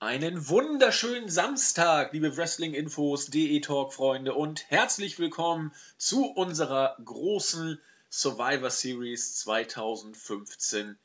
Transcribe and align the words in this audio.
Einen 0.00 0.48
wunderschönen 0.48 1.28
Samstag, 1.28 2.12
liebe 2.12 2.36
Wrestling-Infos, 2.36 3.26
DE-Talk-Freunde 3.26 4.32
und 4.32 4.70
herzlich 4.70 5.18
willkommen 5.18 5.74
zu 5.96 6.24
unserer 6.24 6.96
großen 7.04 7.80
Survivor 8.08 8.70
Series 8.70 9.34
2015 9.38 10.96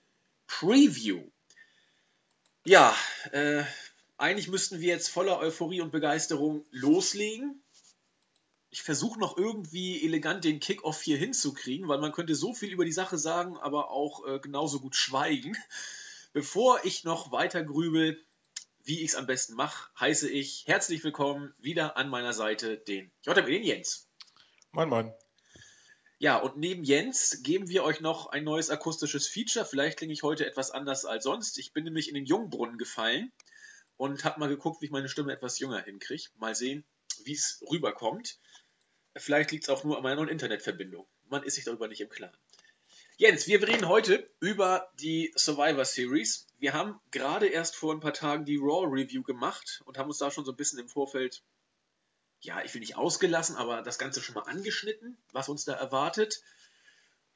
Preview. 0.45 1.23
Ja, 2.65 2.95
äh, 3.31 3.63
eigentlich 4.17 4.49
müssten 4.49 4.79
wir 4.79 4.89
jetzt 4.89 5.07
voller 5.07 5.39
Euphorie 5.39 5.81
und 5.81 5.91
Begeisterung 5.91 6.63
loslegen. 6.69 7.63
Ich 8.69 8.83
versuche 8.83 9.19
noch 9.19 9.37
irgendwie 9.37 10.05
elegant 10.05 10.43
den 10.43 10.59
Kickoff 10.59 11.01
hier 11.01 11.17
hinzukriegen, 11.17 11.87
weil 11.87 11.99
man 11.99 12.11
könnte 12.11 12.35
so 12.35 12.53
viel 12.53 12.71
über 12.71 12.85
die 12.85 12.91
Sache 12.91 13.17
sagen, 13.17 13.57
aber 13.57 13.89
auch 13.89 14.27
äh, 14.27 14.37
genauso 14.37 14.79
gut 14.79 14.95
schweigen. 14.95 15.57
Bevor 16.31 16.85
ich 16.85 17.03
noch 17.03 17.31
weiter 17.31 17.63
grübel, 17.63 18.23
wie 18.85 19.01
ich 19.01 19.11
es 19.11 19.15
am 19.15 19.25
besten 19.25 19.53
mache, 19.53 19.89
heiße 19.99 20.29
ich 20.29 20.67
herzlich 20.67 21.03
willkommen 21.03 21.53
wieder 21.57 21.95
an 21.95 22.09
meiner 22.09 22.33
Seite 22.33 22.77
den 22.77 23.11
JME, 23.25 23.43
den 23.43 23.63
Jens. 23.63 24.09
Moin, 24.71 24.89
moin. 24.89 25.13
Ja, 26.19 26.37
und 26.37 26.57
neben 26.57 26.83
Jens 26.83 27.41
geben 27.43 27.69
wir 27.69 27.83
euch 27.83 28.01
noch 28.01 28.27
ein 28.27 28.43
neues 28.43 28.69
akustisches 28.69 29.27
Feature. 29.27 29.65
Vielleicht 29.65 29.97
klinge 29.97 30.13
ich 30.13 30.23
heute 30.23 30.45
etwas 30.45 30.71
anders 30.71 31.05
als 31.05 31.23
sonst. 31.23 31.57
Ich 31.59 31.71
bin 31.71 31.85
nämlich 31.85 32.09
in 32.09 32.15
den 32.15 32.25
Jungbrunnen 32.25 32.77
gefallen 32.77 33.31
und 33.95 34.25
habe 34.25 34.39
mal 34.39 34.49
geguckt, 34.49 34.81
wie 34.81 34.85
ich 34.85 34.91
meine 34.91 35.09
Stimme 35.09 35.31
etwas 35.31 35.59
jünger 35.59 35.81
hinkriege. 35.81 36.29
Mal 36.35 36.55
sehen, 36.55 36.83
wie 37.23 37.33
es 37.33 37.63
rüberkommt. 37.69 38.37
Vielleicht 39.15 39.51
liegt 39.51 39.63
es 39.63 39.69
auch 39.69 39.83
nur 39.85 39.95
an 39.95 40.03
meiner 40.03 40.17
neuen 40.17 40.29
Internetverbindung. 40.29 41.07
Man 41.29 41.43
ist 41.43 41.55
sich 41.55 41.63
darüber 41.63 41.87
nicht 41.87 42.01
im 42.01 42.09
Klaren. 42.09 42.35
Jens, 43.23 43.47
wir 43.47 43.65
reden 43.65 43.87
heute 43.87 44.29
über 44.41 44.91
die 44.99 45.33
Survivor 45.37 45.85
Series. 45.85 46.45
Wir 46.59 46.73
haben 46.73 46.99
gerade 47.09 47.47
erst 47.47 47.73
vor 47.73 47.93
ein 47.93 48.01
paar 48.01 48.11
Tagen 48.11 48.43
die 48.43 48.57
Raw 48.57 48.85
Review 48.85 49.23
gemacht 49.23 49.81
und 49.85 49.97
haben 49.97 50.09
uns 50.09 50.17
da 50.17 50.29
schon 50.29 50.43
so 50.43 50.51
ein 50.51 50.57
bisschen 50.57 50.79
im 50.79 50.89
Vorfeld, 50.89 51.41
ja, 52.41 52.61
ich 52.63 52.73
will 52.73 52.81
nicht 52.81 52.97
ausgelassen, 52.97 53.55
aber 53.55 53.81
das 53.81 53.97
Ganze 53.97 54.21
schon 54.21 54.35
mal 54.35 54.41
angeschnitten, 54.41 55.17
was 55.31 55.47
uns 55.47 55.63
da 55.63 55.71
erwartet. 55.71 56.43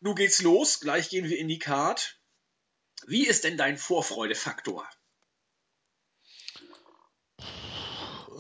Nun 0.02 0.16
geht's 0.16 0.42
los, 0.42 0.82
gleich 0.82 1.08
gehen 1.08 1.30
wir 1.30 1.40
in 1.40 1.48
die 1.48 1.58
Card. 1.58 2.20
Wie 3.06 3.26
ist 3.26 3.46
denn 3.46 3.56
dein 3.56 3.78
Vorfreudefaktor? 3.78 4.86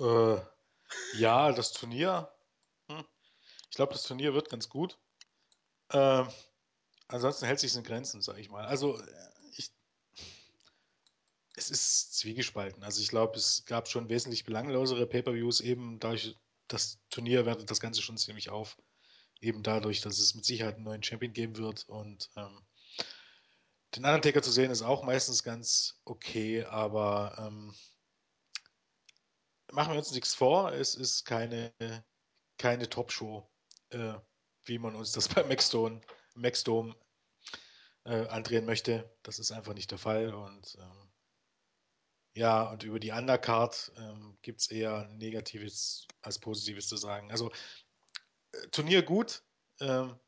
Äh, 0.01 0.41
ja, 1.13 1.53
das 1.53 1.71
Turnier. 1.71 2.29
Hm. 2.89 3.05
Ich 3.69 3.77
glaube, 3.77 3.93
das 3.93 4.03
Turnier 4.03 4.33
wird 4.33 4.49
ganz 4.49 4.67
gut. 4.67 4.97
Ähm, 5.93 6.27
ansonsten 7.07 7.45
hält 7.45 7.59
sich 7.59 7.75
in 7.75 7.83
Grenzen, 7.83 8.21
sage 8.21 8.41
ich 8.41 8.49
mal. 8.49 8.65
Also, 8.65 8.99
äh, 8.99 9.31
ich, 9.57 9.71
es 11.55 11.69
ist 11.69 12.17
zwiegespalten. 12.17 12.83
Also, 12.83 13.01
ich 13.01 13.09
glaube, 13.09 13.37
es 13.37 13.65
gab 13.65 13.87
schon 13.87 14.09
wesentlich 14.09 14.43
belanglosere 14.43 15.07
Pay-Per-Views, 15.07 15.61
eben 15.61 15.99
dadurch, 15.99 16.35
das 16.67 16.99
Turnier 17.09 17.45
wertet 17.45 17.71
das 17.71 17.79
Ganze 17.79 18.01
schon 18.01 18.17
ziemlich 18.17 18.49
auf. 18.49 18.77
Eben 19.39 19.63
dadurch, 19.63 20.01
dass 20.01 20.19
es 20.19 20.35
mit 20.35 20.45
Sicherheit 20.45 20.75
einen 20.75 20.83
neuen 20.83 21.03
Champion 21.03 21.31
geben 21.31 21.57
wird 21.57 21.87
und 21.87 22.29
ähm, 22.35 22.65
den 23.95 24.05
Undertaker 24.05 24.41
zu 24.41 24.51
sehen 24.51 24.71
ist 24.71 24.81
auch 24.81 25.03
meistens 25.03 25.43
ganz 25.43 25.99
okay, 26.03 26.63
aber 26.65 27.35
ähm, 27.39 27.73
machen 29.71 29.93
wir 29.93 29.99
uns 29.99 30.11
nichts 30.11 30.33
vor, 30.33 30.71
es 30.73 30.95
ist 30.95 31.25
keine, 31.25 31.73
keine 32.57 32.89
Top-Show, 32.89 33.49
äh, 33.89 34.13
wie 34.65 34.79
man 34.79 34.95
uns 34.95 35.11
das 35.11 35.27
bei 35.33 35.43
Maxstone, 35.43 36.01
Maxdome 36.37 36.95
äh, 38.05 38.27
andrehen 38.27 38.65
möchte. 38.65 39.09
Das 39.23 39.39
ist 39.39 39.51
einfach 39.51 39.73
nicht 39.73 39.91
der 39.91 39.97
Fall. 39.97 40.33
Und 40.33 40.77
ähm, 40.79 41.11
ja, 42.35 42.71
und 42.71 42.83
über 42.83 42.99
die 42.99 43.11
Undercard 43.11 43.91
ähm, 43.97 44.37
gibt 44.41 44.61
es 44.61 44.71
eher 44.71 45.07
Negatives 45.09 46.07
als 46.21 46.39
Positives 46.39 46.87
zu 46.87 46.97
sagen. 46.97 47.31
Also 47.31 47.51
äh, 48.53 48.67
Turnier 48.71 49.01
gut. 49.01 49.43
Ähm, 49.79 50.19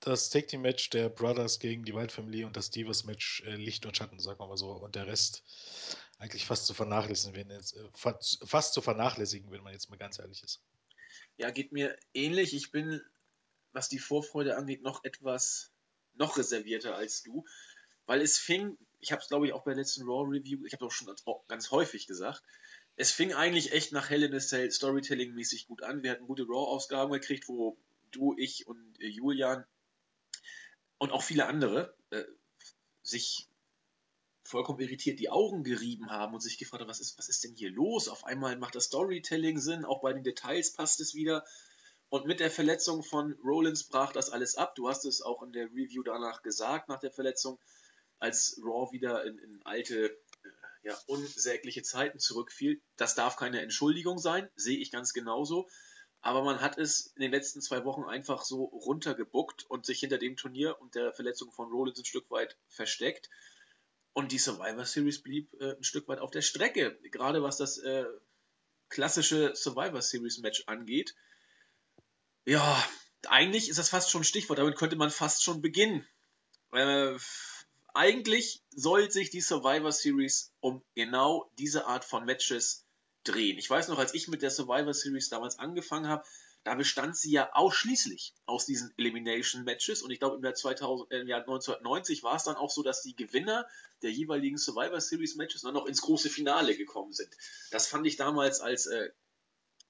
das 0.00 0.30
Take 0.30 0.46
Team 0.46 0.62
Match 0.62 0.90
der 0.90 1.08
Brothers 1.08 1.58
gegen 1.58 1.84
die 1.84 1.94
Wild 1.94 2.12
Family 2.12 2.44
und 2.44 2.56
das 2.56 2.70
Divas 2.70 3.04
Match 3.04 3.42
äh, 3.46 3.56
Licht 3.56 3.84
und 3.84 3.96
Schatten, 3.96 4.20
sagen 4.20 4.38
wir 4.38 4.46
mal 4.46 4.56
so. 4.56 4.70
Und 4.70 4.94
der 4.94 5.06
Rest 5.06 5.42
eigentlich 6.18 6.46
fast 6.46 6.66
zu 6.66 6.74
vernachlässigen, 6.74 7.34
wenn 7.36 7.50
jetzt, 7.50 7.76
äh, 7.76 7.88
fast 8.44 8.74
zu 8.74 8.80
vernachlässigen, 8.80 9.50
wenn 9.50 9.62
man 9.62 9.72
jetzt 9.72 9.90
mal 9.90 9.96
ganz 9.96 10.18
ehrlich 10.18 10.42
ist. 10.42 10.62
Ja, 11.36 11.50
geht 11.50 11.72
mir 11.72 11.96
ähnlich. 12.14 12.54
Ich 12.54 12.70
bin, 12.70 13.00
was 13.72 13.88
die 13.88 13.98
Vorfreude 13.98 14.56
angeht, 14.56 14.82
noch 14.82 15.04
etwas 15.04 15.72
noch 16.14 16.36
reservierter 16.36 16.96
als 16.96 17.22
du, 17.22 17.44
weil 18.06 18.20
es 18.22 18.38
fing, 18.38 18.76
ich 18.98 19.12
habe 19.12 19.22
es 19.22 19.28
glaube 19.28 19.46
ich 19.46 19.52
auch 19.52 19.64
bei 19.64 19.72
der 19.72 19.82
letzten 19.82 20.02
Raw 20.02 20.28
Review, 20.28 20.64
ich 20.66 20.72
habe 20.72 20.84
auch 20.84 20.90
schon 20.90 21.06
ganz, 21.06 21.24
ganz, 21.46 21.70
häufig 21.70 22.06
gesagt, 22.06 22.42
es 22.96 23.12
fing 23.12 23.32
eigentlich 23.32 23.72
echt 23.72 23.92
nach 23.92 24.10
Hell 24.10 24.24
in 24.24 24.34
a 24.34 24.40
Cell 24.40 24.70
Storytelling-mäßig 24.70 25.66
gut 25.68 25.84
an. 25.84 26.02
Wir 26.02 26.10
hatten 26.10 26.26
gute 26.26 26.44
Raw-Ausgaben 26.44 27.12
gekriegt, 27.12 27.46
wo 27.46 27.78
du, 28.10 28.34
ich 28.36 28.66
und 28.66 29.00
äh, 29.00 29.06
Julian 29.06 29.64
und 30.98 31.12
auch 31.12 31.22
viele 31.22 31.46
andere 31.46 31.94
äh, 32.10 32.24
sich 33.02 33.48
vollkommen 34.48 34.80
irritiert 34.80 35.20
die 35.20 35.30
Augen 35.30 35.62
gerieben 35.62 36.10
haben 36.10 36.34
und 36.34 36.40
sich 36.40 36.58
gefragt 36.58 36.80
haben, 36.80 36.88
was 36.88 37.00
ist, 37.00 37.18
was 37.18 37.28
ist 37.28 37.44
denn 37.44 37.54
hier 37.54 37.70
los? 37.70 38.08
Auf 38.08 38.24
einmal 38.24 38.56
macht 38.56 38.74
das 38.74 38.84
Storytelling 38.84 39.58
Sinn, 39.58 39.84
auch 39.84 40.00
bei 40.00 40.12
den 40.12 40.24
Details 40.24 40.72
passt 40.72 41.00
es 41.00 41.14
wieder. 41.14 41.44
Und 42.10 42.26
mit 42.26 42.40
der 42.40 42.50
Verletzung 42.50 43.02
von 43.02 43.34
Rollins 43.44 43.84
brach 43.84 44.12
das 44.12 44.30
alles 44.30 44.56
ab. 44.56 44.74
Du 44.74 44.88
hast 44.88 45.04
es 45.04 45.20
auch 45.20 45.42
in 45.42 45.52
der 45.52 45.66
Review 45.66 46.02
danach 46.02 46.42
gesagt, 46.42 46.88
nach 46.88 47.00
der 47.00 47.10
Verletzung, 47.10 47.58
als 48.18 48.60
Raw 48.64 48.90
wieder 48.92 49.24
in, 49.24 49.38
in 49.38 49.60
alte, 49.64 50.06
äh, 50.08 50.48
ja, 50.82 50.98
unsägliche 51.06 51.82
Zeiten 51.82 52.18
zurückfiel. 52.18 52.80
Das 52.96 53.14
darf 53.14 53.36
keine 53.36 53.60
Entschuldigung 53.60 54.18
sein, 54.18 54.48
sehe 54.56 54.78
ich 54.78 54.90
ganz 54.90 55.12
genauso. 55.12 55.68
Aber 56.20 56.42
man 56.42 56.60
hat 56.60 56.78
es 56.78 57.12
in 57.14 57.22
den 57.22 57.30
letzten 57.30 57.60
zwei 57.60 57.84
Wochen 57.84 58.04
einfach 58.04 58.42
so 58.42 58.64
runtergebuckt 58.64 59.64
und 59.68 59.86
sich 59.86 60.00
hinter 60.00 60.18
dem 60.18 60.36
Turnier 60.36 60.80
und 60.80 60.94
der 60.94 61.12
Verletzung 61.12 61.52
von 61.52 61.70
Rollins 61.70 61.98
ein 61.98 62.04
Stück 62.04 62.28
weit 62.30 62.56
versteckt. 62.68 63.30
Und 64.14 64.32
die 64.32 64.38
Survivor 64.38 64.84
Series 64.84 65.22
blieb 65.22 65.52
äh, 65.60 65.76
ein 65.76 65.84
Stück 65.84 66.08
weit 66.08 66.18
auf 66.18 66.30
der 66.30 66.42
Strecke, 66.42 66.98
gerade 67.10 67.42
was 67.42 67.58
das 67.58 67.78
äh, 67.78 68.06
klassische 68.88 69.54
Survivor 69.54 70.02
Series 70.02 70.38
Match 70.38 70.64
angeht. 70.66 71.14
Ja, 72.48 72.82
eigentlich 73.26 73.68
ist 73.68 73.78
das 73.78 73.90
fast 73.90 74.10
schon 74.10 74.22
ein 74.22 74.24
Stichwort, 74.24 74.58
damit 74.58 74.74
könnte 74.74 74.96
man 74.96 75.10
fast 75.10 75.42
schon 75.42 75.60
beginnen. 75.60 76.08
Äh, 76.72 77.14
eigentlich 77.92 78.62
soll 78.74 79.10
sich 79.10 79.28
die 79.28 79.42
Survivor 79.42 79.92
Series 79.92 80.50
um 80.60 80.82
genau 80.94 81.50
diese 81.58 81.84
Art 81.84 82.06
von 82.06 82.24
Matches 82.24 82.86
drehen. 83.24 83.58
Ich 83.58 83.68
weiß 83.68 83.88
noch, 83.88 83.98
als 83.98 84.14
ich 84.14 84.28
mit 84.28 84.40
der 84.40 84.48
Survivor 84.48 84.94
Series 84.94 85.28
damals 85.28 85.58
angefangen 85.58 86.08
habe, 86.08 86.24
da 86.64 86.74
bestand 86.74 87.18
sie 87.18 87.32
ja 87.32 87.50
ausschließlich 87.52 88.32
aus 88.46 88.64
diesen 88.64 88.94
Elimination 88.96 89.64
Matches 89.64 90.00
und 90.00 90.10
ich 90.10 90.18
glaube 90.18 90.36
im 90.36 90.42
Jahr, 90.42 90.54
2000, 90.54 91.12
äh, 91.12 91.20
im 91.20 91.28
Jahr 91.28 91.40
1990 91.40 92.22
war 92.22 92.36
es 92.36 92.44
dann 92.44 92.56
auch 92.56 92.70
so, 92.70 92.82
dass 92.82 93.02
die 93.02 93.14
Gewinner 93.14 93.66
der 94.00 94.10
jeweiligen 94.10 94.56
Survivor 94.56 95.02
Series 95.02 95.36
Matches 95.36 95.60
dann 95.60 95.74
noch 95.74 95.84
ins 95.84 96.00
große 96.00 96.30
Finale 96.30 96.78
gekommen 96.78 97.12
sind. 97.12 97.28
Das 97.72 97.88
fand 97.88 98.06
ich 98.06 98.16
damals 98.16 98.62
als 98.62 98.86
äh, 98.86 99.10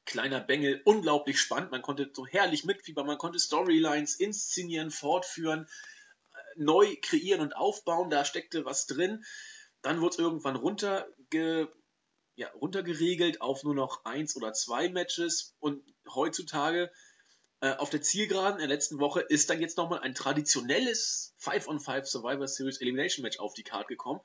kleiner 0.08 0.40
Bengel 0.40 0.80
unglaublich 0.84 1.38
spannend. 1.38 1.70
Man 1.70 1.82
konnte 1.82 2.10
so 2.12 2.26
herrlich 2.26 2.64
mitfiebern, 2.64 3.06
man 3.06 3.18
konnte 3.18 3.38
Storylines 3.38 4.16
inszenieren, 4.16 4.90
fortführen, 4.90 5.68
äh, 6.32 6.38
neu 6.56 6.96
kreieren 7.02 7.42
und 7.42 7.54
aufbauen. 7.54 8.10
Da 8.10 8.24
steckte 8.24 8.64
was 8.64 8.86
drin. 8.86 9.24
Dann 9.82 10.00
wurde 10.00 10.14
es 10.14 10.18
irgendwann 10.18 10.56
runterge 10.56 11.70
ja, 12.36 12.48
runtergeregelt 12.50 13.40
auf 13.40 13.64
nur 13.64 13.74
noch 13.74 14.04
eins 14.04 14.34
oder 14.36 14.52
zwei 14.52 14.88
Matches 14.88 15.56
und 15.58 15.82
heutzutage 16.08 16.90
äh, 17.60 17.74
auf 17.74 17.90
der 17.90 18.00
Zielgeraden 18.00 18.60
in 18.60 18.68
der 18.68 18.68
letzten 18.68 19.00
Woche 19.00 19.20
ist 19.20 19.50
dann 19.50 19.60
jetzt 19.60 19.76
nochmal 19.76 20.00
ein 20.00 20.14
traditionelles 20.14 21.34
5-on-5 21.42 22.04
Survivor 22.04 22.46
Series 22.46 22.80
Elimination 22.80 23.24
Match 23.24 23.40
auf 23.40 23.54
die 23.54 23.64
Karte 23.64 23.88
gekommen 23.88 24.20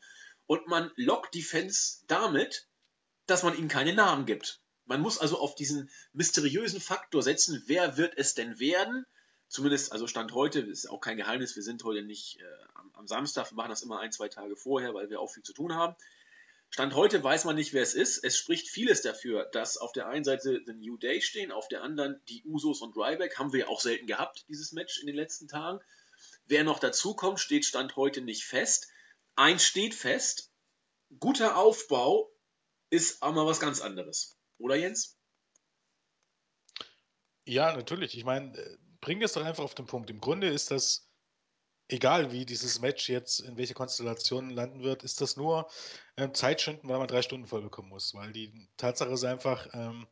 und 0.46 0.68
man 0.68 0.92
lockt 0.96 1.34
die 1.34 1.42
Fans 1.42 2.04
damit, 2.08 2.68
dass 3.26 3.44
man 3.44 3.58
ihnen 3.58 3.68
keine 3.68 3.94
Namen 3.94 4.26
gibt. 4.26 4.63
Man 4.86 5.02
muss 5.02 5.18
also 5.18 5.40
auf 5.40 5.56
diesen 5.56 5.90
mysteriösen 6.12 6.82
Faktor 6.82 7.24
setzen, 7.24 7.64
wer 7.68 7.98
wird 7.98 8.18
es 8.18 8.34
denn 8.34 8.60
werden? 8.60 9.06
Zumindest, 9.48 9.92
also 9.92 10.08
Stand 10.08 10.34
heute, 10.34 10.60
ist 10.60 10.90
auch 10.90 11.00
kein 11.00 11.18
Geheimnis, 11.18 11.56
wir 11.56 11.64
sind 11.64 11.84
heute 11.84 12.04
nicht 12.04 12.40
äh, 12.40 12.44
am, 12.74 12.92
am 12.94 13.08
Samstag, 13.08 13.52
wir 13.52 13.56
machen 13.56 13.70
das 13.70 13.84
immer 13.84 14.00
ein, 14.00 14.12
zwei 14.12 14.28
Tage 14.28 14.56
vorher, 14.56 14.94
weil 14.94 15.10
wir 15.10 15.20
auch 15.20 15.32
viel 15.32 15.44
zu 15.44 15.54
tun 15.54 15.74
haben. 15.74 15.96
Stand 16.74 16.96
heute 16.96 17.24
weiß 17.24 17.46
man 17.46 17.56
nicht, 17.56 17.72
wer 17.74 17.84
es 17.84 17.94
ist. 17.94 18.24
Es 18.24 18.36
spricht 18.36 18.68
vieles 18.68 19.04
dafür, 19.04 19.46
dass 19.52 19.78
auf 19.78 19.92
der 19.92 20.08
einen 20.08 20.24
Seite 20.24 20.60
The 20.66 20.74
New 20.74 20.98
Day 20.98 21.22
stehen, 21.22 21.52
auf 21.52 21.68
der 21.68 21.84
anderen 21.84 22.20
die 22.30 22.44
Usos 22.46 22.82
und 22.82 22.98
Ryback. 22.98 23.38
Haben 23.38 23.54
wir 23.54 23.60
ja 23.60 23.68
auch 23.68 23.80
selten 23.80 24.08
gehabt, 24.08 24.44
dieses 24.50 24.72
Match 24.72 25.00
in 25.00 25.06
den 25.06 25.16
letzten 25.16 25.48
Tagen. 25.48 25.80
Wer 26.48 26.64
noch 26.64 26.80
dazukommt, 26.80 27.40
steht 27.40 27.66
Stand 27.66 27.96
heute 27.96 28.22
nicht 28.22 28.46
fest. 28.46 28.88
Eins 29.36 29.64
steht 29.64 29.94
fest, 29.94 30.50
guter 31.20 31.58
Aufbau 31.58 32.32
ist 32.90 33.22
aber 33.22 33.46
was 33.46 33.60
ganz 33.60 33.80
anderes. 33.80 34.36
Oder 34.64 34.76
Jens? 34.76 35.20
Ja, 37.46 37.76
natürlich. 37.76 38.18
Ich 38.18 38.24
meine, 38.24 38.58
äh, 38.58 38.78
bring 39.02 39.22
es 39.22 39.34
doch 39.34 39.44
einfach 39.44 39.66
auf 39.66 39.76
den 39.76 39.86
Punkt. 39.86 40.10
Im 40.10 40.22
Grunde 40.22 40.48
ist 40.48 40.72
das 40.72 41.10
egal 41.90 42.32
wie 42.32 42.46
dieses 42.46 42.80
Match 42.80 43.10
jetzt 43.10 43.42
in 43.42 43.58
welche 43.58 43.74
Konstellation 43.74 44.50
landen 44.50 44.82
wird, 44.82 45.04
ist 45.04 45.20
das 45.20 45.36
nur 45.36 45.70
ähm, 46.16 46.34
Zeitschinden, 46.34 46.90
weil 46.90 46.98
man 46.98 47.10
drei 47.10 47.22
Stunden 47.22 47.46
voll 47.46 47.62
bekommen 47.62 47.90
muss. 47.90 48.14
Weil 48.14 48.32
die 48.32 48.70
Tatsache 48.78 49.12
ist 49.12 49.26
einfach, 49.26 49.68
ähm, 49.74 50.08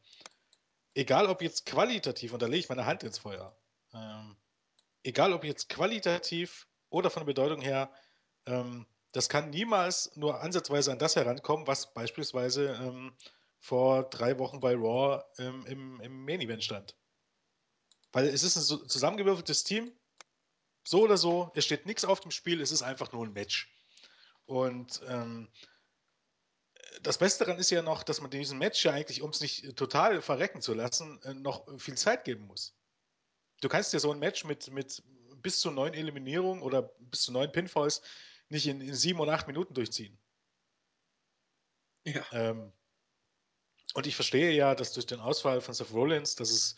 egal 0.95 1.27
ob 1.27 1.41
jetzt 1.41 1.65
qualitativ, 1.65 2.33
und 2.33 2.41
da 2.41 2.47
lege 2.47 2.59
ich 2.59 2.69
meine 2.69 2.85
Hand 2.85 3.03
ins 3.03 3.19
Feuer, 3.19 3.57
ähm, 3.93 4.35
egal 5.03 5.31
ob 5.31 5.45
jetzt 5.45 5.69
qualitativ 5.69 6.67
oder 6.89 7.09
von 7.09 7.21
der 7.21 7.27
Bedeutung 7.27 7.61
her, 7.61 7.89
ähm, 8.45 8.85
das 9.13 9.29
kann 9.29 9.49
niemals 9.49 10.13
nur 10.17 10.41
ansatzweise 10.41 10.91
an 10.91 10.99
das 10.99 11.15
herankommen, 11.15 11.67
was 11.67 11.93
beispielsweise 11.93 12.73
ähm, 12.81 13.15
vor 13.61 14.09
drei 14.09 14.37
Wochen 14.39 14.59
bei 14.59 14.73
Raw 14.73 15.23
ähm, 15.37 15.65
im, 15.67 16.01
im 16.01 16.25
Main 16.25 16.41
Event 16.41 16.63
stand. 16.63 16.97
Weil 18.11 18.27
es 18.27 18.43
ist 18.43 18.57
ein 18.57 18.89
zusammengewürfeltes 18.89 19.63
Team, 19.63 19.93
so 20.83 21.03
oder 21.03 21.15
so, 21.15 21.51
es 21.55 21.63
steht 21.63 21.85
nichts 21.85 22.03
auf 22.03 22.19
dem 22.19 22.31
Spiel, 22.31 22.59
es 22.59 22.71
ist 22.71 22.81
einfach 22.81 23.11
nur 23.13 23.23
ein 23.23 23.33
Match. 23.33 23.71
Und 24.45 25.01
ähm, 25.07 25.47
das 27.03 27.19
Beste 27.19 27.45
daran 27.45 27.59
ist 27.59 27.69
ja 27.69 27.83
noch, 27.83 28.01
dass 28.03 28.19
man 28.19 28.31
diesem 28.31 28.57
Match 28.57 28.83
ja 28.83 28.91
eigentlich, 28.91 29.21
um 29.21 29.29
es 29.29 29.41
nicht 29.41 29.77
total 29.77 30.21
verrecken 30.21 30.61
zu 30.61 30.73
lassen, 30.73 31.21
äh, 31.21 31.35
noch 31.35 31.67
viel 31.79 31.95
Zeit 31.95 32.25
geben 32.25 32.47
muss. 32.47 32.75
Du 33.61 33.69
kannst 33.69 33.93
dir 33.93 33.99
so 33.99 34.11
ein 34.11 34.19
Match 34.19 34.43
mit, 34.43 34.71
mit 34.71 35.03
bis 35.35 35.59
zu 35.59 35.69
neun 35.69 35.93
Eliminierungen 35.93 36.63
oder 36.63 36.81
bis 36.99 37.21
zu 37.21 37.31
neun 37.31 37.51
Pinfalls 37.51 38.01
nicht 38.49 38.65
in, 38.65 38.81
in 38.81 38.95
sieben 38.95 39.19
oder 39.19 39.33
acht 39.33 39.47
Minuten 39.47 39.75
durchziehen. 39.75 40.19
Ja. 42.05 42.25
Ähm, 42.31 42.73
und 43.93 44.07
ich 44.07 44.15
verstehe 44.15 44.51
ja, 44.51 44.75
dass 44.75 44.93
durch 44.93 45.05
den 45.05 45.19
Ausfall 45.19 45.61
von 45.61 45.73
Seth 45.73 45.91
Rollins, 45.91 46.35
dass 46.35 46.49
es 46.51 46.75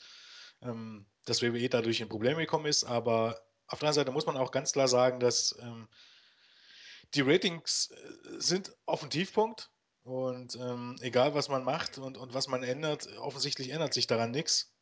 ähm, 0.61 1.05
dass 1.25 1.41
WWE 1.41 1.69
dadurch 1.69 2.01
in 2.01 2.09
Probleme 2.09 2.41
gekommen 2.41 2.65
ist, 2.65 2.83
aber 2.83 3.41
auf 3.67 3.79
der 3.79 3.89
anderen 3.89 4.05
Seite 4.05 4.11
muss 4.11 4.25
man 4.25 4.37
auch 4.37 4.51
ganz 4.51 4.73
klar 4.73 4.87
sagen, 4.87 5.19
dass 5.19 5.55
ähm, 5.61 5.87
die 7.13 7.21
Ratings 7.21 7.91
äh, 7.91 8.39
sind 8.39 8.75
auf 8.85 9.01
dem 9.01 9.09
Tiefpunkt 9.09 9.69
und 10.03 10.55
ähm, 10.55 10.97
egal 11.01 11.33
was 11.33 11.49
man 11.49 11.63
macht 11.63 11.97
und, 11.97 12.17
und 12.17 12.33
was 12.33 12.47
man 12.47 12.63
ändert, 12.63 13.07
offensichtlich 13.17 13.69
ändert 13.69 13.93
sich 13.93 14.07
daran 14.07 14.31
nichts. 14.31 14.73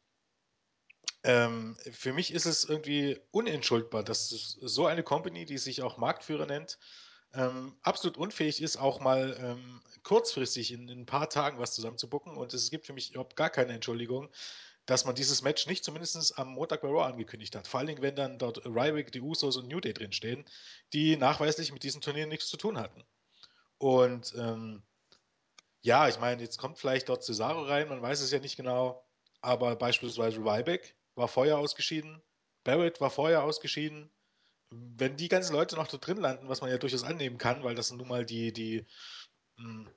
Ähm, 1.23 1.77
für 1.91 2.13
mich 2.13 2.33
ist 2.33 2.45
es 2.45 2.63
irgendwie 2.63 3.19
unentschuldbar, 3.29 4.03
dass 4.03 4.29
so 4.29 4.87
eine 4.87 5.03
Company, 5.03 5.45
die 5.45 5.59
sich 5.59 5.83
auch 5.83 5.97
Marktführer 5.97 6.47
nennt, 6.47 6.79
ähm, 7.33 7.75
absolut 7.81 8.17
unfähig 8.17 8.61
ist, 8.61 8.77
auch 8.77 8.99
mal 8.99 9.37
ähm, 9.39 9.81
kurzfristig 10.03 10.71
in, 10.71 10.87
in, 10.89 11.01
ein 11.01 11.05
paar 11.05 11.29
Tagen 11.29 11.59
was 11.59 11.73
zusammenzubucken. 11.73 12.35
Und 12.35 12.53
es 12.53 12.69
gibt 12.71 12.85
für 12.85 12.93
mich 12.93 13.11
überhaupt 13.11 13.35
gar 13.35 13.49
keine 13.49 13.73
Entschuldigung, 13.73 14.29
dass 14.85 15.05
man 15.05 15.15
dieses 15.15 15.41
Match 15.41 15.67
nicht 15.67 15.83
zumindest 15.83 16.37
am 16.37 16.49
Montag 16.49 16.81
bei 16.81 16.87
Raw 16.87 17.03
angekündigt 17.03 17.55
hat. 17.55 17.67
Vor 17.67 17.79
allen 17.79 17.87
Dingen, 17.87 18.01
wenn 18.01 18.15
dann 18.15 18.39
dort 18.39 18.65
Ryback, 18.65 19.11
die 19.11 19.21
Usos 19.21 19.57
und 19.57 19.67
New 19.67 19.79
Day 19.79 19.93
drinstehen, 19.93 20.43
die 20.93 21.15
nachweislich 21.17 21.71
mit 21.71 21.83
diesen 21.83 22.01
Turnieren 22.01 22.29
nichts 22.29 22.47
zu 22.47 22.57
tun 22.57 22.77
hatten. 22.77 23.03
Und 23.77 24.33
ähm, 24.35 24.83
ja, 25.81 26.07
ich 26.07 26.19
meine, 26.19 26.41
jetzt 26.41 26.57
kommt 26.57 26.77
vielleicht 26.77 27.09
dort 27.09 27.23
Cesaro 27.23 27.63
rein, 27.63 27.89
man 27.89 28.01
weiß 28.01 28.21
es 28.21 28.31
ja 28.31 28.39
nicht 28.39 28.57
genau, 28.57 29.03
aber 29.41 29.75
beispielsweise 29.75 30.39
Ryback 30.39 30.95
war 31.15 31.27
vorher 31.27 31.57
ausgeschieden, 31.57 32.21
Barrett 32.63 33.01
war 33.01 33.09
vorher 33.09 33.43
ausgeschieden. 33.43 34.11
Wenn 34.71 35.17
die 35.17 35.27
ganzen 35.27 35.53
Leute 35.53 35.75
noch 35.75 35.87
da 35.87 35.97
drin 35.97 36.17
landen, 36.17 36.47
was 36.49 36.61
man 36.61 36.69
ja 36.69 36.77
durchaus 36.77 37.03
annehmen 37.03 37.37
kann, 37.37 37.63
weil 37.63 37.75
das 37.75 37.91
nun 37.91 38.07
mal 38.07 38.25
die, 38.25 38.53
die 38.53 38.85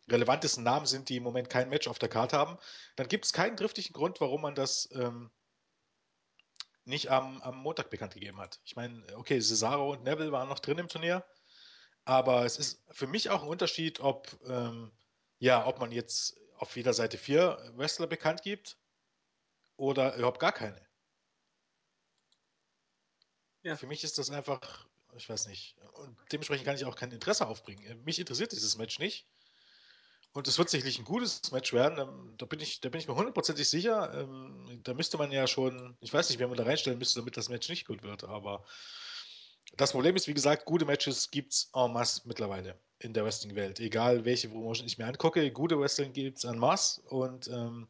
relevantesten 0.08 0.64
Namen 0.64 0.86
sind, 0.86 1.08
die 1.08 1.16
im 1.16 1.22
Moment 1.22 1.48
kein 1.48 1.68
Match 1.68 1.88
auf 1.88 1.98
der 1.98 2.08
Karte 2.08 2.36
haben, 2.36 2.58
dann 2.96 3.08
gibt 3.08 3.24
es 3.24 3.32
keinen 3.32 3.56
driftigen 3.56 3.92
Grund, 3.92 4.20
warum 4.20 4.42
man 4.42 4.54
das 4.54 4.88
ähm, 4.92 5.30
nicht 6.84 7.10
am, 7.10 7.40
am 7.42 7.56
Montag 7.56 7.90
bekannt 7.90 8.14
gegeben 8.14 8.38
hat. 8.38 8.60
Ich 8.64 8.76
meine, 8.76 9.02
okay, 9.16 9.40
Cesaro 9.40 9.92
und 9.92 10.02
Neville 10.04 10.32
waren 10.32 10.48
noch 10.48 10.58
drin 10.58 10.78
im 10.78 10.88
Turnier, 10.88 11.24
aber 12.04 12.44
es 12.44 12.58
ist 12.58 12.82
für 12.90 13.06
mich 13.06 13.30
auch 13.30 13.42
ein 13.42 13.48
Unterschied, 13.48 14.00
ob, 14.00 14.28
ähm, 14.46 14.92
ja, 15.38 15.66
ob 15.66 15.80
man 15.80 15.92
jetzt 15.92 16.38
auf 16.58 16.76
jeder 16.76 16.92
Seite 16.92 17.16
vier 17.16 17.58
Wrestler 17.74 18.06
bekannt 18.06 18.42
gibt 18.42 18.78
oder 19.76 20.14
überhaupt 20.16 20.40
gar 20.40 20.52
keine. 20.52 20.83
Ja. 23.64 23.76
Für 23.76 23.86
mich 23.86 24.04
ist 24.04 24.18
das 24.18 24.30
einfach, 24.30 24.86
ich 25.16 25.28
weiß 25.28 25.48
nicht, 25.48 25.74
und 25.94 26.16
dementsprechend 26.30 26.66
kann 26.66 26.76
ich 26.76 26.84
auch 26.84 26.96
kein 26.96 27.10
Interesse 27.10 27.46
aufbringen. 27.48 28.02
Mich 28.04 28.18
interessiert 28.18 28.52
dieses 28.52 28.76
Match 28.76 28.98
nicht. 28.98 29.26
Und 30.32 30.48
es 30.48 30.58
wird 30.58 30.68
sicherlich 30.68 30.98
ein 30.98 31.04
gutes 31.04 31.52
Match 31.52 31.72
werden. 31.72 31.98
Ähm, 31.98 32.34
da 32.38 32.46
bin 32.46 32.58
ich, 32.58 32.80
da 32.80 32.88
bin 32.88 33.00
ich 33.00 33.06
mir 33.06 33.14
hundertprozentig 33.14 33.68
sicher. 33.68 34.12
Ähm, 34.14 34.80
da 34.82 34.92
müsste 34.92 35.16
man 35.16 35.30
ja 35.30 35.46
schon, 35.46 35.96
ich 36.00 36.12
weiß 36.12 36.28
nicht, 36.28 36.40
wer 36.40 36.48
man 36.48 36.56
da 36.56 36.64
reinstellen 36.64 36.98
müsste, 36.98 37.20
damit 37.20 37.36
das 37.36 37.48
Match 37.48 37.68
nicht 37.68 37.86
gut 37.86 38.02
wird. 38.02 38.24
Aber 38.24 38.64
das 39.76 39.92
Problem 39.92 40.16
ist, 40.16 40.26
wie 40.26 40.34
gesagt, 40.34 40.64
gute 40.64 40.86
Matches 40.86 41.30
gibt 41.30 41.52
es 41.52 41.70
en 41.72 41.92
masse 41.92 42.22
mittlerweile 42.24 42.80
in 42.98 43.12
der 43.12 43.24
Wrestling-Welt. 43.24 43.78
Egal 43.78 44.24
welche 44.24 44.48
Promotion 44.48 44.88
ich 44.88 44.98
mir 44.98 45.06
angucke, 45.06 45.52
gute 45.52 45.78
Wrestling 45.78 46.12
gibt 46.12 46.38
es 46.38 46.44
en 46.44 46.58
masse. 46.58 47.00
Und 47.02 47.46
ähm, 47.46 47.86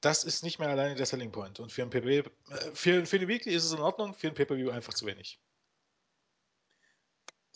das 0.00 0.24
ist 0.24 0.42
nicht 0.42 0.58
mehr 0.58 0.68
alleine 0.68 0.94
der 0.94 1.06
Selling 1.06 1.32
Point. 1.32 1.60
Und 1.60 1.72
für 1.72 1.82
ein 1.82 1.90
PPV, 1.90 2.28
äh, 2.50 2.74
für, 2.74 3.06
für 3.06 3.16
eine 3.16 3.28
Weekly 3.28 3.54
ist 3.54 3.64
es 3.64 3.72
in 3.72 3.80
Ordnung, 3.80 4.14
für 4.14 4.28
ein 4.28 4.34
Pay-Per-View 4.34 4.70
einfach 4.70 4.94
zu 4.94 5.06
wenig 5.06 5.40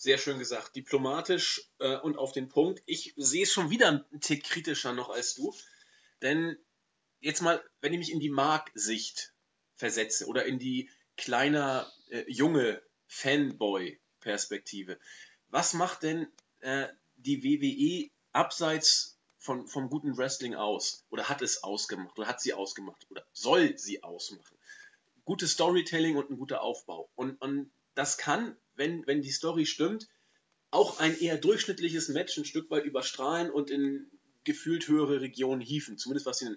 sehr 0.02 0.18
schön 0.18 0.40
gesagt, 0.40 0.74
diplomatisch 0.74 1.70
äh, 1.78 1.96
und 1.96 2.18
auf 2.18 2.32
den 2.32 2.48
Punkt. 2.48 2.82
Ich 2.86 3.14
sehe 3.16 3.44
es 3.44 3.52
schon 3.52 3.70
wieder 3.70 3.86
einen 3.86 4.20
Tick 4.20 4.42
kritischer 4.42 4.92
noch 4.92 5.10
als 5.10 5.36
du. 5.36 5.54
Denn 6.22 6.56
jetzt 7.20 7.40
mal, 7.40 7.62
wenn 7.80 7.92
ich 7.92 8.00
mich 8.00 8.12
in 8.12 8.18
die 8.18 8.28
Mark-Sicht 8.28 9.32
versetze 9.76 10.26
oder 10.26 10.44
in 10.44 10.58
die 10.58 10.90
kleiner, 11.16 11.90
äh, 12.10 12.24
junge 12.26 12.82
Fanboy-Perspektive, 13.06 14.98
was 15.50 15.72
macht 15.72 16.02
denn 16.02 16.26
äh, 16.58 16.88
die 17.14 17.44
WWE 17.44 18.10
abseits 18.32 19.11
von, 19.42 19.66
vom 19.66 19.90
guten 19.90 20.16
Wrestling 20.16 20.54
aus? 20.54 21.04
Oder 21.10 21.28
hat 21.28 21.42
es 21.42 21.62
ausgemacht? 21.62 22.18
Oder 22.18 22.28
hat 22.28 22.40
sie 22.40 22.54
ausgemacht? 22.54 23.06
Oder 23.10 23.24
soll 23.32 23.76
sie 23.78 24.02
ausmachen? 24.02 24.56
Gutes 25.24 25.52
Storytelling 25.52 26.16
und 26.16 26.30
ein 26.30 26.38
guter 26.38 26.62
Aufbau. 26.62 27.10
Und, 27.14 27.40
und 27.40 27.70
das 27.94 28.18
kann 28.18 28.56
wenn, 28.74 29.06
wenn 29.06 29.22
die 29.22 29.30
Story 29.30 29.66
stimmt, 29.66 30.08
auch 30.70 30.98
ein 30.98 31.18
eher 31.18 31.36
durchschnittliches 31.36 32.08
Match 32.08 32.36
ein 32.38 32.44
Stück 32.44 32.70
weit 32.70 32.84
überstrahlen 32.84 33.50
und 33.50 33.70
in 33.70 34.10
gefühlt 34.44 34.88
höhere 34.88 35.20
Regionen 35.20 35.60
hieven, 35.60 35.98
zumindest 35.98 36.26
was 36.26 36.38
den 36.38 36.56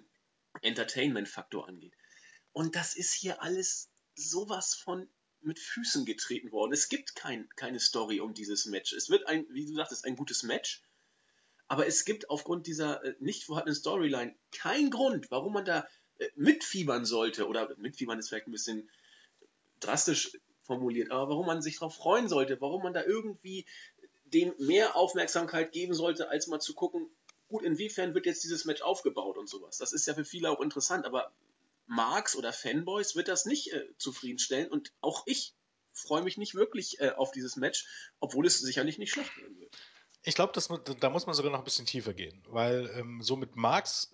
Entertainment-Faktor 0.62 1.68
angeht. 1.68 1.92
Und 2.52 2.74
das 2.74 2.96
ist 2.96 3.12
hier 3.12 3.42
alles 3.42 3.90
sowas 4.14 4.74
von 4.74 5.08
mit 5.42 5.58
Füßen 5.60 6.06
getreten 6.06 6.50
worden. 6.50 6.72
Es 6.72 6.88
gibt 6.88 7.14
kein, 7.14 7.48
keine 7.56 7.78
Story 7.78 8.20
um 8.20 8.32
dieses 8.34 8.64
Match. 8.66 8.92
Es 8.94 9.10
wird 9.10 9.26
ein, 9.28 9.46
wie 9.50 9.66
du 9.66 9.74
sagtest, 9.74 10.04
ein 10.04 10.16
gutes 10.16 10.42
Match. 10.42 10.82
Aber 11.68 11.86
es 11.86 12.04
gibt 12.04 12.30
aufgrund 12.30 12.66
dieser 12.66 13.04
äh, 13.04 13.14
nicht 13.18 13.44
vorhandenen 13.44 13.74
Storyline 13.74 14.34
keinen 14.52 14.90
Grund, 14.90 15.30
warum 15.30 15.52
man 15.52 15.64
da 15.64 15.86
äh, 16.18 16.28
mitfiebern 16.36 17.04
sollte. 17.04 17.48
Oder 17.48 17.74
mitfiebern 17.76 18.18
ist 18.18 18.28
vielleicht 18.28 18.46
ein 18.46 18.52
bisschen 18.52 18.88
drastisch 19.80 20.38
formuliert, 20.62 21.10
aber 21.10 21.30
warum 21.30 21.46
man 21.46 21.62
sich 21.62 21.78
darauf 21.78 21.94
freuen 21.94 22.28
sollte, 22.28 22.60
warum 22.60 22.82
man 22.82 22.92
da 22.92 23.04
irgendwie 23.04 23.66
dem 24.24 24.52
mehr 24.58 24.96
Aufmerksamkeit 24.96 25.72
geben 25.72 25.94
sollte, 25.94 26.28
als 26.28 26.48
mal 26.48 26.60
zu 26.60 26.74
gucken, 26.74 27.08
gut, 27.48 27.62
inwiefern 27.62 28.14
wird 28.14 28.26
jetzt 28.26 28.42
dieses 28.42 28.64
Match 28.64 28.82
aufgebaut 28.82 29.38
und 29.38 29.48
sowas. 29.48 29.78
Das 29.78 29.92
ist 29.92 30.06
ja 30.06 30.14
für 30.14 30.24
viele 30.24 30.50
auch 30.50 30.60
interessant, 30.60 31.06
aber 31.06 31.32
Marks 31.86 32.34
oder 32.34 32.52
Fanboys 32.52 33.14
wird 33.14 33.28
das 33.28 33.46
nicht 33.46 33.72
äh, 33.72 33.86
zufriedenstellen 33.98 34.70
und 34.70 34.92
auch 35.00 35.22
ich 35.26 35.54
freue 35.92 36.22
mich 36.22 36.36
nicht 36.36 36.54
wirklich 36.54 37.00
äh, 37.00 37.10
auf 37.10 37.30
dieses 37.30 37.56
Match, 37.56 37.86
obwohl 38.18 38.46
es 38.46 38.58
sicherlich 38.58 38.98
nicht 38.98 39.12
schlecht 39.12 39.36
werden 39.38 39.58
wird. 39.60 39.76
Ich 40.26 40.34
glaube, 40.34 40.52
da 41.00 41.10
muss 41.10 41.26
man 41.26 41.34
sogar 41.34 41.52
noch 41.52 41.60
ein 41.60 41.64
bisschen 41.64 41.86
tiefer 41.86 42.12
gehen, 42.12 42.42
weil 42.48 42.90
ähm, 42.96 43.22
so 43.22 43.36
mit 43.36 43.56
Marks 43.56 44.12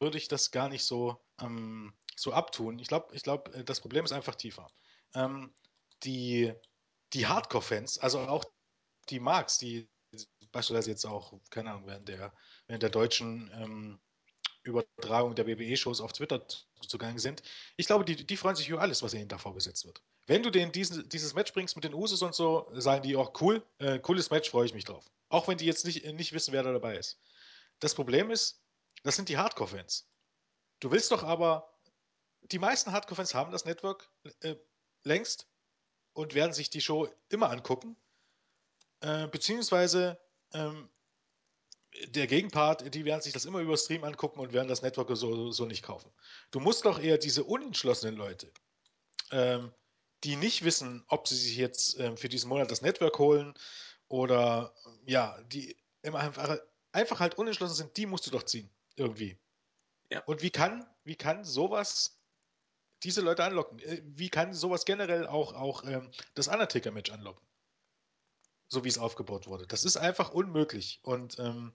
würde 0.00 0.18
ich 0.18 0.28
das 0.28 0.50
gar 0.50 0.68
nicht 0.68 0.84
so, 0.84 1.18
ähm, 1.40 1.92
so 2.14 2.32
abtun. 2.32 2.78
Ich 2.78 2.86
glaube, 2.88 3.14
ich 3.16 3.22
glaub, 3.22 3.54
äh, 3.54 3.64
das 3.64 3.80
Problem 3.80 4.04
ist 4.04 4.12
einfach 4.12 4.34
tiefer 4.34 4.70
ähm, 5.14 5.54
die, 6.04 6.52
die 7.12 7.26
Hardcore-Fans, 7.26 7.98
also 7.98 8.20
auch 8.20 8.44
die 9.08 9.20
Marks, 9.20 9.58
die 9.58 9.88
beispielsweise 10.52 10.90
jetzt 10.90 11.04
auch, 11.04 11.32
keine 11.50 11.70
Ahnung, 11.70 11.86
während 11.86 12.08
der, 12.08 12.32
während 12.66 12.82
der 12.82 12.90
deutschen 12.90 13.50
ähm, 13.54 14.00
Übertragung 14.62 15.34
der 15.34 15.46
WWE-Shows 15.46 16.00
auf 16.00 16.12
Twitter 16.12 16.46
zugange 16.86 17.18
sind. 17.18 17.42
Ich 17.76 17.86
glaube, 17.86 18.04
die, 18.04 18.26
die 18.26 18.36
freuen 18.36 18.56
sich 18.56 18.68
über 18.68 18.80
alles, 18.80 19.02
was 19.02 19.14
ihnen 19.14 19.28
da 19.28 19.38
vorgesetzt 19.38 19.86
wird. 19.86 20.02
Wenn 20.28 20.42
du 20.42 20.50
denen 20.50 20.72
diesen, 20.72 21.08
dieses 21.08 21.32
Match 21.32 21.54
bringst 21.54 21.74
mit 21.74 21.84
den 21.84 21.94
Usos 21.94 22.20
und 22.20 22.34
so, 22.34 22.70
sagen 22.74 23.02
die 23.02 23.16
auch, 23.16 23.32
cool, 23.40 23.66
äh, 23.78 23.98
cooles 23.98 24.30
Match, 24.30 24.50
freue 24.50 24.66
ich 24.66 24.74
mich 24.74 24.84
drauf. 24.84 25.10
Auch 25.30 25.48
wenn 25.48 25.56
die 25.56 25.64
jetzt 25.64 25.86
nicht, 25.86 26.04
nicht 26.04 26.34
wissen, 26.34 26.52
wer 26.52 26.62
da 26.62 26.70
dabei 26.70 26.98
ist. 26.98 27.18
Das 27.80 27.94
Problem 27.94 28.30
ist, 28.30 28.62
das 29.02 29.16
sind 29.16 29.30
die 29.30 29.38
Hardcore-Fans. 29.38 30.06
Du 30.80 30.90
willst 30.90 31.10
doch 31.12 31.22
aber, 31.22 31.72
die 32.42 32.58
meisten 32.58 32.92
Hardcore-Fans 32.92 33.32
haben 33.32 33.52
das 33.52 33.64
Network 33.64 34.10
äh, 34.40 34.56
längst 35.02 35.48
und 36.12 36.34
werden 36.34 36.52
sich 36.52 36.68
die 36.68 36.82
Show 36.82 37.08
immer 37.30 37.48
angucken. 37.48 37.96
Äh, 39.00 39.28
beziehungsweise 39.28 40.20
ähm, 40.52 40.90
der 42.08 42.26
Gegenpart, 42.26 42.94
die 42.94 43.06
werden 43.06 43.22
sich 43.22 43.32
das 43.32 43.46
immer 43.46 43.60
über 43.60 43.78
Stream 43.78 44.04
angucken 44.04 44.40
und 44.40 44.52
werden 44.52 44.68
das 44.68 44.82
Network 44.82 45.08
so, 45.16 45.52
so 45.52 45.64
nicht 45.64 45.82
kaufen. 45.82 46.12
Du 46.50 46.60
musst 46.60 46.84
doch 46.84 47.00
eher 47.00 47.16
diese 47.16 47.44
unentschlossenen 47.44 48.16
Leute, 48.16 48.52
ähm, 49.30 49.72
die 50.24 50.36
nicht 50.36 50.64
wissen, 50.64 51.04
ob 51.08 51.28
sie 51.28 51.36
sich 51.36 51.56
jetzt 51.56 51.98
ähm, 51.98 52.16
für 52.16 52.28
diesen 52.28 52.48
Monat 52.48 52.70
das 52.70 52.82
Network 52.82 53.18
holen 53.18 53.54
oder 54.08 54.74
ja, 55.06 55.40
die 55.42 55.76
einfach, 56.02 56.58
einfach 56.92 57.20
halt 57.20 57.36
unentschlossen 57.36 57.74
sind, 57.74 57.96
die 57.96 58.06
musst 58.06 58.26
du 58.26 58.30
doch 58.30 58.42
ziehen. 58.42 58.70
Irgendwie. 58.96 59.38
Ja. 60.10 60.24
Und 60.24 60.42
wie 60.42 60.50
kann, 60.50 60.86
wie 61.04 61.14
kann 61.14 61.44
sowas 61.44 62.18
diese 63.02 63.20
Leute 63.20 63.44
anlocken? 63.44 63.78
Äh, 63.78 64.02
Wie 64.04 64.28
kann 64.28 64.54
sowas 64.54 64.84
generell 64.84 65.26
auch, 65.26 65.52
auch 65.54 65.84
ähm, 65.84 66.10
das 66.34 66.48
Undertaker-Match 66.48 67.10
anlocken? 67.10 67.46
So 68.68 68.84
wie 68.84 68.88
es 68.88 68.98
aufgebaut 68.98 69.46
wurde. 69.46 69.66
Das 69.66 69.84
ist 69.84 69.96
einfach 69.96 70.32
unmöglich. 70.32 71.00
Und 71.02 71.38
ähm, 71.38 71.72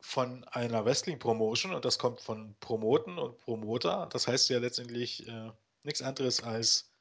von 0.00 0.44
einer 0.44 0.84
Wrestling-Promotion, 0.84 1.74
und 1.74 1.84
das 1.84 1.98
kommt 1.98 2.20
von 2.20 2.56
Promoten 2.60 3.18
und 3.18 3.38
Promoter, 3.38 4.08
das 4.10 4.26
heißt 4.26 4.48
ja 4.50 4.58
letztendlich 4.58 5.26
äh, 5.28 5.52
nichts 5.82 6.02
anderes 6.02 6.42
als 6.42 6.91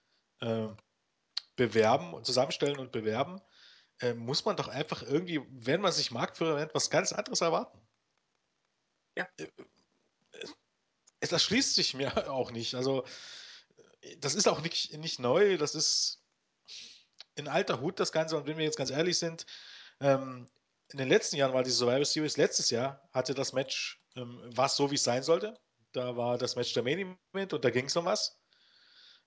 äh, 0.41 0.67
bewerben 1.55 2.13
und 2.13 2.25
zusammenstellen 2.25 2.79
und 2.79 2.91
bewerben, 2.91 3.41
äh, 3.99 4.13
muss 4.13 4.45
man 4.45 4.55
doch 4.55 4.67
einfach 4.67 5.03
irgendwie, 5.03 5.41
wenn 5.49 5.81
man 5.81 5.91
sich 5.91 6.11
Marktführer 6.11 6.57
nennt, 6.57 6.73
was 6.73 6.89
ganz 6.89 7.13
anderes 7.13 7.41
erwarten. 7.41 7.79
Ja. 9.17 9.27
Äh, 9.37 9.43
äh, 10.33 11.27
das 11.27 11.43
schließt 11.43 11.75
sich 11.75 11.93
mir 11.93 12.11
auch 12.31 12.51
nicht. 12.51 12.75
Also, 12.75 13.05
äh, 14.01 14.17
das 14.17 14.35
ist 14.35 14.47
auch 14.47 14.61
nicht, 14.61 14.97
nicht 14.97 15.19
neu, 15.19 15.57
das 15.57 15.75
ist 15.75 16.23
in 17.35 17.47
alter 17.47 17.81
Hut 17.81 17.99
das 17.99 18.11
Ganze. 18.11 18.37
Und 18.37 18.47
wenn 18.47 18.57
wir 18.57 18.65
jetzt 18.65 18.77
ganz 18.77 18.89
ehrlich 18.89 19.17
sind, 19.19 19.45
ähm, 19.99 20.49
in 20.91 20.97
den 20.97 21.07
letzten 21.07 21.37
Jahren 21.37 21.53
war 21.53 21.63
die 21.63 21.71
Survivor 21.71 22.05
Series, 22.05 22.37
letztes 22.37 22.69
Jahr 22.69 23.07
hatte 23.13 23.33
das 23.33 23.53
Match, 23.53 24.03
ähm, 24.15 24.41
war 24.55 24.65
es 24.65 24.75
so, 24.75 24.91
wie 24.91 24.95
es 24.95 25.03
sein 25.03 25.23
sollte. 25.23 25.59
Da 25.93 26.17
war 26.17 26.37
das 26.37 26.55
Match 26.55 26.73
der 26.73 26.83
Main 26.83 27.17
Event 27.33 27.53
und 27.53 27.63
da 27.63 27.69
ging 27.69 27.85
es 27.85 27.95
um 27.95 28.05
was. 28.05 28.41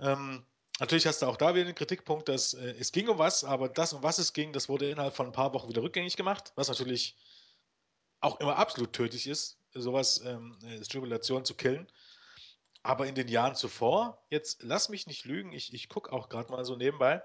Ähm, 0.00 0.46
natürlich 0.80 1.06
hast 1.06 1.22
du 1.22 1.26
auch 1.26 1.36
da 1.36 1.54
wieder 1.54 1.64
den 1.64 1.74
Kritikpunkt, 1.74 2.28
dass 2.28 2.54
äh, 2.54 2.74
es 2.78 2.92
ging 2.92 3.08
um 3.08 3.18
was, 3.18 3.44
aber 3.44 3.68
das, 3.68 3.92
um 3.92 4.02
was 4.02 4.18
es 4.18 4.32
ging, 4.32 4.52
das 4.52 4.68
wurde 4.68 4.90
innerhalb 4.90 5.14
von 5.14 5.26
ein 5.26 5.32
paar 5.32 5.52
Wochen 5.54 5.68
wieder 5.68 5.82
rückgängig 5.82 6.16
gemacht, 6.16 6.52
was 6.56 6.68
natürlich 6.68 7.16
auch 8.20 8.40
immer 8.40 8.56
absolut 8.56 8.92
tödlich 8.92 9.26
ist, 9.26 9.58
sowas, 9.72 10.20
ähm, 10.24 10.58
Stimulation 10.82 11.44
zu 11.44 11.54
killen. 11.54 11.90
Aber 12.82 13.06
in 13.06 13.14
den 13.14 13.28
Jahren 13.28 13.54
zuvor, 13.54 14.26
jetzt 14.30 14.62
lass 14.62 14.88
mich 14.88 15.06
nicht 15.06 15.24
lügen, 15.24 15.52
ich, 15.52 15.72
ich 15.72 15.88
gucke 15.88 16.12
auch 16.12 16.28
gerade 16.28 16.50
mal 16.50 16.64
so 16.64 16.76
nebenbei, 16.76 17.22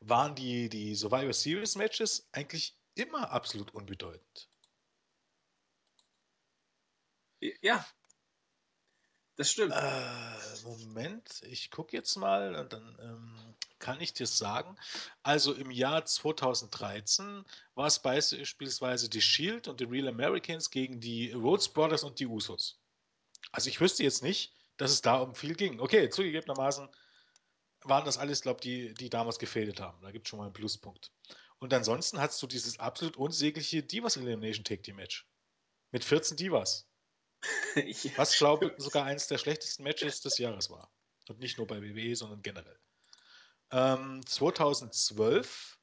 waren 0.00 0.34
die, 0.34 0.68
die 0.68 0.94
Survivor 0.94 1.32
Series 1.32 1.76
Matches 1.76 2.28
eigentlich 2.32 2.78
immer 2.94 3.30
absolut 3.30 3.72
unbedeutend. 3.74 4.48
Ja. 7.62 7.84
Das 9.40 9.52
stimmt. 9.52 9.72
Äh, 9.72 10.64
Moment, 10.64 11.40
ich 11.48 11.70
gucke 11.70 11.96
jetzt 11.96 12.14
mal 12.16 12.66
dann 12.68 12.98
ähm, 13.00 13.54
kann 13.78 13.98
ich 14.02 14.12
dir 14.12 14.26
sagen. 14.26 14.76
Also 15.22 15.54
im 15.54 15.70
Jahr 15.70 16.04
2013 16.04 17.46
war 17.74 17.86
es 17.86 18.00
beispielsweise 18.00 19.08
die 19.08 19.22
Shield 19.22 19.66
und 19.66 19.80
die 19.80 19.84
Real 19.84 20.08
Americans 20.08 20.70
gegen 20.70 21.00
die 21.00 21.32
Rhodes 21.32 21.70
Brothers 21.70 22.04
und 22.04 22.20
die 22.20 22.26
Usos. 22.26 22.82
Also 23.50 23.70
ich 23.70 23.80
wüsste 23.80 24.02
jetzt 24.02 24.22
nicht, 24.22 24.52
dass 24.76 24.90
es 24.90 25.00
da 25.00 25.16
um 25.16 25.34
viel 25.34 25.54
ging. 25.54 25.80
Okay, 25.80 26.10
zugegebenermaßen 26.10 26.86
waren 27.84 28.04
das 28.04 28.18
alles, 28.18 28.42
glaube 28.42 28.58
ich, 28.58 28.64
die, 28.64 28.92
die 28.92 29.08
damals 29.08 29.38
gefädelt 29.38 29.80
haben. 29.80 30.02
Da 30.02 30.10
gibt 30.10 30.26
es 30.26 30.28
schon 30.28 30.38
mal 30.38 30.44
einen 30.44 30.52
Pluspunkt. 30.52 31.12
Und 31.58 31.72
ansonsten 31.72 32.20
hast 32.20 32.42
du 32.42 32.46
dieses 32.46 32.78
absolut 32.78 33.16
unsägliche 33.16 33.82
Divas 33.82 34.18
Elimination 34.18 34.64
Take 34.64 34.82
Team 34.82 34.96
Match. 34.96 35.26
Mit 35.92 36.04
14 36.04 36.36
Divas. 36.36 36.89
ja, 37.74 38.10
Was, 38.16 38.36
glaube 38.36 38.66
ich, 38.66 38.82
sogar 38.82 39.04
eines 39.04 39.26
der 39.26 39.38
schlechtesten 39.38 39.82
Matches 39.82 40.20
des 40.20 40.38
Jahres 40.38 40.70
war. 40.70 40.90
Und 41.28 41.38
nicht 41.38 41.58
nur 41.58 41.66
bei 41.66 41.80
WWE, 41.80 42.16
sondern 42.16 42.42
generell. 42.42 42.78
Ähm, 43.70 44.24
2012 44.26 45.78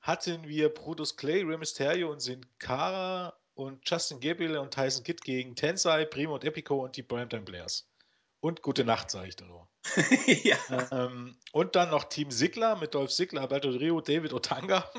hatten 0.00 0.48
wir 0.48 0.70
Brutus 0.70 1.16
Clay, 1.16 1.42
Rey 1.42 1.58
Mysterio 1.58 2.10
und 2.10 2.20
Sin 2.20 2.46
Cara 2.58 3.38
und 3.54 3.88
Justin 3.88 4.20
Gabriel 4.20 4.56
und 4.56 4.72
Tyson 4.72 5.04
Kidd 5.04 5.22
gegen 5.22 5.54
Tensai, 5.54 6.06
Primo 6.06 6.34
und 6.34 6.44
Epico 6.44 6.82
und 6.82 6.96
die 6.96 7.02
Primetime 7.02 7.42
Players. 7.42 7.89
Und 8.40 8.62
gute 8.62 8.84
Nacht, 8.84 9.10
sage 9.10 9.28
ich 9.28 9.36
da 9.36 9.44
nur. 9.44 9.68
ja. 10.42 10.56
Ähm, 10.90 11.36
und 11.52 11.76
dann 11.76 11.90
noch 11.90 12.04
Team 12.04 12.30
Sigler 12.30 12.76
mit 12.76 12.94
Dolph 12.94 13.12
Sigler, 13.12 13.42
Alberto 13.42 13.68
Rio, 13.68 14.00
David 14.00 14.32
Otanga, 14.32 14.90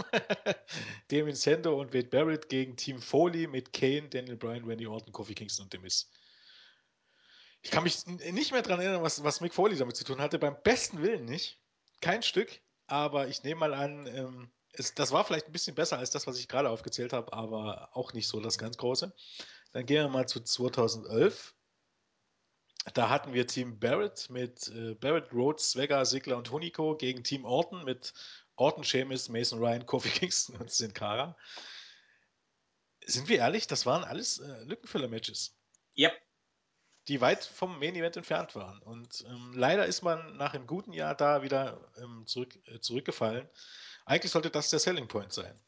Damien 1.10 1.36
Sando 1.36 1.80
und 1.80 1.94
Wade 1.94 2.08
Barrett 2.08 2.50
gegen 2.50 2.78
Team 2.78 3.02
Foley 3.02 3.48
mit 3.48 3.74
Kane, 3.74 4.10
Daniel 4.10 4.38
Bryan, 4.38 4.66
Randy 4.66 4.86
Orton, 4.86 5.12
Kofi 5.12 5.34
Kingston 5.34 5.66
und 5.66 5.74
Demis. 5.74 6.12
Ich 7.64 7.72
kann 7.72 7.84
mich 7.84 8.06
nicht 8.06 8.52
mehr 8.52 8.62
daran 8.62 8.80
erinnern, 8.80 9.04
was, 9.04 9.24
was 9.24 9.42
Mick 9.42 9.54
Foley 9.54 9.76
damit 9.76 9.96
zu 9.96 10.04
tun 10.04 10.20
hatte. 10.20 10.40
Beim 10.40 10.58
besten 10.64 11.02
Willen 11.02 11.26
nicht. 11.26 11.60
Kein 12.00 12.24
Stück. 12.24 12.62
Aber 12.88 13.28
ich 13.28 13.44
nehme 13.44 13.62
mal 13.62 13.74
an, 13.74 14.08
ähm, 14.08 14.52
es, 14.74 14.94
das 14.96 15.12
war 15.12 15.24
vielleicht 15.24 15.48
ein 15.48 15.52
bisschen 15.52 15.76
besser 15.76 15.98
als 15.98 16.12
das, 16.12 16.28
was 16.28 16.40
ich 16.40 16.48
gerade 16.48 16.70
aufgezählt 16.70 17.14
habe, 17.14 17.34
aber 17.34 17.90
auch 17.94 18.14
nicht 18.14 18.28
so 18.28 18.40
das 18.40 18.58
ganz 18.58 18.78
Große. 18.78 19.14
Dann 19.72 19.86
gehen 19.86 20.04
wir 20.04 20.10
mal 20.10 20.28
zu 20.28 20.42
2011. 20.42 21.54
Da 22.94 23.10
hatten 23.10 23.34
wir 23.34 23.46
Team 23.46 23.80
Barrett 23.80 24.30
mit 24.30 24.68
äh, 24.70 24.96
Barrett, 24.96 25.32
Rhodes, 25.32 25.72
Swagger, 25.72 26.06
Sigler 26.06 26.38
und 26.38 26.50
Hunico 26.50 26.96
gegen 26.96 27.24
Team 27.24 27.46
Orton 27.46 27.84
mit 27.84 28.14
Orton, 28.56 28.84
Sheamus, 28.84 29.30
Mason 29.30 29.60
Ryan, 29.60 29.86
Kofi 29.86 30.10
Kingston 30.20 30.56
und 30.56 30.72
Sin 30.72 30.94
Cara. 30.94 31.38
Sind 33.06 33.30
wir 33.30 33.38
ehrlich, 33.38 33.68
das 33.68 33.86
waren 33.86 34.04
alles 34.04 34.40
äh, 34.40 34.64
Lückenfüller-Matches. 34.64 35.56
Yep. 35.98 36.14
Die 37.08 37.22
weit 37.22 37.44
vom 37.44 37.80
Main 37.80 37.96
Event 37.96 38.18
entfernt 38.18 38.56
waren. 38.56 38.80
Und 38.82 39.26
ähm, 39.28 39.54
leider 39.56 39.86
ist 39.86 40.02
man 40.02 40.38
nach 40.38 40.54
einem 40.54 40.68
guten 40.68 40.94
Jahr 40.94 41.16
da 41.16 41.42
wieder 41.42 41.92
ähm, 41.98 42.26
zurück, 42.28 42.56
äh, 42.68 42.80
zurückgefallen. 42.80 43.50
Eigentlich 44.06 44.32
sollte 44.32 44.50
das 44.50 44.70
der 44.70 44.80
Selling 44.80 45.08
Point 45.08 45.34
sein. 45.34 45.60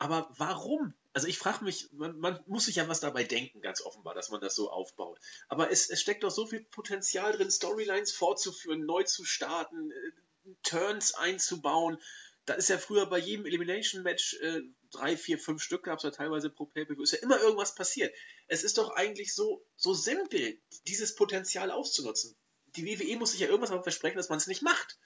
Aber 0.00 0.30
warum? 0.38 0.94
Also 1.12 1.26
ich 1.26 1.38
frage 1.38 1.62
mich, 1.62 1.92
man, 1.92 2.18
man, 2.18 2.42
muss 2.46 2.64
sich 2.64 2.76
ja 2.76 2.88
was 2.88 3.00
dabei 3.00 3.22
denken, 3.22 3.60
ganz 3.60 3.82
offenbar, 3.82 4.14
dass 4.14 4.30
man 4.30 4.40
das 4.40 4.54
so 4.54 4.70
aufbaut. 4.70 5.20
Aber 5.48 5.70
es, 5.70 5.90
es 5.90 6.00
steckt 6.00 6.24
doch 6.24 6.30
so 6.30 6.46
viel 6.46 6.64
Potenzial 6.64 7.32
drin, 7.32 7.50
Storylines 7.50 8.10
fortzuführen, 8.10 8.86
neu 8.86 9.02
zu 9.02 9.24
starten, 9.24 9.90
äh, 9.90 10.54
Turns 10.62 11.12
einzubauen. 11.12 11.98
Da 12.46 12.54
ist 12.54 12.70
ja 12.70 12.78
früher 12.78 13.04
bei 13.06 13.18
jedem 13.18 13.44
Elimination-Match 13.44 14.38
äh, 14.40 14.62
drei, 14.90 15.18
vier, 15.18 15.38
fünf 15.38 15.62
Stück 15.62 15.84
gab 15.84 15.98
es 15.98 16.04
ja 16.04 16.10
teilweise 16.10 16.48
pro 16.48 16.64
Pay-Per-View. 16.64 17.02
Ist 17.02 17.12
ja 17.12 17.18
immer 17.18 17.38
irgendwas 17.38 17.74
passiert. 17.74 18.14
Es 18.46 18.64
ist 18.64 18.78
doch 18.78 18.96
eigentlich 18.96 19.34
so, 19.34 19.62
so 19.76 19.92
simpel, 19.92 20.58
dieses 20.86 21.14
Potenzial 21.14 21.70
auszunutzen. 21.70 22.34
Die 22.76 22.86
WWE 22.86 23.18
muss 23.18 23.32
sich 23.32 23.40
ja 23.40 23.48
irgendwas 23.48 23.68
davon 23.68 23.82
versprechen, 23.82 24.16
dass 24.16 24.30
man 24.30 24.38
es 24.38 24.46
nicht 24.46 24.62
macht. 24.62 24.98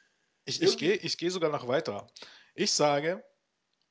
Ich, 0.44 0.62
ich 0.62 0.78
gehe 0.78 0.94
ich 0.94 1.18
geh 1.18 1.30
sogar 1.30 1.50
noch 1.50 1.66
weiter. 1.66 2.06
Ich 2.54 2.70
sage, 2.70 3.24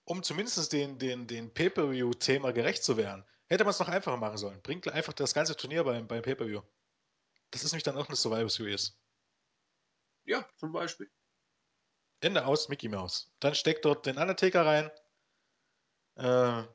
um 0.05 0.23
zumindest 0.23 0.71
den, 0.73 0.97
den, 0.99 1.27
den 1.27 1.53
Pay-Per-View-Thema 1.53 2.51
gerecht 2.51 2.83
zu 2.83 2.97
werden, 2.97 3.25
hätte 3.47 3.63
man 3.63 3.71
es 3.71 3.79
noch 3.79 3.87
einfacher 3.87 4.17
machen 4.17 4.37
sollen. 4.37 4.61
Bringt 4.61 4.87
einfach 4.89 5.13
das 5.13 5.33
ganze 5.33 5.55
Turnier 5.55 5.83
beim, 5.83 6.07
beim 6.07 6.21
Pay-Per-View. 6.21 6.61
Das 7.51 7.63
ist 7.63 7.71
nämlich 7.71 7.83
dann 7.83 7.97
auch 7.97 8.07
eine 8.07 8.15
Survivor 8.15 8.49
Series. 8.49 8.97
Ja, 10.25 10.47
zum 10.57 10.71
Beispiel. 10.71 11.09
Ende 12.21 12.45
aus 12.45 12.69
Mickey 12.69 12.87
Mouse. 12.87 13.31
Dann 13.39 13.53
steckt 13.53 13.85
dort 13.85 14.05
den 14.05 14.17
Undertaker 14.17 14.65
rein. 14.65 14.91
Äh, 16.15 16.67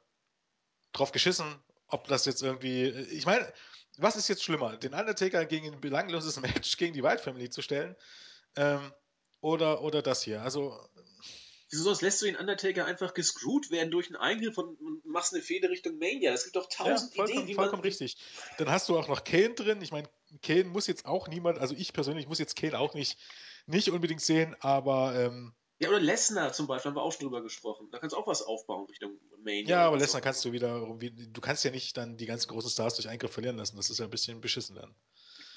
drauf 0.92 1.12
geschissen, 1.12 1.62
ob 1.86 2.06
das 2.08 2.26
jetzt 2.26 2.42
irgendwie. 2.42 2.88
Ich 2.88 3.26
meine, 3.26 3.52
was 3.96 4.16
ist 4.16 4.28
jetzt 4.28 4.44
schlimmer? 4.44 4.76
Den 4.76 4.94
Undertaker 4.94 5.44
gegen 5.46 5.72
ein 5.72 5.80
belangloses 5.80 6.38
Match 6.40 6.76
gegen 6.76 6.92
die 6.92 7.02
White 7.02 7.22
Family 7.22 7.48
zu 7.50 7.62
stellen? 7.62 7.96
Ähm, 8.56 8.92
oder, 9.40 9.82
oder 9.82 10.02
das 10.02 10.22
hier? 10.22 10.42
Also. 10.42 10.88
Wieso 11.70 11.84
sonst 11.84 12.00
lässt 12.00 12.22
du 12.22 12.26
den 12.26 12.36
Undertaker 12.36 12.86
einfach 12.86 13.12
gescrewt 13.12 13.70
werden 13.70 13.90
durch 13.90 14.06
einen 14.06 14.16
Eingriff 14.16 14.56
und, 14.56 14.80
und 14.80 15.04
machst 15.04 15.34
eine 15.34 15.42
Fehde 15.42 15.68
Richtung 15.68 15.98
Mania? 15.98 16.32
Das 16.32 16.44
gibt 16.44 16.56
doch 16.56 16.68
tausend 16.68 17.14
ja, 17.14 17.16
vollkommen, 17.16 17.38
Ideen, 17.40 17.48
wie 17.48 17.54
vollkommen 17.54 17.82
man. 17.82 17.88
richtig. 17.88 18.16
Dann 18.56 18.70
hast 18.70 18.88
du 18.88 18.98
auch 18.98 19.08
noch 19.08 19.22
Kane 19.24 19.54
drin. 19.54 19.82
Ich 19.82 19.92
meine, 19.92 20.08
Kane 20.42 20.64
muss 20.64 20.86
jetzt 20.86 21.04
auch 21.04 21.28
niemand, 21.28 21.58
also 21.58 21.74
ich 21.74 21.92
persönlich 21.92 22.26
muss 22.26 22.38
jetzt 22.38 22.56
Kane 22.56 22.78
auch 22.78 22.94
nicht, 22.94 23.18
nicht 23.66 23.90
unbedingt 23.90 24.22
sehen, 24.22 24.56
aber. 24.60 25.14
Ähm, 25.14 25.52
ja, 25.80 25.90
oder 25.90 26.00
Lesnar 26.00 26.52
zum 26.54 26.66
Beispiel, 26.66 26.88
haben 26.90 26.96
wir 26.96 27.02
auch 27.02 27.12
schon 27.12 27.26
drüber 27.26 27.42
gesprochen. 27.42 27.88
Da 27.92 27.98
kannst 27.98 28.14
du 28.14 28.18
auch 28.18 28.26
was 28.26 28.42
aufbauen 28.42 28.86
Richtung 28.86 29.18
Mania. 29.44 29.68
Ja, 29.68 29.86
aber 29.86 29.98
Lesnar 29.98 30.22
kannst 30.22 30.44
du 30.46 30.52
wieder, 30.52 30.80
du 30.80 31.40
kannst 31.42 31.64
ja 31.64 31.70
nicht 31.70 31.96
dann 31.98 32.16
die 32.16 32.26
ganzen 32.26 32.48
großen 32.48 32.70
Stars 32.70 32.94
durch 32.94 33.08
Eingriff 33.08 33.32
verlieren 33.32 33.58
lassen. 33.58 33.76
Das 33.76 33.90
ist 33.90 33.98
ja 33.98 34.06
ein 34.06 34.10
bisschen 34.10 34.40
beschissen 34.40 34.74
dann. 34.74 34.94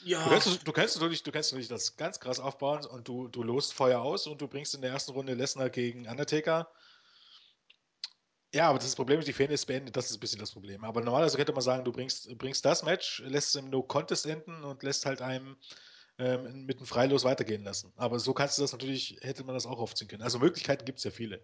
Ja. 0.04 0.24
Du 0.24 0.30
kannst, 0.30 0.68
du 0.68 0.72
kannst 0.72 0.96
natürlich, 0.96 1.24
du 1.24 1.32
kannst 1.32 1.52
natürlich 1.52 1.68
das 1.68 1.96
ganz 1.96 2.20
krass 2.20 2.40
aufbauen 2.40 2.86
und 2.86 3.08
du, 3.08 3.28
du 3.28 3.44
lost 3.44 3.74
Feuer 3.74 4.02
aus 4.02 4.28
und 4.28 4.42
du 4.42 4.48
bringst 4.48 4.74
in 4.74 4.82
der 4.82 4.92
ersten 4.92 5.12
Runde 5.12 5.34
Lesnar 5.34 5.70
gegen 5.70 6.08
Undertaker. 6.08 6.72
Ja, 8.54 8.70
aber 8.70 8.80
das 8.80 8.96
Problem 8.96 9.20
ist, 9.20 9.28
die 9.28 9.34
Fan 9.34 9.50
ist 9.50 9.66
beendet, 9.66 9.96
das 9.96 10.10
ist 10.10 10.18
ein 10.18 10.20
bisschen 10.20 10.40
das 10.40 10.52
Problem. 10.52 10.84
Aber 10.84 11.02
normalerweise 11.02 11.38
könnte 11.38 11.54
man 11.54 11.62
sagen, 11.62 11.86
du 11.86 11.92
bringst, 11.92 12.38
bringst 12.38 12.66
das 12.66 12.84
Match, 12.84 13.20
lässt 13.26 13.50
es 13.50 13.56
im 13.56 13.70
No-Contest 13.70 14.26
enden 14.26 14.64
und 14.64 14.84
lässt 14.84 15.06
halt 15.06 15.22
einem 15.22 15.56
ähm, 16.18 16.66
mit 16.66 16.78
einem 16.78 16.86
Freilos 16.86 17.24
weitergehen 17.24 17.64
lassen. 17.64 17.94
Aber 17.96 18.20
so 18.20 18.34
kannst 18.34 18.58
du 18.58 18.62
das 18.62 18.74
natürlich, 18.74 19.18
hätte 19.22 19.44
man 19.46 19.56
das 19.56 19.66
auch 19.66 19.80
aufziehen 19.80 20.10
können. 20.10 20.22
Also 20.22 20.40
Möglichkeiten 20.40 20.84
gibt 20.84 20.98
es 20.98 21.06
ja 21.06 21.12
viele. 21.12 21.44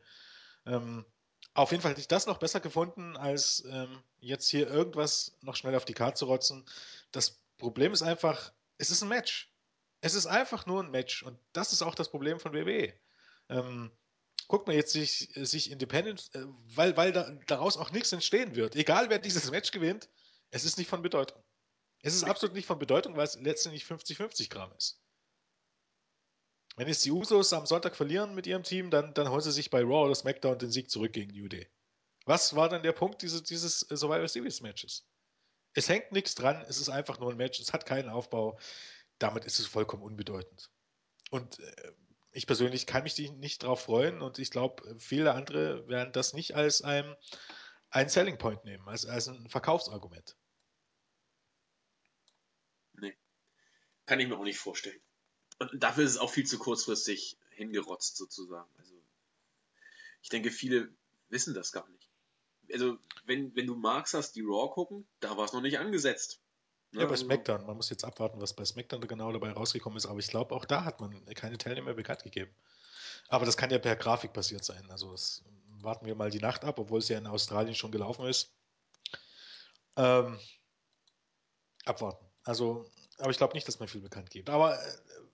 Ähm, 0.65 1.05
auf 1.53 1.71
jeden 1.71 1.81
Fall 1.81 1.91
hätte 1.91 2.01
ich 2.01 2.07
das 2.07 2.27
noch 2.27 2.37
besser 2.37 2.59
gefunden, 2.59 3.15
als 3.15 3.63
ähm, 3.71 4.03
jetzt 4.19 4.49
hier 4.49 4.67
irgendwas 4.67 5.37
noch 5.41 5.55
schnell 5.55 5.75
auf 5.75 5.85
die 5.85 5.93
Karte 5.93 6.19
zu 6.19 6.25
rotzen. 6.25 6.65
Das 7.11 7.39
Problem 7.57 7.93
ist 7.93 8.01
einfach, 8.01 8.53
es 8.77 8.91
ist 8.91 9.01
ein 9.01 9.09
Match. 9.09 9.53
Es 10.01 10.13
ist 10.13 10.27
einfach 10.27 10.65
nur 10.65 10.83
ein 10.83 10.91
Match 10.91 11.23
und 11.23 11.39
das 11.53 11.73
ist 11.73 11.81
auch 11.81 11.95
das 11.95 12.09
Problem 12.09 12.39
von 12.39 12.53
WWE. 12.53 12.93
Ähm, 13.49 13.91
guckt 14.47 14.67
man 14.67 14.75
jetzt 14.75 14.93
sich, 14.93 15.29
sich 15.33 15.71
Independent, 15.71 16.29
äh, 16.33 16.45
weil, 16.75 16.95
weil 16.97 17.11
da, 17.11 17.31
daraus 17.47 17.77
auch 17.77 17.91
nichts 17.91 18.11
entstehen 18.11 18.55
wird. 18.55 18.75
Egal 18.75 19.09
wer 19.09 19.19
dieses 19.19 19.49
Match 19.51 19.71
gewinnt, 19.71 20.09
es 20.51 20.65
ist 20.65 20.77
nicht 20.77 20.89
von 20.89 21.01
Bedeutung. 21.01 21.41
Es 22.01 22.13
ist 22.13 22.23
absolut 22.23 22.55
nicht 22.55 22.67
von 22.67 22.79
Bedeutung, 22.79 23.15
weil 23.15 23.25
es 23.25 23.35
letztendlich 23.39 23.83
50-50 23.83 24.49
Gramm 24.49 24.71
ist. 24.77 25.01
Wenn 26.75 26.87
jetzt 26.87 27.03
die 27.03 27.11
Usos 27.11 27.53
am 27.53 27.65
Sonntag 27.65 27.95
verlieren 27.95 28.35
mit 28.35 28.45
ihrem 28.45 28.61
Team, 28.61 28.91
dann, 28.91 29.13
dann 29.15 29.29
holen 29.29 29.41
sie 29.41 29.51
sich 29.51 29.71
bei 29.71 29.81
Raw 29.81 30.05
oder 30.05 30.15
SmackDown 30.15 30.59
den 30.59 30.71
Sieg 30.71 30.91
zurück 30.91 31.11
gegen 31.11 31.33
New 31.33 31.47
Day. 31.47 31.67
Was 32.25 32.55
war 32.55 32.69
dann 32.69 32.83
der 32.83 32.91
Punkt 32.91 33.23
dieses, 33.23 33.41
dieses 33.43 33.79
Survivor 33.79 34.27
Series 34.27 34.61
Matches? 34.61 35.07
Es 35.77 35.89
hängt 35.89 36.11
nichts 36.11 36.33
dran, 36.33 36.65
es 36.67 36.79
ist 36.79 36.89
einfach 36.89 37.19
nur 37.19 37.29
ein 37.29 37.37
Match, 37.37 37.59
es 37.59 37.71
hat 37.71 37.85
keinen 37.85 38.09
Aufbau. 38.09 38.59
Damit 39.19 39.45
ist 39.45 39.59
es 39.59 39.67
vollkommen 39.67 40.01
unbedeutend. 40.01 40.71
Und 41.29 41.59
äh, 41.59 41.91
ich 42.31 42.47
persönlich 42.47 42.87
kann 42.87 43.03
mich 43.03 43.15
nicht 43.19 43.61
darauf 43.61 43.81
freuen 43.81 44.23
und 44.23 44.39
ich 44.39 44.49
glaube, 44.49 44.97
viele 44.97 45.35
andere 45.35 45.87
werden 45.87 46.11
das 46.13 46.33
nicht 46.33 46.55
als 46.55 46.81
ein, 46.81 47.15
ein 47.91 48.09
Selling 48.09 48.39
Point 48.39 48.65
nehmen, 48.65 48.87
als, 48.87 49.05
als 49.05 49.27
ein 49.27 49.49
Verkaufsargument. 49.49 50.35
Nee. 52.93 53.15
Kann 54.07 54.19
ich 54.19 54.27
mir 54.27 54.35
auch 54.35 54.43
nicht 54.43 54.57
vorstellen. 54.57 54.99
Und 55.59 55.69
dafür 55.75 56.05
ist 56.05 56.11
es 56.13 56.17
auch 56.17 56.31
viel 56.31 56.47
zu 56.47 56.57
kurzfristig 56.57 57.37
hingerotzt, 57.51 58.17
sozusagen. 58.17 58.71
Also, 58.79 58.95
ich 60.23 60.29
denke, 60.29 60.49
viele 60.49 60.91
wissen 61.29 61.53
das 61.53 61.71
gar 61.71 61.87
nicht. 61.89 62.09
Also, 62.71 62.97
wenn, 63.25 63.55
wenn 63.55 63.67
du 63.67 63.75
magst, 63.75 64.13
hast 64.13 64.35
die 64.35 64.41
Raw 64.41 64.69
gucken, 64.73 65.07
da 65.19 65.37
war 65.37 65.45
es 65.45 65.53
noch 65.53 65.61
nicht 65.61 65.79
angesetzt. 65.79 66.41
Ja, 66.91 67.05
bei 67.05 67.11
also 67.11 67.25
SmackDown. 67.25 67.65
Man 67.65 67.77
muss 67.77 67.89
jetzt 67.89 68.03
abwarten, 68.03 68.41
was 68.41 68.53
bei 68.53 68.65
SmackDown 68.65 69.01
genau 69.07 69.31
dabei 69.31 69.51
rausgekommen 69.51 69.97
ist. 69.97 70.05
Aber 70.05 70.19
ich 70.19 70.27
glaube, 70.27 70.55
auch 70.55 70.65
da 70.65 70.85
hat 70.85 70.99
man 70.99 71.25
keine 71.35 71.57
Teilnehmer 71.57 71.93
bekannt 71.93 72.23
gegeben. 72.23 72.53
Aber 73.29 73.45
das 73.45 73.57
kann 73.57 73.69
ja 73.69 73.77
per 73.77 73.95
Grafik 73.95 74.33
passiert 74.33 74.63
sein. 74.63 74.89
Also 74.89 75.11
das 75.11 75.43
warten 75.81 76.05
wir 76.05 76.15
mal 76.15 76.31
die 76.31 76.39
Nacht 76.39 76.63
ab, 76.63 76.79
obwohl 76.79 76.99
es 76.99 77.09
ja 77.09 77.17
in 77.17 77.27
Australien 77.27 77.75
schon 77.75 77.91
gelaufen 77.91 78.25
ist. 78.25 78.53
Ähm, 79.97 80.39
abwarten. 81.85 82.25
Also, 82.43 82.85
aber 83.17 83.31
ich 83.31 83.37
glaube 83.37 83.53
nicht, 83.53 83.67
dass 83.67 83.79
man 83.79 83.89
viel 83.89 84.01
bekannt 84.01 84.29
gibt. 84.29 84.49
Aber 84.49 84.81
äh, 84.81 84.91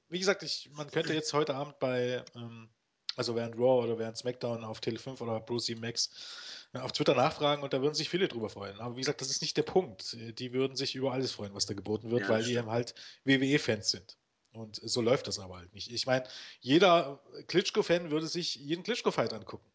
wie 0.10 0.20
gesagt, 0.20 0.44
ich, 0.44 0.70
man 0.74 0.90
könnte 0.90 1.14
jetzt 1.14 1.34
heute 1.34 1.56
Abend 1.56 1.78
bei, 1.80 2.24
ähm, 2.36 2.70
also 3.16 3.36
während 3.36 3.56
Raw 3.56 3.84
oder 3.84 4.00
während 4.00 4.18
SmackDown 4.18 4.64
auf 4.64 4.80
Tele5 4.80 5.22
oder 5.22 5.40
Bruce 5.40 5.76
Max 5.76 6.08
äh, 6.08 6.63
auf 6.82 6.92
Twitter 6.92 7.14
nachfragen 7.14 7.62
und 7.62 7.74
da 7.74 7.82
würden 7.82 7.94
sich 7.94 8.10
viele 8.10 8.28
drüber 8.28 8.50
freuen. 8.50 8.80
Aber 8.80 8.96
wie 8.96 9.02
gesagt, 9.02 9.22
das 9.22 9.30
ist 9.30 9.42
nicht 9.42 9.56
der 9.58 9.64
Punkt. 9.64 10.18
Die 10.40 10.54
würden 10.54 10.76
sich 10.76 10.96
über 10.96 11.12
alles 11.12 11.32
freuen, 11.32 11.54
was 11.54 11.66
da 11.66 11.74
geboten 11.74 12.10
wird, 12.10 12.24
ja, 12.24 12.30
weil 12.30 12.44
die 12.44 12.56
eben 12.56 12.70
halt 12.70 12.96
WWE-Fans 13.26 13.92
sind. 13.92 14.18
Und 14.54 14.80
so 14.84 15.02
läuft 15.02 15.28
das 15.28 15.40
aber 15.40 15.58
halt 15.58 15.74
nicht. 15.74 15.92
Ich 15.92 16.06
meine, 16.06 16.28
jeder 16.62 17.22
Klitschko-Fan 17.48 18.12
würde 18.12 18.28
sich 18.28 18.56
jeden 18.56 18.84
Klitschko-Fight 18.84 19.34
angucken. 19.34 19.66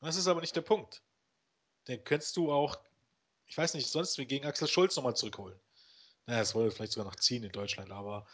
Das 0.00 0.16
ist 0.16 0.26
aber 0.26 0.40
nicht 0.40 0.56
der 0.56 0.62
Punkt. 0.62 1.02
Den 1.86 2.02
könntest 2.04 2.36
du 2.36 2.52
auch, 2.52 2.78
ich 3.46 3.56
weiß 3.56 3.74
nicht, 3.74 3.88
sonst 3.88 4.18
wie 4.18 4.26
gegen 4.26 4.46
Axel 4.46 4.68
Schulz 4.68 4.96
nochmal 4.96 5.16
zurückholen. 5.16 5.58
Naja, 6.26 6.40
das 6.40 6.54
wollte 6.54 6.74
vielleicht 6.74 6.92
sogar 6.92 7.10
noch 7.10 7.16
ziehen 7.16 7.42
in 7.42 7.52
Deutschland, 7.52 7.90
aber 7.90 8.26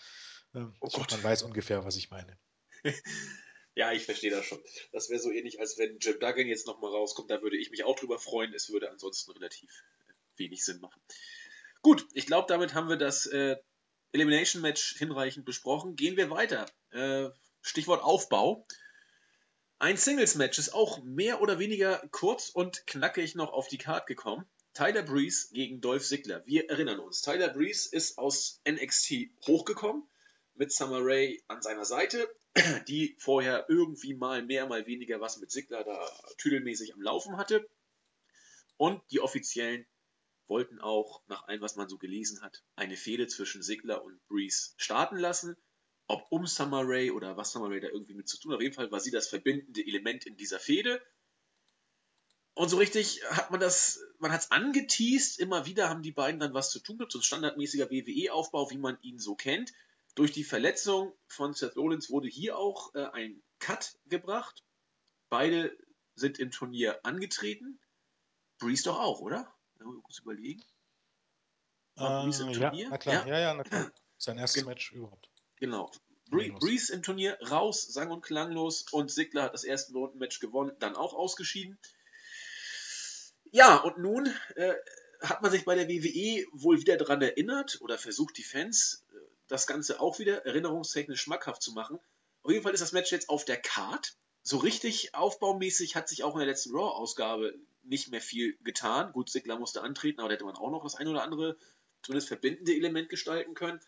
ähm, 0.55 0.75
oh 0.81 0.91
man 1.11 1.23
weiß 1.23 1.43
ungefähr, 1.43 1.85
was 1.85 1.97
ich 1.97 2.11
meine. 2.11 2.37
ja, 3.75 3.93
ich 3.93 4.05
verstehe 4.05 4.31
das 4.31 4.45
schon. 4.45 4.63
Das 4.93 5.11
wäre 5.11 5.21
so 5.21 5.31
ähnlich, 5.31 5.61
als 5.61 5.79
wenn 5.79 5.99
Jim 5.99 6.19
Duggan 6.21 6.47
jetzt 6.47 6.67
nochmal 6.67 6.91
rauskommt, 6.91 7.31
da 7.31 7.43
würde 7.43 7.57
ich 7.57 7.71
mich 7.71 7.85
auch 7.85 7.99
drüber 7.99 8.19
freuen. 8.19 8.55
Es 8.55 8.71
würde 8.71 8.91
ansonsten 8.91 9.33
relativ 9.33 9.71
wenig 10.37 10.65
Sinn 10.65 10.81
machen. 10.81 11.01
Gut, 11.83 12.07
ich 12.15 12.27
glaube, 12.27 12.47
damit 12.49 12.75
haben 12.75 12.89
wir 12.89 12.97
das 12.97 13.27
äh, 13.27 13.57
Elimination 14.13 14.63
Match 14.63 14.97
hinreichend 14.97 15.45
besprochen. 15.45 15.97
Gehen 15.97 16.17
wir 16.17 16.31
weiter. 16.31 16.67
Äh, 16.93 17.31
Stichwort 17.63 18.03
Aufbau. 18.03 18.67
Ein 19.79 19.97
Singles 19.97 20.37
Match 20.37 20.59
ist 20.59 20.73
auch 20.73 21.03
mehr 21.03 21.43
oder 21.43 21.59
weniger 21.59 22.07
kurz 22.11 22.49
und 22.49 22.87
knackig 22.87 23.35
noch 23.35 23.53
auf 23.53 23.69
die 23.69 23.79
Card 23.79 24.07
gekommen. 24.07 24.47
Tyler 24.73 25.03
Breeze 25.03 25.49
gegen 25.53 25.81
Dolph 25.81 26.05
Ziggler. 26.05 26.43
Wir 26.47 26.71
erinnern 26.71 27.01
uns. 27.01 27.23
Tyler 27.23 27.49
Breeze 27.49 27.89
ist 27.91 28.19
aus 28.19 28.61
NXT 28.69 29.31
hochgekommen 29.47 30.09
mit 30.55 30.73
Summer 30.73 31.01
Rae 31.01 31.43
an 31.49 31.61
seiner 31.61 31.85
Seite, 31.85 32.29
die 32.89 33.17
vorher 33.19 33.67
irgendwie 33.69 34.15
mal 34.15 34.43
mehr, 34.43 34.67
mal 34.67 34.87
weniger 34.87 35.21
was 35.21 35.39
mit 35.39 35.51
Ziggler 35.51 35.85
da 35.85 36.11
tüdelmäßig 36.39 36.95
am 36.95 37.03
Laufen 37.03 37.37
hatte. 37.37 37.69
Und 38.77 39.03
die 39.11 39.21
Offiziellen 39.21 39.87
wollten 40.47 40.81
auch, 40.81 41.23
nach 41.27 41.49
allem, 41.49 41.63
was 41.63 41.77
man 41.77 41.89
so 41.89 41.99
gelesen 41.99 42.43
hat, 42.43 42.63
eine 42.77 42.97
Fehde 42.97 43.27
zwischen 43.27 43.63
Sigler 43.63 44.05
und 44.05 44.25
Breeze 44.29 44.73
starten 44.77 45.17
lassen. 45.17 45.57
Ob 46.07 46.27
um 46.31 46.47
Summer 46.47 46.83
Rae 46.85 47.11
oder 47.13 47.37
was 47.37 47.53
Summer 47.53 47.71
Rae 47.71 47.81
da 47.81 47.89
irgendwie 47.89 48.15
mit 48.15 48.29
zu 48.29 48.39
tun. 48.39 48.53
Auf 48.53 48.61
jeden 48.61 48.75
Fall 48.75 48.91
war 48.91 49.01
sie 49.01 49.11
das 49.11 49.29
verbindende 49.29 49.81
Element 49.87 50.27
in 50.27 50.37
dieser 50.37 50.61
Fehde. 50.61 51.01
Und 52.53 52.69
so 52.69 52.77
richtig 52.77 53.23
hat 53.31 53.51
man 53.51 53.59
das, 53.59 54.01
man 54.19 54.31
hat 54.31 54.43
es 54.43 54.51
angeteased, 54.51 55.41
immer 55.41 55.67
wieder 55.67 55.89
haben 55.89 56.03
die 56.03 56.13
beiden 56.13 56.39
dann 56.39 56.55
was 56.55 56.71
zu 56.71 56.79
tun 56.79 56.99
gehabt, 56.99 57.13
so 57.13 57.19
ein 57.19 57.23
standardmäßiger 57.23 57.91
WWE-Aufbau, 57.91 58.71
wie 58.71 58.79
man 58.79 58.99
ihn 59.03 59.19
so 59.19 59.35
kennt. 59.35 59.73
Durch 60.15 60.33
die 60.33 60.45
Verletzung 60.45 61.13
von 61.27 61.55
Seth 61.55 61.77
Rollins 61.77 62.11
wurde 62.11 62.29
hier 62.29 62.57
auch 62.57 62.95
äh, 62.95 63.07
ein 63.13 63.43
Cut 63.59 63.99
gebracht. 64.07 64.63
Beide 65.29 65.77
sind 66.15 66.39
im 66.39 66.51
Turnier 66.51 67.01
angetreten. 67.05 67.81
Breeze 68.59 68.85
doch 68.85 69.01
auch, 69.01 69.21
oder? 69.21 69.53
Mal 69.81 70.01
kurz 70.03 70.21
überlegen. 70.21 70.63
War 71.97 72.21
äh, 72.21 72.25
Breeze 72.25 72.43
im 72.45 72.53
Turnier? 72.53 72.85
Ja, 72.85 72.91
na 72.91 72.99
klar. 72.99 73.27
Ja, 73.27 73.35
ja, 73.35 73.41
ja 73.41 73.55
na 73.55 73.65
klar. 73.65 73.93
Sein 74.19 74.39
erstes 74.39 74.63
Gen 74.63 74.69
Match 74.69 74.93
überhaupt. 74.93 75.29
Genau. 75.57 75.91
Bree 76.31 76.51
Breeze 76.51 76.93
im 76.93 77.03
Turnier 77.03 77.39
raus, 77.51 77.83
sang- 77.83 78.11
und 78.11 78.23
klanglos 78.23 78.87
und 78.91 79.11
Sigler 79.11 79.43
hat 79.43 79.55
das 79.55 79.65
erste 79.65 79.93
Rundenmatch 79.93 80.41
gewonnen, 80.41 80.75
dann 80.79 80.97
auch 80.97 81.13
ausgeschieden. 81.15 81.79
Ja, 83.51 83.77
und 83.77 83.99
nun 83.99 84.35
äh, 84.57 84.75
hat 85.21 85.43
man 85.43 85.51
sich 85.51 85.65
bei 85.65 85.75
der 85.75 85.89
WWE 85.89 86.47
wohl 86.53 86.81
wieder 86.81 86.97
daran 86.97 87.23
erinnert 87.23 87.81
oder 87.83 87.99
versucht, 87.99 88.37
die 88.39 88.43
Fans 88.43 89.04
das 89.49 89.67
Ganze 89.67 90.01
auch 90.01 90.19
wieder 90.19 90.45
erinnerungstechnisch 90.47 91.21
schmackhaft 91.21 91.63
zu 91.63 91.73
machen. 91.73 91.99
Auf 92.43 92.51
jeden 92.51 92.63
Fall 92.63 92.75
ist 92.75 92.81
das 92.81 92.93
Match 92.93 93.13
jetzt 93.13 93.29
auf 93.29 93.45
der 93.45 93.57
Card. 93.57 94.17
So 94.43 94.59
richtig 94.59 95.15
aufbaumäßig 95.15 95.97
hat 95.97 96.09
sich 96.09 96.23
auch 96.23 96.35
in 96.35 96.41
der 96.41 96.49
letzten 96.49 96.75
Raw-Ausgabe 96.75 97.55
nicht 97.83 98.11
mehr 98.11 98.21
viel 98.21 98.57
getan. 98.63 99.13
Gut, 99.13 99.31
Sigler 99.31 99.59
musste 99.59 99.83
antreten, 99.83 100.21
aber 100.21 100.29
da 100.29 100.35
hätte 100.35 100.45
man 100.45 100.57
auch 100.57 100.71
noch 100.71 100.83
das 100.83 100.95
ein 100.95 101.09
oder 101.09 101.23
andere, 101.23 101.57
zumindest 102.03 102.29
verbindende 102.29 102.75
Element 102.75 103.09
gestalten 103.09 103.55
können. 103.55 103.81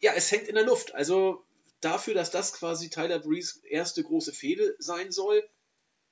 Ja, 0.00 0.12
es 0.14 0.30
hängt 0.30 0.48
in 0.48 0.54
der 0.54 0.64
Luft. 0.64 0.94
Also 0.94 1.44
dafür, 1.80 2.14
dass 2.14 2.30
das 2.30 2.52
quasi 2.52 2.88
Tyler 2.90 3.18
Breeze 3.18 3.60
erste 3.66 4.02
große 4.02 4.32
Fehde 4.32 4.74
sein 4.78 5.12
soll, 5.12 5.46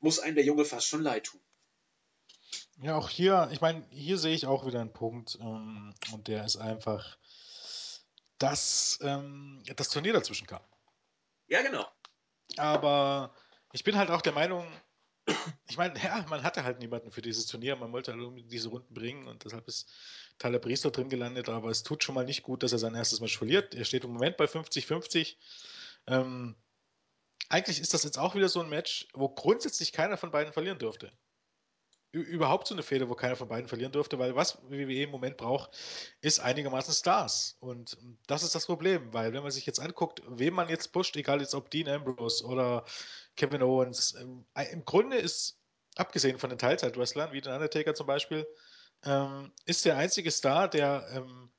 muss 0.00 0.18
einem 0.18 0.34
der 0.34 0.44
Junge 0.44 0.64
fast 0.64 0.86
schon 0.86 1.02
leid 1.02 1.24
tun. 1.24 1.40
Ja, 2.82 2.96
auch 2.96 3.08
hier, 3.08 3.48
ich 3.52 3.60
meine, 3.60 3.86
hier 3.90 4.18
sehe 4.18 4.34
ich 4.34 4.46
auch 4.46 4.66
wieder 4.66 4.80
einen 4.80 4.92
Punkt 4.92 5.38
ähm, 5.40 5.94
und 6.12 6.26
der 6.28 6.44
ist 6.44 6.56
einfach, 6.56 7.16
dass 8.42 8.98
ähm, 9.02 9.62
das 9.76 9.88
Turnier 9.88 10.12
dazwischen 10.12 10.46
kam. 10.46 10.62
Ja, 11.46 11.62
genau. 11.62 11.86
Aber 12.56 13.34
ich 13.72 13.84
bin 13.84 13.96
halt 13.96 14.10
auch 14.10 14.20
der 14.20 14.32
Meinung, 14.32 14.66
ich 15.68 15.76
meine, 15.76 15.98
ja, 16.02 16.24
man 16.28 16.42
hatte 16.42 16.64
halt 16.64 16.80
niemanden 16.80 17.12
für 17.12 17.22
dieses 17.22 17.46
Turnier, 17.46 17.76
man 17.76 17.92
wollte 17.92 18.12
halt 18.12 18.50
diese 18.50 18.68
Runden 18.68 18.92
bringen 18.92 19.28
und 19.28 19.44
deshalb 19.44 19.68
ist 19.68 19.90
Tyler 20.38 20.58
Priester 20.58 20.90
drin 20.90 21.08
gelandet, 21.08 21.48
aber 21.48 21.70
es 21.70 21.84
tut 21.84 22.02
schon 22.02 22.16
mal 22.16 22.24
nicht 22.24 22.42
gut, 22.42 22.62
dass 22.62 22.72
er 22.72 22.78
sein 22.78 22.94
erstes 22.94 23.20
Match 23.20 23.38
verliert. 23.38 23.74
Er 23.74 23.84
steht 23.84 24.04
im 24.04 24.12
Moment 24.12 24.36
bei 24.36 24.46
50-50. 24.46 25.36
Ähm, 26.08 26.56
eigentlich 27.48 27.80
ist 27.80 27.94
das 27.94 28.02
jetzt 28.02 28.18
auch 28.18 28.34
wieder 28.34 28.48
so 28.48 28.60
ein 28.60 28.68
Match, 28.68 29.06
wo 29.14 29.28
grundsätzlich 29.28 29.92
keiner 29.92 30.16
von 30.16 30.32
beiden 30.32 30.52
verlieren 30.52 30.78
dürfte 30.78 31.12
überhaupt 32.12 32.68
so 32.68 32.74
eine 32.74 32.82
Fehde, 32.82 33.08
wo 33.08 33.14
keiner 33.14 33.36
von 33.36 33.48
beiden 33.48 33.68
verlieren 33.68 33.92
dürfte, 33.92 34.18
weil 34.18 34.36
was 34.36 34.58
WWE 34.68 35.02
im 35.04 35.10
Moment 35.10 35.38
braucht, 35.38 35.70
ist 36.20 36.40
einigermaßen 36.40 36.92
Stars. 36.92 37.56
Und 37.60 37.96
das 38.26 38.42
ist 38.42 38.54
das 38.54 38.66
Problem, 38.66 39.12
weil 39.14 39.32
wenn 39.32 39.42
man 39.42 39.50
sich 39.50 39.64
jetzt 39.64 39.80
anguckt, 39.80 40.22
wem 40.28 40.54
man 40.54 40.68
jetzt 40.68 40.92
pusht, 40.92 41.16
egal 41.16 41.40
jetzt 41.40 41.54
ob 41.54 41.70
Dean 41.70 41.88
Ambrose 41.88 42.44
oder 42.44 42.84
Kevin 43.36 43.62
Owens, 43.62 44.12
äh, 44.12 44.64
im 44.72 44.84
Grunde 44.84 45.16
ist, 45.16 45.58
abgesehen 45.96 46.38
von 46.38 46.50
den 46.50 46.58
Teilzeit-Wrestlern, 46.58 47.32
wie 47.32 47.40
den 47.40 47.52
Undertaker 47.52 47.94
zum 47.94 48.06
Beispiel, 48.06 48.46
ähm, 49.04 49.50
ist 49.64 49.84
der 49.86 49.96
einzige 49.96 50.30
Star, 50.30 50.68
der 50.68 51.08
ähm, 51.12 51.50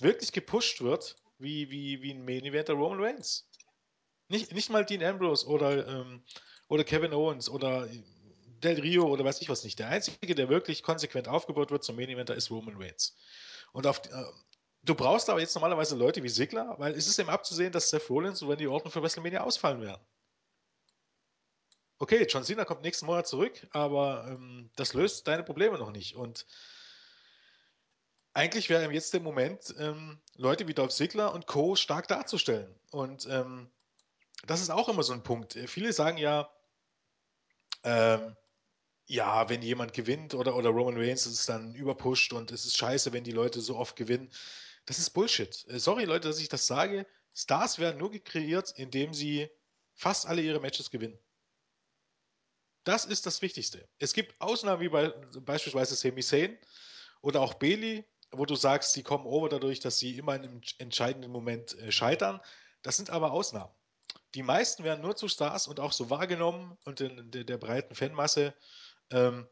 wirklich 0.00 0.32
gepusht 0.32 0.80
wird, 0.80 1.16
wie, 1.38 1.70
wie, 1.70 2.00
wie 2.00 2.14
ein 2.14 2.24
Main 2.24 2.44
Event 2.44 2.68
der 2.68 2.74
Roman 2.74 3.02
Reigns. 3.02 3.48
Nicht, 4.28 4.52
nicht 4.52 4.70
mal 4.70 4.84
Dean 4.84 5.02
Ambrose 5.02 5.46
oder, 5.46 5.86
ähm, 5.86 6.22
oder 6.68 6.84
Kevin 6.84 7.12
Owens 7.12 7.50
oder 7.50 7.86
Del 8.60 8.80
Rio 8.80 9.06
oder 9.06 9.24
weiß 9.24 9.40
ich 9.40 9.48
was 9.48 9.64
nicht. 9.64 9.78
Der 9.78 9.88
Einzige, 9.88 10.34
der 10.34 10.48
wirklich 10.48 10.82
konsequent 10.82 11.28
aufgebaut 11.28 11.70
wird 11.70 11.84
zum 11.84 11.96
Main 11.96 12.08
Eventer, 12.08 12.34
ist 12.34 12.50
Roman 12.50 12.76
Reigns. 12.76 13.16
Und 13.72 13.86
auf, 13.86 14.00
äh, 14.06 14.24
du 14.82 14.94
brauchst 14.94 15.30
aber 15.30 15.40
jetzt 15.40 15.54
normalerweise 15.54 15.96
Leute 15.96 16.22
wie 16.22 16.28
Sigler, 16.28 16.74
weil 16.78 16.92
es 16.92 17.06
ist 17.06 17.18
eben 17.18 17.30
abzusehen, 17.30 17.72
dass 17.72 17.90
Seth 17.90 18.08
Rollins 18.10 18.42
und 18.42 18.48
Randy 18.48 18.66
Orton 18.66 18.90
für 18.90 19.02
WrestleMania 19.02 19.42
ausfallen 19.42 19.80
werden. 19.80 20.02
Okay, 21.98 22.26
John 22.28 22.44
Cena 22.44 22.64
kommt 22.64 22.82
nächsten 22.82 23.04
Monat 23.04 23.26
zurück, 23.26 23.66
aber 23.72 24.26
ähm, 24.28 24.70
das 24.74 24.94
löst 24.94 25.28
deine 25.28 25.42
Probleme 25.42 25.76
noch 25.76 25.92
nicht. 25.92 26.16
Und 26.16 26.46
eigentlich 28.32 28.70
wäre 28.70 28.90
jetzt 28.90 29.12
der 29.12 29.20
Moment, 29.20 29.74
ähm, 29.78 30.18
Leute 30.34 30.66
wie 30.66 30.72
Dolph 30.72 30.92
Ziggler 30.92 31.34
und 31.34 31.46
Co. 31.46 31.76
stark 31.76 32.08
darzustellen. 32.08 32.74
Und 32.90 33.26
ähm, 33.26 33.70
das 34.46 34.62
ist 34.62 34.70
auch 34.70 34.88
immer 34.88 35.02
so 35.02 35.12
ein 35.12 35.22
Punkt. 35.22 35.58
Viele 35.66 35.92
sagen 35.92 36.16
ja, 36.16 36.50
ähm, 37.82 38.34
ja, 39.10 39.48
wenn 39.48 39.60
jemand 39.60 39.92
gewinnt 39.92 40.34
oder, 40.34 40.54
oder 40.54 40.70
Roman 40.70 40.96
Reigns 40.96 41.26
ist 41.26 41.48
dann 41.48 41.74
überpusht 41.74 42.32
und 42.32 42.52
es 42.52 42.64
ist 42.64 42.76
scheiße, 42.76 43.12
wenn 43.12 43.24
die 43.24 43.32
Leute 43.32 43.60
so 43.60 43.76
oft 43.76 43.96
gewinnen. 43.96 44.30
Das 44.86 45.00
ist 45.00 45.10
Bullshit. 45.10 45.66
Äh, 45.68 45.80
sorry, 45.80 46.04
Leute, 46.04 46.28
dass 46.28 46.38
ich 46.38 46.48
das 46.48 46.68
sage. 46.68 47.06
Stars 47.34 47.80
werden 47.80 47.98
nur 47.98 48.12
kreiert, 48.12 48.72
indem 48.76 49.12
sie 49.12 49.50
fast 49.94 50.26
alle 50.26 50.42
ihre 50.42 50.60
Matches 50.60 50.90
gewinnen. 50.90 51.18
Das 52.84 53.04
ist 53.04 53.26
das 53.26 53.42
Wichtigste. 53.42 53.88
Es 53.98 54.14
gibt 54.14 54.40
Ausnahmen 54.40 54.80
wie 54.80 54.88
bei, 54.88 55.08
beispielsweise 55.40 55.96
Sami 55.96 56.22
Zayn 56.22 56.56
oder 57.20 57.40
auch 57.40 57.54
Bailey, 57.54 58.04
wo 58.30 58.46
du 58.46 58.54
sagst, 58.54 58.92
sie 58.92 59.02
kommen 59.02 59.26
over 59.26 59.48
dadurch, 59.48 59.80
dass 59.80 59.98
sie 59.98 60.16
immer 60.18 60.32
einem 60.32 60.60
entscheidenden 60.78 61.32
Moment 61.32 61.76
äh, 61.78 61.90
scheitern. 61.90 62.40
Das 62.82 62.96
sind 62.96 63.10
aber 63.10 63.32
Ausnahmen. 63.32 63.72
Die 64.34 64.44
meisten 64.44 64.84
werden 64.84 65.00
nur 65.02 65.16
zu 65.16 65.26
Stars 65.26 65.66
und 65.66 65.80
auch 65.80 65.92
so 65.92 66.10
wahrgenommen 66.10 66.78
und 66.84 67.00
in 67.00 67.32
der, 67.32 67.42
der 67.42 67.58
breiten 67.58 67.96
Fanmasse, 67.96 68.54
ähm, 69.10 69.46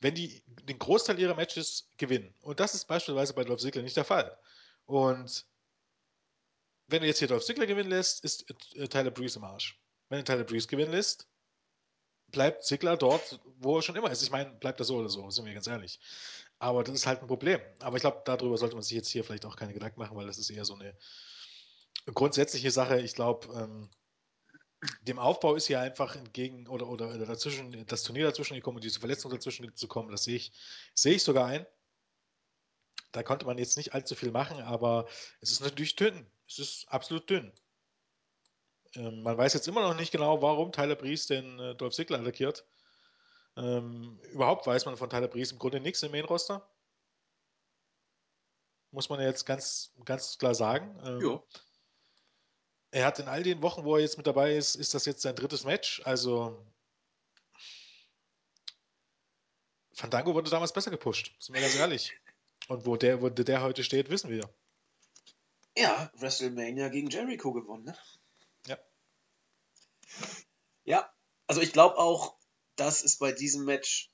wenn 0.00 0.14
die 0.14 0.42
den 0.46 0.78
Großteil 0.78 1.18
ihrer 1.18 1.34
Matches 1.34 1.88
gewinnen. 1.96 2.34
Und 2.42 2.60
das 2.60 2.74
ist 2.74 2.86
beispielsweise 2.86 3.34
bei 3.34 3.44
Dolph 3.44 3.60
Ziggler 3.60 3.82
nicht 3.82 3.96
der 3.96 4.04
Fall. 4.04 4.36
Und 4.86 5.46
wenn 6.88 7.00
du 7.00 7.06
jetzt 7.06 7.18
hier 7.18 7.28
Dolph 7.28 7.44
Ziggler 7.44 7.66
gewinnen 7.66 7.90
lässt, 7.90 8.24
ist 8.24 8.50
äh, 8.76 8.88
Tyler 8.88 9.10
Breeze 9.10 9.38
im 9.38 9.44
Arsch. 9.44 9.80
Wenn 10.08 10.18
du 10.18 10.24
Tyler 10.24 10.44
Breeze 10.44 10.68
gewinnen 10.68 10.92
lässt, 10.92 11.26
bleibt 12.28 12.64
Ziggler 12.64 12.96
dort, 12.96 13.40
wo 13.58 13.76
er 13.78 13.82
schon 13.82 13.96
immer 13.96 14.10
ist. 14.10 14.22
Ich 14.22 14.30
meine, 14.30 14.50
bleibt 14.50 14.80
er 14.80 14.84
so 14.84 14.96
oder 14.96 15.08
so, 15.08 15.30
sind 15.30 15.46
wir 15.46 15.54
ganz 15.54 15.66
ehrlich. 15.66 15.98
Aber 16.58 16.84
das 16.84 16.94
ist 16.94 17.06
halt 17.06 17.22
ein 17.22 17.26
Problem. 17.26 17.60
Aber 17.80 17.96
ich 17.96 18.02
glaube, 18.02 18.22
darüber 18.24 18.58
sollte 18.58 18.74
man 18.74 18.82
sich 18.82 18.96
jetzt 18.96 19.08
hier 19.08 19.24
vielleicht 19.24 19.46
auch 19.46 19.56
keine 19.56 19.72
Gedanken 19.72 20.00
machen, 20.00 20.16
weil 20.16 20.26
das 20.26 20.38
ist 20.38 20.50
eher 20.50 20.64
so 20.64 20.74
eine 20.74 20.96
grundsätzliche 22.12 22.70
Sache. 22.70 23.00
Ich 23.00 23.14
glaube, 23.14 23.48
ähm, 23.54 23.90
dem 25.02 25.18
Aufbau 25.18 25.54
ist 25.54 25.66
hier 25.66 25.80
einfach 25.80 26.16
entgegen 26.16 26.66
oder, 26.66 26.88
oder, 26.88 27.18
dazwischen, 27.26 27.86
das 27.86 28.02
Turnier 28.02 28.26
dazwischen 28.26 28.54
gekommen 28.54 28.76
und 28.76 28.84
diese 28.84 29.00
Verletzung 29.00 29.30
dazwischen 29.30 29.74
zu 29.74 29.88
kommen, 29.88 30.10
das 30.10 30.24
sehe 30.24 30.36
ich, 30.36 30.52
sehe 30.94 31.14
ich 31.14 31.22
sogar 31.22 31.46
ein. 31.46 31.66
Da 33.12 33.22
konnte 33.22 33.46
man 33.46 33.58
jetzt 33.58 33.76
nicht 33.76 33.94
allzu 33.94 34.14
viel 34.14 34.30
machen, 34.30 34.60
aber 34.60 35.06
es 35.40 35.52
ist 35.52 35.60
natürlich 35.60 35.94
dünn. 35.94 36.26
Es 36.48 36.58
ist 36.58 36.88
absolut 36.88 37.30
dünn. 37.30 37.52
Ähm, 38.96 39.22
man 39.22 39.38
weiß 39.38 39.54
jetzt 39.54 39.68
immer 39.68 39.82
noch 39.82 39.96
nicht 39.96 40.10
genau, 40.10 40.42
warum 40.42 40.72
Tyler 40.72 40.96
Breeze 40.96 41.28
den 41.28 41.58
äh, 41.58 41.74
Dolph 41.76 41.94
Ziggler 41.94 42.20
attackiert. 42.20 42.66
Ähm, 43.56 44.18
überhaupt 44.32 44.66
weiß 44.66 44.84
man 44.86 44.96
von 44.96 45.08
Tyler 45.08 45.28
Breeze 45.28 45.52
im 45.52 45.58
Grunde 45.58 45.80
nichts 45.80 46.02
im 46.02 46.10
Main-Roster. 46.10 46.68
Muss 48.90 49.08
man 49.08 49.20
jetzt 49.20 49.44
ganz, 49.44 49.92
ganz 50.04 50.38
klar 50.38 50.54
sagen. 50.54 50.98
Ähm, 51.04 51.40
er 52.94 53.06
hat 53.06 53.18
in 53.18 53.26
all 53.26 53.42
den 53.42 53.60
Wochen, 53.60 53.84
wo 53.84 53.96
er 53.96 54.02
jetzt 54.02 54.18
mit 54.18 54.26
dabei 54.26 54.54
ist, 54.54 54.76
ist 54.76 54.94
das 54.94 55.04
jetzt 55.04 55.22
sein 55.22 55.34
drittes 55.34 55.64
Match. 55.64 56.00
Also 56.04 56.64
Fandango 59.92 60.32
wurde 60.32 60.48
damals 60.48 60.72
besser 60.72 60.92
gepusht, 60.92 61.34
sind 61.40 61.54
wir 61.54 61.60
ganz 61.60 61.74
ehrlich. 61.74 62.14
Und 62.68 62.86
wo 62.86 62.96
der, 62.96 63.20
wo 63.20 63.28
der 63.30 63.62
heute 63.62 63.82
steht, 63.82 64.10
wissen 64.10 64.30
wir. 64.30 64.48
Ja, 65.76 66.12
WrestleMania 66.14 66.88
gegen 66.88 67.10
Jericho 67.10 67.52
gewonnen, 67.52 67.84
ne? 67.84 67.98
Ja. 68.68 68.78
Ja, 70.84 71.12
also 71.48 71.60
ich 71.62 71.72
glaube 71.72 71.98
auch, 71.98 72.36
dass 72.76 73.02
es 73.02 73.18
bei 73.18 73.32
diesem 73.32 73.64
Match 73.64 74.12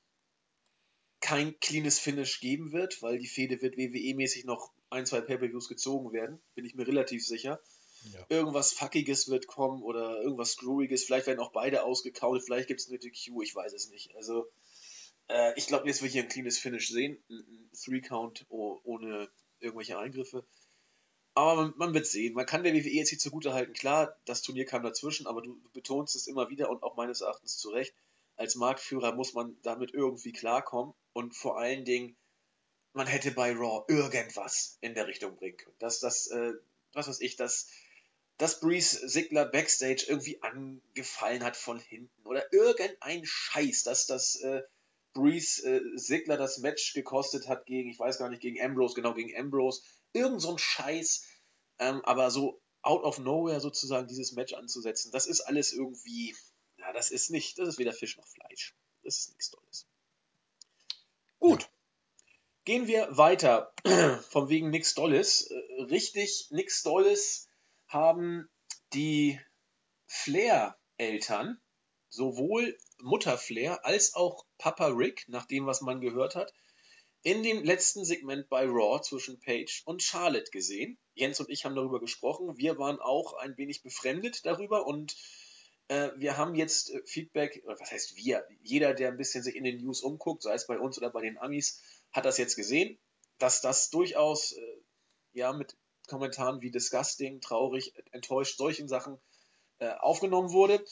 kein 1.21 1.61
cleanes 1.61 1.99
Finish 1.99 2.41
geben 2.41 2.73
wird, 2.73 3.03
weil 3.03 3.19
die 3.19 3.29
Fehde 3.29 3.61
wird 3.61 3.77
WWE-mäßig 3.77 4.47
noch 4.47 4.73
ein, 4.89 5.05
zwei 5.05 5.21
Pay-Per-Views 5.21 5.69
gezogen 5.69 6.15
werden, 6.15 6.41
bin 6.55 6.65
ich 6.65 6.75
mir 6.75 6.87
relativ 6.87 7.27
sicher. 7.27 7.61
Ja. 8.13 8.25
Irgendwas 8.29 8.73
Fuckiges 8.73 9.29
wird 9.29 9.47
kommen 9.47 9.83
oder 9.83 10.23
irgendwas 10.23 10.53
Screwiges, 10.53 11.05
vielleicht 11.05 11.27
werden 11.27 11.41
auch 11.41 11.53
beide 11.53 11.85
ausgekaut, 11.85 12.43
vielleicht 12.43 12.69
gibt 12.69 12.81
es 12.81 12.89
eine 12.89 12.99
DQ, 12.99 13.43
ich 13.43 13.55
weiß 13.55 13.73
es 13.73 13.91
nicht. 13.91 14.15
Also, 14.17 14.51
äh, 15.29 15.53
ich 15.57 15.67
glaube, 15.67 15.87
jetzt 15.87 16.03
wir 16.03 16.09
hier 16.09 16.23
ein 16.23 16.29
cleanes 16.29 16.59
Finish 16.59 16.89
sehen, 16.89 17.23
ein 17.29 17.71
Three-Count 17.75 18.47
ohne 18.49 19.29
irgendwelche 19.61 19.99
Eingriffe. 19.99 20.45
Aber 21.35 21.55
man, 21.55 21.75
man, 21.77 21.95
wird 21.95 22.07
sehen. 22.07 22.35
Man 22.35 22.47
kann 22.47 22.65
der 22.65 22.75
WWE 22.75 22.91
jetzt 22.91 23.11
hier 23.11 23.19
zugute 23.19 23.53
halten. 23.55 23.73
Klar, 23.73 24.19
das 24.25 24.43
Turnier 24.43 24.65
kam 24.65 24.83
dazwischen, 24.83 25.27
aber 25.27 25.43
du, 25.43 25.61
betonst 25.73 26.17
es 26.17 26.27
immer 26.27 26.51
wieder 26.51 26.71
und 26.71 26.83
auch 26.83 26.97
meines 26.97 27.21
Erachtens 27.21 27.57
zu 27.57 27.71
Recht. 27.71 27.95
Als 28.37 28.57
Marktführer 28.57 29.15
muss 29.15 29.35
man 29.35 29.57
damit 29.63 29.93
irgendwie 29.93 30.33
klarkommen 30.33 30.95
und 31.13 31.37
vor 31.37 31.59
allen 31.59 31.85
Dingen, 31.85 32.17
man 32.93 33.07
hätte 33.07 33.31
bei 33.31 33.53
Raw 33.53 33.85
irgendwas 33.87 34.79
in 34.81 34.95
der 34.95 35.07
Richtung 35.07 35.37
bringen 35.37 35.57
können. 35.57 35.77
Dass 35.79 36.01
das, 36.01 36.27
äh, 36.29 36.55
was 36.93 37.07
weiß 37.07 37.21
ich, 37.21 37.37
dass, 37.37 37.69
dass 38.41 38.59
Breeze 38.59 39.07
Sigler 39.07 39.45
Backstage 39.45 40.07
irgendwie 40.09 40.43
angefallen 40.43 41.45
hat 41.45 41.59
von 41.59 41.79
hinten 41.79 42.27
oder 42.27 42.51
irgendein 42.55 43.27
Scheiß, 43.27 43.83
dass 43.83 44.07
das 44.07 44.37
äh, 44.37 44.63
Breeze 45.13 45.63
äh, 45.63 45.83
Sigler 45.99 46.39
das 46.39 46.57
Match 46.57 46.95
gekostet 46.95 47.49
hat 47.49 47.67
gegen, 47.67 47.91
ich 47.91 47.99
weiß 47.99 48.17
gar 48.17 48.31
nicht, 48.31 48.41
gegen 48.41 48.59
Ambrose, 48.59 48.95
genau 48.95 49.13
gegen 49.13 49.37
Ambrose 49.37 49.83
irgend 50.15 50.41
so 50.41 50.53
ein 50.53 50.59
Scheiß, 50.59 51.23
ähm, 51.81 52.03
aber 52.07 52.31
so 52.31 52.63
out 52.81 53.05
of 53.05 53.19
nowhere 53.19 53.61
sozusagen 53.61 54.09
dieses 54.09 54.33
Match 54.33 54.55
anzusetzen, 54.55 55.13
das 55.13 55.27
ist 55.27 55.43
alles 55.43 55.75
irgendwie, 55.75 56.35
ja, 56.79 56.95
das 56.95 57.11
ist 57.11 57.29
nicht, 57.29 57.59
das 57.59 57.69
ist 57.69 57.79
weder 57.79 57.93
Fisch 57.93 58.17
noch 58.17 58.27
Fleisch. 58.27 58.75
Das 59.03 59.19
ist 59.19 59.29
nichts 59.29 59.51
Tolles. 59.51 59.87
Gut. 61.39 61.63
Ja. 61.63 61.69
Gehen 62.65 62.87
wir 62.87 63.19
weiter. 63.19 63.75
Von 64.31 64.49
wegen 64.49 64.71
nix 64.71 64.95
Dolles. 64.95 65.51
Äh, 65.51 65.83
richtig, 65.83 66.49
nix 66.51 66.83
Dolles 66.83 67.50
haben 67.91 68.49
die 68.93 69.39
Flair-Eltern, 70.07 71.61
sowohl 72.09 72.77
Mutter 72.99 73.37
Flair 73.37 73.85
als 73.85 74.15
auch 74.15 74.45
Papa 74.59 74.87
Rick, 74.87 75.25
nach 75.29 75.47
dem, 75.47 75.67
was 75.67 75.81
man 75.81 76.01
gehört 76.01 76.35
hat, 76.35 76.53
in 77.23 77.43
dem 77.43 77.63
letzten 77.65 78.05
Segment 78.05 78.49
bei 78.49 78.65
Raw 78.65 79.01
zwischen 79.03 79.41
Paige 79.41 79.83
und 79.85 80.03
Charlotte 80.03 80.51
gesehen. 80.51 80.99
Jens 81.15 81.39
und 81.41 81.51
ich 81.51 81.65
haben 81.65 81.75
darüber 81.75 82.01
gesprochen. 82.01 82.57
Wir 82.57 82.79
waren 82.79 82.99
auch 82.99 83.35
ein 83.35 83.57
wenig 83.59 83.83
befremdet 83.83 84.47
darüber 84.47 84.87
und 84.87 85.17
äh, 85.89 86.11
wir 86.17 86.39
haben 86.39 86.55
jetzt 86.55 86.91
äh, 86.91 87.03
Feedback, 87.05 87.63
was 87.67 87.91
heißt 87.91 88.17
wir? 88.17 88.47
Jeder, 88.63 88.95
der 88.95 89.09
ein 89.09 89.19
bisschen 89.19 89.43
sich 89.43 89.55
in 89.55 89.65
den 89.65 89.79
News 89.85 90.01
umguckt, 90.01 90.43
sei 90.43 90.55
es 90.55 90.67
bei 90.67 90.79
uns 90.79 90.97
oder 90.97 91.11
bei 91.11 91.21
den 91.21 91.37
Amis, 91.37 91.83
hat 92.13 92.25
das 92.25 92.39
jetzt 92.39 92.57
gesehen, 92.57 92.99
dass 93.39 93.61
das 93.61 93.91
durchaus 93.91 94.53
äh, 94.53 94.83
ja 95.33 95.53
mit 95.53 95.77
Kommentaren 96.11 96.61
wie 96.61 96.71
disgusting, 96.71 97.41
traurig, 97.41 97.95
enttäuscht, 98.11 98.59
solchen 98.59 98.89
Sachen 98.89 99.19
äh, 99.79 99.91
aufgenommen 99.91 100.51
wurde. 100.51 100.85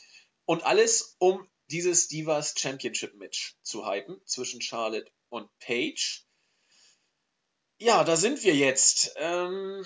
Und 0.47 0.65
alles, 0.65 1.17
um 1.19 1.47
dieses 1.71 2.09
Divas 2.09 2.55
Championship 2.57 3.15
Match 3.17 3.59
zu 3.63 3.87
hypen 3.87 4.21
zwischen 4.25 4.63
Charlotte 4.63 5.11
und 5.29 5.51
Paige. 5.59 6.23
Ja, 7.79 8.05
da 8.05 8.17
sind 8.17 8.43
wir 8.43 8.55
jetzt. 8.55 9.13
Ähm, 9.17 9.85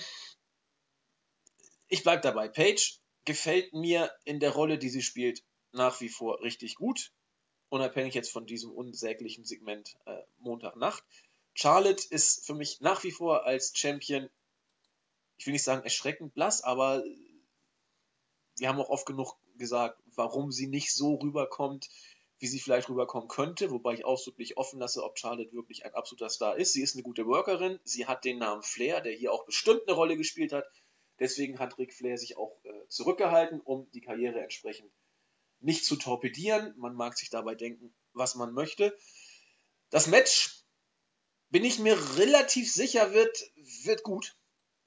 ich 1.89 2.03
bleibe 2.03 2.23
dabei. 2.23 2.49
Paige 2.49 2.99
gefällt 3.25 3.73
mir 3.73 4.13
in 4.25 4.41
der 4.41 4.53
Rolle, 4.53 4.79
die 4.79 4.89
sie 4.89 5.03
spielt, 5.03 5.43
nach 5.73 6.01
wie 6.01 6.09
vor 6.09 6.43
richtig 6.43 6.77
gut. 6.77 7.13
Unabhängig 7.69 8.15
jetzt 8.15 8.31
von 8.31 8.47
diesem 8.47 8.71
unsäglichen 8.71 9.45
Segment 9.45 9.97
äh, 10.07 10.23
Montagnacht. 10.39 11.03
Charlotte 11.55 12.07
ist 12.11 12.47
für 12.47 12.55
mich 12.55 12.81
nach 12.81 13.03
wie 13.05 13.11
vor 13.11 13.45
als 13.45 13.73
Champion, 13.75 14.31
ich 15.39 15.47
will 15.47 15.53
nicht 15.53 15.65
sagen 15.65 15.83
erschreckend 15.83 16.35
blass, 16.35 16.63
aber 16.63 17.03
wir 18.57 18.69
haben 18.69 18.81
auch 18.81 18.91
oft 18.91 19.07
genug 19.07 19.37
gesagt, 19.57 20.01
warum 20.15 20.53
sie 20.53 20.67
nicht 20.67 20.95
so 20.95 21.15
rüberkommt, 21.15 21.89
wie 22.39 22.49
sie 22.49 22.59
vielleicht 22.59 22.89
rüberkommen 22.89 23.29
könnte, 23.29 23.71
wobei 23.71 23.95
ich 23.95 24.05
ausdrücklich 24.05 24.57
offen 24.57 24.81
lasse, 24.81 25.05
ob 25.05 25.19
Charlotte 25.19 25.53
wirklich 25.53 25.85
ein 25.85 25.95
absoluter 25.95 26.29
Star 26.29 26.57
ist. 26.57 26.73
Sie 26.73 26.83
ist 26.83 26.97
eine 26.97 27.05
gute 27.05 27.27
Workerin, 27.27 27.79
sie 27.85 28.07
hat 28.07 28.25
den 28.25 28.39
Namen 28.39 28.63
Flair, 28.63 29.01
der 29.01 29.13
hier 29.13 29.33
auch 29.33 29.47
bestimmt 29.47 29.83
eine 29.87 29.97
Rolle 29.97 30.17
gespielt 30.17 30.53
hat. 30.53 30.65
Deswegen 31.21 31.61
hat 31.61 31.79
Ric 31.79 31.95
Flair 31.95 32.19
sich 32.19 32.37
auch 32.37 32.59
äh, 32.65 32.89
zurückgehalten, 32.89 33.61
um 33.61 33.89
die 33.93 34.01
Karriere 34.01 34.41
entsprechend 34.41 34.91
nicht 35.61 35.85
zu 35.85 35.95
torpedieren. 35.95 36.75
Man 36.77 36.95
mag 36.95 37.17
sich 37.17 37.31
dabei 37.31 37.55
denken, 37.55 37.95
was 38.13 38.35
man 38.35 38.53
möchte. 38.53 38.97
Das 39.91 40.09
Match, 40.09 40.65
bin 41.51 41.65
ich 41.65 41.79
mir 41.79 41.97
relativ 42.17 42.73
sicher, 42.73 43.13
wird, 43.13 43.53
wird 43.85 44.03
gut. 44.03 44.37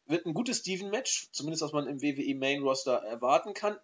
Wird 0.07 0.25
ein 0.25 0.33
gutes 0.33 0.59
Steven-Match, 0.59 1.29
zumindest 1.31 1.63
was 1.63 1.71
man 1.71 1.87
im 1.87 2.01
WWE 2.01 2.35
Main 2.35 2.61
Roster 2.61 3.03
erwarten 3.03 3.53
kann. 3.53 3.77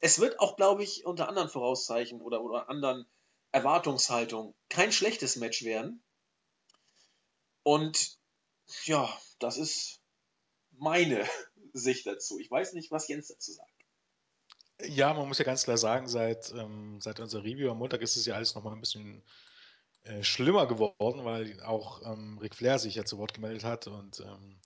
Es 0.00 0.18
wird 0.18 0.38
auch, 0.40 0.56
glaube 0.56 0.82
ich, 0.82 1.04
unter 1.04 1.28
anderen 1.28 1.48
Vorauszeichen 1.48 2.20
oder, 2.20 2.42
oder 2.42 2.68
anderen 2.68 3.06
Erwartungshaltung 3.52 4.54
kein 4.68 4.92
schlechtes 4.92 5.36
Match 5.36 5.64
werden. 5.64 6.02
Und 7.62 8.18
ja, 8.84 9.08
das 9.38 9.56
ist 9.56 10.00
meine 10.72 11.26
Sicht 11.72 12.06
dazu. 12.06 12.38
Ich 12.38 12.50
weiß 12.50 12.72
nicht, 12.74 12.90
was 12.90 13.08
Jens 13.08 13.28
dazu 13.28 13.52
sagt. 13.52 13.72
Ja, 14.82 15.12
man 15.12 15.26
muss 15.26 15.38
ja 15.38 15.44
ganz 15.44 15.64
klar 15.64 15.78
sagen, 15.78 16.06
seit, 16.06 16.52
ähm, 16.52 17.00
seit 17.00 17.18
unserer 17.18 17.42
Review 17.42 17.70
am 17.70 17.78
Montag 17.78 18.00
ist 18.00 18.16
es 18.16 18.26
ja 18.26 18.34
alles 18.34 18.54
nochmal 18.54 18.74
ein 18.74 18.80
bisschen 18.80 19.24
äh, 20.04 20.22
schlimmer 20.22 20.66
geworden, 20.66 21.24
weil 21.24 21.60
auch 21.62 22.02
ähm, 22.04 22.38
Ric 22.38 22.54
Flair 22.54 22.78
sich 22.78 22.94
ja 22.94 23.04
zu 23.04 23.18
Wort 23.18 23.34
gemeldet 23.34 23.64
hat 23.64 23.88
und 23.88 24.20
ähm, 24.20 24.60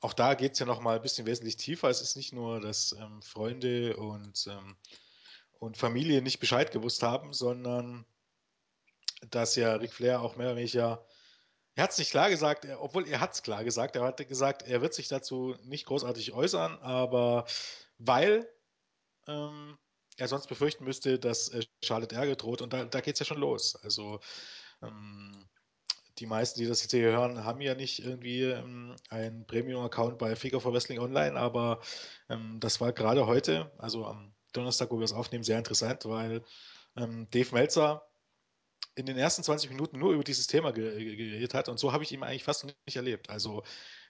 auch 0.00 0.14
da 0.14 0.34
geht 0.34 0.52
es 0.52 0.58
ja 0.58 0.66
noch 0.66 0.80
mal 0.80 0.96
ein 0.96 1.02
bisschen 1.02 1.26
wesentlich 1.26 1.56
tiefer. 1.56 1.88
Es 1.88 2.00
ist 2.00 2.16
nicht 2.16 2.32
nur, 2.32 2.60
dass 2.60 2.92
ähm, 2.92 3.22
Freunde 3.22 3.96
und, 3.96 4.46
ähm, 4.48 4.76
und 5.58 5.76
Familie 5.76 6.22
nicht 6.22 6.40
Bescheid 6.40 6.70
gewusst 6.72 7.02
haben, 7.02 7.32
sondern 7.32 8.06
dass 9.28 9.56
ja 9.56 9.74
Ric 9.74 9.92
Flair 9.92 10.22
auch 10.22 10.36
mehr 10.36 10.48
oder 10.48 10.56
weniger, 10.56 11.06
er 11.74 11.84
hat 11.84 11.90
es 11.90 11.98
nicht 11.98 12.10
klar 12.10 12.30
gesagt, 12.30 12.64
er, 12.64 12.82
obwohl 12.82 13.06
er 13.06 13.20
hat 13.20 13.34
es 13.34 13.42
klar 13.42 13.62
gesagt, 13.62 13.96
er 13.96 14.02
hat 14.02 14.26
gesagt, 14.26 14.62
er 14.62 14.80
wird 14.80 14.94
sich 14.94 15.08
dazu 15.08 15.54
nicht 15.64 15.84
großartig 15.86 16.32
äußern, 16.32 16.78
aber 16.78 17.44
weil 17.98 18.50
ähm, 19.26 19.78
er 20.16 20.28
sonst 20.28 20.46
befürchten 20.48 20.84
müsste, 20.84 21.18
dass 21.18 21.48
äh, 21.48 21.62
Charlotte 21.82 22.14
Ärger 22.14 22.36
droht 22.36 22.62
und 22.62 22.72
da, 22.72 22.84
da 22.84 23.00
geht 23.02 23.16
es 23.16 23.20
ja 23.20 23.26
schon 23.26 23.38
los. 23.38 23.76
Also 23.76 24.20
ähm, 24.82 25.46
die 26.20 26.26
meisten, 26.26 26.60
die 26.60 26.66
das 26.66 26.82
jetzt 26.82 26.90
hier 26.92 27.10
hören, 27.12 27.44
haben 27.44 27.62
ja 27.62 27.74
nicht 27.74 28.04
irgendwie 28.04 28.42
ähm, 28.42 28.94
einen 29.08 29.46
Premium-Account 29.46 30.18
bei 30.18 30.36
Figure 30.36 30.60
for 30.60 30.72
Wrestling 30.72 30.98
Online, 30.98 31.34
aber 31.36 31.80
ähm, 32.28 32.58
das 32.60 32.80
war 32.80 32.92
gerade 32.92 33.26
heute, 33.26 33.72
also 33.78 34.04
am 34.04 34.34
Donnerstag, 34.52 34.90
wo 34.90 34.98
wir 34.98 35.04
es 35.04 35.14
aufnehmen, 35.14 35.44
sehr 35.44 35.56
interessant, 35.56 36.04
weil 36.04 36.44
ähm, 36.96 37.26
Dave 37.30 37.54
Meltzer 37.54 38.06
in 38.96 39.06
den 39.06 39.16
ersten 39.16 39.42
20 39.42 39.70
Minuten 39.70 39.98
nur 39.98 40.12
über 40.12 40.22
dieses 40.22 40.46
Thema 40.46 40.72
geredet 40.72 41.54
hat 41.54 41.70
und 41.70 41.78
so 41.78 41.92
habe 41.92 42.04
ich 42.04 42.12
ihn 42.12 42.22
eigentlich 42.22 42.44
fast 42.44 42.64
nicht 42.64 42.96
erlebt. 42.96 43.30
Also 43.30 43.62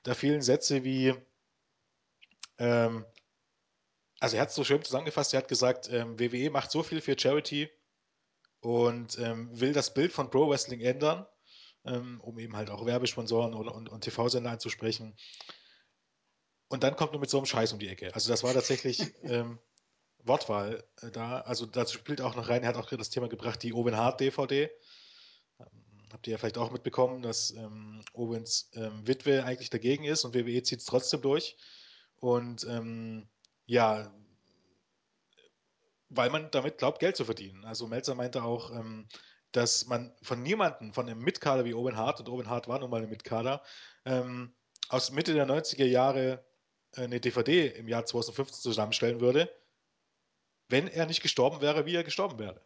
da 0.02 0.14
fielen 0.14 0.42
Sätze 0.42 0.82
wie, 0.82 1.14
ähm, 2.58 3.04
also 4.18 4.36
er 4.36 4.42
hat 4.42 4.48
es 4.48 4.56
so 4.56 4.64
schön 4.64 4.82
zusammengefasst, 4.82 5.32
er 5.32 5.38
hat 5.38 5.48
gesagt, 5.48 5.88
ähm, 5.92 6.18
WWE 6.18 6.50
macht 6.50 6.72
so 6.72 6.82
viel 6.82 7.00
für 7.00 7.16
Charity 7.16 7.70
und 8.58 9.16
ähm, 9.18 9.48
will 9.60 9.72
das 9.72 9.94
Bild 9.94 10.12
von 10.12 10.28
Pro 10.28 10.50
Wrestling 10.50 10.80
ändern 10.80 11.24
ähm, 11.84 12.20
um 12.20 12.38
eben 12.38 12.56
halt 12.56 12.70
auch 12.70 12.86
Werbesponsoren 12.86 13.54
und, 13.54 13.68
und, 13.68 13.88
und 13.88 14.00
TV-Sender 14.02 14.50
anzusprechen. 14.50 15.16
Und 16.68 16.84
dann 16.84 16.96
kommt 16.96 17.12
nur 17.12 17.20
mit 17.20 17.30
so 17.30 17.38
einem 17.38 17.46
Scheiß 17.46 17.72
um 17.72 17.78
die 17.78 17.88
Ecke. 17.88 18.14
Also 18.14 18.30
das 18.30 18.42
war 18.42 18.52
tatsächlich 18.52 19.02
ähm, 19.22 19.58
Wortwahl 20.24 20.84
äh, 21.02 21.10
da. 21.10 21.40
Also 21.40 21.66
dazu 21.66 21.98
spielt 21.98 22.20
auch 22.20 22.36
noch 22.36 22.48
rein, 22.48 22.62
er 22.62 22.68
hat 22.68 22.76
auch 22.76 22.88
das 22.88 23.10
Thema 23.10 23.28
gebracht, 23.28 23.62
die 23.62 23.74
Owen 23.74 23.96
Hart 23.96 24.20
DVD. 24.20 24.70
Ähm, 25.58 25.66
habt 26.12 26.26
ihr 26.26 26.32
ja 26.32 26.38
vielleicht 26.38 26.58
auch 26.58 26.70
mitbekommen, 26.70 27.22
dass 27.22 27.50
ähm, 27.52 28.04
Owens 28.12 28.70
ähm, 28.74 29.06
Witwe 29.06 29.44
eigentlich 29.44 29.70
dagegen 29.70 30.04
ist 30.04 30.24
und 30.24 30.34
WWE 30.34 30.62
zieht 30.62 30.80
es 30.80 30.84
trotzdem 30.84 31.22
durch. 31.22 31.56
Und 32.16 32.64
ähm, 32.64 33.28
ja, 33.66 34.12
weil 36.10 36.30
man 36.30 36.50
damit 36.50 36.78
glaubt, 36.78 36.98
Geld 36.98 37.16
zu 37.16 37.24
verdienen. 37.24 37.64
Also 37.64 37.86
Melzer 37.86 38.14
meinte 38.14 38.42
auch, 38.42 38.72
ähm, 38.72 39.08
dass 39.52 39.86
man 39.86 40.14
von 40.22 40.42
niemandem, 40.42 40.92
von 40.92 41.08
einem 41.08 41.20
Mitkader 41.20 41.64
wie 41.64 41.74
Owen 41.74 41.96
Hart, 41.96 42.20
und 42.20 42.28
Owen 42.28 42.48
Hart 42.48 42.68
war 42.68 42.78
nun 42.78 42.90
mal 42.90 43.02
ein 43.02 43.10
Mitkader, 43.10 43.62
ähm, 44.04 44.54
aus 44.88 45.10
Mitte 45.10 45.34
der 45.34 45.46
90er 45.46 45.84
Jahre 45.84 46.44
äh, 46.96 47.02
eine 47.02 47.20
DVD 47.20 47.68
im 47.68 47.88
Jahr 47.88 48.04
2015 48.04 48.62
zusammenstellen 48.62 49.20
würde, 49.20 49.50
wenn 50.68 50.88
er 50.88 51.06
nicht 51.06 51.22
gestorben 51.22 51.60
wäre, 51.60 51.86
wie 51.86 51.94
er 51.94 52.04
gestorben 52.04 52.38
wäre. 52.38 52.62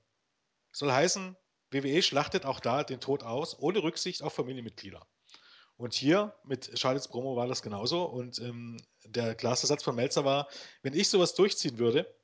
Soll 0.72 0.92
heißen, 0.92 1.36
WWE 1.70 2.02
schlachtet 2.02 2.44
auch 2.44 2.60
da 2.60 2.84
den 2.84 3.00
Tod 3.00 3.22
aus, 3.22 3.58
ohne 3.58 3.82
Rücksicht 3.82 4.22
auf 4.22 4.34
Familienmitglieder. 4.34 5.06
Und 5.76 5.94
hier 5.94 6.34
mit 6.44 6.78
Charlottes 6.78 7.08
Promo 7.08 7.36
war 7.36 7.48
das 7.48 7.62
genauso. 7.62 8.04
Und 8.04 8.38
ähm, 8.38 8.76
der 9.04 9.34
klarste 9.34 9.66
Satz 9.66 9.82
von 9.82 9.96
Melzer 9.96 10.24
war, 10.24 10.48
wenn 10.82 10.94
ich 10.94 11.08
sowas 11.08 11.34
durchziehen 11.34 11.78
würde, 11.78 12.14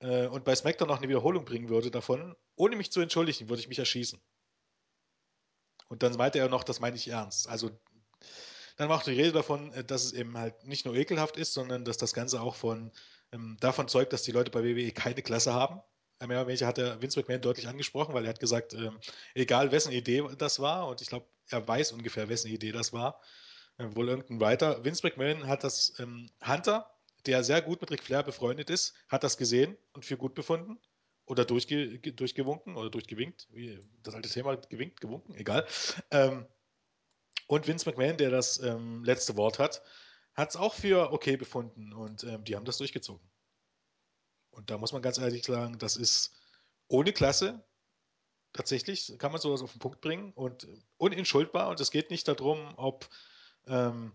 äh, 0.00 0.26
und 0.26 0.44
bei 0.44 0.54
SmackDown 0.54 0.88
noch 0.88 0.98
eine 0.98 1.08
Wiederholung 1.08 1.44
bringen 1.44 1.68
würde 1.68 1.90
davon, 1.90 2.34
ohne 2.56 2.76
mich 2.76 2.90
zu 2.90 3.00
entschuldigen, 3.00 3.48
würde 3.48 3.60
ich 3.60 3.68
mich 3.68 3.78
erschießen. 3.78 4.20
Und 5.88 6.02
dann 6.02 6.14
meinte 6.14 6.38
er 6.38 6.48
noch, 6.48 6.64
das 6.64 6.80
meine 6.80 6.96
ich 6.96 7.08
ernst. 7.08 7.48
Also 7.48 7.70
dann 8.76 8.88
war 8.88 8.96
auch 8.96 9.02
die 9.02 9.12
Rede 9.12 9.32
davon, 9.32 9.72
äh, 9.72 9.84
dass 9.84 10.04
es 10.04 10.12
eben 10.12 10.36
halt 10.38 10.64
nicht 10.64 10.86
nur 10.86 10.94
ekelhaft 10.94 11.36
ist, 11.36 11.52
sondern 11.52 11.84
dass 11.84 11.98
das 11.98 12.14
Ganze 12.14 12.40
auch 12.40 12.54
von 12.54 12.90
ähm, 13.32 13.56
davon 13.60 13.88
zeugt, 13.88 14.12
dass 14.12 14.22
die 14.22 14.32
Leute 14.32 14.50
bei 14.50 14.64
WWE 14.64 14.90
keine 14.92 15.22
Klasse 15.22 15.52
haben. 15.52 15.80
Mehr 16.26 16.46
weniger 16.46 16.66
hat 16.66 16.76
er 16.76 17.00
Vince 17.00 17.18
McMahon 17.18 17.40
deutlich 17.40 17.66
angesprochen, 17.66 18.14
weil 18.14 18.24
er 18.24 18.30
hat 18.30 18.40
gesagt, 18.40 18.74
ähm, 18.74 18.98
egal 19.34 19.72
wessen 19.72 19.90
Idee 19.90 20.22
das 20.36 20.60
war, 20.60 20.86
und 20.86 21.00
ich 21.00 21.08
glaube, 21.08 21.26
er 21.48 21.66
weiß 21.66 21.92
ungefähr, 21.92 22.28
wessen 22.28 22.50
Idee 22.50 22.72
das 22.72 22.92
war, 22.92 23.22
äh, 23.78 23.86
wohl 23.94 24.08
irgendein 24.08 24.38
Writer. 24.38 24.84
Vince 24.84 25.06
McMahon 25.06 25.46
hat 25.46 25.64
das 25.64 25.94
ähm, 25.98 26.30
Hunter 26.46 26.90
der 27.26 27.44
sehr 27.44 27.62
gut 27.62 27.80
mit 27.80 27.90
Ric 27.90 28.02
Flair 28.02 28.22
befreundet 28.22 28.70
ist, 28.70 28.94
hat 29.08 29.24
das 29.24 29.36
gesehen 29.36 29.76
und 29.92 30.04
für 30.04 30.16
gut 30.16 30.34
befunden 30.34 30.78
oder 31.26 31.44
durchge 31.44 31.98
durchgewunken 31.98 32.76
oder 32.76 32.90
durchgewinkt, 32.90 33.48
wie 33.52 33.80
das 34.02 34.14
alte 34.14 34.28
Thema, 34.28 34.56
gewinkt, 34.56 35.00
gewunken, 35.00 35.34
egal. 35.34 35.66
Ähm, 36.10 36.46
und 37.46 37.66
Vince 37.66 37.88
McMahon, 37.88 38.16
der 38.16 38.30
das 38.30 38.58
ähm, 38.62 39.04
letzte 39.04 39.36
Wort 39.36 39.58
hat, 39.58 39.82
hat 40.34 40.50
es 40.50 40.56
auch 40.56 40.74
für 40.74 41.12
okay 41.12 41.36
befunden 41.36 41.92
und 41.92 42.24
ähm, 42.24 42.44
die 42.44 42.56
haben 42.56 42.64
das 42.64 42.78
durchgezogen. 42.78 43.28
Und 44.50 44.70
da 44.70 44.78
muss 44.78 44.92
man 44.92 45.02
ganz 45.02 45.18
ehrlich 45.18 45.44
sagen, 45.44 45.78
das 45.78 45.96
ist 45.96 46.32
ohne 46.88 47.12
Klasse, 47.12 47.64
tatsächlich, 48.52 49.12
kann 49.18 49.32
man 49.32 49.40
sowas 49.40 49.62
auf 49.62 49.72
den 49.72 49.78
Punkt 49.78 50.00
bringen 50.00 50.32
und 50.32 50.66
unentschuldbar 50.96 51.68
und 51.68 51.80
es 51.80 51.90
geht 51.90 52.10
nicht 52.10 52.26
darum, 52.26 52.74
ob 52.76 53.08
ähm, 53.66 54.12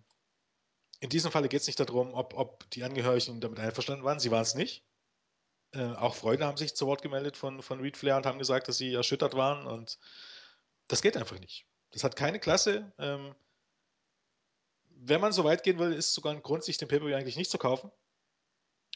in 1.00 1.10
diesem 1.10 1.32
Falle 1.32 1.50
geht 1.50 1.62
es 1.62 1.68
nicht 1.68 1.80
darum, 1.80 2.14
ob, 2.14 2.34
ob 2.36 2.70
die 2.72 2.84
Angehörigen 2.84 3.42
damit 3.42 3.60
einverstanden 3.60 4.04
waren. 4.04 4.20
Sie 4.20 4.32
waren 4.32 4.44
es 4.44 4.56
nicht. 4.56 4.84
Äh, 5.74 5.94
auch 5.96 6.16
Freunde 6.16 6.46
haben 6.46 6.58
sich 6.58 6.76
zu 6.76 6.88
Wort 6.88 7.02
gemeldet 7.02 7.38
von, 7.38 7.62
von 7.62 7.82
Reed 7.82 7.98
Flair 7.98 8.18
und 8.18 8.26
haben 8.26 8.40
gesagt, 8.40 8.68
dass 8.68 8.78
sie 8.78 8.94
erschüttert 8.94 9.36
waren. 9.36 9.68
Und 9.68 10.00
das 10.88 11.02
geht 11.02 11.18
einfach 11.18 11.40
nicht. 11.40 11.66
Das 11.92 12.04
hat 12.04 12.16
keine 12.16 12.40
Klasse. 12.40 12.94
Ähm, 12.98 13.36
wenn 14.90 15.22
man 15.22 15.34
so 15.34 15.44
weit 15.44 15.64
gehen 15.64 15.78
will, 15.80 15.94
ist 15.94 16.14
sogar 16.14 16.34
ein 16.34 16.42
Grund, 16.42 16.64
sich 16.64 16.78
den 16.78 16.88
Pay-Per-View 16.88 17.16
eigentlich 17.16 17.38
nicht 17.38 17.52
zu 17.52 17.58
kaufen. 17.58 17.92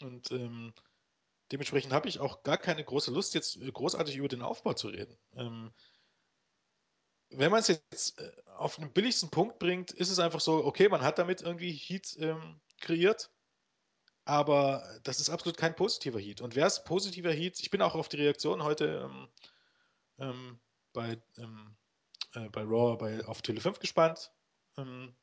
Und 0.02 0.32
ähm, 0.32 0.74
dementsprechend 1.52 1.92
habe 1.92 2.08
ich 2.08 2.20
auch 2.20 2.44
gar 2.44 2.58
keine 2.58 2.84
große 2.84 3.12
Lust, 3.12 3.34
jetzt 3.34 3.60
großartig 3.74 4.16
über 4.16 4.30
den 4.30 4.42
Aufbau 4.42 4.74
zu 4.74 4.88
reden. 4.88 5.18
Ähm, 5.36 5.74
wenn 7.30 7.52
man 7.52 7.60
es 7.60 7.68
jetzt 7.68 8.20
äh, 8.20 8.32
auf 8.58 8.76
den 8.76 8.92
billigsten 8.92 9.30
Punkt 9.30 9.60
bringt, 9.60 9.92
ist 9.92 10.10
es 10.10 10.20
einfach 10.20 10.40
so, 10.40 10.66
okay, 10.66 10.90
man 10.90 11.02
hat 11.02 11.20
damit 11.20 11.42
irgendwie 11.42 11.72
Heat 11.72 12.18
ähm, 12.20 12.60
kreiert, 12.80 13.32
aber 14.26 15.00
das 15.04 15.20
ist 15.20 15.30
absolut 15.30 15.58
kein 15.58 15.76
positiver 15.76 16.20
Heat. 16.20 16.42
Und 16.42 16.56
wer 16.56 16.68
ist 16.68 16.86
positiver 16.86 17.32
Heat? 17.32 17.60
Ich 17.60 17.70
bin 17.70 17.82
auch 17.82 17.96
auf 17.96 18.10
die 18.10 18.18
Reaktion 18.18 18.64
heute 18.64 19.10
ähm, 19.10 19.28
ähm, 20.20 20.60
bei, 20.94 21.22
ähm, 21.38 21.76
äh, 22.34 22.50
bei 22.50 22.62
Raw 22.62 22.98
bei, 22.98 23.26
auf 23.26 23.42
Tele 23.42 23.62
5 23.62 23.80
gespannt, 23.80 24.32
ähm, 24.78 25.16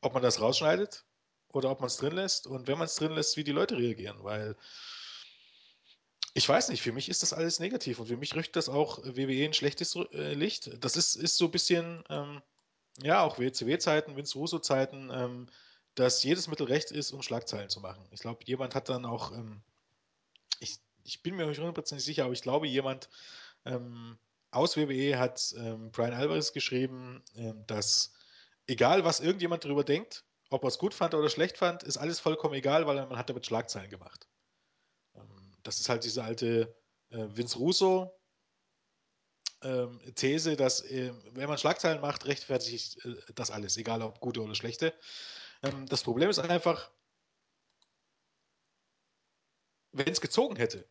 ob 0.00 0.14
man 0.14 0.22
das 0.22 0.40
rausschneidet 0.40 1.04
oder 1.48 1.70
ob 1.70 1.80
man 1.80 1.88
es 1.88 1.96
drin 1.96 2.14
lässt 2.14 2.46
und 2.46 2.66
wenn 2.68 2.78
man 2.78 2.86
es 2.86 2.94
drin 2.94 3.12
lässt, 3.12 3.36
wie 3.36 3.44
die 3.44 3.52
Leute 3.52 3.76
reagieren, 3.76 4.22
weil 4.22 4.56
ich 6.34 6.48
weiß 6.48 6.70
nicht, 6.70 6.82
für 6.82 6.92
mich 6.92 7.08
ist 7.08 7.22
das 7.22 7.32
alles 7.32 7.60
negativ 7.60 7.98
und 7.98 8.06
für 8.06 8.16
mich 8.16 8.34
rückt 8.34 8.56
das 8.56 8.68
auch 8.68 8.98
WWE 9.04 9.44
in 9.44 9.52
schlechtes 9.52 9.94
äh, 9.96 10.32
Licht. 10.32 10.70
Das 10.82 10.96
ist, 10.96 11.14
ist 11.14 11.36
so 11.36 11.46
ein 11.46 11.50
bisschen, 11.50 12.04
ähm, 12.08 12.40
ja, 13.02 13.22
auch 13.22 13.38
WCW-Zeiten, 13.38 14.16
Vince 14.16 14.38
Russo-Zeiten, 14.38 15.10
ähm, 15.12 15.48
dass 15.94 16.22
jedes 16.22 16.48
Mittel 16.48 16.66
recht 16.66 16.90
ist, 16.90 17.12
um 17.12 17.22
Schlagzeilen 17.22 17.68
zu 17.68 17.80
machen. 17.80 18.06
Ich 18.12 18.20
glaube, 18.20 18.44
jemand 18.44 18.74
hat 18.74 18.88
dann 18.88 19.04
auch, 19.04 19.32
ähm, 19.32 19.60
ich, 20.58 20.78
ich 21.04 21.22
bin 21.22 21.36
mir 21.36 21.46
nicht 21.46 21.58
hundertprozentig 21.58 22.04
sicher, 22.04 22.24
aber 22.24 22.32
ich 22.32 22.42
glaube, 22.42 22.66
jemand 22.66 23.10
ähm, 23.66 24.16
aus 24.50 24.78
WWE 24.78 25.18
hat 25.18 25.54
ähm, 25.58 25.90
Brian 25.90 26.14
Alvarez 26.14 26.54
geschrieben, 26.54 27.22
ähm, 27.36 27.62
dass 27.66 28.14
egal, 28.66 29.04
was 29.04 29.20
irgendjemand 29.20 29.64
darüber 29.64 29.84
denkt, 29.84 30.24
ob 30.48 30.64
er 30.64 30.68
es 30.68 30.78
gut 30.78 30.94
fand 30.94 31.14
oder 31.14 31.28
schlecht 31.28 31.58
fand, 31.58 31.82
ist 31.82 31.98
alles 31.98 32.20
vollkommen 32.20 32.54
egal, 32.54 32.86
weil 32.86 32.96
man 33.06 33.18
hat 33.18 33.28
damit 33.28 33.44
Schlagzeilen 33.44 33.90
gemacht 33.90 34.28
das 35.62 35.80
ist 35.80 35.88
halt 35.88 36.04
diese 36.04 36.24
alte 36.24 36.74
äh, 37.10 37.26
Vince 37.30 37.58
Russo 37.58 38.12
ähm, 39.62 40.00
These, 40.14 40.56
dass 40.56 40.80
äh, 40.82 41.12
wenn 41.32 41.48
man 41.48 41.58
Schlagzeilen 41.58 42.00
macht, 42.00 42.26
rechtfertigt 42.26 43.04
äh, 43.04 43.14
das 43.34 43.50
alles, 43.50 43.76
egal 43.76 44.02
ob 44.02 44.20
gute 44.20 44.42
oder 44.42 44.54
schlechte. 44.54 44.94
Ähm, 45.62 45.86
das 45.86 46.02
Problem 46.02 46.30
ist 46.30 46.38
einfach, 46.38 46.90
wenn 49.92 50.08
es 50.08 50.20
gezogen 50.20 50.56
hätte, 50.56 50.88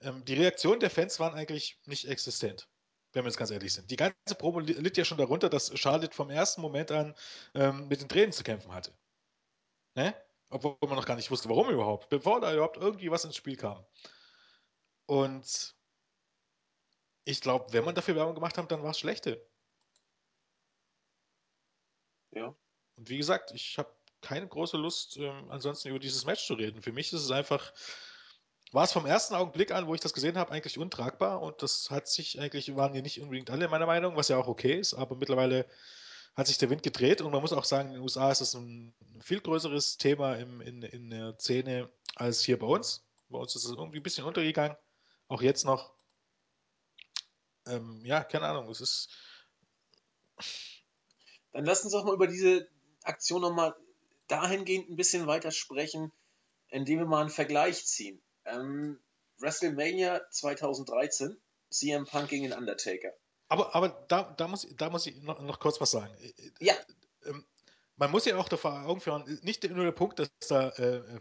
ähm, 0.00 0.24
die 0.24 0.34
Reaktionen 0.34 0.80
der 0.80 0.90
Fans 0.90 1.18
waren 1.20 1.34
eigentlich 1.34 1.80
nicht 1.86 2.06
existent, 2.06 2.68
wenn 3.12 3.24
wir 3.24 3.28
jetzt 3.28 3.38
ganz 3.38 3.50
ehrlich 3.50 3.72
sind. 3.72 3.90
Die 3.90 3.96
ganze 3.96 4.34
Promo 4.36 4.60
litt 4.60 4.96
ja 4.96 5.04
schon 5.04 5.18
darunter, 5.18 5.48
dass 5.48 5.76
Charlotte 5.78 6.14
vom 6.14 6.30
ersten 6.30 6.60
Moment 6.60 6.90
an 6.90 7.14
ähm, 7.54 7.88
mit 7.88 8.00
den 8.00 8.08
Tränen 8.08 8.32
zu 8.32 8.42
kämpfen 8.42 8.72
hatte. 8.72 8.92
Ne? 9.94 10.14
Obwohl 10.50 10.76
man 10.82 10.96
noch 10.96 11.06
gar 11.06 11.16
nicht 11.16 11.30
wusste, 11.30 11.48
warum 11.48 11.70
überhaupt, 11.70 12.08
bevor 12.08 12.40
da 12.40 12.52
überhaupt 12.52 12.76
irgendwie 12.76 13.10
was 13.10 13.24
ins 13.24 13.36
Spiel 13.36 13.56
kam. 13.56 13.84
Und 15.06 15.74
ich 17.24 17.40
glaube, 17.40 17.72
wenn 17.72 17.84
man 17.84 17.94
dafür 17.94 18.16
Werbung 18.16 18.34
gemacht 18.34 18.56
hat, 18.56 18.70
dann 18.70 18.82
war 18.82 18.90
es 18.90 18.98
schlechte. 18.98 19.46
Ja. 22.30 22.54
Und 22.96 23.08
wie 23.08 23.18
gesagt, 23.18 23.50
ich 23.52 23.78
habe 23.78 23.94
keine 24.20 24.48
große 24.48 24.76
Lust, 24.76 25.16
ähm, 25.18 25.50
ansonsten 25.50 25.88
über 25.88 25.98
dieses 25.98 26.24
Match 26.24 26.46
zu 26.46 26.54
reden. 26.54 26.82
Für 26.82 26.92
mich 26.92 27.12
ist 27.12 27.22
es 27.22 27.30
einfach 27.30 27.72
war 28.72 28.84
es 28.84 28.92
vom 28.92 29.06
ersten 29.06 29.34
Augenblick 29.34 29.72
an, 29.72 29.86
wo 29.86 29.94
ich 29.94 30.00
das 30.00 30.12
gesehen 30.12 30.36
habe, 30.36 30.52
eigentlich 30.52 30.78
untragbar 30.78 31.40
und 31.40 31.62
das 31.62 31.90
hat 31.90 32.08
sich 32.08 32.38
eigentlich, 32.38 32.74
waren 32.76 32.92
hier 32.92 33.02
nicht 33.02 33.20
unbedingt 33.20 33.50
alle 33.50 33.68
meiner 33.68 33.86
Meinung, 33.86 34.16
was 34.16 34.28
ja 34.28 34.36
auch 34.36 34.48
okay 34.48 34.78
ist, 34.78 34.94
aber 34.94 35.16
mittlerweile 35.16 35.66
hat 36.38 36.46
sich 36.46 36.56
der 36.56 36.70
Wind 36.70 36.84
gedreht 36.84 37.20
und 37.20 37.32
man 37.32 37.40
muss 37.40 37.52
auch 37.52 37.64
sagen, 37.64 37.88
in 37.88 37.94
den 37.94 38.02
USA 38.02 38.30
ist 38.30 38.40
das 38.40 38.54
ein 38.54 38.94
viel 39.20 39.40
größeres 39.40 39.98
Thema 39.98 40.36
im, 40.36 40.60
in, 40.60 40.82
in 40.82 41.10
der 41.10 41.36
Szene 41.36 41.90
als 42.14 42.44
hier 42.44 42.56
bei 42.60 42.66
uns. 42.68 43.04
Bei 43.28 43.38
uns 43.38 43.56
ist 43.56 43.64
es 43.64 43.72
irgendwie 43.72 43.98
ein 43.98 44.04
bisschen 44.04 44.24
untergegangen, 44.24 44.76
auch 45.26 45.42
jetzt 45.42 45.64
noch. 45.64 45.92
Ähm, 47.66 48.02
ja, 48.04 48.22
keine 48.22 48.46
Ahnung, 48.46 48.70
es 48.70 48.80
ist. 48.80 49.08
Dann 51.50 51.64
lass 51.64 51.82
uns 51.82 51.92
doch 51.92 52.04
mal 52.04 52.14
über 52.14 52.28
diese 52.28 52.68
Aktion 53.02 53.42
nochmal 53.42 53.74
dahingehend 54.28 54.88
ein 54.90 54.96
bisschen 54.96 55.26
weiter 55.26 55.50
sprechen, 55.50 56.12
indem 56.68 57.00
wir 57.00 57.06
mal 57.06 57.22
einen 57.22 57.30
Vergleich 57.30 57.84
ziehen. 57.84 58.22
Ähm, 58.44 59.00
WrestleMania 59.38 60.22
2013, 60.30 61.36
CM 61.70 62.06
Punk 62.06 62.28
gegen 62.28 62.44
den 62.44 62.52
Undertaker. 62.52 63.12
Aber, 63.48 63.74
aber 63.74 63.88
da, 64.08 64.34
da, 64.36 64.48
muss, 64.48 64.66
da 64.76 64.90
muss 64.90 65.06
ich 65.06 65.22
noch, 65.22 65.40
noch 65.40 65.58
kurz 65.58 65.80
was 65.80 65.90
sagen. 65.90 66.14
Ja. 66.60 66.74
Ähm, 67.24 67.44
man 67.96 68.10
muss 68.10 68.24
ja 68.26 68.36
auch 68.36 68.48
vor 68.48 68.86
Augen 68.86 69.00
führen, 69.00 69.40
nicht 69.42 69.68
nur 69.68 69.84
der 69.84 69.92
Punkt, 69.92 70.18
dass 70.18 70.30
da 70.48 70.68
äh, 70.70 70.98
äh, 70.98 71.20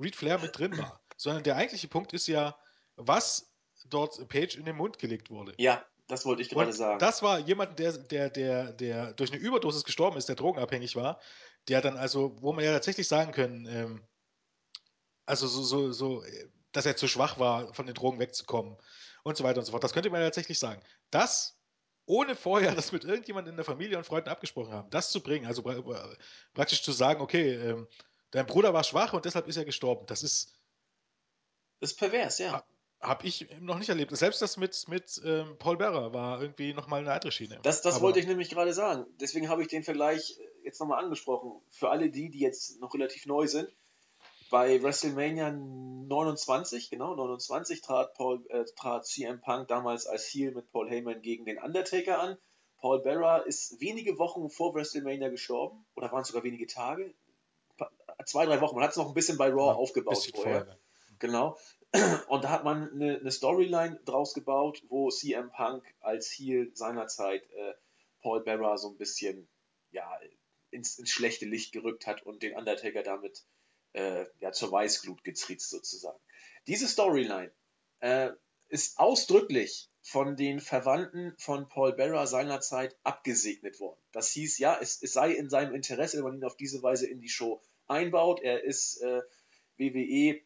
Reed 0.00 0.16
Flair 0.16 0.38
mit 0.38 0.56
drin 0.56 0.76
war, 0.78 1.00
sondern 1.16 1.42
der 1.42 1.56
eigentliche 1.56 1.88
Punkt 1.88 2.12
ist 2.12 2.26
ja, 2.26 2.56
was 2.96 3.52
dort 3.86 4.26
Page 4.28 4.56
in 4.56 4.64
den 4.64 4.76
Mund 4.76 4.98
gelegt 4.98 5.30
wurde. 5.30 5.54
Ja, 5.58 5.84
das 6.06 6.24
wollte 6.24 6.42
ich 6.42 6.48
gerade 6.48 6.72
sagen. 6.72 6.98
Das 6.98 7.22
war 7.22 7.38
jemand, 7.38 7.78
der, 7.78 7.92
der, 7.92 8.30
der, 8.30 8.72
der 8.72 9.12
durch 9.14 9.32
eine 9.32 9.40
Überdosis 9.40 9.84
gestorben 9.84 10.16
ist, 10.16 10.28
der 10.28 10.36
drogenabhängig 10.36 10.96
war, 10.96 11.20
der 11.68 11.80
dann 11.80 11.96
also, 11.96 12.36
wo 12.40 12.52
man 12.52 12.64
ja 12.64 12.72
tatsächlich 12.72 13.08
sagen 13.08 13.32
können, 13.32 13.66
ähm, 13.66 14.06
also 15.26 15.46
so, 15.46 15.62
so, 15.62 15.92
so, 15.92 16.22
äh, 16.22 16.48
dass 16.72 16.86
er 16.86 16.96
zu 16.96 17.08
schwach 17.08 17.38
war, 17.38 17.72
von 17.72 17.86
den 17.86 17.94
Drogen 17.94 18.18
wegzukommen 18.18 18.76
und 19.22 19.36
so 19.36 19.44
weiter 19.44 19.60
und 19.60 19.64
so 19.64 19.72
fort. 19.72 19.84
Das 19.84 19.92
könnte 19.92 20.10
man 20.10 20.20
ja 20.20 20.26
tatsächlich 20.26 20.58
sagen. 20.58 20.82
Das, 21.10 21.58
ohne 22.06 22.36
vorher 22.36 22.74
das 22.74 22.92
mit 22.92 23.04
irgendjemandem 23.04 23.52
in 23.52 23.56
der 23.56 23.64
Familie 23.64 23.98
und 23.98 24.04
Freunden 24.04 24.28
abgesprochen 24.28 24.72
haben, 24.72 24.90
das 24.90 25.10
zu 25.10 25.22
bringen, 25.22 25.46
also 25.46 25.62
pra 25.62 26.16
praktisch 26.52 26.82
zu 26.82 26.92
sagen, 26.92 27.20
okay, 27.20 27.54
ähm, 27.54 27.88
dein 28.30 28.46
Bruder 28.46 28.74
war 28.74 28.84
schwach 28.84 29.12
und 29.12 29.24
deshalb 29.24 29.48
ist 29.48 29.56
er 29.56 29.64
gestorben, 29.64 30.06
das 30.06 30.22
ist. 30.22 30.60
Das 31.80 31.92
ist 31.92 31.98
pervers, 31.98 32.38
ja. 32.38 32.64
Habe 33.00 33.26
ich 33.26 33.46
noch 33.60 33.78
nicht 33.78 33.90
erlebt. 33.90 34.16
Selbst 34.16 34.40
das 34.40 34.56
mit, 34.56 34.88
mit 34.88 35.20
ähm, 35.24 35.56
Paul 35.58 35.76
Bearer 35.76 36.14
war 36.14 36.40
irgendwie 36.40 36.72
nochmal 36.72 37.00
eine 37.00 37.12
andere 37.12 37.32
Schiene. 37.32 37.60
Das, 37.62 37.82
das 37.82 38.00
wollte 38.00 38.18
ich 38.18 38.26
nämlich 38.26 38.48
gerade 38.48 38.72
sagen. 38.72 39.04
Deswegen 39.20 39.50
habe 39.50 39.60
ich 39.60 39.68
den 39.68 39.82
Vergleich 39.82 40.38
jetzt 40.62 40.80
nochmal 40.80 41.04
angesprochen. 41.04 41.60
Für 41.70 41.90
alle 41.90 42.10
die, 42.10 42.30
die 42.30 42.38
jetzt 42.38 42.80
noch 42.80 42.94
relativ 42.94 43.26
neu 43.26 43.46
sind. 43.46 43.68
Bei 44.50 44.82
WrestleMania 44.82 45.50
29, 45.50 46.90
genau, 46.90 47.14
29 47.14 47.80
trat, 47.80 48.14
Paul, 48.14 48.44
äh, 48.50 48.64
trat 48.76 49.06
CM 49.06 49.40
Punk 49.40 49.68
damals 49.68 50.06
als 50.06 50.26
Heel 50.26 50.52
mit 50.52 50.70
Paul 50.70 50.88
Heyman 50.88 51.22
gegen 51.22 51.44
den 51.44 51.58
Undertaker 51.58 52.20
an. 52.20 52.36
Paul 52.78 53.00
Bearer 53.00 53.46
ist 53.46 53.80
wenige 53.80 54.18
Wochen 54.18 54.50
vor 54.50 54.74
WrestleMania 54.74 55.30
gestorben. 55.30 55.86
Oder 55.94 56.12
waren 56.12 56.20
es 56.20 56.28
sogar 56.28 56.44
wenige 56.44 56.66
Tage? 56.66 57.14
Zwei, 58.26 58.44
drei 58.46 58.60
Wochen. 58.60 58.74
Man 58.74 58.84
hat 58.84 58.90
es 58.90 58.96
noch 58.96 59.08
ein 59.08 59.14
bisschen 59.14 59.38
bei 59.38 59.48
Raw 59.48 59.68
ja, 59.68 59.74
aufgebaut 59.74 60.30
vorher. 60.34 60.66
vorher. 60.66 60.78
Genau. 61.18 61.56
Und 62.28 62.44
da 62.44 62.50
hat 62.50 62.64
man 62.64 62.90
eine, 62.92 63.18
eine, 63.20 63.30
Storyline 63.30 64.00
draus 64.04 64.34
gebaut, 64.34 64.82
wo 64.88 65.10
CM 65.10 65.50
Punk 65.50 65.84
als 66.00 66.30
Heel 66.30 66.70
seinerzeit 66.74 67.48
äh, 67.52 67.74
Paul 68.20 68.42
Bearer 68.42 68.76
so 68.76 68.88
ein 68.90 68.96
bisschen 68.96 69.48
ja, 69.90 70.10
ins, 70.70 70.98
ins, 70.98 71.10
schlechte 71.10 71.46
Licht 71.46 71.72
gerückt 71.72 72.06
hat 72.06 72.22
und 72.22 72.42
den 72.42 72.56
Undertaker 72.56 73.02
damit 73.02 73.44
äh, 73.94 74.26
ja, 74.40 74.52
zur 74.52 74.70
Weißglut 74.70 75.24
getriezt 75.24 75.70
sozusagen. 75.70 76.18
Diese 76.66 76.86
Storyline 76.86 77.52
äh, 78.00 78.30
ist 78.68 78.98
ausdrücklich 78.98 79.90
von 80.02 80.36
den 80.36 80.60
Verwandten 80.60 81.34
von 81.38 81.68
Paul 81.68 81.94
Bearer 81.94 82.26
seinerzeit 82.26 82.96
abgesegnet 83.04 83.80
worden. 83.80 84.00
Das 84.12 84.30
hieß, 84.30 84.58
ja, 84.58 84.78
es, 84.80 85.02
es, 85.02 85.14
sei 85.14 85.32
in 85.32 85.48
seinem 85.48 85.74
Interesse, 85.74 86.18
wenn 86.18 86.24
man 86.24 86.34
ihn 86.36 86.44
auf 86.44 86.56
diese 86.56 86.82
Weise 86.82 87.06
in 87.06 87.20
die 87.20 87.28
Show 87.28 87.62
einbaut. 87.86 88.40
Er 88.42 88.62
ist 88.64 89.00
äh, 89.00 89.22
WWE 89.78 90.40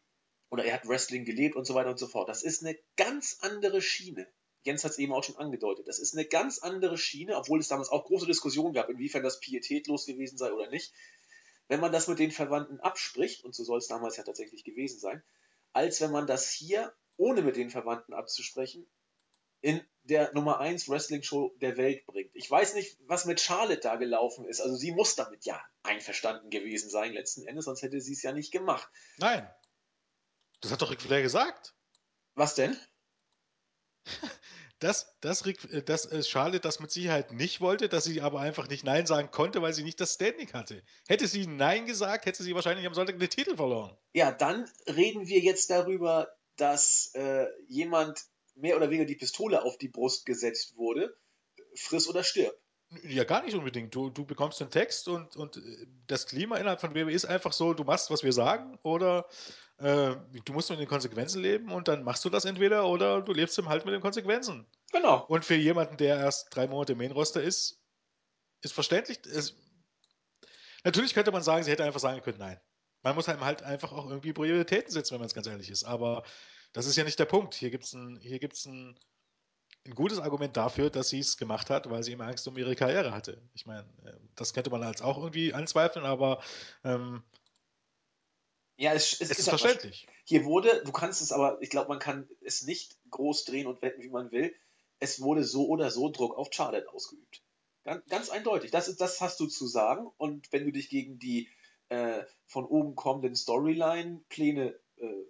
oder 0.49 0.63
er 0.63 0.75
hat 0.75 0.87
Wrestling 0.87 1.25
gelebt 1.25 1.55
und 1.55 1.65
so 1.65 1.75
weiter 1.75 1.89
und 1.89 1.99
so 1.99 2.07
fort. 2.07 2.29
Das 2.29 2.43
ist 2.43 2.63
eine 2.63 2.77
ganz 2.95 3.39
andere 3.41 3.81
Schiene. 3.81 4.27
Jens 4.63 4.83
hat 4.83 4.91
es 4.91 4.99
eben 4.99 5.13
auch 5.13 5.23
schon 5.23 5.37
angedeutet. 5.37 5.87
Das 5.87 5.99
ist 5.99 6.13
eine 6.13 6.25
ganz 6.25 6.59
andere 6.59 6.97
Schiene, 6.97 7.37
obwohl 7.37 7.59
es 7.59 7.67
damals 7.67 7.89
auch 7.89 8.05
große 8.05 8.25
Diskussionen 8.25 8.73
gab, 8.73 8.89
inwiefern 8.89 9.23
das 9.23 9.39
pietätlos 9.39 10.05
gewesen 10.05 10.37
sei 10.37 10.51
oder 10.51 10.69
nicht. 10.69 10.93
Wenn 11.69 11.79
man 11.79 11.91
das 11.91 12.07
mit 12.07 12.19
den 12.19 12.31
Verwandten 12.31 12.79
abspricht, 12.81 13.45
und 13.45 13.55
so 13.55 13.63
soll 13.63 13.77
es 13.77 13.87
damals 13.87 14.17
ja 14.17 14.23
tatsächlich 14.23 14.63
gewesen 14.63 14.99
sein, 14.99 15.23
als 15.71 16.01
wenn 16.01 16.11
man 16.11 16.27
das 16.27 16.49
hier, 16.49 16.93
ohne 17.15 17.43
mit 17.43 17.55
den 17.55 17.69
Verwandten 17.69 18.13
abzusprechen, 18.13 18.85
in 19.61 19.81
der 20.03 20.33
Nummer 20.33 20.59
1 20.59 20.89
Wrestling-Show 20.89 21.55
der 21.61 21.77
Welt 21.77 22.05
bringt. 22.05 22.31
Ich 22.33 22.49
weiß 22.49 22.73
nicht, 22.73 22.97
was 23.01 23.25
mit 23.25 23.39
Charlotte 23.39 23.81
da 23.81 23.97
gelaufen 23.97 24.45
ist. 24.45 24.61
Also 24.61 24.75
sie 24.75 24.91
muss 24.91 25.15
damit 25.15 25.45
ja 25.45 25.61
einverstanden 25.83 26.49
gewesen 26.49 26.89
sein, 26.89 27.13
letzten 27.13 27.45
Endes, 27.45 27.65
sonst 27.65 27.83
hätte 27.83 28.01
sie 28.01 28.13
es 28.13 28.23
ja 28.23 28.31
nicht 28.31 28.51
gemacht. 28.51 28.89
Nein, 29.17 29.47
das 30.61 30.71
hat 30.71 30.81
doch 30.81 30.91
Ric 30.91 31.01
Flair 31.01 31.21
gesagt. 31.21 31.75
Was 32.33 32.55
denn? 32.55 32.75
Dass, 34.79 35.45
Rick, 35.45 35.71
äh, 35.71 35.81
dass 35.81 36.05
äh, 36.05 36.23
Charlotte 36.23 36.61
das 36.61 36.79
mit 36.79 36.91
Sicherheit 36.91 37.33
nicht 37.33 37.61
wollte, 37.61 37.89
dass 37.89 38.05
sie 38.05 38.21
aber 38.21 38.39
einfach 38.39 38.69
nicht 38.69 38.85
Nein 38.85 39.05
sagen 39.05 39.29
konnte, 39.31 39.61
weil 39.61 39.73
sie 39.73 39.83
nicht 39.83 39.99
das 39.99 40.13
Standing 40.13 40.51
hatte. 40.53 40.81
Hätte 41.07 41.27
sie 41.27 41.47
Nein 41.47 41.85
gesagt, 41.85 42.25
hätte 42.25 42.43
sie 42.43 42.55
wahrscheinlich 42.55 42.87
am 42.87 42.93
Sonntag 42.93 43.19
den 43.19 43.29
Titel 43.29 43.55
verloren. 43.55 43.95
Ja, 44.13 44.31
dann 44.31 44.69
reden 44.87 45.27
wir 45.27 45.39
jetzt 45.39 45.69
darüber, 45.69 46.29
dass 46.55 47.11
äh, 47.13 47.45
jemand 47.67 48.21
mehr 48.55 48.75
oder 48.75 48.89
weniger 48.89 49.05
die 49.05 49.15
Pistole 49.15 49.63
auf 49.63 49.77
die 49.77 49.89
Brust 49.89 50.25
gesetzt 50.25 50.75
wurde. 50.75 51.15
Friss 51.75 52.07
oder 52.07 52.23
stirb. 52.23 52.55
Ja, 53.03 53.23
gar 53.23 53.43
nicht 53.43 53.55
unbedingt. 53.55 53.93
Du, 53.93 54.09
du 54.09 54.25
bekommst 54.25 54.59
den 54.59 54.71
Text 54.71 55.07
und, 55.07 55.35
und 55.35 55.57
äh, 55.57 55.87
das 56.07 56.25
Klima 56.25 56.57
innerhalb 56.57 56.81
von 56.81 56.95
WWE 56.95 57.11
ist 57.11 57.25
einfach 57.25 57.53
so, 57.53 57.73
du 57.73 57.83
machst, 57.83 58.09
was 58.09 58.23
wir 58.23 58.33
sagen, 58.33 58.79
oder 58.81 59.27
äh, 59.77 60.15
du 60.45 60.53
musst 60.53 60.69
mit 60.71 60.79
den 60.79 60.87
Konsequenzen 60.87 61.41
leben 61.41 61.71
und 61.71 61.87
dann 61.87 62.03
machst 62.03 62.25
du 62.25 62.29
das 62.29 62.45
entweder 62.45 62.87
oder 62.87 63.21
du 63.21 63.31
lebst 63.31 63.59
im 63.59 63.69
Halt 63.69 63.85
mit 63.85 63.93
den 63.93 64.01
Konsequenzen. 64.01 64.65
Genau. 64.91 65.23
Und 65.27 65.45
für 65.45 65.55
jemanden, 65.55 65.97
der 65.97 66.17
erst 66.17 66.53
drei 66.55 66.67
Monate 66.67 66.95
Main-Roster 66.95 67.43
ist, 67.43 67.79
ist 68.61 68.73
verständlich. 68.73 69.23
Ist, 69.25 69.55
natürlich 70.83 71.13
könnte 71.13 71.31
man 71.31 71.43
sagen, 71.43 71.63
sie 71.63 71.71
hätte 71.71 71.83
einfach 71.83 71.99
sagen 71.99 72.21
können, 72.21 72.39
nein. 72.39 72.59
Man 73.01 73.15
muss 73.15 73.29
halt 73.29 73.63
einfach 73.63 73.93
auch 73.93 74.09
irgendwie 74.09 74.33
Prioritäten 74.33 74.91
setzen, 74.91 75.13
wenn 75.13 75.21
man 75.21 75.27
es 75.27 75.33
ganz 75.33 75.47
ehrlich 75.47 75.69
ist. 75.69 75.85
Aber 75.85 76.23
das 76.73 76.85
ist 76.85 76.97
ja 76.97 77.05
nicht 77.05 77.19
der 77.19 77.25
Punkt. 77.25 77.53
Hier 77.53 77.69
gibt 77.69 77.85
es 77.85 77.93
ein, 77.93 78.19
hier 78.21 78.39
gibt's 78.39 78.65
ein 79.85 79.95
gutes 79.95 80.19
Argument 80.19 80.55
dafür, 80.55 80.89
dass 80.89 81.09
sie 81.09 81.19
es 81.19 81.37
gemacht 81.37 81.69
hat, 81.69 81.89
weil 81.89 82.03
sie 82.03 82.11
immer 82.11 82.27
Angst 82.27 82.47
um 82.47 82.57
ihre 82.57 82.75
Karriere 82.75 83.11
hatte. 83.11 83.41
Ich 83.53 83.65
meine, 83.65 83.87
äh, 84.05 84.13
das 84.35 84.53
könnte 84.53 84.69
man 84.69 84.83
als 84.83 85.01
auch 85.01 85.17
irgendwie 85.17 85.53
anzweifeln, 85.53 86.05
aber 86.05 86.41
ähm, 86.83 87.23
ja, 88.79 88.93
es, 88.93 89.13
es, 89.13 89.21
es 89.21 89.31
ist, 89.31 89.39
ist 89.39 89.49
verständlich. 89.49 90.07
Hier 90.23 90.45
wurde, 90.45 90.83
du 90.85 90.91
kannst 90.93 91.21
es 91.21 91.33
aber, 91.33 91.61
ich 91.61 91.69
glaube, 91.69 91.89
man 91.89 91.99
kann 91.99 92.29
es 92.41 92.63
nicht 92.63 92.97
groß 93.09 93.43
drehen 93.43 93.67
und 93.67 93.81
wenden, 93.81 94.01
wie 94.01 94.09
man 94.09 94.31
will. 94.31 94.55
Es 94.99 95.21
wurde 95.21 95.43
so 95.43 95.67
oder 95.67 95.91
so 95.91 96.09
Druck 96.09 96.37
auf 96.37 96.47
Charlotte 96.51 96.89
ausgeübt. 96.93 97.43
Ganz, 97.83 98.05
ganz 98.07 98.29
eindeutig. 98.29 98.71
Das, 98.71 98.87
ist, 98.87 99.01
das 99.01 99.19
hast 99.19 99.39
du 99.39 99.47
zu 99.47 99.67
sagen. 99.67 100.09
Und 100.17 100.51
wenn 100.53 100.63
du 100.63 100.71
dich 100.71 100.89
gegen 100.89 101.19
die 101.19 101.49
äh, 101.89 102.23
von 102.45 102.65
oben 102.65 102.95
kommenden 102.95 103.35
Storyline-Pläne, 103.35 104.79
äh, 104.97 105.25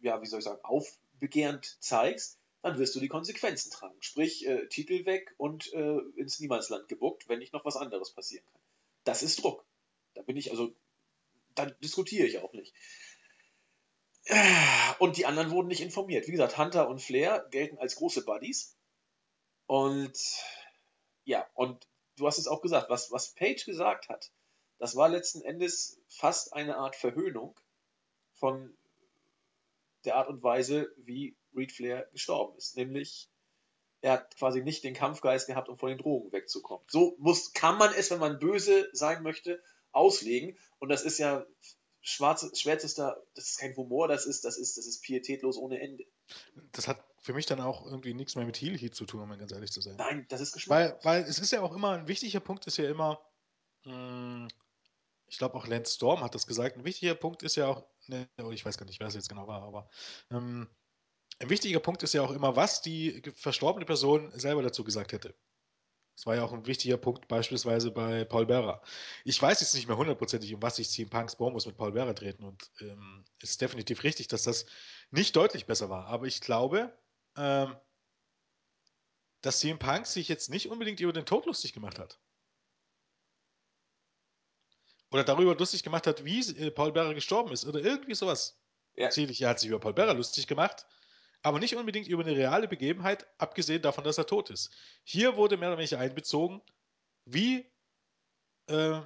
ja, 0.00 0.20
wie 0.20 0.26
soll 0.26 0.40
ich 0.40 0.44
sagen, 0.44 0.64
aufbegehrend 0.64 1.76
zeigst, 1.80 2.40
dann 2.62 2.78
wirst 2.78 2.94
du 2.94 3.00
die 3.00 3.08
Konsequenzen 3.08 3.70
tragen. 3.70 3.96
Sprich, 4.00 4.46
äh, 4.46 4.66
Titel 4.68 5.06
weg 5.06 5.34
und 5.38 5.72
äh, 5.72 5.98
ins 6.16 6.40
Niemandsland 6.40 6.88
gebuckt, 6.88 7.28
wenn 7.28 7.38
nicht 7.38 7.52
noch 7.52 7.64
was 7.64 7.76
anderes 7.76 8.12
passieren 8.12 8.44
kann. 8.52 8.60
Das 9.04 9.22
ist 9.22 9.42
Druck. 9.42 9.64
Da 10.14 10.22
bin 10.22 10.36
ich 10.36 10.50
also, 10.50 10.74
da 11.54 11.66
diskutiere 11.66 12.26
ich 12.26 12.38
auch 12.38 12.52
nicht. 12.52 12.74
Und 14.98 15.16
die 15.16 15.26
anderen 15.26 15.50
wurden 15.50 15.68
nicht 15.68 15.80
informiert. 15.80 16.26
Wie 16.26 16.32
gesagt, 16.32 16.58
Hunter 16.58 16.88
und 16.88 17.00
Flair 17.00 17.46
gelten 17.50 17.78
als 17.78 17.96
große 17.96 18.24
Buddies. 18.24 18.76
Und 19.66 20.18
ja, 21.24 21.46
und 21.54 21.86
du 22.16 22.26
hast 22.26 22.38
es 22.38 22.48
auch 22.48 22.60
gesagt, 22.60 22.90
was, 22.90 23.10
was 23.10 23.34
Page 23.34 23.64
gesagt 23.64 24.08
hat, 24.08 24.30
das 24.78 24.96
war 24.96 25.08
letzten 25.08 25.42
Endes 25.42 26.00
fast 26.08 26.52
eine 26.52 26.76
Art 26.76 26.96
Verhöhnung 26.96 27.58
von 28.34 28.76
der 30.04 30.16
Art 30.16 30.28
und 30.28 30.42
Weise, 30.42 30.92
wie 30.96 31.36
Reed 31.54 31.72
Flair 31.72 32.08
gestorben 32.12 32.56
ist. 32.56 32.76
Nämlich, 32.76 33.30
er 34.00 34.12
hat 34.12 34.36
quasi 34.36 34.62
nicht 34.62 34.84
den 34.84 34.94
Kampfgeist 34.94 35.46
gehabt, 35.46 35.68
um 35.68 35.78
von 35.78 35.88
den 35.88 35.98
Drogen 35.98 36.32
wegzukommen. 36.32 36.84
So 36.88 37.16
muss, 37.18 37.52
kann 37.52 37.78
man 37.78 37.92
es, 37.94 38.10
wenn 38.10 38.20
man 38.20 38.38
böse 38.38 38.88
sein 38.92 39.22
möchte, 39.22 39.62
auslegen. 39.92 40.56
Und 40.78 40.88
das 40.88 41.02
ist 41.02 41.18
ja 41.18 41.44
schwarze, 42.00 42.54
schwärzester, 42.54 43.22
das 43.34 43.50
ist 43.50 43.58
kein 43.58 43.76
Humor, 43.76 44.08
das 44.08 44.26
ist, 44.26 44.44
das 44.44 44.56
ist, 44.56 44.78
das 44.78 44.86
ist 44.86 45.02
pietätlos 45.02 45.56
ohne 45.56 45.80
Ende. 45.80 46.04
Das 46.72 46.88
hat 46.88 47.04
für 47.20 47.32
mich 47.32 47.46
dann 47.46 47.60
auch 47.60 47.84
irgendwie 47.84 48.14
nichts 48.14 48.36
mehr 48.36 48.46
mit 48.46 48.56
Heel 48.56 48.78
Heat 48.78 48.94
zu 48.94 49.04
tun, 49.04 49.20
um 49.20 49.38
ganz 49.38 49.52
ehrlich 49.52 49.72
zu 49.72 49.80
sein. 49.80 49.96
Nein, 49.96 50.26
das 50.28 50.40
ist 50.40 50.52
Geschmack. 50.52 50.98
Weil, 51.04 51.22
weil 51.22 51.28
es 51.28 51.38
ist 51.38 51.50
ja 51.50 51.60
auch 51.62 51.74
immer, 51.74 51.92
ein 51.92 52.08
wichtiger 52.08 52.40
Punkt 52.40 52.66
ist 52.66 52.78
ja 52.78 52.88
immer, 52.88 53.20
mh, 53.84 53.92
hm, 53.92 54.48
ich 55.26 55.38
glaube 55.38 55.56
auch 55.56 55.66
Lance 55.66 55.94
Storm 55.94 56.22
hat 56.22 56.34
das 56.34 56.46
gesagt, 56.46 56.76
ein 56.76 56.84
wichtiger 56.84 57.14
Punkt 57.14 57.42
ist 57.42 57.56
ja 57.56 57.68
auch, 57.68 57.86
ne, 58.06 58.28
ich 58.52 58.64
weiß 58.64 58.78
gar 58.78 58.86
nicht, 58.86 59.00
wer 59.00 59.08
es 59.08 59.14
jetzt 59.14 59.28
genau 59.28 59.46
war, 59.46 59.62
aber 59.62 59.90
ähm, 60.30 60.68
ein 61.40 61.50
wichtiger 61.50 61.80
Punkt 61.80 62.02
ist 62.02 62.14
ja 62.14 62.22
auch 62.22 62.32
immer, 62.32 62.56
was 62.56 62.82
die 62.82 63.22
verstorbene 63.36 63.86
Person 63.86 64.30
selber 64.38 64.62
dazu 64.62 64.84
gesagt 64.84 65.12
hätte. 65.12 65.34
Das 66.16 66.26
war 66.26 66.34
ja 66.34 66.42
auch 66.42 66.52
ein 66.52 66.66
wichtiger 66.66 66.96
Punkt 66.96 67.28
beispielsweise 67.28 67.92
bei 67.92 68.24
Paul 68.24 68.46
Bearer. 68.46 68.82
Ich 69.24 69.40
weiß 69.40 69.60
jetzt 69.60 69.74
nicht 69.74 69.86
mehr 69.86 69.96
hundertprozentig, 69.96 70.52
um 70.52 70.60
was 70.60 70.74
sich 70.74 70.90
CM 70.90 71.08
Punks 71.08 71.36
Promos 71.36 71.64
mit 71.66 71.76
Paul 71.76 71.92
Bearer 71.92 72.14
treten 72.14 72.42
und 72.42 72.72
ähm, 72.80 73.24
es 73.40 73.50
ist 73.50 73.60
definitiv 73.60 74.02
richtig, 74.02 74.26
dass 74.26 74.42
das 74.42 74.66
nicht 75.12 75.36
deutlich 75.36 75.66
besser 75.66 75.90
war. 75.90 76.06
Aber 76.06 76.26
ich 76.26 76.40
glaube, 76.40 76.92
ähm, 77.36 77.76
dass 79.42 79.60
CM 79.60 79.78
Punk 79.78 80.06
sich 80.06 80.26
jetzt 80.28 80.50
nicht 80.50 80.68
unbedingt 80.68 80.98
über 80.98 81.12
den 81.12 81.24
Tod 81.24 81.46
lustig 81.46 81.72
gemacht 81.72 82.00
hat. 82.00 82.18
Oder 85.12 85.22
darüber 85.22 85.54
lustig 85.54 85.84
gemacht 85.84 86.08
hat, 86.08 86.24
wie 86.24 86.40
äh, 86.40 86.72
Paul 86.72 86.90
Bearer 86.90 87.14
gestorben 87.14 87.52
ist 87.52 87.64
oder 87.64 87.78
irgendwie 87.78 88.16
sowas. 88.16 88.60
Ja. 88.96 89.08
Er 89.08 89.50
hat 89.50 89.60
sich 89.60 89.68
über 89.68 89.78
Paul 89.78 89.94
Bearer 89.94 90.14
lustig 90.14 90.48
gemacht, 90.48 90.84
aber 91.42 91.58
nicht 91.58 91.76
unbedingt 91.76 92.08
über 92.08 92.24
eine 92.24 92.36
reale 92.36 92.68
Begebenheit, 92.68 93.26
abgesehen 93.38 93.82
davon, 93.82 94.04
dass 94.04 94.18
er 94.18 94.26
tot 94.26 94.50
ist. 94.50 94.70
Hier 95.04 95.36
wurde 95.36 95.56
mehr 95.56 95.68
oder 95.68 95.78
weniger 95.78 95.98
einbezogen, 95.98 96.62
wie 97.24 97.70
äh, 98.66 99.00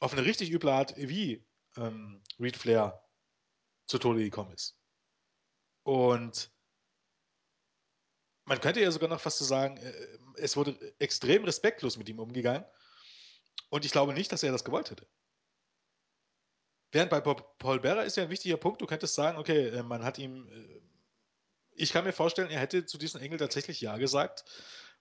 auf 0.00 0.12
eine 0.12 0.24
richtig 0.24 0.50
üble 0.50 0.70
Art, 0.70 0.94
wie 0.96 1.46
ähm, 1.76 2.22
Reed 2.40 2.56
Flair 2.56 3.02
zu 3.86 3.98
Tode 3.98 4.20
gekommen 4.20 4.52
ist. 4.52 4.78
Und 5.84 6.50
man 8.44 8.60
könnte 8.60 8.80
ja 8.80 8.90
sogar 8.90 9.08
noch 9.08 9.20
fast 9.20 9.38
so 9.38 9.44
sagen, 9.44 9.76
äh, 9.76 10.18
es 10.36 10.56
wurde 10.56 10.76
extrem 10.98 11.44
respektlos 11.44 11.96
mit 11.96 12.08
ihm 12.08 12.18
umgegangen. 12.18 12.64
Und 13.70 13.84
ich 13.84 13.92
glaube 13.92 14.12
nicht, 14.12 14.32
dass 14.32 14.42
er 14.42 14.52
das 14.52 14.64
gewollt 14.64 14.90
hätte. 14.90 15.06
Während 16.92 17.10
bei 17.10 17.20
Paul 17.20 17.80
Bearer 17.80 18.04
ist 18.04 18.16
ja 18.18 18.24
ein 18.24 18.30
wichtiger 18.30 18.58
Punkt, 18.58 18.82
du 18.82 18.86
könntest 18.86 19.14
sagen, 19.14 19.38
okay, 19.38 19.68
äh, 19.68 19.82
man 19.82 20.04
hat 20.04 20.18
ihm, 20.18 20.46
äh, 20.48 20.81
ich 21.74 21.92
kann 21.92 22.04
mir 22.04 22.12
vorstellen, 22.12 22.50
er 22.50 22.60
hätte 22.60 22.86
zu 22.86 22.98
diesem 22.98 23.20
Engel 23.20 23.38
tatsächlich 23.38 23.80
Ja 23.80 23.96
gesagt, 23.96 24.44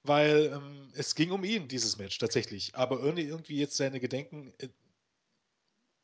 weil 0.04 0.52
ähm, 0.54 0.92
es 0.96 1.16
ging 1.16 1.32
um 1.32 1.44
ihn, 1.44 1.68
dieses 1.68 1.98
Match, 1.98 2.18
tatsächlich. 2.18 2.76
Aber 2.76 3.00
irgendwie, 3.00 3.24
irgendwie 3.24 3.58
jetzt 3.60 3.78
seine 3.78 4.00
Gedenken 4.00 4.54
äh, 4.60 4.70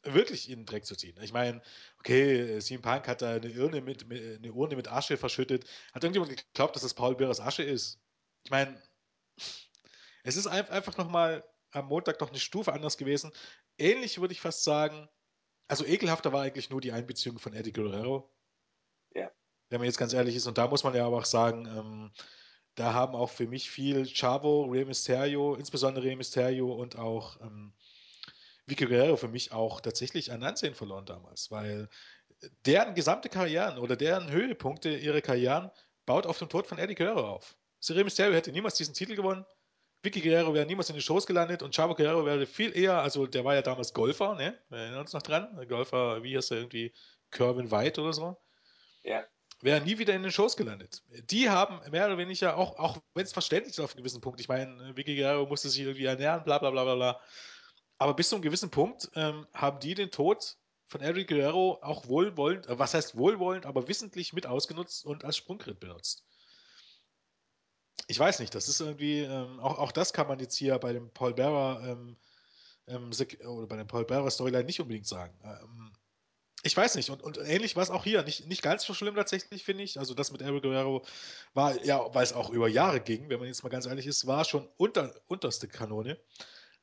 wirklich 0.04 0.50
in 0.50 0.60
den 0.60 0.66
Dreck 0.66 0.86
zu 0.86 0.96
ziehen. 0.96 1.18
Ich 1.22 1.34
meine, 1.34 1.62
okay, 2.00 2.60
CM 2.60 2.82
Punk 2.82 3.08
hat 3.08 3.22
da 3.22 3.36
eine 3.36 3.50
Urne 3.52 3.82
mit, 3.82 4.08
mit, 4.08 4.38
eine 4.38 4.54
Urne 4.54 4.76
mit 4.76 4.88
Asche 4.88 5.18
verschüttet. 5.18 5.66
Hat 5.94 6.04
irgendjemand 6.04 6.38
geglaubt, 6.38 6.76
dass 6.76 6.84
das 6.84 6.94
Paul 6.94 7.16
Bearers 7.16 7.40
Asche 7.40 7.64
ist? 7.64 8.00
Ich 8.44 8.52
meine, 8.52 8.82
es 10.24 10.36
ist 10.36 10.48
einfach 10.48 10.98
nochmal 10.98 11.44
am 11.72 11.88
Montag 11.88 12.22
noch 12.22 12.30
eine 12.30 12.40
Stufe 12.40 12.74
anders 12.74 12.98
gewesen. 12.98 13.32
Ähnlich 13.78 14.20
würde 14.20 14.34
ich 14.34 14.42
fast 14.42 14.64
sagen, 14.64 15.10
also 15.68 15.86
ekelhafter 15.86 16.32
war 16.32 16.44
eigentlich 16.44 16.70
nur 16.70 16.82
die 16.82 16.92
Einbeziehung 16.92 17.40
von 17.40 17.54
Eddie 17.54 17.74
Guerrero. 17.74 18.32
Wenn 19.70 19.80
man 19.80 19.86
jetzt 19.86 19.98
ganz 19.98 20.14
ehrlich 20.14 20.36
ist. 20.36 20.48
Und 20.48 20.58
da 20.58 20.68
muss 20.68 20.84
man 20.84 20.96
ja 20.96 21.06
aber 21.06 21.18
auch 21.18 21.26
sagen, 21.26 21.66
ähm, 21.66 22.12
da 22.76 22.94
haben 22.94 23.16
auch 23.16 23.30
für 23.30 23.48
mich 23.48 23.70
viel 23.70 24.06
Chavo, 24.06 24.66
Rey 24.66 24.86
Mysterio, 24.86 25.56
insbesondere 25.56 26.06
Rey 26.06 26.16
Mysterio 26.16 26.72
und 26.72 26.98
auch 26.98 27.42
ähm, 27.42 27.74
Vicky 28.68 28.86
Guerrero 28.86 29.18
für 29.18 29.28
mich 29.30 29.52
auch 29.52 29.82
tatsächlich 29.82 30.32
an 30.32 30.44
Ansehen 30.44 30.76
verloren 30.76 31.06
damals, 31.06 31.50
weil 31.50 31.90
deren 32.66 32.94
gesamte 32.94 33.30
Karrieren 33.30 33.80
oder 33.80 33.96
deren 33.96 34.30
Höhepunkte 34.30 34.96
ihrer 34.96 35.22
Karrieren 35.22 35.72
baut 36.06 36.28
auf 36.28 36.38
dem 36.38 36.50
Tod 36.50 36.68
von 36.68 36.78
Eddie 36.78 36.96
Guerrero 36.96 37.28
auf. 37.28 37.58
Rey 37.90 38.04
Mysterio 38.04 38.34
hätte 38.34 38.52
niemals 38.52 38.76
diesen 38.76 38.94
Titel 38.94 39.16
gewonnen. 39.16 39.46
Vicky 40.04 40.22
Guerrero 40.22 40.54
wäre 40.54 40.66
niemals 40.66 40.90
in 40.90 40.96
den 40.96 41.02
Shows 41.02 41.26
gelandet 41.26 41.64
und 41.64 41.76
Chavo 41.76 41.96
Guerrero 41.96 42.26
wäre 42.26 42.46
viel 42.46 42.78
eher, 42.78 43.02
also 43.02 43.26
der 43.26 43.44
war 43.44 43.56
ja 43.56 43.62
damals 43.62 43.94
Golfer, 43.94 44.36
ne? 44.36 44.58
Wir 44.70 44.78
erinnern 44.78 45.02
uns 45.02 45.14
noch 45.14 45.24
dran. 45.24 45.68
Golfer, 45.68 46.22
wie 46.22 46.38
heißt 46.38 46.52
er 46.52 46.58
irgendwie? 46.58 46.94
Kerwin 47.32 47.72
White 47.72 48.02
oder 48.02 48.14
so. 48.14 48.38
Ja. 49.04 49.26
Wäre 49.62 49.82
nie 49.82 49.98
wieder 49.98 50.14
in 50.14 50.22
den 50.22 50.32
Shows 50.32 50.56
gelandet. 50.56 51.04
Die 51.32 51.50
haben 51.50 51.80
mehr 51.90 52.06
oder 52.06 52.18
weniger, 52.18 52.58
auch, 52.58 52.78
auch 52.78 52.98
wenn 53.16 53.26
es 53.26 53.34
verständlich 53.34 53.74
ist 53.74 53.80
auf 53.80 53.94
einem 53.94 54.04
gewissen 54.04 54.22
Punkt, 54.22 54.40
ich 54.40 54.48
meine, 54.48 54.96
Vicky 54.96 55.16
Guerrero 55.16 55.48
musste 55.48 55.70
sich 55.70 55.82
irgendwie 55.82 56.06
ernähren, 56.06 56.44
bla 56.44 56.60
bla 56.60 56.70
bla 56.70 56.84
bla 56.84 56.96
bla. 56.96 57.22
Aber 57.98 58.14
bis 58.14 58.30
zu 58.30 58.36
einem 58.36 58.44
gewissen 58.44 58.70
Punkt 58.70 59.10
ähm, 59.16 59.48
haben 59.54 59.80
die 59.80 59.96
den 59.96 60.12
Tod 60.12 60.58
von 60.88 61.02
Eddie 61.02 61.26
Guerrero 61.26 61.80
auch 61.82 62.08
wohlwollend, 62.08 62.68
äh, 62.68 62.78
was 62.78 62.94
heißt 62.94 63.18
wohlwollend, 63.18 63.66
aber 63.66 63.88
wissentlich 63.88 64.34
mit 64.34 64.46
ausgenutzt 64.46 65.06
und 65.06 65.26
als 65.26 65.38
Sprungritt 65.38 65.80
benutzt 65.80 66.28
ich 68.08 68.20
weiß 68.20 68.40
nicht, 68.40 68.56
das 68.56 68.70
ist 68.70 68.80
irgendwie, 68.80 69.20
ähm, 69.20 69.60
auch, 69.60 69.78
auch 69.80 69.92
das 69.92 70.14
kann 70.14 70.28
man 70.28 70.40
jetzt 70.40 70.56
hier 70.56 70.78
bei 70.80 70.94
dem 70.94 71.10
Paul 71.12 71.34
Bearer 71.34 71.82
ähm, 71.84 72.18
ähm, 72.88 73.12
oder 73.46 73.68
bei 73.68 73.76
der 73.76 73.84
Paul 73.84 74.06
Bearer 74.06 74.32
Storyline 74.32 74.64
nicht 74.64 74.80
unbedingt 74.80 75.08
sagen. 75.08 75.38
Ich 76.64 76.76
weiß 76.76 76.96
nicht, 76.96 77.10
und, 77.10 77.22
und 77.22 77.38
ähnlich 77.38 77.76
war 77.76 77.84
es 77.84 77.90
auch 77.90 78.04
hier. 78.04 78.24
Nicht, 78.24 78.48
nicht 78.48 78.62
ganz 78.62 78.84
so 78.84 78.94
schlimm 78.94 79.16
tatsächlich, 79.16 79.64
finde 79.64 79.84
ich. 79.84 80.00
Also 80.00 80.14
das 80.14 80.32
mit 80.32 80.42
Eric 80.42 80.64
Guerrero 80.64 81.06
war, 81.54 81.84
ja, 81.86 82.14
weil 82.14 82.24
es 82.24 82.34
auch 82.34 82.50
über 82.50 82.68
Jahre 82.68 83.00
ging, 83.00 83.30
wenn 83.30 83.40
man 83.40 83.48
jetzt 83.48 83.64
mal 83.64 83.70
ganz 83.70 83.86
ehrlich 83.86 84.08
ist, 84.08 84.26
war 84.28 84.44
schon 84.44 84.68
unter, 84.78 85.14
unterste 85.28 85.68
Kanone. 85.68 86.20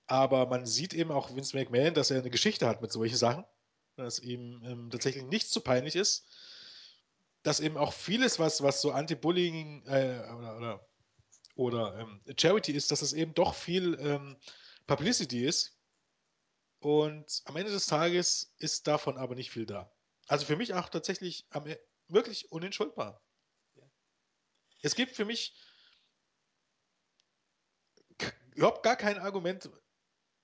Aber 0.07 0.47
man 0.47 0.67
sieht 0.67 0.95
eben 0.95 1.11
auch 1.11 1.35
Vince 1.35 1.57
McMahon, 1.57 1.95
dass 1.95 2.11
er 2.11 2.21
eine 2.21 2.31
Geschichte 2.31 2.67
hat 2.69 2.83
mit 2.83 2.93
solchen 2.93 3.17
Sachen, 3.17 3.45
dass 3.97 4.21
ihm 4.21 4.63
ähm, 4.65 4.91
tatsächlich 4.91 5.25
nichts 5.25 5.51
zu 5.51 5.61
peinlich 5.61 5.97
ist. 5.97 6.27
Dass 7.43 7.61
eben 7.61 7.77
auch 7.77 7.93
vieles, 7.93 8.39
was, 8.39 8.63
was 8.63 8.81
so 8.81 8.93
Anti-Bullying 8.93 9.87
äh, 9.87 10.23
oder, 10.37 10.57
oder 10.57 10.89
oder 11.57 11.99
ähm, 11.99 12.21
Charity 12.39 12.73
ist, 12.73 12.91
dass 12.91 13.03
es 13.03 13.13
eben 13.13 13.35
doch 13.35 13.55
viel 13.55 13.97
ähm, 14.01 14.37
Publicity 14.87 15.45
ist. 15.45 15.74
Und 16.85 17.41
am 17.47 17.57
Ende 17.57 17.73
des 17.73 17.87
Tages 17.87 18.55
ist 18.59 18.87
davon 18.87 19.17
aber 19.17 19.35
nicht 19.35 19.51
viel 19.51 19.65
da. 19.65 19.91
Also 20.27 20.45
für 20.45 20.57
mich 20.57 20.75
auch 20.75 20.91
tatsächlich 20.91 21.47
am, 21.49 21.67
e, 21.67 21.79
wirklich 22.09 22.53
unentschuldbar. 22.53 23.23
Ja. 23.75 23.85
Es 24.83 24.95
gibt 24.95 25.17
für 25.17 25.25
mich 25.25 25.57
überhaupt 28.55 28.83
gar 28.83 28.97
kein 28.97 29.19
Argument, 29.19 29.71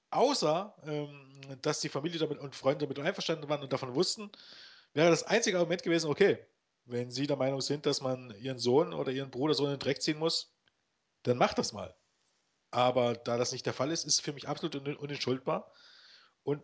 außer 0.09 0.75
ähm, 0.85 1.43
dass 1.61 1.81
die 1.81 1.91
Familie 1.91 2.19
damit 2.19 2.39
und 2.39 2.57
Freunde 2.57 2.87
damit 2.87 2.99
einverstanden 2.99 3.51
waren 3.51 3.61
und 3.61 3.75
davon 3.75 3.95
wussten, 3.95 4.33
wäre 4.95 5.11
das 5.11 5.25
einzige 5.25 5.59
Argument 5.59 5.83
gewesen, 5.83 6.09
okay, 6.09 6.39
wenn 6.87 7.11
sie 7.11 7.27
der 7.27 7.37
Meinung 7.37 7.61
sind, 7.61 7.85
dass 7.85 8.01
man 8.01 8.35
ihren 8.41 8.59
Sohn 8.59 8.95
oder 8.95 9.13
ihren 9.13 9.31
Bruder 9.31 9.53
so 9.53 9.67
in 9.67 9.73
den 9.73 9.79
Dreck 9.79 10.01
ziehen 10.01 10.19
muss, 10.19 10.55
dann 11.23 11.37
mach 11.37 11.53
das 11.53 11.75
mal. 11.75 11.95
Aber 12.71 13.13
da 13.13 13.37
das 13.37 13.53
nicht 13.53 13.67
der 13.67 13.75
Fall 13.75 13.91
ist, 13.91 14.07
ist 14.07 14.15
es 14.15 14.21
für 14.21 14.33
mich 14.33 14.49
absolut 14.49 14.75
un 14.75 14.97
unentschuldbar. 14.97 15.71
Und 16.43 16.63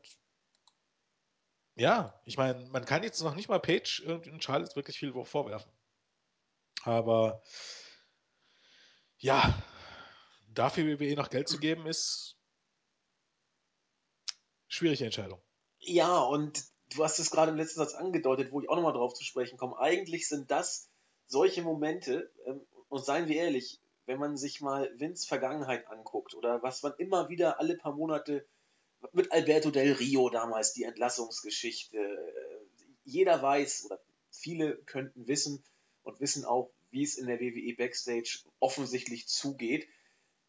ja, 1.74 2.18
ich 2.24 2.38
meine, 2.38 2.64
man 2.70 2.84
kann 2.84 3.02
jetzt 3.02 3.20
noch 3.22 3.34
nicht 3.34 3.48
mal 3.48 3.60
Page 3.60 4.00
und 4.06 4.42
Charlotte 4.42 4.76
wirklich 4.76 4.98
viel 4.98 5.12
vorwerfen. 5.24 5.70
Aber 6.84 7.42
ja, 9.18 9.62
dafür 10.54 10.98
WWE 10.98 11.14
noch 11.16 11.30
Geld 11.30 11.48
zu 11.48 11.58
geben, 11.58 11.86
ist 11.86 12.36
schwierige 14.68 15.04
Entscheidung. 15.04 15.40
Ja, 15.78 16.18
und 16.18 16.64
du 16.94 17.04
hast 17.04 17.18
es 17.18 17.30
gerade 17.30 17.50
im 17.50 17.56
letzten 17.56 17.80
Satz 17.80 17.94
angedeutet, 17.94 18.52
wo 18.52 18.60
ich 18.60 18.68
auch 18.68 18.76
nochmal 18.76 18.92
drauf 18.92 19.14
zu 19.14 19.24
sprechen 19.24 19.58
komme. 19.58 19.78
Eigentlich 19.78 20.28
sind 20.28 20.50
das 20.50 20.88
solche 21.26 21.62
Momente, 21.62 22.30
ähm, 22.46 22.66
und 22.88 23.04
seien 23.04 23.28
wir 23.28 23.36
ehrlich, 23.36 23.80
wenn 24.06 24.18
man 24.18 24.36
sich 24.36 24.60
mal 24.60 24.90
Vince 24.98 25.26
Vergangenheit 25.26 25.88
anguckt 25.88 26.34
oder 26.34 26.62
was 26.62 26.82
man 26.82 26.94
immer 26.98 27.28
wieder 27.28 27.58
alle 27.58 27.76
paar 27.76 27.92
Monate 27.92 28.46
mit 29.12 29.32
Alberto 29.32 29.70
Del 29.70 29.92
Rio 29.92 30.28
damals 30.30 30.72
die 30.72 30.84
Entlassungsgeschichte, 30.84 31.98
äh, 31.98 32.84
jeder 33.04 33.40
weiß 33.40 33.86
oder 33.86 34.00
viele 34.30 34.76
könnten 34.84 35.26
wissen 35.28 35.64
und 36.02 36.20
wissen 36.20 36.44
auch, 36.44 36.70
wie 36.90 37.02
es 37.02 37.16
in 37.16 37.26
der 37.26 37.40
WWE 37.40 37.74
Backstage 37.76 38.40
offensichtlich 38.58 39.28
zugeht. 39.28 39.88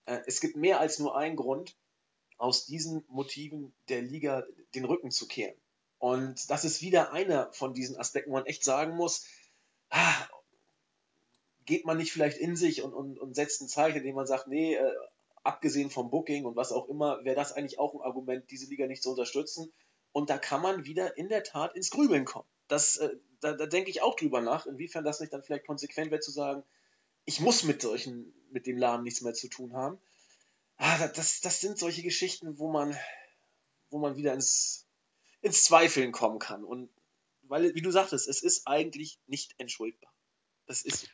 Äh, 0.05 0.19
es 0.25 0.41
gibt 0.41 0.55
mehr 0.55 0.79
als 0.79 0.99
nur 0.99 1.17
einen 1.17 1.35
Grund, 1.35 1.75
aus 2.37 2.65
diesen 2.65 3.03
Motiven 3.07 3.73
der 3.89 4.01
Liga 4.01 4.45
den 4.75 4.85
Rücken 4.85 5.11
zu 5.11 5.27
kehren. 5.27 5.55
Und 5.99 6.51
das 6.51 6.65
ist 6.65 6.81
wieder 6.81 7.11
einer 7.11 7.51
von 7.53 7.73
diesen 7.73 7.97
Aspekten, 7.97 8.29
wo 8.29 8.35
man 8.35 8.45
echt 8.45 8.63
sagen 8.63 8.95
muss, 8.95 9.25
ah, 9.89 10.27
geht 11.65 11.85
man 11.85 11.97
nicht 11.97 12.11
vielleicht 12.11 12.37
in 12.37 12.55
sich 12.55 12.83
und, 12.83 12.93
und, 12.93 13.19
und 13.19 13.35
setzt 13.35 13.61
ein 13.61 13.67
Zeichen, 13.67 13.97
indem 13.97 14.15
man 14.15 14.27
sagt, 14.27 14.47
nee, 14.47 14.75
äh, 14.75 14.93
abgesehen 15.47 15.89
vom 15.89 16.09
Booking 16.09 16.45
und 16.45 16.55
was 16.55 16.71
auch 16.71 16.89
immer, 16.89 17.23
wäre 17.23 17.35
das 17.35 17.53
eigentlich 17.53 17.79
auch 17.79 17.93
ein 17.93 18.01
Argument, 18.01 18.51
diese 18.51 18.67
Liga 18.67 18.85
nicht 18.85 19.01
zu 19.01 19.11
unterstützen. 19.11 19.71
Und 20.11 20.29
da 20.29 20.37
kann 20.37 20.61
man 20.61 20.85
wieder 20.85 21.17
in 21.17 21.29
der 21.29 21.43
Tat 21.43 21.75
ins 21.75 21.89
Grübeln 21.89 22.25
kommen. 22.25 22.47
Das, 22.67 22.97
äh, 22.97 23.15
da, 23.39 23.53
da 23.53 23.65
denke 23.65 23.89
ich 23.89 24.01
auch 24.01 24.15
drüber 24.15 24.41
nach, 24.41 24.65
inwiefern 24.65 25.05
das 25.05 25.19
nicht 25.21 25.31
dann 25.31 25.43
vielleicht 25.43 25.65
konsequent 25.65 26.11
wäre 26.11 26.19
zu 26.19 26.31
sagen, 26.31 26.63
ich 27.23 27.39
muss 27.39 27.63
mit 27.63 27.81
solchen, 27.81 28.33
mit 28.51 28.67
dem 28.67 28.77
Laden 28.77 29.03
nichts 29.03 29.21
mehr 29.21 29.33
zu 29.33 29.47
tun 29.47 29.73
haben. 29.73 29.99
Ah, 30.75 31.07
das, 31.07 31.39
das 31.41 31.61
sind 31.61 31.77
solche 31.77 32.03
Geschichten, 32.03 32.59
wo 32.59 32.69
man, 32.69 32.97
wo 33.89 33.99
man 33.99 34.17
wieder 34.17 34.33
ins, 34.33 34.85
ins 35.41 35.63
Zweifeln 35.63 36.11
kommen 36.11 36.39
kann. 36.39 36.63
Und 36.63 36.89
weil, 37.43 37.73
wie 37.73 37.81
du 37.81 37.91
sagtest, 37.91 38.27
es 38.27 38.43
ist 38.43 38.67
eigentlich 38.67 39.19
nicht 39.27 39.55
entschuldbar. 39.57 40.11
Das 40.65 40.81
ist 40.81 41.09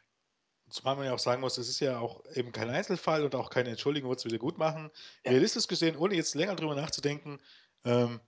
Zumal 0.74 0.95
man 0.95 1.05
ja 1.05 1.13
auch 1.13 1.19
sagen 1.19 1.39
muss, 1.39 1.59
es 1.59 1.69
ist 1.69 1.80
ja 1.82 1.99
auch 1.99 2.26
eben 2.34 2.51
kein 2.51 2.67
Einzelfall 2.71 3.24
und 3.24 3.36
auch 3.36 3.51
keine 3.51 3.69
Entschuldigung 3.69 4.09
wird 4.09 4.17
es 4.17 4.26
wieder 4.26 4.39
gut 4.39 4.57
machen. 4.57 4.89
Ja. 5.24 5.30
Realistisch 5.30 5.67
gesehen, 5.67 5.95
ohne 5.95 6.15
jetzt 6.15 6.34
länger 6.34 6.55
drüber 6.55 6.74
nachzudenken, 6.74 7.39
ähm, 7.86 8.19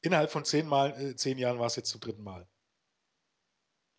innerhalb 0.00 0.30
von 0.30 0.46
zehn, 0.46 0.66
Mal, 0.66 0.98
äh, 0.98 1.14
zehn 1.14 1.36
Jahren 1.36 1.58
war 1.58 1.66
es 1.66 1.76
jetzt 1.76 1.90
zum 1.90 2.00
dritten 2.00 2.22
Mal. 2.22 2.48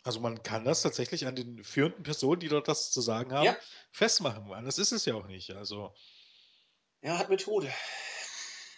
Also 0.01 0.19
man 0.19 0.41
kann 0.41 0.65
das 0.65 0.81
tatsächlich 0.81 1.27
an 1.27 1.35
den 1.35 1.63
führenden 1.63 2.01
Personen, 2.01 2.39
die 2.39 2.49
dort 2.49 2.67
das 2.67 2.89
zu 2.89 3.01
sagen 3.01 3.31
haben, 3.31 3.45
ja. 3.45 3.57
festmachen. 3.91 4.49
Das 4.65 4.79
ist 4.79 4.91
es 4.91 5.05
ja 5.05 5.13
auch 5.13 5.27
nicht. 5.27 5.51
Also 5.51 5.93
ja, 7.03 7.19
hat 7.19 7.29
Methode. 7.29 7.71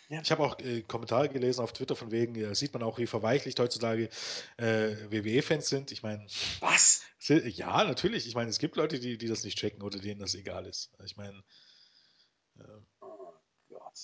Ja. 0.10 0.22
Ich 0.22 0.32
habe 0.32 0.44
auch 0.44 0.60
äh, 0.60 0.82
Kommentare 0.84 1.30
gelesen 1.30 1.62
auf 1.62 1.74
Twitter 1.74 1.96
von 1.96 2.12
wegen, 2.12 2.36
ja, 2.36 2.54
sieht 2.54 2.74
man 2.74 2.84
auch, 2.84 3.00
wie 3.00 3.08
verweichlicht 3.08 3.60
heutzutage 3.60 4.10
äh, 4.58 4.96
WWE-Fans 5.10 5.68
sind. 5.68 5.92
Ich 5.92 6.04
meine. 6.04 6.26
Was? 6.60 7.02
Ja, 7.28 7.84
natürlich. 7.84 8.28
Ich 8.28 8.36
meine, 8.36 8.50
es 8.50 8.60
gibt 8.60 8.76
Leute, 8.76 9.00
die, 9.00 9.18
die 9.18 9.28
das 9.28 9.44
nicht 9.44 9.58
checken 9.58 9.82
oder 9.82 10.00
denen 10.00 10.20
das 10.20 10.36
egal 10.36 10.68
ist. 10.68 10.92
Ich 11.04 11.18
meine. 11.18 11.44
Äh, 12.60 12.64
oh 13.02 13.34
Gott. 13.70 14.00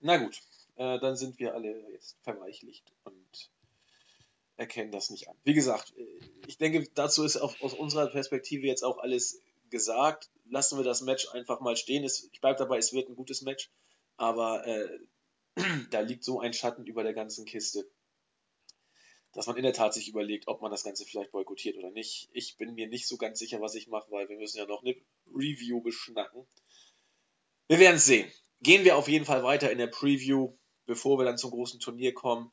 Na 0.00 0.16
gut, 0.16 0.40
äh, 0.76 0.98
dann 0.98 1.16
sind 1.16 1.38
wir 1.38 1.54
alle 1.54 1.88
jetzt 1.92 2.16
verweichlicht 2.22 2.92
und 3.04 3.50
erkennen 4.56 4.92
das 4.92 5.10
nicht 5.10 5.28
an. 5.28 5.36
Wie 5.44 5.54
gesagt, 5.54 5.94
äh, 5.96 6.04
ich 6.46 6.58
denke, 6.58 6.88
dazu 6.94 7.24
ist 7.24 7.36
auch 7.36 7.60
aus 7.60 7.74
unserer 7.74 8.08
Perspektive 8.08 8.66
jetzt 8.66 8.82
auch 8.82 8.98
alles 8.98 9.40
gesagt. 9.70 10.30
Lassen 10.46 10.78
wir 10.78 10.84
das 10.84 11.00
Match 11.00 11.28
einfach 11.30 11.60
mal 11.60 11.76
stehen. 11.76 12.04
Ich 12.04 12.40
bleibe 12.40 12.58
dabei, 12.58 12.78
es 12.78 12.92
wird 12.92 13.08
ein 13.08 13.16
gutes 13.16 13.42
Match. 13.42 13.70
Aber 14.16 14.66
äh, 14.66 14.88
da 15.90 16.00
liegt 16.00 16.24
so 16.24 16.40
ein 16.40 16.52
Schatten 16.52 16.84
über 16.84 17.02
der 17.02 17.14
ganzen 17.14 17.44
Kiste, 17.44 17.88
dass 19.32 19.46
man 19.46 19.56
in 19.56 19.62
der 19.62 19.72
Tat 19.72 19.94
sich 19.94 20.08
überlegt, 20.08 20.48
ob 20.48 20.62
man 20.62 20.70
das 20.70 20.84
Ganze 20.84 21.04
vielleicht 21.04 21.32
boykottiert 21.32 21.76
oder 21.76 21.90
nicht. 21.90 22.28
Ich 22.32 22.56
bin 22.56 22.74
mir 22.74 22.88
nicht 22.88 23.06
so 23.06 23.16
ganz 23.16 23.38
sicher, 23.38 23.60
was 23.60 23.74
ich 23.74 23.88
mache, 23.88 24.10
weil 24.10 24.28
wir 24.28 24.36
müssen 24.36 24.58
ja 24.58 24.66
noch 24.66 24.82
eine 24.82 24.96
Review 25.32 25.80
beschnacken. 25.80 26.46
Wir 27.68 27.78
werden 27.78 27.96
es 27.96 28.04
sehen. 28.04 28.30
Gehen 28.60 28.84
wir 28.84 28.96
auf 28.96 29.08
jeden 29.08 29.24
Fall 29.24 29.42
weiter 29.42 29.70
in 29.70 29.78
der 29.78 29.86
Preview, 29.86 30.56
bevor 30.86 31.18
wir 31.18 31.24
dann 31.24 31.38
zum 31.38 31.50
großen 31.50 31.80
Turnier 31.80 32.14
kommen. 32.14 32.52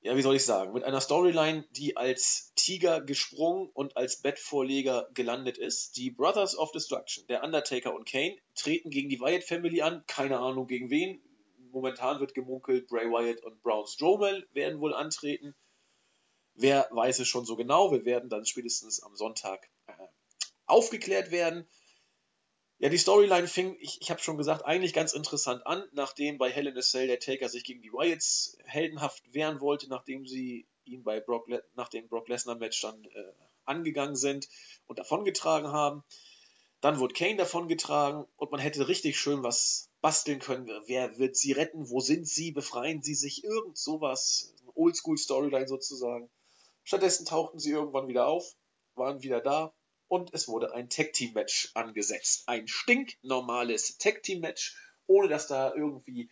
Ja, 0.00 0.16
wie 0.16 0.22
soll 0.22 0.34
ich 0.34 0.44
sagen, 0.44 0.72
mit 0.72 0.82
einer 0.82 1.00
Storyline, 1.00 1.64
die 1.70 1.96
als 1.96 2.52
Tiger 2.56 3.00
gesprungen 3.00 3.68
und 3.72 3.96
als 3.96 4.20
Bettvorleger 4.20 5.08
gelandet 5.14 5.58
ist. 5.58 5.96
Die 5.96 6.10
Brothers 6.10 6.56
of 6.56 6.72
Destruction, 6.72 7.24
der 7.28 7.44
Undertaker 7.44 7.94
und 7.94 8.08
Kane, 8.08 8.36
treten 8.56 8.90
gegen 8.90 9.08
die 9.08 9.20
Wyatt 9.20 9.44
Family 9.44 9.82
an. 9.82 10.02
Keine 10.08 10.40
Ahnung 10.40 10.66
gegen 10.66 10.90
wen 10.90 11.22
momentan 11.72 12.20
wird 12.20 12.34
gemunkelt, 12.34 12.88
Bray 12.88 13.06
Wyatt 13.06 13.42
und 13.42 13.62
Braun 13.62 13.86
Strowman 13.86 14.44
werden 14.52 14.80
wohl 14.80 14.94
antreten. 14.94 15.54
Wer 16.54 16.88
weiß 16.90 17.18
es 17.20 17.28
schon 17.28 17.44
so 17.44 17.56
genau? 17.56 17.92
Wir 17.92 18.04
werden 18.04 18.28
dann 18.28 18.44
spätestens 18.44 19.02
am 19.02 19.16
Sonntag 19.16 19.68
äh, 19.86 19.92
aufgeklärt 20.66 21.30
werden. 21.30 21.66
Ja, 22.78 22.88
die 22.88 22.98
Storyline 22.98 23.46
fing, 23.46 23.76
ich, 23.80 24.00
ich 24.00 24.10
habe 24.10 24.20
schon 24.20 24.36
gesagt, 24.36 24.64
eigentlich 24.64 24.92
ganz 24.92 25.12
interessant 25.12 25.66
an, 25.66 25.84
nachdem 25.92 26.36
bei 26.38 26.50
Hell 26.50 26.66
in 26.66 26.76
a 26.76 26.80
Cell 26.80 27.06
der 27.06 27.20
Taker 27.20 27.48
sich 27.48 27.64
gegen 27.64 27.80
die 27.80 27.92
Wyatts 27.92 28.58
heldenhaft 28.64 29.22
wehren 29.32 29.60
wollte, 29.60 29.88
nachdem 29.88 30.26
sie 30.26 30.66
ihn 30.84 31.04
bei 31.04 31.20
Brock, 31.20 31.48
nach 31.74 31.88
dem 31.88 32.08
Brock 32.08 32.28
Lesnar 32.28 32.56
Match 32.56 32.80
dann 32.80 33.04
äh, 33.04 33.32
angegangen 33.64 34.16
sind 34.16 34.48
und 34.86 34.98
davongetragen 34.98 35.70
haben. 35.70 36.02
Dann 36.80 36.98
wurde 36.98 37.14
Kane 37.14 37.36
davongetragen 37.36 38.26
und 38.36 38.50
man 38.50 38.60
hätte 38.60 38.88
richtig 38.88 39.16
schön 39.16 39.44
was 39.44 39.91
basteln 40.02 40.40
können. 40.40 40.68
Wer 40.86 41.16
wird 41.18 41.36
sie 41.36 41.52
retten? 41.52 41.88
Wo 41.88 42.00
sind 42.00 42.28
sie? 42.28 42.52
Befreien 42.52 43.02
sie 43.02 43.14
sich? 43.14 43.44
Irgend 43.44 43.78
sowas. 43.78 44.54
Oldschool-Storyline 44.74 45.68
sozusagen. 45.68 46.28
Stattdessen 46.84 47.24
tauchten 47.24 47.58
sie 47.58 47.70
irgendwann 47.70 48.08
wieder 48.08 48.26
auf, 48.26 48.54
waren 48.94 49.22
wieder 49.22 49.40
da 49.40 49.72
und 50.08 50.34
es 50.34 50.48
wurde 50.48 50.74
ein 50.74 50.90
Tag-Team-Match 50.90 51.70
angesetzt. 51.74 52.42
Ein 52.46 52.66
stinknormales 52.68 53.96
Tag-Team-Match, 53.98 54.76
ohne 55.06 55.28
dass 55.28 55.46
da 55.46 55.72
irgendwie 55.74 56.30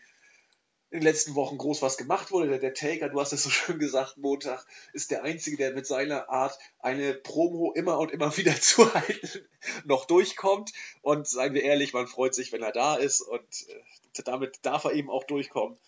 in 0.91 1.01
den 1.01 1.05
letzten 1.05 1.37
Wochen 1.37 1.57
groß 1.57 1.83
was 1.83 1.97
gemacht 1.97 2.33
wurde. 2.33 2.49
Der, 2.49 2.59
der 2.59 2.75
Taker, 2.75 3.09
du 3.09 3.21
hast 3.21 3.33
es 3.33 3.45
so 3.45 3.51
schön 3.51 3.79
gesagt, 3.79 4.17
Montag 4.19 4.67
ist 4.93 5.11
der 5.11 5.23
Einzige, 5.23 5.57
der 5.57 5.73
mit 5.73 5.87
seiner 5.87 6.29
Art 6.29 6.59
eine 6.81 7.15
Promo 7.15 7.73
immer 7.73 7.99
und 7.99 8.11
immer 8.11 8.37
wieder 8.37 8.55
zu 8.61 8.93
halten 8.93 9.49
noch 9.85 10.05
durchkommt. 10.05 10.73
Und 11.03 11.29
seien 11.29 11.55
wir 11.55 11.63
ehrlich, 11.63 11.93
man 11.93 12.09
freut 12.09 12.35
sich, 12.35 12.53
wenn 12.53 12.63
er 12.63 12.73
da 12.73 12.97
ist 12.97 13.21
und 13.21 13.69
äh, 13.69 14.23
damit 14.25 14.59
darf 14.63 14.85
er 14.85 14.93
eben 14.93 15.11
auch 15.11 15.25
durchkommen. 15.25 15.79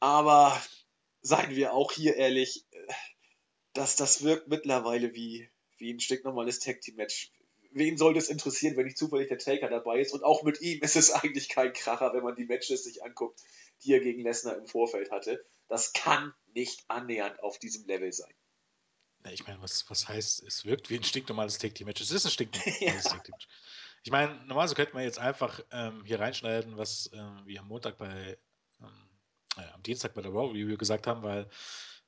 Aber 0.00 0.60
seien 1.22 1.54
wir 1.54 1.72
auch 1.72 1.92
hier 1.92 2.16
ehrlich, 2.16 2.64
äh, 2.72 2.92
dass 3.74 3.94
das 3.94 4.24
wirkt 4.24 4.48
mittlerweile 4.48 5.14
wie, 5.14 5.48
wie 5.78 5.92
ein 5.92 6.00
stinknormales 6.00 6.58
Tag 6.58 6.80
Team 6.80 6.96
Match 6.96 7.30
wen 7.76 7.98
soll 7.98 8.14
das 8.14 8.28
interessieren, 8.28 8.76
wenn 8.76 8.86
nicht 8.86 8.96
zufällig 8.96 9.28
der 9.28 9.38
Taker 9.38 9.68
dabei 9.68 10.00
ist? 10.00 10.12
Und 10.12 10.24
auch 10.24 10.42
mit 10.42 10.60
ihm 10.62 10.80
ist 10.80 10.96
es 10.96 11.10
eigentlich 11.12 11.48
kein 11.48 11.72
Kracher, 11.72 12.12
wenn 12.14 12.24
man 12.24 12.34
die 12.34 12.46
Matches 12.46 12.84
sich 12.84 13.04
anguckt, 13.04 13.40
die 13.84 13.92
er 13.92 14.00
gegen 14.00 14.22
Lesnar 14.22 14.56
im 14.56 14.66
Vorfeld 14.66 15.10
hatte. 15.10 15.44
Das 15.68 15.92
kann 15.92 16.34
nicht 16.54 16.84
annähernd 16.88 17.40
auf 17.42 17.58
diesem 17.58 17.86
Level 17.86 18.12
sein. 18.12 18.32
Na, 19.20 19.32
ich 19.32 19.46
meine, 19.46 19.60
was, 19.60 19.88
was 19.90 20.08
heißt, 20.08 20.42
es 20.44 20.64
wirkt 20.64 20.90
wie 20.90 20.96
ein 20.96 21.04
stinknormales 21.04 21.58
Take 21.58 21.74
Team 21.74 21.86
Match? 21.86 22.00
Es 22.00 22.10
ist 22.10 22.24
ein 22.24 22.30
stinknormales 22.30 22.80
ja. 22.80 22.92
Take 22.92 23.22
Team 23.22 23.32
Match. 23.32 23.48
Ich 24.04 24.12
meine, 24.12 24.34
normalerweise 24.46 24.76
könnte 24.76 24.94
man 24.94 25.02
jetzt 25.02 25.18
einfach 25.18 25.60
ähm, 25.72 26.04
hier 26.04 26.20
reinschneiden, 26.20 26.76
was 26.76 27.10
ähm, 27.12 27.42
wir 27.44 27.60
am 27.60 27.66
Montag 27.66 27.98
bei, 27.98 28.38
ähm, 28.80 29.08
äh, 29.56 29.68
am 29.72 29.82
Dienstag 29.82 30.14
bei 30.14 30.22
der 30.22 30.30
Raw 30.30 30.52
Review 30.52 30.76
gesagt 30.76 31.08
haben, 31.08 31.24
weil 31.24 31.50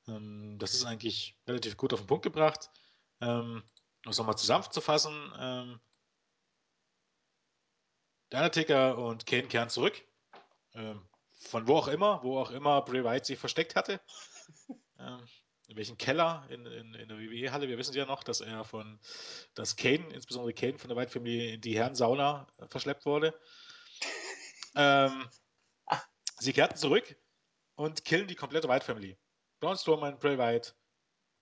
ähm, 0.07 0.57
das 0.59 0.73
ist 0.73 0.85
eigentlich 0.85 1.37
relativ 1.45 1.75
gut 1.75 1.93
auf 1.93 1.99
den 1.99 2.07
Punkt 2.07 2.23
gebracht. 2.23 2.69
Ähm, 3.19 3.63
um 4.05 4.11
es 4.11 4.17
nochmal 4.17 4.37
zusammenzufassen, 4.37 5.13
ähm, 5.37 5.79
der 8.31 8.39
Undertaker 8.39 8.97
und 8.97 9.25
Kane 9.25 9.47
kehren 9.47 9.69
zurück. 9.69 10.01
Ähm, 10.73 11.08
von 11.39 11.67
wo 11.67 11.77
auch 11.77 11.87
immer, 11.87 12.21
wo 12.23 12.37
auch 12.37 12.51
immer 12.51 12.81
Bray 12.81 13.03
Wyatt 13.03 13.25
sich 13.25 13.39
versteckt 13.39 13.75
hatte. 13.75 13.99
ähm, 14.99 15.25
in 15.69 15.77
welchem 15.77 15.97
Keller 15.97 16.45
in, 16.49 16.65
in, 16.65 16.93
in 16.95 17.07
der 17.07 17.17
WWE-Halle. 17.19 17.67
Wir 17.67 17.77
wissen 17.77 17.95
ja 17.95 18.05
noch, 18.05 18.23
dass 18.23 18.41
er 18.41 18.63
von, 18.63 18.99
dass 19.53 19.75
Kane, 19.75 20.11
insbesondere 20.13 20.53
Kane 20.53 20.79
von 20.79 20.89
der 20.89 20.97
White 20.97 21.11
Family 21.11 21.53
in 21.53 21.61
die 21.61 21.77
Herrensauna 21.77 22.47
äh, 22.57 22.67
verschleppt 22.67 23.05
wurde. 23.05 23.39
Ähm, 24.75 25.29
sie 26.39 26.53
kehrten 26.53 26.75
zurück 26.75 27.15
und 27.75 28.03
killen 28.03 28.27
die 28.27 28.35
komplette 28.35 28.67
White 28.67 28.85
Family. 28.85 29.17
Braun 29.59 29.77
Strowman, 29.77 30.17
Bray 30.17 30.37
Wyatt, 30.37 30.75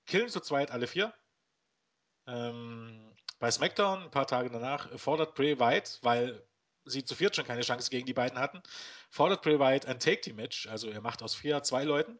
killen 0.05 0.29
zu 0.29 0.41
zweit 0.41 0.71
alle 0.71 0.87
vier. 0.87 1.13
Ähm, 2.25 3.15
bei 3.39 3.49
SmackDown, 3.49 4.03
ein 4.03 4.11
paar 4.11 4.27
Tage 4.27 4.49
danach, 4.49 4.89
fordert 4.99 5.35
Bray 5.35 5.57
Wyatt, 5.57 5.99
weil 6.01 6.45
sie 6.88 7.03
zu 7.03 7.15
viert 7.15 7.35
schon 7.35 7.45
keine 7.45 7.61
Chance 7.61 7.89
gegen 7.89 8.05
die 8.05 8.13
beiden 8.13 8.39
hatten, 8.39 8.61
fordert 9.09 9.41
Bray 9.41 9.59
Wyatt 9.59 9.85
ein 9.85 9.99
Take-Team-Match. 9.99 10.67
Also 10.67 10.89
er 10.89 11.01
macht 11.01 11.23
aus 11.23 11.35
vier 11.35 11.61
zwei 11.63 11.83
Leuten. 11.83 12.19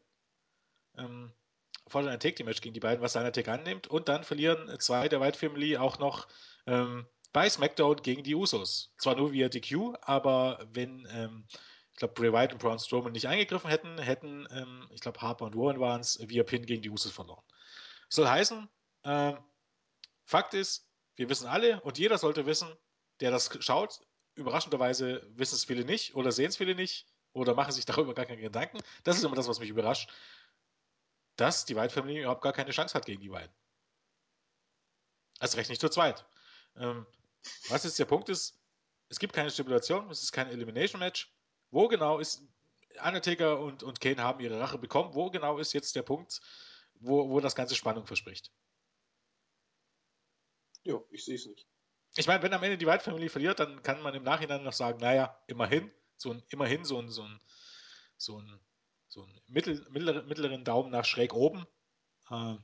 Ähm, 0.98 1.32
fordert 1.88 2.12
ein 2.12 2.20
Take-Team-Match 2.20 2.62
gegen 2.62 2.74
die 2.74 2.80
beiden, 2.80 3.02
was 3.02 3.14
seiner 3.14 3.32
Take 3.32 3.52
annimmt. 3.52 3.88
Und 3.88 4.10
dann 4.10 4.24
verlieren 4.24 4.78
zwei 4.80 5.08
der 5.08 5.22
White 5.22 5.38
Family 5.38 5.78
auch 5.78 6.00
noch 6.00 6.28
ähm, 6.66 7.08
bei 7.34 7.50
SmackDown 7.50 7.98
gegen 7.98 8.24
die 8.24 8.36
Usos. 8.36 8.94
Zwar 8.98 9.16
nur 9.16 9.32
via 9.32 9.50
DQ, 9.50 9.96
aber 10.02 10.66
wenn, 10.72 11.08
ähm, 11.12 11.46
ich 11.92 11.98
glaube, 11.98 12.14
Bray 12.14 12.34
Wyatt 12.34 12.54
und 12.54 12.60
Braun 12.60 12.80
Strowman 12.80 13.12
nicht 13.14 13.28
eingegriffen 13.28 13.70
hätten, 13.70 13.98
hätten, 14.00 14.48
ähm, 14.52 14.88
ich 14.92 15.02
glaube, 15.02 15.22
Harper 15.22 15.46
und 15.46 15.56
Warren 15.56 15.80
waren 15.80 16.02
es, 16.02 16.20
via 16.28 16.44
Pin 16.44 16.66
gegen 16.66 16.82
die 16.82 16.90
Usos 16.90 17.12
verloren. 17.12 17.44
Soll 18.10 18.28
heißen, 18.28 18.70
ähm, 19.04 19.38
Fakt 20.26 20.54
ist, 20.54 20.90
wir 21.16 21.30
wissen 21.30 21.48
alle 21.48 21.82
und 21.82 21.98
jeder 21.98 22.18
sollte 22.18 22.46
wissen, 22.46 22.68
der 23.22 23.32
das 23.32 23.50
schaut, 23.64 24.02
überraschenderweise 24.38 25.28
wissen 25.36 25.56
es 25.56 25.66
viele 25.66 25.84
nicht 25.84 26.16
oder 26.16 26.32
sehen 26.32 26.50
es 26.50 26.58
viele 26.58 26.76
nicht 26.76 27.08
oder 27.34 27.54
machen 27.56 27.72
sich 27.72 27.86
darüber 27.86 28.14
gar 28.14 28.26
keine 28.26 28.42
Gedanken. 28.42 28.80
Das 29.04 29.18
ist 29.18 29.24
immer 29.24 29.36
das, 29.36 29.48
was 29.48 29.60
mich 29.60 29.70
überrascht, 29.70 30.10
dass 31.36 31.66
die 31.66 31.76
White 31.76 31.94
Family 31.94 32.22
überhaupt 32.22 32.42
gar 32.42 32.54
keine 32.54 32.72
Chance 32.72 32.94
hat 32.94 33.06
gegen 33.06 33.22
die 33.22 33.30
beiden. 33.30 33.54
Als 35.40 35.56
recht 35.56 35.70
nicht 35.70 35.82
zu 35.82 35.90
zweit. 35.90 36.26
Ähm, 36.76 37.06
was 37.70 37.84
jetzt 37.84 38.00
der 38.00 38.06
Punkt 38.06 38.30
ist, 38.30 38.60
es 39.10 39.20
gibt 39.20 39.34
keine 39.34 39.52
Stipulation, 39.52 40.10
es 40.10 40.24
ist 40.24 40.32
kein 40.32 40.48
Elimination-Match. 40.48 41.32
Wo 41.70 41.88
genau 41.88 42.20
ist 42.20 42.44
Undertaker 43.04 43.60
und, 43.60 43.84
und 43.84 44.02
Kane 44.02 44.22
haben 44.22 44.40
ihre 44.40 44.60
Rache 44.60 44.78
bekommen? 44.78 45.14
Wo 45.14 45.30
genau 45.30 45.60
ist 45.60 45.74
jetzt 45.74 45.96
der 45.96 46.02
Punkt, 46.02 46.42
wo, 46.96 47.30
wo 47.30 47.40
das 47.40 47.56
Ganze 47.56 47.76
Spannung 47.76 48.08
verspricht? 48.08 48.52
Ja, 50.84 51.00
ich 51.12 51.24
sehe 51.26 51.36
es 51.36 51.46
nicht. 51.46 51.68
Ich 52.18 52.28
meine, 52.28 52.42
wenn 52.42 52.54
am 52.54 52.64
Ende 52.64 52.78
die 52.78 52.88
White 52.88 53.04
Family 53.04 53.30
verliert, 53.30 53.60
dann 53.60 53.82
kann 53.84 54.02
man 54.02 54.16
im 54.16 54.24
Nachhinein 54.24 54.64
noch 54.64 54.74
sagen, 54.74 55.00
naja, 55.00 55.40
immerhin, 55.48 55.92
so 56.18 56.32
ein, 56.32 56.44
immerhin 56.50 56.84
so 56.84 57.00
ein, 57.00 57.10
so 57.10 57.24
ein, 57.24 57.40
so 58.18 58.40
ein, 58.40 58.60
so 59.08 59.24
ein 59.24 59.42
mittel, 59.48 59.86
mittleren, 59.92 60.28
mittleren 60.28 60.64
Daumen 60.64 60.92
nach 60.92 61.06
schräg 61.06 61.34
oben. 61.34 61.66
Äh, 62.32 62.56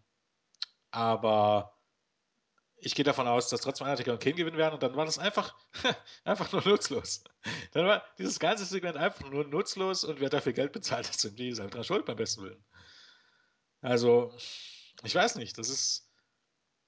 aber 0.90 1.78
ich 2.78 2.96
gehe 2.96 3.06
davon 3.06 3.28
aus, 3.28 3.50
dass 3.50 3.62
trotzdem 3.62 3.86
Undertaker 3.86 4.14
und 4.14 4.22
Kane 4.22 4.36
gewinnen 4.36 4.58
werden 4.58 4.74
und 4.74 4.84
dann 4.84 4.96
war 4.96 5.06
das 5.06 5.20
einfach, 5.20 5.56
einfach 6.24 6.52
nur 6.52 6.68
nutzlos. 6.68 7.24
Dann 7.72 7.86
war 7.86 8.04
dieses 8.18 8.40
ganze 8.40 8.66
Segment 8.66 8.98
einfach 8.98 9.30
nur 9.30 9.46
nutzlos 9.46 10.04
und 10.04 10.20
wer 10.20 10.30
dafür 10.30 10.54
Geld 10.54 10.74
bezahlt, 10.74 11.08
das 11.08 11.22
sind 11.22 11.38
die 11.40 11.54
selber 11.54 11.84
schuld 11.84 12.06
beim 12.06 12.18
besten 12.18 12.44
Willen. 12.44 12.66
Also, 13.82 14.36
ich 15.04 15.14
weiß 15.14 15.36
nicht, 15.36 15.58
das 15.58 15.70
ist, 15.70 16.13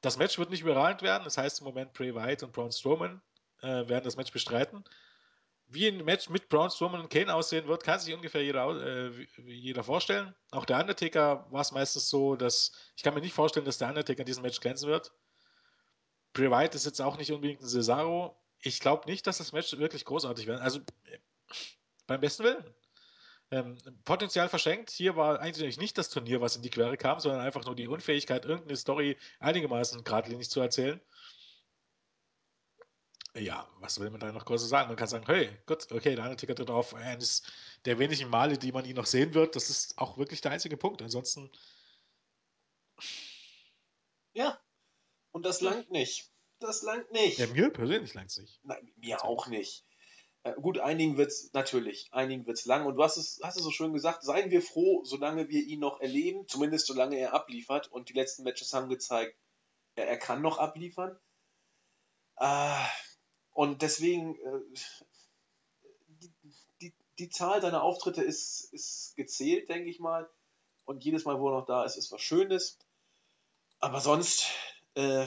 das 0.06 0.18
Match 0.18 0.38
wird 0.38 0.52
nicht 0.52 0.62
überragend 0.62 1.02
werden. 1.02 1.24
Das 1.24 1.38
heißt 1.38 1.60
im 1.60 1.66
Moment 1.66 1.94
Bray 1.94 2.14
Wyatt 2.14 2.44
und 2.44 2.54
Braun 2.54 2.72
Strowman 2.72 3.22
äh, 3.62 3.88
werden 3.88 4.04
das 4.04 4.16
Match 4.16 4.32
bestreiten. 4.32 4.84
wie 5.68 5.88
ein 5.88 6.06
Match 6.06 6.30
mit 6.30 6.48
Braun 6.48 6.70
Strowman 6.70 7.02
und 7.02 7.10
Kane 7.10 7.34
aussehen 7.34 7.68
wird, 7.68 7.84
kann 7.84 8.00
sich 8.00 8.14
ungefähr 8.14 8.44
jeder, 8.44 8.70
äh, 9.08 9.28
jeder 9.48 9.84
vorstellen. 9.84 10.36
Auch 10.52 10.66
der 10.66 10.80
Undertaker 10.80 11.48
war 11.50 11.62
es 11.62 11.72
meistens 11.72 12.08
so, 12.08 12.36
dass 12.36 12.72
ich 12.96 13.02
kann 13.02 13.16
mir 13.16 13.22
nicht 13.22 13.34
vorstellen, 13.34 13.66
dass 13.66 13.80
der 13.80 13.90
Undertaker 13.90 14.20
in 14.20 14.28
diesem 14.28 14.44
Match 14.44 14.60
glänzen 14.60 14.88
wird. 14.88 15.12
Bray 16.34 16.52
Wyatt 16.52 16.76
ist 16.76 16.86
jetzt 16.86 17.02
auch 17.02 17.18
nicht 17.18 17.32
unbedingt 17.32 17.62
ein 17.62 17.68
Cesaro. 17.68 18.40
Ich 18.60 18.80
glaube 18.80 19.10
nicht, 19.10 19.26
dass 19.26 19.40
das 19.40 19.54
Match 19.54 19.76
wirklich 19.78 20.06
großartig 20.06 20.46
wird. 20.46 20.62
Also 20.62 20.82
beim 22.06 22.22
besten 22.22 22.44
Willen. 22.44 22.64
Ähm, 23.52 23.78
Potenzial 24.06 24.50
verschenkt. 24.50 24.90
Hier 24.90 25.16
war 25.16 25.40
eigentlich 25.40 25.78
nicht 25.78 25.98
das 25.98 26.10
Turnier, 26.10 26.42
was 26.42 26.56
in 26.56 26.62
die 26.62 26.70
Quere 26.70 26.98
kam, 26.98 27.20
sondern 27.20 27.42
einfach 27.42 27.64
nur 27.66 27.76
die 27.76 27.88
Unfähigkeit, 27.88 28.46
irgendeine 28.46 28.78
Story 28.78 29.18
einigermaßen 29.40 30.04
geradlinig 30.04 30.50
zu 30.50 30.62
erzählen 30.62 31.00
ja, 33.42 33.68
was 33.80 34.00
will 34.00 34.10
man 34.10 34.20
da 34.20 34.32
noch 34.32 34.46
groß 34.46 34.68
sagen? 34.68 34.88
Man 34.88 34.98
kann 34.98 35.08
sagen, 35.08 35.26
hey, 35.28 35.50
gut, 35.66 35.92
okay, 35.92 36.16
der 36.16 36.24
Undertaker 36.24 36.56
tritt 36.56 36.70
auf 36.70 36.94
eines 36.94 37.44
der 37.84 38.00
wenigen 38.00 38.30
Male, 38.30 38.58
die 38.58 38.72
man 38.72 38.86
ihn 38.86 38.96
noch 38.96 39.06
sehen 39.06 39.34
wird. 39.34 39.56
Das 39.56 39.70
ist 39.70 39.98
auch 39.98 40.18
wirklich 40.18 40.42
der 40.42 40.52
einzige 40.52 40.78
Punkt. 40.78 41.02
Ansonsten. 41.02 41.52
Ja, 44.34 44.60
und 45.32 45.46
das 45.46 45.62
langt 45.62 45.92
nicht. 45.92 46.32
Das 46.60 46.82
langt 46.82 47.12
nicht. 47.12 47.38
Ja, 47.38 47.48
mir 47.48 47.70
persönlich 47.70 48.14
langt 48.14 48.32
es 48.32 48.38
nicht. 48.38 48.60
Nein, 48.64 48.94
mir 48.96 49.24
auch 49.24 49.48
nicht. 49.48 49.86
Äh, 50.46 50.54
gut, 50.62 50.78
einigen 50.78 51.18
wird 51.18 51.32
es 51.32 51.52
natürlich, 51.54 52.08
einigen 52.12 52.46
wird 52.46 52.60
es 52.60 52.66
lang. 52.66 52.86
Und 52.86 52.96
du 52.96 53.04
hast 53.04 53.18
es, 53.18 53.40
hast 53.42 53.58
es 53.58 53.64
so 53.64 53.72
schön 53.72 53.94
gesagt, 53.94 54.24
seien 54.24 54.52
wir 54.52 54.62
froh, 54.62 55.04
solange 55.04 55.50
wir 55.50 55.64
ihn 55.64 55.80
noch 55.80 56.00
erleben, 56.02 56.48
zumindest 56.48 56.86
solange 56.86 57.18
er 57.18 57.34
abliefert. 57.34 57.92
Und 57.92 58.10
die 58.10 58.14
letzten 58.14 58.44
Matches 58.44 58.72
haben 58.72 58.88
gezeigt, 58.88 59.36
er, 59.96 60.08
er 60.08 60.18
kann 60.18 60.44
noch 60.44 60.60
abliefern. 60.60 61.18
Äh, 62.38 62.86
und 63.54 63.82
deswegen, 63.82 64.36
äh, 64.36 64.60
die, 66.08 66.32
die, 66.82 66.94
die, 67.18 67.30
Zahl 67.30 67.62
seiner 67.62 67.82
Auftritte 67.82 68.22
ist, 68.22 68.72
ist 68.72 69.16
gezählt, 69.16 69.68
denke 69.68 69.90
ich 69.90 70.00
mal. 70.00 70.30
Und 70.86 71.04
jedes 71.04 71.26
Mal, 71.26 71.40
wo 71.40 71.50
er 71.50 71.60
noch 71.60 71.66
da 71.66 71.86
ist, 71.86 71.98
ist 71.98 72.12
was 72.12 72.22
Schönes. 72.22 72.78
Aber 73.80 74.00
sonst, 74.00 74.46
äh, 74.94 75.26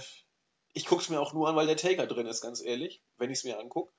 ich 0.75 0.87
gucke 0.87 1.03
es 1.03 1.09
mir 1.09 1.21
auch 1.21 1.33
nur 1.33 1.49
an, 1.49 1.57
weil 1.57 1.67
der 1.67 1.77
Taker 1.77 2.07
drin 2.07 2.27
ist, 2.27 2.41
ganz 2.41 2.63
ehrlich, 2.63 3.03
wenn 3.17 3.33
ich 3.33 3.39
es 3.39 3.45
mir 3.45 3.59
angucke. 3.59 3.93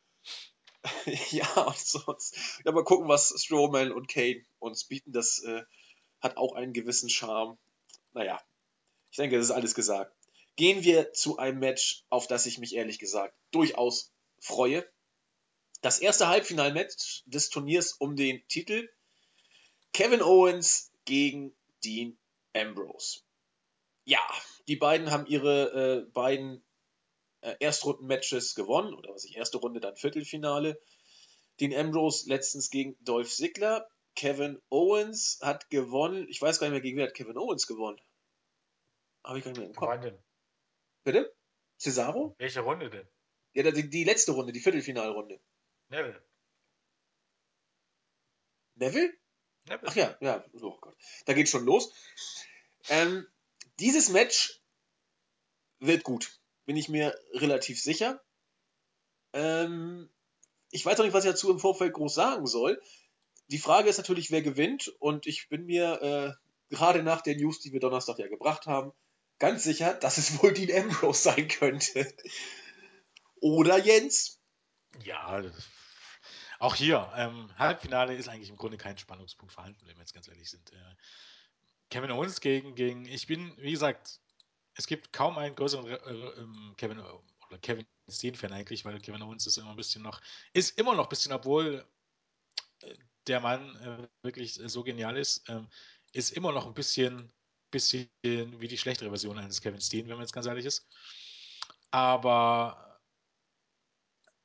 ja, 1.32 1.62
und 1.64 1.78
sonst. 1.78 2.38
Ja, 2.64 2.72
mal 2.72 2.84
gucken, 2.84 3.08
was 3.08 3.34
Strowman 3.38 3.92
und 3.92 4.08
Kane 4.08 4.46
uns 4.60 4.86
bieten. 4.86 5.12
Das 5.12 5.44
äh, 5.44 5.64
hat 6.22 6.38
auch 6.38 6.54
einen 6.54 6.74
gewissen 6.74 7.10
Charme. 7.10 7.58
Naja, 8.14 8.42
ich 9.12 9.18
denke, 9.18 9.38
das 9.38 9.46
ist 9.48 9.52
alles 9.52 9.76
gesagt. 9.76 10.16
Gehen 10.56 10.84
wir 10.84 11.14
zu 11.14 11.38
einem 11.38 11.60
Match, 11.60 12.04
auf 12.10 12.28
das 12.28 12.46
ich 12.46 12.58
mich 12.58 12.76
ehrlich 12.76 13.00
gesagt 13.00 13.36
durchaus 13.52 14.12
freue. 14.40 14.86
Das 15.82 16.00
erste 16.00 16.28
Halbfinalmatch 16.28 17.24
des 17.26 17.50
Turniers 17.50 17.94
um 17.94 18.16
den 18.16 18.46
Titel. 18.48 18.90
Kevin 19.94 20.22
Owens 20.22 20.92
gegen 21.06 21.56
Dean 21.84 22.18
Ambrose. 22.54 23.22
Ja, 24.04 24.20
die 24.68 24.76
beiden 24.76 25.12
haben 25.12 25.26
ihre 25.28 26.04
äh, 26.06 26.12
beiden 26.12 26.64
äh, 27.42 27.56
Erstrunden-Matches 27.60 28.56
gewonnen, 28.56 28.94
oder 28.94 29.14
was 29.14 29.26
ich, 29.26 29.36
erste 29.36 29.58
Runde, 29.58 29.80
dann 29.80 29.96
Viertelfinale. 29.96 30.82
Dean 31.60 31.74
Ambrose 31.74 32.30
letztens 32.30 32.70
gegen 32.70 32.98
Dolph 33.04 33.34
Ziggler. 33.34 33.88
Kevin 34.16 34.62
Owens 34.70 35.40
hat 35.42 35.70
gewonnen. 35.70 36.28
Ich 36.30 36.42
weiß 36.42 36.60
gar 36.60 36.68
nicht 36.68 36.74
mehr, 36.74 36.82
gegen 36.82 36.98
wer 36.98 37.08
hat 37.08 37.14
Kevin 37.14 37.38
Owens 37.38 37.68
gewonnen. 37.68 38.00
Habe 39.24 39.40
ich 39.40 39.44
gar 39.44 39.52
nicht 39.52 39.60
mehr 39.60 39.68
im 39.68 39.76
Kopf. 39.76 40.14
Bitte? 41.04 41.36
Cesaro? 41.78 42.36
Welche 42.38 42.62
Runde 42.62 42.90
denn? 42.90 43.08
Ja, 43.54 43.70
die, 43.72 43.90
die 43.90 44.04
letzte 44.04 44.34
Runde, 44.34 44.52
die 44.52 44.60
Viertelfinalrunde. 44.60 45.40
Neville. 45.90 46.22
Neville? 48.76 49.14
Neville. 49.66 49.88
Ach 49.90 49.96
ja, 49.96 50.18
ja, 50.22 50.46
oh 50.62 50.78
Gott. 50.80 50.96
Da 51.26 51.34
geht 51.34 51.50
schon 51.50 51.66
los. 51.66 51.94
Ähm, 52.90 53.28
dieses 53.80 54.10
Match 54.10 54.62
wird 55.80 56.04
gut. 56.04 56.39
Bin 56.70 56.78
ich 56.78 56.88
mir 56.88 57.20
relativ 57.34 57.82
sicher. 57.82 58.22
Ähm, 59.34 60.08
ich 60.70 60.86
weiß 60.86 61.00
auch 61.00 61.04
nicht, 61.04 61.16
was 61.16 61.26
ich 61.26 61.32
dazu 61.32 61.50
im 61.50 61.58
Vorfeld 61.58 61.94
groß 61.94 62.14
sagen 62.14 62.46
soll. 62.46 62.80
Die 63.48 63.58
Frage 63.58 63.90
ist 63.90 63.98
natürlich, 63.98 64.30
wer 64.30 64.44
gewinnt. 64.44 64.88
Und 65.00 65.26
ich 65.26 65.50
bin 65.50 65.66
mir 65.66 66.00
äh, 66.70 66.76
gerade 66.76 67.02
nach 67.02 67.22
der 67.22 67.38
News, 67.38 67.60
die 67.60 67.74
wir 67.74 67.80
Donnerstag 67.80 68.20
ja 68.20 68.28
gebracht 68.28 68.68
haben, 68.68 68.94
ganz 69.40 69.64
sicher, 69.64 69.96
dass 69.96 70.20
es 70.20 70.44
wohl 70.44 70.54
Dean 70.54 70.84
Ambrose 70.84 71.24
sein 71.24 71.48
könnte. 71.48 72.14
Oder 73.42 73.80
Jens? 73.80 74.40
Ja, 75.04 75.42
auch 76.60 76.76
hier, 76.76 77.12
ähm, 77.16 77.50
Halbfinale 77.58 78.14
ist 78.14 78.30
eigentlich 78.30 78.52
im 78.52 78.58
Grunde 78.58 78.78
kein 78.78 79.00
Spannungspunkt 79.00 79.56
vorhanden, 79.56 79.82
wenn 79.88 79.96
wir 79.96 80.02
jetzt 80.02 80.14
ganz 80.14 80.28
ehrlich 80.28 80.52
sind. 80.52 80.72
Äh, 80.72 80.96
Kevin 81.90 82.12
Owens 82.12 82.42
gegen, 82.42 82.76
gegen, 82.76 83.08
ich 83.08 83.26
bin, 83.26 83.56
wie 83.58 83.72
gesagt, 83.72 84.22
es 84.80 84.88
gibt 84.88 85.12
kaum 85.12 85.38
einen 85.38 85.56
größeren 85.56 85.86
äh, 85.86 85.94
äh, 85.94 86.48
Kevin 86.78 87.00
oder 87.00 87.58
Kevin 87.62 87.86
Steen-Fan 88.10 88.54
eigentlich, 88.54 88.86
weil 88.86 89.00
Kevin 89.02 89.22
Owens 89.22 89.46
ist 89.46 89.58
immer 89.58 89.72
ein 89.72 89.76
bisschen 89.76 90.02
noch, 90.02 90.22
ist 90.54 90.80
immer 90.80 90.96
noch 90.96 91.06
ein 91.06 91.10
bisschen, 91.10 91.34
obwohl 91.34 91.86
äh, 92.82 92.96
der 93.28 93.42
Mann 93.42 93.76
äh, 93.76 94.08
wirklich 94.24 94.54
so 94.54 94.84
genial 94.84 95.18
ist, 95.18 95.48
ähm, 95.50 95.68
ist 96.14 96.32
immer 96.32 96.54
noch 96.54 96.66
ein 96.66 96.74
bisschen, 96.74 97.30
bisschen 97.72 98.10
wie 98.24 98.70
die 98.70 98.78
schlechtere 98.78 99.10
Version 99.10 99.38
eines 99.38 99.62
Kevin 99.62 99.82
Steen, 99.82 100.08
wenn 100.08 100.16
man 100.16 100.22
jetzt 100.22 100.34
ganz 100.34 100.46
ehrlich 100.46 100.66
ist. 100.66 100.88
Aber 101.92 102.86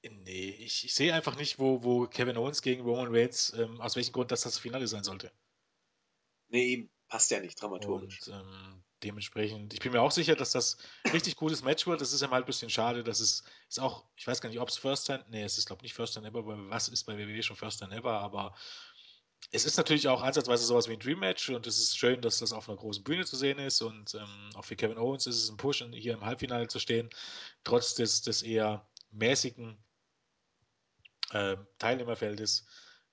Nee, 0.03 0.51
ich, 0.51 0.85
ich 0.85 0.93
sehe 0.93 1.15
einfach 1.15 1.35
nicht, 1.37 1.59
wo, 1.59 1.83
wo 1.83 2.07
Kevin 2.07 2.37
Owens 2.37 2.61
gegen 2.61 2.83
Roman 2.83 3.09
Reigns, 3.09 3.55
ähm, 3.55 3.81
aus 3.81 3.97
welchem 3.97 4.13
Grund 4.13 4.31
das 4.31 4.43
das 4.43 4.59
Finale 4.59 4.87
sein 4.87 5.03
sollte. 5.03 5.33
Nee, 6.49 6.91
passt 7.09 7.31
ja 7.31 7.41
nicht 7.41 7.59
dramaturgisch. 7.61 8.27
Und 8.27 8.35
ähm, 8.35 8.85
dementsprechend, 9.05 9.75
ich 9.75 9.81
bin 9.81 9.93
mir 9.93 10.01
auch 10.01 10.11
sicher, 10.11 10.35
dass 10.35 10.53
das 10.53 10.79
richtig 11.13 11.37
gutes 11.37 11.63
Match 11.63 11.87
wird. 11.87 12.01
Das 12.01 12.13
ist 12.13 12.23
ja 12.23 12.29
mal 12.29 12.41
ein 12.41 12.47
bisschen 12.47 12.71
schade, 12.71 13.05
dass 13.05 13.21
es 13.21 13.45
ist 13.69 13.81
auch, 13.81 14.05
ich 14.17 14.27
weiß 14.27 14.41
gar 14.41 14.49
nicht, 14.49 14.61
ob 14.61 14.69
es 14.69 14.77
First 14.77 15.07
Time, 15.07 15.25
nee, 15.29 15.43
es 15.43 15.59
ist 15.59 15.67
glaube 15.67 15.81
ich 15.81 15.85
nicht 15.85 15.95
First 15.95 16.15
Time 16.15 16.27
Ever, 16.27 16.47
weil 16.47 16.71
was 16.71 16.89
ist 16.89 17.05
bei 17.05 17.17
WWE 17.17 17.43
schon 17.43 17.57
First 17.57 17.81
Time 17.81 17.95
Ever, 17.95 18.19
aber 18.21 18.55
es 19.53 19.65
ist 19.65 19.77
natürlich 19.77 20.09
auch 20.09 20.23
ansatzweise 20.23 20.65
sowas 20.65 20.89
wie 20.89 20.95
ein 20.95 20.99
Dream 20.99 21.21
Match 21.21 21.51
und 21.51 21.67
es 21.67 21.79
ist 21.79 21.99
schön, 21.99 22.21
dass 22.23 22.39
das 22.39 22.53
auf 22.53 22.69
einer 22.69 22.79
großen 22.79 23.05
Bühne 23.05 23.25
zu 23.25 23.37
sehen 23.37 23.59
ist 23.59 23.83
und 23.83 24.15
ähm, 24.15 24.51
auch 24.55 24.65
für 24.65 24.77
Kevin 24.77 24.99
Owens 24.99 25.27
ist 25.27 25.37
es 25.37 25.51
ein 25.51 25.57
Push, 25.57 25.85
hier 25.93 26.15
im 26.15 26.25
Halbfinale 26.25 26.69
zu 26.69 26.79
stehen, 26.79 27.11
trotz 27.63 27.95
des, 27.95 28.23
des 28.23 28.43
eher 28.43 28.87
mäßigen 29.11 29.77
äh, 31.31 31.57
Teilnehmerfeldes. 31.79 32.67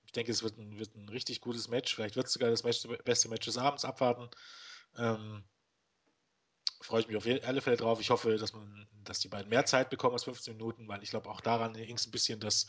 Ich 0.06 0.12
denke, 0.12 0.32
es 0.32 0.42
wird 0.42 0.58
ein, 0.58 0.78
wird 0.78 0.94
ein 0.94 1.08
richtig 1.08 1.40
gutes 1.40 1.68
Match. 1.68 1.94
Vielleicht 1.94 2.16
wird 2.16 2.26
es 2.26 2.34
sogar 2.34 2.50
das 2.50 2.64
Match, 2.64 2.86
beste 3.04 3.28
Match 3.28 3.46
des 3.46 3.56
Abends 3.56 3.84
abwarten. 3.84 4.28
Ähm, 4.96 5.44
freue 6.82 7.00
ich 7.00 7.08
mich 7.08 7.16
auf 7.16 7.26
alle 7.26 7.60
Fälle 7.60 7.76
drauf. 7.76 8.00
Ich 8.00 8.10
hoffe, 8.10 8.36
dass 8.36 8.52
man, 8.52 8.86
dass 9.04 9.20
die 9.20 9.28
beiden 9.28 9.48
mehr 9.48 9.64
Zeit 9.64 9.90
bekommen 9.90 10.14
als 10.14 10.24
15 10.24 10.56
Minuten, 10.56 10.88
weil 10.88 11.02
ich 11.02 11.10
glaube 11.10 11.30
auch 11.30 11.40
daran 11.40 11.74
hing 11.74 11.96
es 11.96 12.06
ein 12.06 12.10
bisschen, 12.10 12.40
dass 12.40 12.66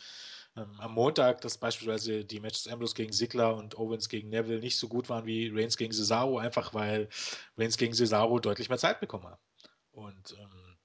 ähm, 0.56 0.80
am 0.80 0.94
Montag, 0.94 1.42
dass 1.42 1.58
beispielsweise 1.58 2.24
die 2.26 2.40
Matches 2.40 2.68
Ambrose 2.68 2.96
gegen 2.96 3.12
Sigler 3.12 3.56
und 3.56 3.78
Owens 3.78 4.10
gegen 4.10 4.30
Neville 4.30 4.60
nicht 4.60 4.78
so 4.78 4.88
gut 4.88 5.10
waren 5.10 5.26
wie 5.26 5.50
Reigns 5.50 5.78
gegen 5.78 5.94
Cesaro, 5.94 6.38
einfach 6.38 6.74
weil 6.74 7.10
Reigns 7.58 7.78
gegen 7.78 7.94
Cesaro 7.94 8.40
deutlich 8.40 8.70
mehr 8.70 8.78
Zeit 8.78 9.00
bekommen 9.00 9.26
haben. 9.26 9.42
Und 9.92 10.36
ähm, 10.40 10.78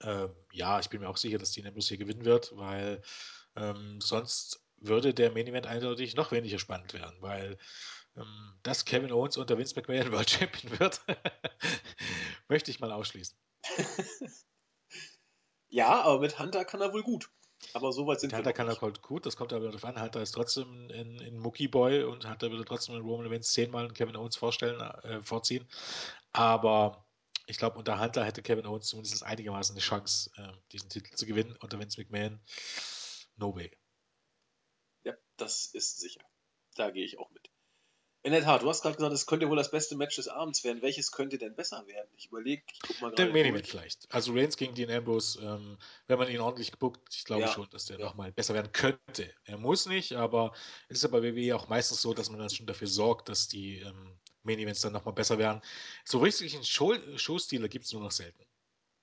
äh, 0.00 0.28
ja, 0.52 0.80
ich 0.80 0.88
bin 0.88 1.00
mir 1.00 1.08
auch 1.08 1.16
sicher, 1.16 1.38
dass 1.38 1.52
Dean 1.52 1.66
Ambrose 1.66 1.88
hier 1.88 1.98
gewinnen 1.98 2.24
wird, 2.24 2.56
weil 2.56 3.02
ähm, 3.56 4.00
sonst 4.00 4.60
würde 4.78 5.14
der 5.14 5.32
Main 5.32 5.46
Event 5.46 5.66
eindeutig 5.66 6.14
noch 6.16 6.32
weniger 6.32 6.58
spannend 6.58 6.92
werden, 6.92 7.16
weil 7.20 7.56
dass 8.62 8.84
Kevin 8.84 9.12
Owens 9.12 9.36
unter 9.36 9.58
Vince 9.58 9.74
McMahon 9.76 10.12
World 10.12 10.30
Champion 10.30 10.78
wird, 10.78 11.00
möchte 12.48 12.70
ich 12.70 12.80
mal 12.80 12.92
ausschließen. 12.92 13.36
ja, 15.68 16.02
aber 16.02 16.20
mit 16.20 16.38
Hunter 16.38 16.64
kann 16.64 16.80
er 16.80 16.92
wohl 16.92 17.02
gut. 17.02 17.30
Aber 17.72 17.92
so 17.92 18.06
weit 18.06 18.20
sind 18.20 18.28
mit 18.28 18.32
wir 18.32 18.38
Hunter 18.38 18.52
kann 18.52 18.68
er 18.68 18.80
halt 18.80 19.02
gut, 19.02 19.26
das 19.26 19.36
kommt 19.36 19.52
aber 19.52 19.66
darauf 19.66 19.84
an. 19.84 20.00
Hunter 20.00 20.22
ist 20.22 20.32
trotzdem 20.32 20.90
in, 20.90 21.18
in 21.20 21.38
Mookie 21.38 21.68
Boy 21.68 22.04
und 22.04 22.28
Hunter 22.28 22.50
würde 22.50 22.64
trotzdem 22.64 22.96
in 22.96 23.02
Roman 23.02 23.26
Events 23.26 23.52
zehnmal 23.52 23.88
Kevin 23.88 24.16
Owens 24.16 24.36
vorstellen, 24.36 24.80
äh, 24.80 25.22
vorziehen. 25.22 25.66
Aber 26.32 27.06
ich 27.46 27.58
glaube, 27.58 27.78
unter 27.78 28.00
Hunter 28.00 28.24
hätte 28.24 28.42
Kevin 28.42 28.66
Owens 28.66 28.88
zumindest 28.88 29.22
einigermaßen 29.22 29.74
eine 29.74 29.80
Chance, 29.80 30.30
äh, 30.36 30.52
diesen 30.72 30.90
Titel 30.90 31.14
zu 31.14 31.26
gewinnen. 31.26 31.56
Unter 31.60 31.78
Vince 31.78 32.00
McMahon, 32.00 32.40
no 33.36 33.54
way. 33.54 33.70
Ja, 35.04 35.14
das 35.36 35.66
ist 35.72 35.98
sicher. 35.98 36.20
Da 36.74 36.90
gehe 36.90 37.04
ich 37.04 37.18
auch 37.18 37.30
mit. 37.30 37.50
In 38.26 38.32
der 38.32 38.42
Tat, 38.42 38.62
du 38.62 38.68
hast 38.68 38.82
gerade 38.82 38.96
gesagt, 38.96 39.14
es 39.14 39.26
könnte 39.26 39.48
wohl 39.48 39.56
das 39.56 39.70
beste 39.70 39.94
Match 39.94 40.16
des 40.16 40.26
Abends 40.26 40.64
werden. 40.64 40.82
Welches 40.82 41.12
könnte 41.12 41.38
denn 41.38 41.54
besser 41.54 41.86
werden? 41.86 42.08
Ich 42.16 42.26
überlege, 42.26 42.60
ich 42.72 42.80
guck 42.80 43.00
mal 43.00 43.10
gerade. 43.10 43.22
Der 43.22 43.32
Main 43.32 43.52
Event 43.52 43.68
vielleicht. 43.68 44.12
Also 44.12 44.32
Reigns 44.32 44.56
gegen 44.56 44.74
Dean 44.74 44.90
Ambrose, 44.90 45.40
ähm, 45.40 45.78
wenn 46.08 46.18
man 46.18 46.28
ihn 46.28 46.40
ordentlich 46.40 46.72
gebuckt, 46.72 47.14
ich 47.14 47.22
glaube 47.22 47.42
ja. 47.42 47.52
schon, 47.52 47.70
dass 47.70 47.84
der 47.84 48.00
ja. 48.00 48.04
nochmal 48.04 48.32
besser 48.32 48.54
werden 48.54 48.72
könnte. 48.72 49.32
Er 49.44 49.58
muss 49.58 49.86
nicht, 49.86 50.14
aber 50.14 50.52
es 50.88 50.96
ist 50.96 51.02
ja 51.04 51.08
bei 51.08 51.22
WWE 51.22 51.54
auch 51.54 51.68
meistens 51.68 52.02
so, 52.02 52.14
dass 52.14 52.28
man 52.28 52.40
dann 52.40 52.50
schon 52.50 52.66
dafür 52.66 52.88
sorgt, 52.88 53.28
dass 53.28 53.46
die 53.46 53.78
ähm, 53.78 54.18
Main 54.42 54.58
Events 54.58 54.80
dann 54.80 54.92
nochmal 54.92 55.14
besser 55.14 55.38
werden. 55.38 55.62
So 56.04 56.18
richtig 56.18 56.52
einen 56.56 56.64
Show 56.64 56.96
Showstile 57.14 57.68
gibt 57.68 57.84
es 57.84 57.92
nur 57.92 58.02
noch 58.02 58.10
selten. 58.10 58.44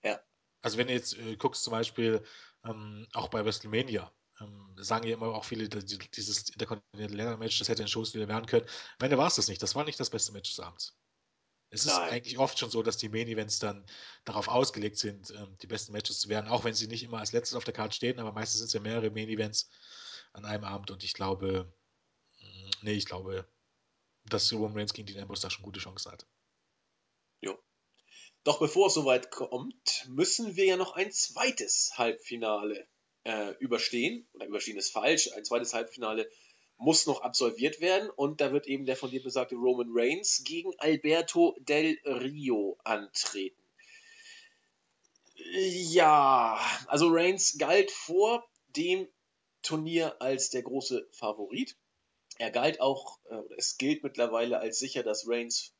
Ja. 0.03 0.19
Also 0.61 0.77
wenn 0.77 0.87
du 0.87 0.93
jetzt 0.95 1.17
äh, 1.17 1.37
guckst 1.37 1.63
zum 1.63 1.71
Beispiel 1.71 2.25
ähm, 2.65 3.07
auch 3.13 3.29
bei 3.29 3.45
WrestleMania, 3.45 4.11
ähm, 4.43 4.75
sagen 4.77 5.07
ja 5.07 5.13
immer 5.15 5.27
auch 5.27 5.45
viele, 5.45 5.69
dieses 5.69 6.49
Intercontinental 6.49 7.37
Match, 7.37 7.59
das 7.59 7.69
hätte 7.69 7.83
ein 7.83 7.87
Showstil 7.87 8.27
werden 8.27 8.45
können. 8.45 8.65
Am 8.99 9.05
Ende 9.05 9.17
war 9.17 9.27
es 9.27 9.35
das 9.35 9.47
nicht. 9.47 9.61
Das 9.61 9.75
war 9.75 9.83
nicht 9.85 9.99
das 9.99 10.09
beste 10.09 10.31
Match 10.31 10.49
des 10.49 10.59
Abends. 10.59 10.97
Es 11.69 11.85
ist 11.85 11.97
Nein. 11.97 12.11
eigentlich 12.11 12.37
oft 12.37 12.59
schon 12.59 12.69
so, 12.69 12.83
dass 12.83 12.97
die 12.97 13.09
Main 13.09 13.27
Events 13.27 13.57
dann 13.57 13.83
darauf 14.25 14.47
ausgelegt 14.47 14.97
sind, 14.97 15.31
ähm, 15.31 15.57
die 15.59 15.67
besten 15.67 15.91
Matches 15.91 16.19
zu 16.19 16.29
werden, 16.29 16.47
auch 16.47 16.63
wenn 16.63 16.75
sie 16.75 16.87
nicht 16.87 17.01
immer 17.01 17.17
als 17.17 17.31
letztes 17.31 17.55
auf 17.55 17.63
der 17.63 17.73
Karte 17.73 17.95
stehen, 17.95 18.19
aber 18.19 18.31
meistens 18.31 18.59
sind 18.59 18.67
es 18.67 18.73
ja 18.73 18.79
mehrere 18.79 19.09
Main 19.09 19.27
Events 19.27 19.71
an 20.33 20.45
einem 20.45 20.65
Abend 20.65 20.91
und 20.91 21.03
ich 21.03 21.13
glaube, 21.13 21.73
mm, 22.39 22.69
nee, 22.83 22.93
ich 22.93 23.05
glaube, 23.05 23.47
dass 24.25 24.53
Roman 24.53 24.77
Reigns 24.77 24.93
gegen 24.93 25.07
Dean 25.07 25.21
Ambrose 25.21 25.41
da 25.41 25.49
schon 25.49 25.63
gute 25.65 25.79
Chancen 25.79 26.11
hat. 26.11 26.27
Jo. 27.41 27.57
Doch 28.43 28.59
bevor 28.59 28.87
es 28.87 28.93
soweit 28.93 29.31
kommt, 29.31 30.05
müssen 30.09 30.55
wir 30.55 30.65
ja 30.65 30.77
noch 30.77 30.93
ein 30.93 31.11
zweites 31.11 31.97
Halbfinale 31.97 32.87
äh, 33.23 33.51
überstehen. 33.59 34.27
Oder 34.33 34.47
überstehen 34.47 34.77
ist 34.77 34.91
falsch. 34.91 35.31
Ein 35.33 35.45
zweites 35.45 35.73
Halbfinale 35.73 36.29
muss 36.77 37.05
noch 37.05 37.21
absolviert 37.21 37.81
werden 37.81 38.09
und 38.09 38.41
da 38.41 38.51
wird 38.51 38.67
eben 38.67 38.85
der 38.85 38.97
von 38.97 39.09
dir 39.09 39.23
besagte 39.23 39.55
Roman 39.55 39.89
Reigns 39.91 40.43
gegen 40.43 40.73
Alberto 40.79 41.55
Del 41.59 41.97
Rio 42.03 42.77
antreten. 42.83 43.61
Ja, 45.35 46.59
also 46.87 47.07
Reigns 47.09 47.57
galt 47.57 47.91
vor 47.91 48.47
dem 48.75 49.07
Turnier 49.61 50.21
als 50.21 50.49
der 50.49 50.63
große 50.63 51.07
Favorit. 51.11 51.77
Er 52.37 52.51
galt 52.51 52.81
auch, 52.81 53.19
äh, 53.29 53.35
oder 53.35 53.57
es 53.57 53.77
gilt 53.77 54.03
mittlerweile 54.03 54.59
als 54.59 54.79
sicher, 54.79 55.03
dass 55.03 55.27
Reigns, 55.27 55.73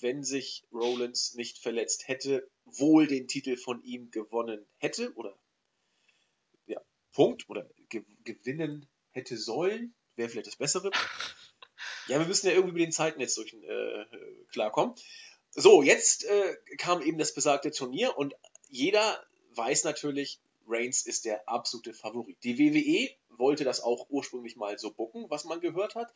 wenn 0.00 0.24
sich 0.24 0.64
Rollins 0.72 1.34
nicht 1.34 1.58
verletzt 1.58 2.08
hätte, 2.08 2.48
wohl 2.64 3.06
den 3.06 3.28
Titel 3.28 3.56
von 3.56 3.82
ihm 3.82 4.10
gewonnen 4.10 4.66
hätte 4.78 5.12
oder 5.14 5.38
Punkt 7.12 7.48
oder 7.48 7.68
ge 7.88 8.04
gewinnen 8.24 8.88
hätte 9.10 9.36
sollen 9.36 9.94
wäre 10.16 10.28
vielleicht 10.28 10.46
das 10.46 10.56
Bessere. 10.56 10.90
Ja, 12.06 12.18
wir 12.18 12.26
müssen 12.26 12.46
ja 12.46 12.52
irgendwie 12.52 12.74
mit 12.74 12.82
den 12.82 12.92
Zeiten 12.92 13.20
jetzt 13.20 13.36
durch, 13.36 13.54
äh, 13.54 14.04
klarkommen. 14.52 14.94
So, 15.52 15.82
jetzt 15.82 16.24
äh, 16.24 16.56
kam 16.76 17.02
eben 17.02 17.18
das 17.18 17.34
besagte 17.34 17.70
Turnier 17.70 18.16
und 18.16 18.34
jeder 18.68 19.24
weiß 19.54 19.84
natürlich, 19.84 20.40
Reigns 20.66 21.04
ist 21.04 21.24
der 21.24 21.48
absolute 21.48 21.94
Favorit. 21.94 22.38
Die 22.44 22.58
WWE 22.58 23.10
wollte 23.38 23.64
das 23.64 23.80
auch 23.80 24.08
ursprünglich 24.10 24.56
mal 24.56 24.78
so 24.78 24.92
bucken, 24.92 25.26
was 25.28 25.44
man 25.44 25.60
gehört 25.60 25.94
hat, 25.94 26.14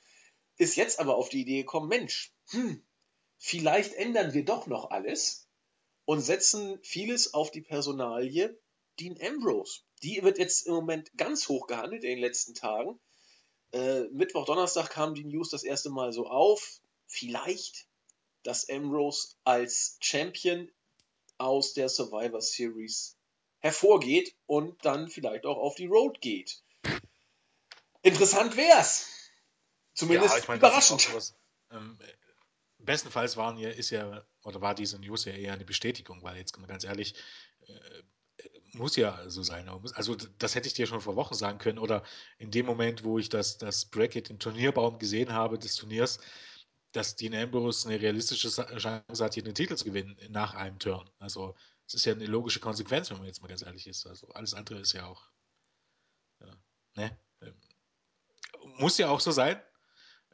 ist 0.57 0.77
jetzt 0.77 1.01
aber 1.01 1.17
auf 1.17 1.29
die 1.29 1.41
Idee 1.41 1.63
gekommen, 1.63 1.89
Mensch, 1.89 2.33
hm, 2.51 2.85
vielleicht 3.39 3.95
ändern 3.95 4.35
wir 4.35 4.45
doch 4.45 4.67
noch 4.67 4.91
alles 4.91 5.49
und 6.05 6.21
setzen 6.21 6.79
vieles 6.83 7.35
auf 7.35 7.51
die 7.51 7.63
Personalie 7.63 8.57
Dean 9.01 9.17
Ambrose. 9.21 9.81
Die 10.03 10.23
wird 10.23 10.39
jetzt 10.39 10.67
im 10.67 10.75
Moment 10.75 11.11
ganz 11.17 11.49
hoch 11.49 11.67
gehandelt 11.67 12.05
in 12.05 12.11
den 12.11 12.19
letzten 12.19 12.55
Tagen. 12.55 13.01
Äh, 13.73 14.05
Mittwoch, 14.13 14.45
Donnerstag 14.45 14.91
kam 14.91 15.15
die 15.15 15.25
News 15.25 15.51
das 15.51 15.65
erste 15.65 15.91
Mal 15.91 16.13
so 16.13 16.27
auf. 16.27 16.81
Vielleicht, 17.07 17.87
dass 18.43 18.69
Ambrose 18.69 19.35
als 19.45 19.97
Champion 20.01 20.71
aus 21.39 21.75
der 21.75 21.89
Survivor 21.89 22.41
Series 22.41 23.17
hervorgeht 23.59 24.37
und 24.47 24.85
dann 24.85 25.09
vielleicht 25.09 25.47
auch 25.47 25.57
auf 25.57 25.75
die 25.75 25.87
Road 25.87 26.21
geht. 26.21 26.63
Interessant 28.03 28.57
wär's. 28.57 29.09
Zumindest 29.95 30.35
ja, 30.35 30.41
ich 30.41 30.49
mein, 30.49 30.59
überraschend. 30.59 31.15
Was, 31.15 31.35
ähm, 31.71 31.99
bestenfalls 32.79 33.37
waren 33.37 33.57
ja, 33.57 33.71
ist 33.71 33.91
ja, 33.91 34.25
oder 34.43 34.61
war 34.61 34.75
diese 34.75 34.99
News 34.99 35.25
ja 35.25 35.33
eher 35.33 35.55
eine 35.55 35.65
Bestätigung, 35.65 36.23
weil 36.23 36.37
jetzt 36.37 36.53
ganz 36.67 36.85
ehrlich, 36.85 37.15
äh, 37.67 38.03
muss 38.75 38.97
ja 38.97 39.29
so 39.29 39.43
sein. 39.43 39.69
Also 39.95 40.17
das 40.39 40.55
hätte 40.55 40.69
ich 40.69 40.75
dir 40.75 40.87
schon 40.87 41.01
vor 41.01 41.17
Wochen 41.17 41.35
sagen 41.35 41.59
können. 41.59 41.79
Oder 41.79 42.03
in 42.39 42.51
dem 42.51 42.67
Moment, 42.67 43.05
wo 43.05 43.19
ich 43.19 43.29
das, 43.29 43.59
das 43.59 43.87
Bracket, 43.87 44.29
den 44.29 44.39
Turnierbaum 44.39 44.99
gesehen 44.99 45.33
habe 45.33 45.59
des 45.59 45.77
Turniers, 45.77 46.19
dass 46.93 47.17
Dean 47.17 47.35
Ambrose 47.35 47.89
eine 47.89 48.01
realistische 48.01 48.49
Chance 48.49 49.25
hat, 49.25 49.35
hier 49.35 49.43
den 49.43 49.55
Titel 49.55 49.77
zu 49.77 49.85
gewinnen 49.85 50.17
nach 50.29 50.55
einem 50.55 50.79
Turn. 50.79 51.09
Also 51.19 51.55
es 51.87 51.95
ist 51.95 52.05
ja 52.05 52.13
eine 52.13 52.27
logische 52.27 52.61
Konsequenz, 52.61 53.11
wenn 53.11 53.19
man 53.19 53.27
jetzt 53.27 53.43
mal 53.43 53.49
ganz 53.49 53.63
ehrlich 53.63 53.87
ist. 53.87 54.07
Also 54.07 54.29
alles 54.29 54.55
andere 54.55 54.79
ist 54.79 54.93
ja 54.93 55.07
auch. 55.07 55.29
Ja, 56.41 56.57
ne? 56.95 57.19
Ähm, 57.43 57.55
muss 58.77 58.99
ja 58.99 59.09
auch 59.09 59.21
so 59.21 59.31
sein. 59.31 59.61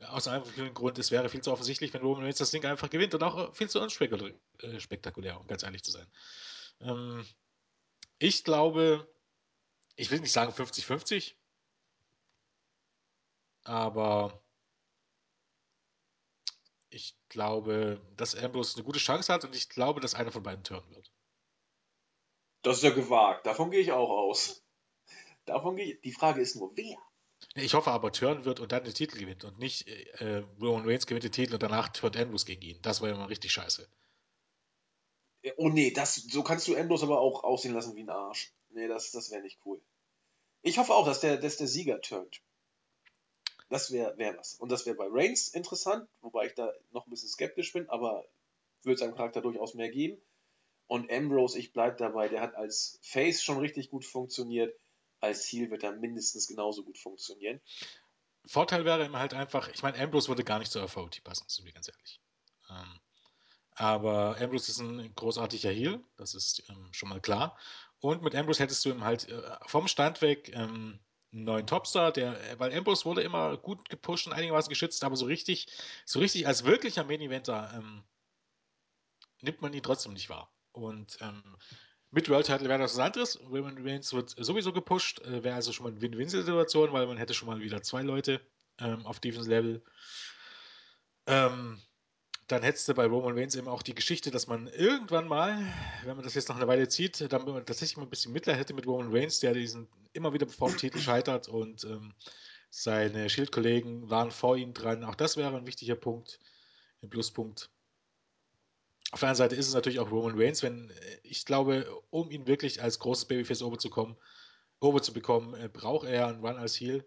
Aus 0.09 0.29
einem 0.29 0.45
Grund, 0.73 0.99
es 0.99 1.11
wäre 1.11 1.29
viel 1.29 1.43
zu 1.43 1.53
offensichtlich, 1.53 1.93
wenn 1.93 2.01
Roman 2.01 2.25
Reigns 2.25 2.39
das 2.39 2.51
Ding 2.51 2.65
einfach 2.65 2.89
gewinnt 2.89 3.15
und 3.15 3.23
auch 3.23 3.55
viel 3.55 3.69
zu 3.69 3.81
unspektakulär, 3.81 5.39
um 5.39 5.47
ganz 5.47 5.63
ehrlich 5.63 5.83
zu 5.83 5.91
sein. 5.91 6.07
Ähm, 6.81 7.27
ich 8.21 8.45
glaube, 8.45 9.09
ich 9.97 10.11
will 10.11 10.21
nicht 10.21 10.33
sagen 10.33 10.53
50-50, 10.53 11.35
aber 13.65 14.43
ich 16.91 17.17
glaube, 17.29 18.01
dass 18.17 18.35
Ambrose 18.35 18.77
eine 18.77 18.85
gute 18.85 18.99
Chance 18.99 19.33
hat 19.33 19.45
und 19.45 19.57
ich 19.57 19.69
glaube, 19.69 20.01
dass 20.01 20.15
einer 20.15 20.31
von 20.31 20.43
beiden 20.43 20.63
turnen 20.63 20.89
wird. 20.91 21.11
Das 22.63 22.77
ist 22.77 22.83
ja 22.83 22.91
gewagt. 22.91 23.47
Davon 23.47 23.71
gehe 23.71 23.81
ich 23.81 23.93
auch 23.93 24.11
aus. 24.11 24.63
Davon 25.47 25.77
gehe 25.77 25.95
ich. 25.95 26.01
Die 26.03 26.13
Frage 26.13 26.43
ist 26.43 26.57
nur, 26.57 26.77
wer? 26.77 26.97
Ich 27.55 27.73
hoffe 27.73 27.91
aber, 27.91 28.13
turnen 28.13 28.45
wird 28.45 28.61
und 28.61 28.71
dann 28.71 28.85
den 28.85 28.93
Titel 28.93 29.19
gewinnt 29.19 29.45
und 29.45 29.59
nicht 29.59 29.89
äh, 29.89 30.45
Roman 30.61 30.87
Reigns 30.87 31.07
gewinnt 31.07 31.25
den 31.25 31.33
Titel 31.33 31.55
und 31.55 31.63
danach 31.63 31.89
turnt 31.89 32.19
Ambrose 32.19 32.45
gegen 32.45 32.61
ihn. 32.61 32.83
Das 32.83 33.01
wäre 33.01 33.13
ja 33.13 33.19
mal 33.19 33.27
richtig 33.27 33.51
scheiße. 33.53 33.89
Oh 35.57 35.69
nee, 35.69 35.91
das, 35.91 36.17
so 36.17 36.43
kannst 36.43 36.69
du 36.69 36.77
Ambrose 36.77 37.05
aber 37.07 37.21
auch 37.21 37.45
aussehen 37.45 37.75
lassen 37.75 37.97
wie 37.97 38.03
ein 38.03 38.11
Arsch. 38.11 38.53
Nee, 38.71 38.89
das, 38.89 39.11
das 39.11 39.31
wäre 39.31 39.43
nicht 39.43 39.59
cool. 39.65 39.81
Ich 40.63 40.79
hoffe 40.79 40.95
auch, 40.95 41.07
dass 41.07 41.21
der, 41.21 41.39
dass 41.39 41.57
der 41.57 41.67
Sieger 41.67 42.01
turnt. 42.01 42.43
Das 43.71 43.93
wäre 43.93 44.19
wär 44.19 44.37
was. 44.37 44.55
Und 44.55 44.71
das 44.71 44.85
wäre 44.85 44.97
bei 44.97 45.07
Reigns 45.09 45.49
interessant, 45.49 46.09
wobei 46.21 46.47
ich 46.47 46.55
da 46.55 46.73
noch 46.91 47.07
ein 47.07 47.11
bisschen 47.11 47.29
skeptisch 47.29 47.73
bin, 47.73 47.89
aber 47.89 48.27
würde 48.83 48.99
seinem 48.99 49.15
Charakter 49.15 49.41
durchaus 49.41 49.75
mehr 49.75 49.91
geben. 49.91 50.21
Und 50.87 51.11
Ambrose, 51.11 51.59
ich 51.59 51.73
bleibe 51.73 51.97
dabei, 51.97 52.29
der 52.29 52.41
hat 52.41 52.57
als 52.57 52.99
Face 53.03 53.43
schon 53.43 53.59
richtig 53.59 53.91
gut 53.91 54.05
funktioniert. 54.05 54.77
Als 55.21 55.47
Heel 55.47 55.71
wird 55.71 55.85
er 55.85 55.93
mindestens 55.93 56.49
genauso 56.49 56.83
gut 56.83 56.99
funktionieren. 56.99 57.61
Vorteil 58.47 58.85
wäre 58.85 59.05
ihm 59.05 59.17
halt 59.17 59.35
einfach, 59.35 59.69
ich 59.69 59.83
meine, 59.83 59.99
Ambrose 59.99 60.29
würde 60.29 60.43
gar 60.43 60.59
nicht 60.59 60.73
zur 60.73 60.87
FOT 60.89 61.23
passen, 61.23 61.45
sind 61.47 61.65
wir 61.65 61.73
ganz 61.73 61.89
ehrlich. 61.89 62.21
Ähm, 62.71 63.01
aber 63.81 64.37
Ambrose 64.39 64.71
ist 64.71 64.81
ein 64.81 65.15
großartiger 65.15 65.71
Heal, 65.71 66.05
das 66.19 66.35
ist 66.35 66.63
ähm, 66.69 66.93
schon 66.93 67.09
mal 67.09 67.21
klar. 67.21 67.57
Und 68.01 68.23
mit 68.23 68.35
Ambrose 68.35 68.63
hättest 68.63 68.85
du 68.85 68.91
ihm 68.91 69.05
halt 69.05 69.29
äh, 69.31 69.43
vom 69.67 69.89
Stand 69.89 70.21
weg 70.21 70.51
ähm, 70.55 71.01
einen 71.33 71.45
neuen 71.45 71.67
Topstar, 71.67 72.13
der, 72.13 72.39
weil 72.59 72.77
Ambrose 72.77 73.07
wurde 73.07 73.23
immer 73.23 73.57
gut 73.57 73.89
gepusht 73.89 74.27
und 74.27 74.35
einigermaßen 74.35 74.69
geschützt, 74.69 75.03
aber 75.03 75.17
so 75.17 75.25
richtig, 75.25 75.67
so 76.05 76.19
richtig 76.19 76.47
als 76.47 76.65
wirklicher 76.65 77.05
Main 77.05 77.23
Eventer 77.23 77.73
ähm, 77.75 78.03
nimmt 79.41 79.63
man 79.63 79.73
ihn 79.73 79.83
trotzdem 79.83 80.13
nicht 80.13 80.29
wahr. 80.29 80.53
Und 80.73 81.17
ähm, 81.23 81.43
mit 82.11 82.29
World 82.29 82.47
Title 82.47 82.69
wäre 82.69 82.81
das 82.81 82.99
was 82.99 83.07
anderes. 83.07 83.41
Roman 83.41 83.79
Reigns 83.79 84.13
wird 84.13 84.35
sowieso 84.37 84.75
gepusht, 84.75 85.21
äh, 85.23 85.43
wäre 85.43 85.55
also 85.55 85.73
schon 85.73 85.85
mal 85.85 85.93
eine 85.93 86.03
Win-Win-Situation, 86.03 86.93
weil 86.93 87.07
man 87.07 87.17
hätte 87.17 87.33
schon 87.33 87.49
mal 87.49 87.61
wieder 87.61 87.83
zwei 87.83 88.03
Leute 88.03 88.43
ähm, 88.79 89.07
auf 89.07 89.21
Defense 89.21 89.49
Level. 89.49 89.83
Ähm, 91.27 91.81
dann 92.51 92.63
hättest 92.63 92.89
du 92.89 92.95
bei 92.95 93.07
Roman 93.07 93.39
Reigns 93.39 93.55
eben 93.55 93.69
auch 93.69 93.83
die 93.83 93.95
Geschichte, 93.95 94.31
dass 94.31 94.47
man 94.47 94.67
irgendwann 94.67 95.29
mal, 95.29 95.57
wenn 96.05 96.17
man 96.17 96.25
das 96.25 96.35
jetzt 96.35 96.49
noch 96.49 96.57
eine 96.57 96.67
Weile 96.67 96.89
zieht, 96.89 97.21
dann 97.33 97.47
tatsächlich 97.65 97.97
mal 97.97 98.03
ein 98.05 98.11
bisschen 98.11 98.33
Mitleid 98.33 98.59
hätte 98.59 98.75
mit 98.75 98.87
Roman 98.87 99.15
Reigns, 99.15 99.39
der 99.41 99.55
diesen 99.55 99.89
immer 100.13 100.33
wieder 100.33 100.49
vor 100.49 100.69
dem 100.69 100.77
Titel 100.77 100.99
scheitert 100.99 101.49
und 101.49 101.85
ähm, 101.85 102.13
seine 102.71 103.31
Schildkollegen 103.31 104.11
waren 104.11 104.33
vor 104.33 104.57
ihm 104.57 104.75
dran. 104.75 105.05
Auch 105.05 105.15
das 105.15 105.37
wäre 105.37 105.57
ein 105.57 105.67
wichtiger 105.67 105.95
Punkt, 105.95 106.41
ein 107.03 107.11
Pluspunkt. 107.11 107.71
Auf 109.13 109.21
der 109.21 109.29
anderen 109.29 109.49
Seite 109.49 109.57
ist 109.57 109.69
es 109.69 109.75
natürlich 109.75 110.01
auch 110.01 110.11
Roman 110.11 110.37
Reigns, 110.37 110.63
wenn 110.63 110.93
ich 111.23 111.45
glaube, 111.45 111.87
um 112.11 112.31
ihn 112.31 112.47
wirklich 112.49 112.83
als 112.83 112.99
großes 112.99 113.27
Babyface 113.27 113.63
over 113.63 113.79
zu 113.79 113.91
kommen, 113.91 114.17
over 114.81 115.03
zu 115.03 115.13
bekommen, 115.13 115.55
äh, 115.55 115.69
braucht 115.69 116.07
er 116.09 116.27
einen 116.27 116.45
Run 116.45 116.57
als 116.57 116.81
Heel. 116.81 117.05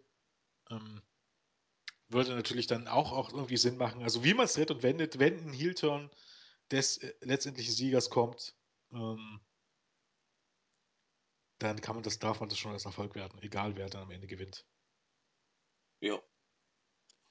Ähm, 0.69 1.01
würde 2.13 2.35
natürlich 2.35 2.67
dann 2.67 2.87
auch, 2.87 3.11
auch 3.11 3.33
irgendwie 3.33 3.57
Sinn 3.57 3.77
machen. 3.77 4.03
Also 4.03 4.23
wie 4.23 4.33
man 4.33 4.45
es 4.45 4.53
dreht 4.53 4.71
und 4.71 4.83
wendet, 4.83 5.19
wenn 5.19 5.47
ein 5.47 5.53
Heel-Turn 5.53 6.09
des 6.71 6.97
äh, 6.97 7.13
letztendlichen 7.21 7.73
Siegers 7.73 8.09
kommt, 8.09 8.55
ähm, 8.91 9.41
dann 11.59 11.81
kann 11.81 11.95
man 11.95 12.03
das, 12.03 12.19
darf 12.19 12.39
man 12.39 12.49
das 12.49 12.57
schon 12.57 12.73
als 12.73 12.85
Erfolg 12.85 13.15
werden, 13.15 13.39
egal 13.41 13.75
wer 13.75 13.89
dann 13.89 14.03
am 14.03 14.11
Ende 14.11 14.27
gewinnt. 14.27 14.65
Ja. 16.01 16.21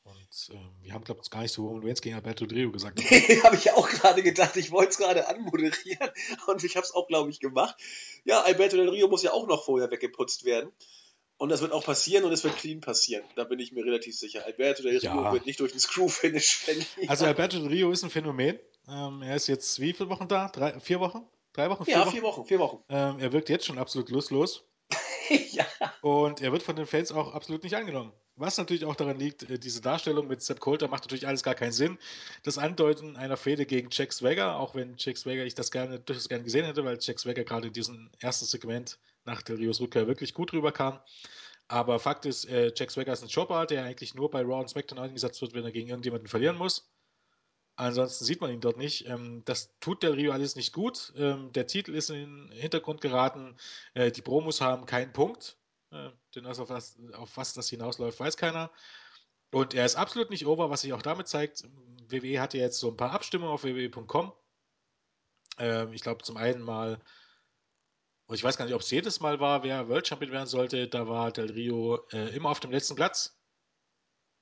Und 0.04 0.50
ähm, 0.52 0.76
wir 0.80 0.94
haben, 0.94 1.04
glaube 1.04 1.20
ich, 1.22 1.30
gar 1.30 1.42
nicht 1.42 1.52
so 1.52 1.66
Roman 1.66 1.84
Reigns 1.84 2.00
gegen 2.00 2.16
Alberto 2.16 2.46
Del 2.46 2.72
gesagt. 2.72 2.98
Nee, 3.10 3.40
habe 3.42 3.54
ich 3.54 3.70
auch 3.72 3.88
gerade 3.88 4.22
gedacht. 4.22 4.56
Ich 4.56 4.72
wollte 4.72 4.90
es 4.90 4.98
gerade 4.98 5.28
anmoderieren 5.28 6.10
und 6.48 6.64
ich 6.64 6.76
habe 6.76 6.84
es 6.84 6.92
auch, 6.92 7.06
glaube 7.06 7.30
ich, 7.30 7.38
gemacht. 7.38 7.76
Ja, 8.24 8.42
Alberto 8.42 8.76
Del 8.76 8.88
Rio 8.88 9.08
muss 9.08 9.22
ja 9.22 9.32
auch 9.32 9.46
noch 9.46 9.64
vorher 9.64 9.90
weggeputzt 9.90 10.44
werden. 10.44 10.72
Und 11.42 11.48
das 11.48 11.60
wird 11.60 11.72
auch 11.72 11.84
passieren 11.84 12.22
und 12.22 12.30
es 12.30 12.44
wird 12.44 12.56
clean 12.56 12.80
passieren. 12.80 13.24
Da 13.34 13.42
bin 13.42 13.58
ich 13.58 13.72
mir 13.72 13.84
relativ 13.84 14.16
sicher. 14.16 14.46
Alberto 14.46 14.84
Del 14.84 14.98
Rio 14.98 15.02
ja. 15.02 15.32
wird 15.32 15.44
nicht 15.44 15.58
durch 15.58 15.72
den 15.72 15.80
Screw-Finish 15.80 16.54
verlieren. 16.64 17.08
Also 17.08 17.24
Alberto 17.24 17.58
Del 17.58 17.66
Rio 17.66 17.90
ist 17.90 18.04
ein 18.04 18.10
Phänomen. 18.10 18.60
Ähm, 18.88 19.22
er 19.22 19.34
ist 19.34 19.48
jetzt 19.48 19.80
wie 19.80 19.92
viele 19.92 20.08
Wochen 20.08 20.28
da? 20.28 20.50
Drei, 20.50 20.78
vier 20.78 21.00
Wochen? 21.00 21.26
Drei 21.52 21.68
Wochen? 21.68 21.84
Vier 21.84 21.94
ja, 21.94 22.00
Wochen? 22.02 22.10
vier 22.12 22.22
Wochen. 22.22 22.44
Vier 22.44 22.58
Wochen. 22.60 22.84
Ähm, 22.88 23.18
er 23.18 23.32
wirkt 23.32 23.48
jetzt 23.48 23.66
schon 23.66 23.76
absolut 23.76 24.10
lustlos. 24.10 24.62
ja. 25.50 25.66
Und 26.00 26.40
er 26.40 26.52
wird 26.52 26.62
von 26.62 26.76
den 26.76 26.86
Fans 26.86 27.10
auch 27.10 27.34
absolut 27.34 27.64
nicht 27.64 27.74
angenommen. 27.74 28.12
Was 28.36 28.56
natürlich 28.56 28.84
auch 28.84 28.94
daran 28.94 29.18
liegt, 29.18 29.42
äh, 29.50 29.58
diese 29.58 29.80
Darstellung 29.80 30.28
mit 30.28 30.42
Sepp 30.42 30.60
Coulter 30.60 30.86
macht 30.86 31.02
natürlich 31.02 31.26
alles 31.26 31.42
gar 31.42 31.56
keinen 31.56 31.72
Sinn. 31.72 31.98
Das 32.44 32.56
Andeuten 32.56 33.16
einer 33.16 33.36
Fehde 33.36 33.66
gegen 33.66 33.88
Jack 33.90 34.12
Swagger, 34.12 34.60
auch 34.60 34.76
wenn 34.76 34.94
Jack 34.96 35.16
Swagger 35.18 35.44
ich 35.44 35.56
das 35.56 35.72
gerne, 35.72 35.98
durchaus 35.98 36.28
gerne 36.28 36.44
gesehen 36.44 36.66
hätte, 36.66 36.84
weil 36.84 36.98
Jack 37.00 37.18
Swagger 37.18 37.42
gerade 37.42 37.66
in 37.66 37.72
diesem 37.72 38.10
ersten 38.20 38.46
Segment 38.46 39.00
nach 39.24 39.42
Del 39.42 39.56
Rios 39.56 39.80
Rückkehr 39.80 40.06
wirklich 40.06 40.34
gut 40.34 40.52
rüberkam. 40.52 41.00
Aber 41.68 41.98
Fakt 41.98 42.26
ist, 42.26 42.44
äh, 42.46 42.72
Jack 42.76 42.90
Swagger 42.90 43.12
ist 43.12 43.22
ein 43.22 43.28
Jobber, 43.28 43.66
der 43.66 43.84
eigentlich 43.84 44.14
nur 44.14 44.30
bei 44.30 44.42
Raw 44.42 44.60
und 44.60 44.68
SmackDown 44.68 44.98
eingesetzt 44.98 45.40
wird, 45.40 45.54
wenn 45.54 45.64
er 45.64 45.72
gegen 45.72 45.88
irgendjemanden 45.88 46.28
verlieren 46.28 46.56
muss. 46.56 46.92
Ansonsten 47.76 48.24
sieht 48.24 48.40
man 48.40 48.50
ihn 48.50 48.60
dort 48.60 48.76
nicht. 48.76 49.06
Ähm, 49.08 49.42
das 49.46 49.78
tut 49.80 50.02
Del 50.02 50.12
Rio 50.12 50.32
alles 50.32 50.56
nicht 50.56 50.72
gut. 50.72 51.12
Ähm, 51.16 51.52
der 51.52 51.66
Titel 51.66 51.94
ist 51.94 52.10
in 52.10 52.50
den 52.50 52.52
Hintergrund 52.52 53.00
geraten. 53.00 53.56
Äh, 53.94 54.10
die 54.10 54.22
Promos 54.22 54.60
haben 54.60 54.84
keinen 54.84 55.12
Punkt. 55.12 55.56
Äh, 55.90 56.10
denn 56.34 56.46
also 56.46 56.64
auf 56.64 56.70
was, 56.70 56.98
auf 57.14 57.36
was 57.36 57.54
das 57.54 57.68
hinausläuft, 57.70 58.20
weiß 58.20 58.36
keiner. 58.36 58.70
Und 59.50 59.74
er 59.74 59.84
ist 59.84 59.96
absolut 59.96 60.30
nicht 60.30 60.46
over, 60.46 60.70
was 60.70 60.82
sich 60.82 60.92
auch 60.92 61.02
damit 61.02 61.28
zeigt. 61.28 61.64
WWE 62.08 62.40
hatte 62.40 62.58
jetzt 62.58 62.78
so 62.78 62.88
ein 62.88 62.96
paar 62.96 63.12
Abstimmungen 63.12 63.52
auf 63.52 63.64
wwe.com. 63.64 64.32
Ähm, 65.58 65.92
ich 65.92 66.02
glaube, 66.02 66.22
zum 66.22 66.36
einen 66.36 66.62
mal, 66.62 67.00
ich 68.34 68.44
weiß 68.44 68.56
gar 68.56 68.64
nicht, 68.64 68.74
ob 68.74 68.82
es 68.82 68.90
jedes 68.90 69.20
Mal 69.20 69.40
war, 69.40 69.62
wer 69.62 69.88
World 69.88 70.06
Champion 70.06 70.32
werden 70.32 70.46
sollte. 70.46 70.88
Da 70.88 71.08
war 71.08 71.32
Del 71.32 71.50
Rio 71.50 72.06
äh, 72.12 72.34
immer 72.34 72.50
auf 72.50 72.60
dem 72.60 72.70
letzten 72.70 72.94
Platz 72.94 73.38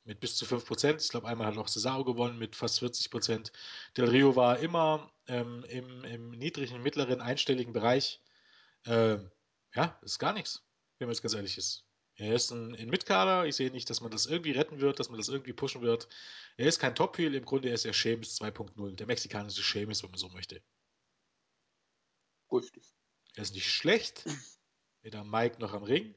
mit 0.05 0.21
bis 0.21 0.37
zu 0.37 0.45
5%. 0.45 1.01
Ich 1.03 1.09
glaube, 1.09 1.29
einmal 1.29 1.47
hat 1.47 1.57
auch 1.59 1.69
Cesaro 1.69 2.05
gewonnen 2.05 2.39
mit 2.39 2.57
fast 2.57 2.83
40%. 2.83 3.53
Del 3.97 4.09
Rio 4.09 4.37
war 4.37 4.59
immer 4.59 5.11
ähm, 5.29 5.65
im, 5.69 6.05
im, 6.05 6.31
niedrigen, 6.31 6.83
mittleren, 6.83 7.21
einstelligen 7.21 7.73
Bereich. 7.73 8.21
Ähm, 8.87 9.31
ja, 9.75 9.99
ist 10.03 10.19
gar 10.19 10.33
nichts, 10.33 10.63
wenn 10.99 11.07
man 11.07 11.15
jetzt 11.15 11.23
ganz 11.23 11.35
ehrlich 11.35 11.59
ist. 11.59 11.85
Er 12.17 12.35
ist 12.35 12.51
ein, 12.51 12.75
ein 12.75 12.91
Mitkader. 12.91 13.47
Ich 13.47 13.57
sehe 13.57 13.71
nicht, 13.71 13.89
dass 13.89 14.01
man 14.01 14.11
das 14.11 14.27
irgendwie 14.27 14.53
retten 14.53 14.81
wird, 14.81 14.99
dass 14.99 15.09
man 15.09 15.19
das 15.19 15.29
irgendwie 15.29 15.53
pushen 15.53 15.81
wird. 15.81 16.09
Er 16.57 16.67
ist 16.67 16.79
kein 16.79 16.95
Top-Heel. 16.95 17.35
Im 17.35 17.47
Grunde 17.47 17.71
ist 17.71 17.87
er 17.87 17.95
Sheamus 17.95 18.41
2.0. 18.41 18.97
Der 18.97 19.07
mexikanische 19.07 19.63
Sheamus, 19.63 20.03
wenn 20.03 20.11
man 20.11 20.19
so 20.19 20.29
möchte. 20.29 20.61
Richtig. 22.53 22.85
Er 23.35 23.43
ist 23.43 23.55
nicht 23.55 23.71
schlecht. 23.71 24.25
Weder 25.03 25.25
Mike 25.25 25.61
noch 25.61 25.73
am 25.73 25.83
Ring. 25.83 26.15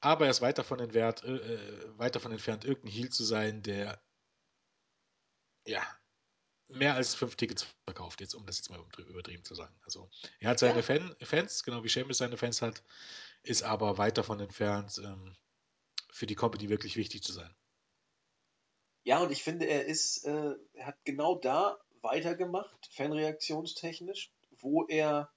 Aber 0.00 0.26
er 0.26 0.30
ist 0.30 0.40
weit 0.40 0.58
davon, 0.58 0.78
entwert, 0.78 1.24
äh, 1.24 1.36
äh, 1.36 1.98
weit 1.98 2.14
davon 2.14 2.30
entfernt, 2.30 2.64
irgendein 2.64 2.92
Heal 2.92 3.08
zu 3.10 3.24
sein, 3.24 3.62
der 3.62 4.00
ja 5.66 5.82
mehr 6.68 6.94
als 6.94 7.14
fünf 7.14 7.36
Tickets 7.36 7.66
verkauft, 7.84 8.20
jetzt 8.20 8.34
um 8.34 8.46
das 8.46 8.58
jetzt 8.58 8.70
mal 8.70 8.84
übertrieben 9.08 9.44
zu 9.44 9.54
sagen. 9.54 9.74
Also 9.82 10.10
er 10.38 10.50
hat 10.50 10.58
seine. 10.58 10.82
Fan, 10.82 11.16
Fans, 11.20 11.62
genau 11.64 11.82
wie 11.82 11.88
Seamus 11.88 12.18
seine 12.18 12.36
Fans 12.36 12.62
hat, 12.62 12.82
ist 13.42 13.62
aber 13.62 13.98
weit 13.98 14.18
davon 14.18 14.40
entfernt, 14.40 15.00
ähm, 15.02 15.36
für 16.10 16.26
die 16.26 16.34
Company 16.34 16.68
wirklich 16.68 16.96
wichtig 16.96 17.22
zu 17.22 17.32
sein. 17.32 17.54
Ja, 19.04 19.18
und 19.20 19.32
ich 19.32 19.42
finde, 19.42 19.66
er 19.66 19.86
ist, 19.86 20.24
äh, 20.24 20.54
er 20.74 20.86
hat 20.86 21.04
genau 21.04 21.36
da 21.36 21.78
weitergemacht, 22.02 22.88
fanreaktionstechnisch, 22.92 24.30
wo 24.58 24.86
er 24.86 25.32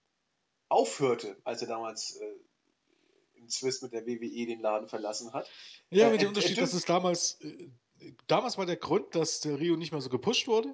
aufhörte, 0.71 1.35
als 1.43 1.61
er 1.61 1.67
damals 1.67 2.15
äh, 2.15 3.39
im 3.39 3.49
Swiss 3.49 3.81
mit 3.81 3.91
der 3.91 4.05
WWE 4.05 4.45
den 4.45 4.61
Laden 4.61 4.87
verlassen 4.87 5.33
hat. 5.33 5.49
Ja, 5.89 6.07
äh, 6.07 6.11
mit 6.11 6.21
dem 6.21 6.29
Unterschied, 6.29 6.57
dass 6.57 6.73
es 6.73 6.85
damals, 6.85 7.39
äh, 7.41 7.69
damals 8.27 8.57
war 8.57 8.65
der 8.65 8.77
Grund, 8.77 9.13
dass 9.13 9.41
der 9.41 9.59
Rio 9.59 9.75
nicht 9.75 9.91
mehr 9.91 10.01
so 10.01 10.09
gepusht 10.09 10.47
wurde. 10.47 10.73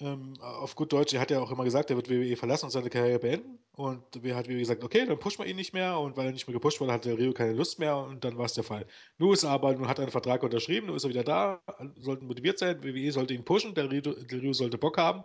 Ähm, 0.00 0.34
auf 0.40 0.76
gut 0.76 0.92
Deutsch, 0.92 1.12
er 1.12 1.20
hat 1.20 1.32
ja 1.32 1.40
auch 1.40 1.50
immer 1.50 1.64
gesagt, 1.64 1.90
er 1.90 1.96
wird 1.96 2.08
WWE 2.08 2.36
verlassen 2.36 2.66
und 2.66 2.70
seine 2.70 2.88
Karriere 2.90 3.18
beenden. 3.18 3.58
Und 3.72 4.22
wir 4.22 4.36
hat 4.36 4.48
WWE 4.48 4.58
gesagt, 4.58 4.84
okay, 4.84 5.04
dann 5.06 5.18
pushen 5.18 5.44
wir 5.44 5.50
ihn 5.50 5.56
nicht 5.56 5.72
mehr. 5.72 5.98
Und 5.98 6.16
weil 6.16 6.26
er 6.26 6.32
nicht 6.32 6.46
mehr 6.46 6.52
gepusht 6.52 6.80
wurde, 6.80 6.92
hatte 6.92 7.18
Rio 7.18 7.32
keine 7.32 7.54
Lust 7.54 7.78
mehr 7.78 7.96
und 7.96 8.22
dann 8.24 8.38
war 8.38 8.44
es 8.44 8.52
der 8.52 8.64
Fall. 8.64 8.86
Nun 9.16 9.32
ist 9.32 9.42
er 9.42 9.50
aber, 9.50 9.72
nun 9.72 9.88
hat 9.88 9.98
er 9.98 10.02
einen 10.02 10.12
Vertrag 10.12 10.42
unterschrieben, 10.42 10.86
nun 10.86 10.96
ist 10.96 11.04
er 11.04 11.10
wieder 11.10 11.24
da, 11.24 11.60
sollten 11.96 12.26
motiviert 12.26 12.58
sein, 12.58 12.84
WWE 12.84 13.10
sollte 13.10 13.34
ihn 13.34 13.44
pushen, 13.44 13.74
der 13.74 13.90
Rio, 13.90 14.02
der 14.02 14.42
Rio 14.42 14.52
sollte 14.52 14.78
Bock 14.78 14.98
haben. 14.98 15.24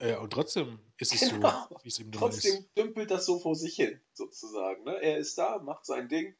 Ja, 0.00 0.18
und 0.20 0.32
trotzdem 0.32 0.78
ist 0.96 1.14
es 1.14 1.28
genau. 1.28 1.66
so, 1.68 1.76
wie 1.82 1.88
es 1.88 1.98
ihm 1.98 2.10
Trotzdem 2.10 2.54
ist. 2.54 2.76
dümpelt 2.76 3.10
das 3.10 3.26
so 3.26 3.38
vor 3.38 3.54
sich 3.54 3.74
hin, 3.74 4.00
sozusagen. 4.14 4.84
Ne? 4.84 4.96
Er 5.02 5.18
ist 5.18 5.36
da, 5.36 5.58
macht 5.58 5.84
sein 5.84 6.08
Ding 6.08 6.34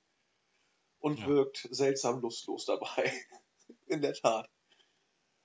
und 0.98 1.20
ja. 1.20 1.26
wirkt 1.26 1.68
seltsam 1.70 2.20
lustlos 2.20 2.64
dabei. 2.64 3.12
In 3.86 4.00
der 4.00 4.14
Tat. 4.14 4.48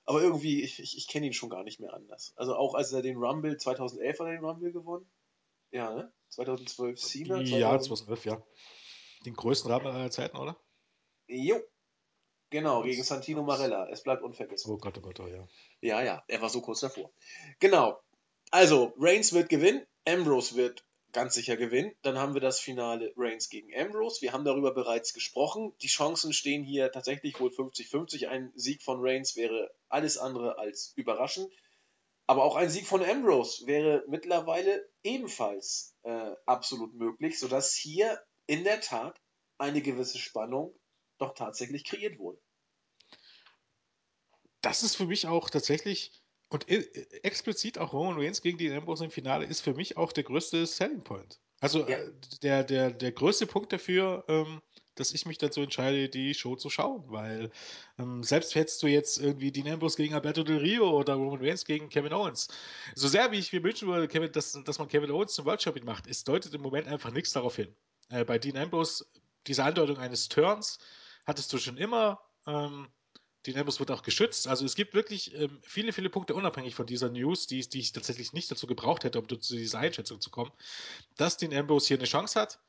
Aber 0.06 0.22
irgendwie, 0.22 0.64
ich, 0.64 0.80
ich, 0.80 0.98
ich 0.98 1.08
kenne 1.08 1.26
ihn 1.26 1.34
schon 1.34 1.50
gar 1.50 1.64
nicht 1.64 1.80
mehr 1.80 1.94
anders. 1.94 2.34
Also 2.38 2.56
auch 2.56 2.76
als 2.76 2.92
er 2.94 3.02
den 3.02 3.18
Rumble, 3.18 3.58
2011 3.58 4.20
hat 4.20 4.28
er 4.28 4.34
den 4.34 4.46
Rumble 4.46 4.72
gewonnen. 4.72 5.10
Ja, 5.72 5.94
ne? 5.94 6.14
2012 6.30 7.00
Cena. 7.00 7.42
Ja, 7.42 7.72
2012, 7.72 8.26
ja. 8.26 8.44
Den 9.26 9.34
größten 9.34 9.72
Rumble 9.72 9.92
aller 9.92 10.12
Zeiten, 10.12 10.38
oder? 10.38 10.58
Jo. 11.28 11.60
Genau, 12.52 12.84
gegen 12.84 13.04
Santino 13.04 13.44
Marella. 13.44 13.90
Es 13.90 14.04
bleibt 14.04 14.22
unvergessen. 14.22 14.72
Oh 14.72 14.78
Gott, 14.78 14.98
oh 14.98 15.02
Gott, 15.02 15.20
oh 15.20 15.28
ja. 15.28 15.48
Ja, 15.82 16.04
ja, 16.04 16.24
er 16.28 16.42
war 16.42 16.50
so 16.50 16.62
kurz 16.62 16.82
davor. 16.82 17.12
Genau. 17.60 18.00
Also, 18.56 18.94
Reigns 18.98 19.34
wird 19.34 19.50
gewinnen, 19.50 19.86
Ambrose 20.08 20.56
wird 20.56 20.86
ganz 21.12 21.34
sicher 21.34 21.58
gewinnen. 21.58 21.94
Dann 22.04 22.18
haben 22.18 22.36
wir 22.36 22.40
das 22.40 22.62
Finale 22.62 23.12
Reigns 23.18 23.50
gegen 23.50 23.78
Ambrose. 23.78 24.22
Wir 24.22 24.32
haben 24.32 24.46
darüber 24.46 24.74
bereits 24.74 25.14
gesprochen. 25.14 25.74
Die 25.82 25.90
Chancen 25.90 26.32
stehen 26.32 26.64
hier 26.64 26.90
tatsächlich 26.90 27.38
wohl 27.38 27.50
50-50. 27.50 28.30
Ein 28.30 28.54
Sieg 28.56 28.82
von 28.82 29.00
Reigns 29.02 29.36
wäre 29.36 29.76
alles 29.90 30.18
andere 30.18 30.58
als 30.58 30.94
überraschend. 30.96 31.52
Aber 32.28 32.46
auch 32.46 32.56
ein 32.56 32.70
Sieg 32.70 32.88
von 32.88 33.04
Ambrose 33.04 33.68
wäre 33.68 34.06
mittlerweile 34.08 34.88
ebenfalls 35.04 35.94
äh, 36.04 36.32
absolut 36.46 36.94
möglich, 36.94 37.38
sodass 37.38 37.76
hier 37.76 38.24
in 38.48 38.64
der 38.64 38.80
Tat 38.80 39.20
eine 39.58 39.82
gewisse 39.82 40.18
Spannung 40.18 40.74
doch 41.18 41.34
tatsächlich 41.34 41.84
kreiert 41.84 42.20
wurde. 42.20 42.40
Das 44.62 44.82
ist 44.82 44.96
für 44.96 45.08
mich 45.08 45.28
auch 45.28 45.50
tatsächlich 45.50 46.14
und 46.56 46.70
explizit 46.70 47.78
auch 47.78 47.92
Roman 47.92 48.18
Reigns 48.18 48.42
gegen 48.42 48.58
die 48.58 48.72
Ambrose 48.72 49.04
im 49.04 49.12
Finale 49.12 49.46
ist 49.46 49.60
für 49.60 49.74
mich 49.74 49.98
auch 49.98 50.14
der 50.14 50.24
größte 50.24 50.66
Selling 50.66 51.04
Point. 51.04 51.42
Also 51.60 51.86
ja. 51.86 51.98
Äh, 51.98 52.12
der, 52.44 52.64
der, 52.64 52.92
der 52.92 53.12
größte 53.12 53.46
Punkt 53.46 53.74
dafür, 53.74 54.24
ähm, 54.30 54.62
dass 54.96 55.14
ich 55.14 55.26
mich 55.26 55.38
dazu 55.38 55.60
entscheide, 55.60 56.08
die 56.08 56.34
Show 56.34 56.56
zu 56.56 56.70
schauen, 56.70 57.04
weil 57.08 57.52
ähm, 58.00 58.24
selbst 58.24 58.56
hättest 58.56 58.82
du 58.82 58.88
jetzt 58.88 59.20
irgendwie 59.20 59.52
Dean 59.52 59.68
Ambrose 59.68 59.98
gegen 59.98 60.14
Alberto 60.14 60.44
Del 60.44 60.60
Rio 60.60 60.98
oder 60.98 61.16
Roman 61.16 61.42
Reigns 61.42 61.66
gegen 61.66 61.90
Kevin 61.90 62.14
Owens, 62.14 62.48
so 62.96 63.10
sehr 63.10 63.30
wie 63.34 63.40
ich 63.40 63.52
mir 63.52 63.62
wünschen 63.62 63.90
würde, 63.90 64.08
Kevin, 64.08 64.32
dass, 64.32 64.54
dass 64.64 64.80
man 64.80 64.88
Kevin 64.88 65.12
Owens 65.12 65.34
zum 65.34 65.46
World 65.46 65.62
Champion 65.62 65.86
macht, 65.86 66.08
es 66.08 66.24
deutet 66.24 66.54
im 66.54 66.62
Moment 66.62 66.88
einfach 66.88 67.12
nichts 67.12 67.34
darauf 67.34 67.58
hin. 67.58 67.76
Äh, 68.08 68.24
bei 68.24 68.40
Dean 68.40 68.56
Ambrose, 68.56 69.06
diese 69.46 69.66
Andeutung 69.66 69.98
eines 69.98 70.30
Turns 70.30 70.80
hattest 71.26 71.52
du 71.52 71.58
schon 71.58 71.76
immer. 71.76 72.22
Ähm, 72.48 72.88
Nimbus 73.54 73.80
wird 73.80 73.92
auch 73.92 74.04
geschützt. 74.04 74.48
Also 74.48 74.66
es 74.66 74.76
gibt 74.76 74.94
wirklich 74.94 75.36
ähm, 75.36 75.60
viele, 75.62 75.94
viele 75.94 76.10
Punkte 76.10 76.36
unabhängig 76.36 76.76
von 76.76 76.86
dieser 76.86 77.10
News, 77.10 77.48
die, 77.48 77.62
die 77.62 77.80
ich 77.80 77.92
tatsächlich 77.92 78.34
nicht 78.34 78.50
dazu 78.50 78.68
gebraucht 78.68 79.04
hätte, 79.04 79.20
um 79.20 79.28
zu 79.28 79.56
dieser 79.56 79.80
Einschätzung 79.80 80.22
zu 80.22 80.30
kommen, 80.30 80.52
dass 81.18 81.38
den 81.38 81.54
Ambrose 81.54 81.88
hier 81.88 81.98
eine 81.98 82.06
Chance 82.06 82.40
hat 82.40 82.60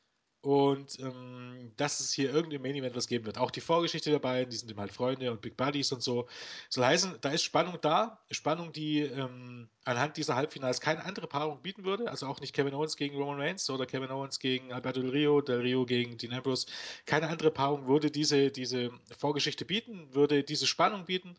und 0.46 1.00
ähm, 1.00 1.72
dass 1.76 1.98
es 1.98 2.12
hier 2.12 2.32
irgendein 2.32 2.62
Main 2.62 2.76
Event 2.76 2.94
was 2.94 3.08
geben 3.08 3.26
wird. 3.26 3.36
Auch 3.36 3.50
die 3.50 3.60
Vorgeschichte 3.60 4.12
dabei, 4.12 4.44
die 4.44 4.54
sind 4.54 4.70
eben 4.70 4.78
halt 4.78 4.92
Freunde 4.92 5.32
und 5.32 5.40
Big 5.40 5.56
Buddies 5.56 5.90
und 5.90 6.04
so. 6.04 6.28
Soll 6.70 6.84
heißen, 6.84 7.16
da 7.20 7.30
ist 7.30 7.42
Spannung 7.42 7.78
da. 7.80 8.20
Spannung, 8.30 8.72
die 8.72 9.00
ähm, 9.00 9.68
anhand 9.84 10.16
dieser 10.16 10.36
Halbfinals 10.36 10.80
keine 10.80 11.04
andere 11.04 11.26
Paarung 11.26 11.62
bieten 11.62 11.82
würde. 11.84 12.08
Also 12.08 12.28
auch 12.28 12.38
nicht 12.38 12.54
Kevin 12.54 12.74
Owens 12.74 12.96
gegen 12.96 13.16
Roman 13.16 13.40
Reigns 13.40 13.68
oder 13.70 13.86
Kevin 13.86 14.12
Owens 14.12 14.38
gegen 14.38 14.72
Alberto 14.72 15.00
Del 15.00 15.10
Rio, 15.10 15.40
Del 15.40 15.62
Rio 15.62 15.84
gegen 15.84 16.16
Dean 16.16 16.32
Ambrose. 16.32 16.68
Keine 17.06 17.26
andere 17.26 17.50
Paarung 17.50 17.88
würde 17.88 18.12
diese, 18.12 18.52
diese 18.52 18.92
Vorgeschichte 19.18 19.64
bieten, 19.64 20.14
würde 20.14 20.44
diese 20.44 20.68
Spannung 20.68 21.06
bieten. 21.06 21.36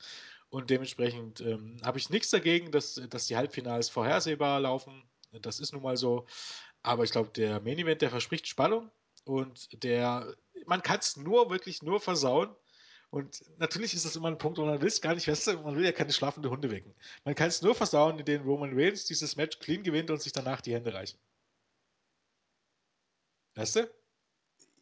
Und 0.49 0.70
dementsprechend 0.70 1.39
ähm, 1.39 1.78
habe 1.82 1.97
ich 1.97 2.10
nichts 2.10 2.30
dagegen, 2.30 2.72
dass, 2.72 3.01
dass 3.10 3.28
die 3.28 3.38
Halbfinals 3.38 3.88
vorhersehbar 3.88 4.60
laufen. 4.60 5.01
Das 5.32 5.62
ist 5.62 5.72
nun 5.72 5.84
mal 5.84 5.95
so. 5.95 6.26
Aber 6.84 7.05
ich 7.05 7.12
glaube, 7.12 7.30
der 7.30 7.62
Main 7.62 7.80
Event, 7.80 8.01
der 8.01 8.10
verspricht 8.10 8.47
Spannung 8.47 8.91
und 9.28 9.84
der, 9.84 10.36
man 10.65 10.82
kann 10.82 10.99
es 10.99 11.17
nur 11.17 11.49
wirklich 11.49 11.84
nur 11.84 11.99
versauen. 11.99 12.55
Und 13.09 13.41
natürlich 13.57 13.93
ist 13.93 14.05
das 14.05 14.15
immer 14.15 14.28
ein 14.28 14.38
Punkt, 14.38 14.57
wo 14.57 14.65
man 14.65 14.82
will 14.82 14.88
es 14.88 15.01
gar 15.01 15.15
nicht 15.15 15.25
feststellen, 15.25 15.63
man 15.63 15.75
will 15.75 15.86
ja 15.86 15.93
keine 15.93 16.11
schlafende 16.11 16.49
Hunde 16.49 16.69
wecken. 16.71 16.93
Man 17.23 17.36
kann 17.36 17.47
es 17.47 17.61
nur 17.61 17.73
versauen, 17.73 18.19
indem 18.19 18.43
Roman 18.43 18.71
Reigns 18.73 19.05
dieses 19.05 19.38
Match 19.38 19.59
clean 19.59 19.84
gewinnt 19.84 20.11
und 20.11 20.21
sich 20.21 20.34
danach 20.34 20.59
die 20.59 20.73
Hände 20.73 20.93
reichen. 20.93 21.17
Weißt 23.55 23.78
du? 23.78 23.89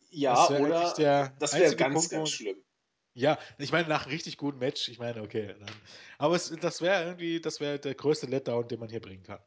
Ja, 0.10 0.34
das 0.48 0.60
oder 0.60 0.94
der 0.94 1.36
das 1.40 1.54
wäre 1.54 1.76
ganz, 1.76 1.94
Punkt, 1.94 2.10
ganz 2.10 2.30
schlimm. 2.32 2.58
Ja, 3.14 3.38
ich 3.58 3.72
meine, 3.72 3.88
nach 3.88 4.04
einem 4.04 4.12
richtig 4.12 4.38
guten 4.38 4.60
Match, 4.60 4.90
ich 4.90 5.00
meine, 5.00 5.22
okay. 5.22 5.56
Dann, 5.60 5.76
aber 6.18 6.36
es, 6.36 6.50
das 6.50 6.82
wäre 6.82 7.06
irgendwie, 7.06 7.40
das 7.40 7.60
wäre 7.60 7.80
der 7.80 7.96
größte 7.96 8.26
Letdown, 8.26 8.68
den 8.68 8.80
man 8.80 8.90
hier 8.90 9.02
bringen 9.02 9.24
kann. 9.24 9.40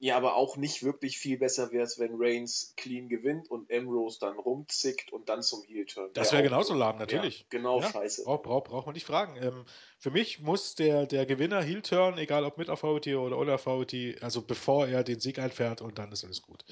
Ja, 0.00 0.16
aber 0.16 0.36
auch 0.36 0.56
nicht 0.56 0.84
wirklich 0.84 1.18
viel 1.18 1.38
besser 1.38 1.72
wäre 1.72 1.84
es, 1.84 1.98
wenn 1.98 2.12
Reigns 2.14 2.74
clean 2.76 3.08
gewinnt 3.08 3.50
und 3.50 3.72
Ambrose 3.72 4.18
dann 4.20 4.38
rumzickt 4.38 5.12
und 5.12 5.28
dann 5.28 5.42
zum 5.42 5.64
Heel 5.64 5.86
turn. 5.86 6.10
Das 6.12 6.32
wäre 6.32 6.44
genauso 6.44 6.74
lahm, 6.74 6.98
natürlich. 6.98 7.40
Ja, 7.40 7.46
genau, 7.50 7.80
ja, 7.80 7.90
scheiße. 7.90 8.22
Braucht 8.24 8.44
brauch, 8.44 8.64
brauch 8.64 8.86
man 8.86 8.94
nicht 8.94 9.06
fragen. 9.06 9.36
Ähm, 9.42 9.64
für 9.98 10.12
mich 10.12 10.38
muss 10.38 10.76
der, 10.76 11.06
der 11.06 11.26
Gewinner 11.26 11.62
Heel 11.62 11.82
turn, 11.82 12.16
egal 12.16 12.44
ob 12.44 12.58
mit 12.58 12.70
Authority 12.70 13.16
oder 13.16 13.36
ohne 13.36 13.52
Authority, 13.52 14.16
also 14.20 14.40
bevor 14.40 14.86
er 14.86 15.02
den 15.02 15.18
Sieg 15.18 15.40
einfährt 15.40 15.80
und 15.80 15.98
dann 15.98 16.12
ist 16.12 16.24
alles 16.24 16.42
gut. 16.42 16.64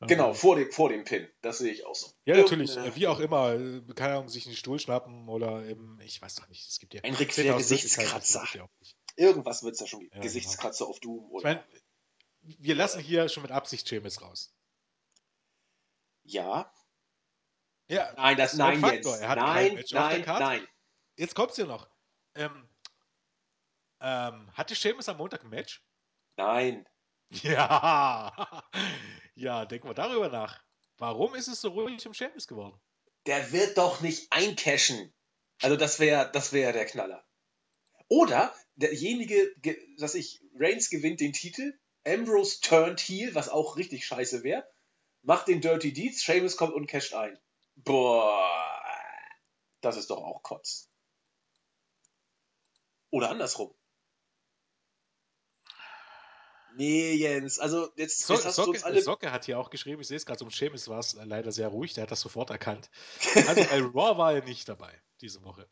Genau, 0.00 0.30
ähm, 0.30 0.34
vor 0.34 0.56
dem, 0.56 0.70
vor 0.72 0.88
dem 0.88 1.04
Pin. 1.04 1.28
Das 1.42 1.58
sehe 1.58 1.72
ich 1.72 1.86
auch 1.86 1.94
so. 1.94 2.08
Ja, 2.24 2.36
natürlich. 2.36 2.76
Äh, 2.76 2.96
wie 2.96 3.06
auch 3.06 3.20
immer. 3.20 3.54
Äh, 3.54 3.82
keine 3.94 4.14
Ahnung, 4.14 4.28
sich 4.28 4.46
einen 4.46 4.56
Stuhl 4.56 4.78
schnappen 4.78 5.28
oder 5.28 5.64
eben, 5.66 5.98
ich 6.02 6.20
weiß 6.20 6.34
doch 6.36 6.48
nicht. 6.48 6.68
Es 6.68 6.78
gibt 6.78 6.94
ja. 6.94 7.02
Ein 7.02 7.14
Rick 7.14 7.34
Gesichtskratzer. 7.34 8.44
Irgendwas 9.16 9.62
wird 9.62 9.74
es 9.74 9.80
ja 9.80 9.86
schon 9.86 10.00
geben. 10.00 10.10
Ja, 10.12 10.16
genau. 10.16 10.24
Gesichtskratzer 10.24 10.84
genau. 10.84 10.90
auf 10.90 11.00
Doom 11.00 11.30
oder. 11.30 11.38
Ich 11.38 11.56
mein, 11.56 11.64
wir 12.44 12.74
lassen 12.74 13.00
hier 13.00 13.28
schon 13.28 13.42
mit 13.42 13.52
Absicht 13.52 13.90
James 13.90 14.20
raus. 14.20 14.54
Ja. 16.24 16.72
Ja. 17.88 18.12
Nein, 18.16 18.36
das, 18.36 18.54
nein, 18.54 18.80
Jens. 18.80 19.06
Er 19.06 19.28
hat 19.28 19.38
nein, 19.38 19.82
nein, 19.90 20.22
nein. 20.26 20.68
Jetzt 21.16 21.34
kommt's 21.34 21.56
hier 21.56 21.66
noch. 21.66 21.88
Ähm, 22.34 22.68
ähm, 24.00 24.50
hatte 24.54 24.74
Seamus 24.74 25.08
am 25.08 25.18
Montag 25.18 25.44
ein 25.44 25.50
Match? 25.50 25.82
Nein. 26.36 26.86
Ja. 27.30 28.62
ja, 29.34 29.64
denken 29.66 29.88
wir 29.88 29.94
darüber 29.94 30.28
nach. 30.28 30.62
Warum 30.98 31.34
ist 31.34 31.48
es 31.48 31.60
so 31.60 31.70
ruhig 31.70 32.06
um 32.06 32.14
Seamus 32.14 32.46
geworden? 32.46 32.80
Der 33.26 33.52
wird 33.52 33.78
doch 33.78 34.00
nicht 34.00 34.30
eincashen. 34.30 35.12
Also 35.62 35.76
das 35.76 36.00
wäre 36.00 36.30
das 36.32 36.52
wär 36.52 36.72
der 36.72 36.86
Knaller. 36.86 37.24
Oder 38.08 38.54
derjenige, 38.74 39.54
dass 39.98 40.14
ich, 40.14 40.42
Reigns 40.56 40.90
gewinnt 40.90 41.20
den 41.20 41.32
Titel, 41.32 41.78
Ambrose 42.06 42.60
turned 42.60 43.00
heel, 43.00 43.34
was 43.34 43.48
auch 43.48 43.76
richtig 43.76 44.06
scheiße 44.06 44.42
wäre, 44.42 44.66
macht 45.22 45.48
den 45.48 45.60
Dirty 45.60 45.92
Deeds, 45.92 46.24
Seamus 46.24 46.56
kommt 46.56 46.74
und 46.74 46.86
casht 46.86 47.14
ein. 47.14 47.38
Boah, 47.76 48.50
das 49.80 49.96
ist 49.96 50.10
doch 50.10 50.18
auch 50.22 50.42
Kotz. 50.42 50.88
Oder 53.10 53.30
andersrum. 53.30 53.74
Nee, 56.76 57.14
Jens, 57.14 57.60
also 57.60 57.88
jetzt, 57.94 58.26
so, 58.26 58.34
jetzt 58.34 58.46
hast 58.46 58.56
Socke, 58.56 58.66
du 58.66 58.72
uns 58.72 58.84
alle... 58.84 59.00
Socke 59.00 59.30
hat 59.30 59.44
hier 59.44 59.60
auch 59.60 59.70
geschrieben, 59.70 60.00
ich 60.00 60.08
sehe 60.08 60.16
es 60.16 60.26
gerade, 60.26 60.38
zum 60.38 60.50
Seamus 60.50 60.88
war 60.88 60.98
es 60.98 61.12
leider 61.12 61.52
sehr 61.52 61.68
ruhig, 61.68 61.94
der 61.94 62.02
hat 62.02 62.10
das 62.10 62.20
sofort 62.20 62.50
erkannt. 62.50 62.90
Also 63.46 63.64
bei 63.64 63.80
Raw 63.94 64.18
war 64.18 64.32
er 64.32 64.42
nicht 64.42 64.68
dabei 64.68 64.92
diese 65.20 65.44
Woche. 65.44 65.68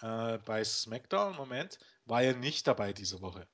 Äh, 0.00 0.38
bei 0.38 0.62
SmackDown, 0.62 1.34
Moment, 1.34 1.80
war 2.04 2.22
er 2.22 2.34
nicht 2.34 2.66
dabei 2.68 2.92
diese 2.92 3.20
Woche. 3.22 3.48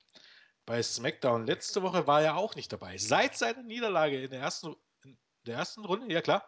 Bei 0.65 0.81
SmackDown 0.81 1.45
letzte 1.45 1.81
Woche 1.81 2.07
war 2.07 2.21
er 2.21 2.37
auch 2.37 2.55
nicht 2.55 2.71
dabei. 2.71 2.97
Seit 2.97 3.37
seiner 3.37 3.63
Niederlage 3.63 4.23
in 4.23 4.31
der 4.31 4.39
ersten, 4.39 4.75
in 5.03 5.17
der 5.45 5.57
ersten 5.57 5.83
Runde, 5.83 6.13
ja 6.13 6.21
klar, 6.21 6.47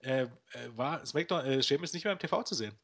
äh, 0.00 0.22
äh, 0.22 0.28
war 0.70 1.04
SmackDown, 1.06 1.44
äh, 1.44 1.62
Sheamus 1.62 1.92
nicht 1.92 2.04
mehr 2.04 2.12
im 2.12 2.18
TV 2.18 2.42
zu 2.42 2.54
sehen. 2.54 2.78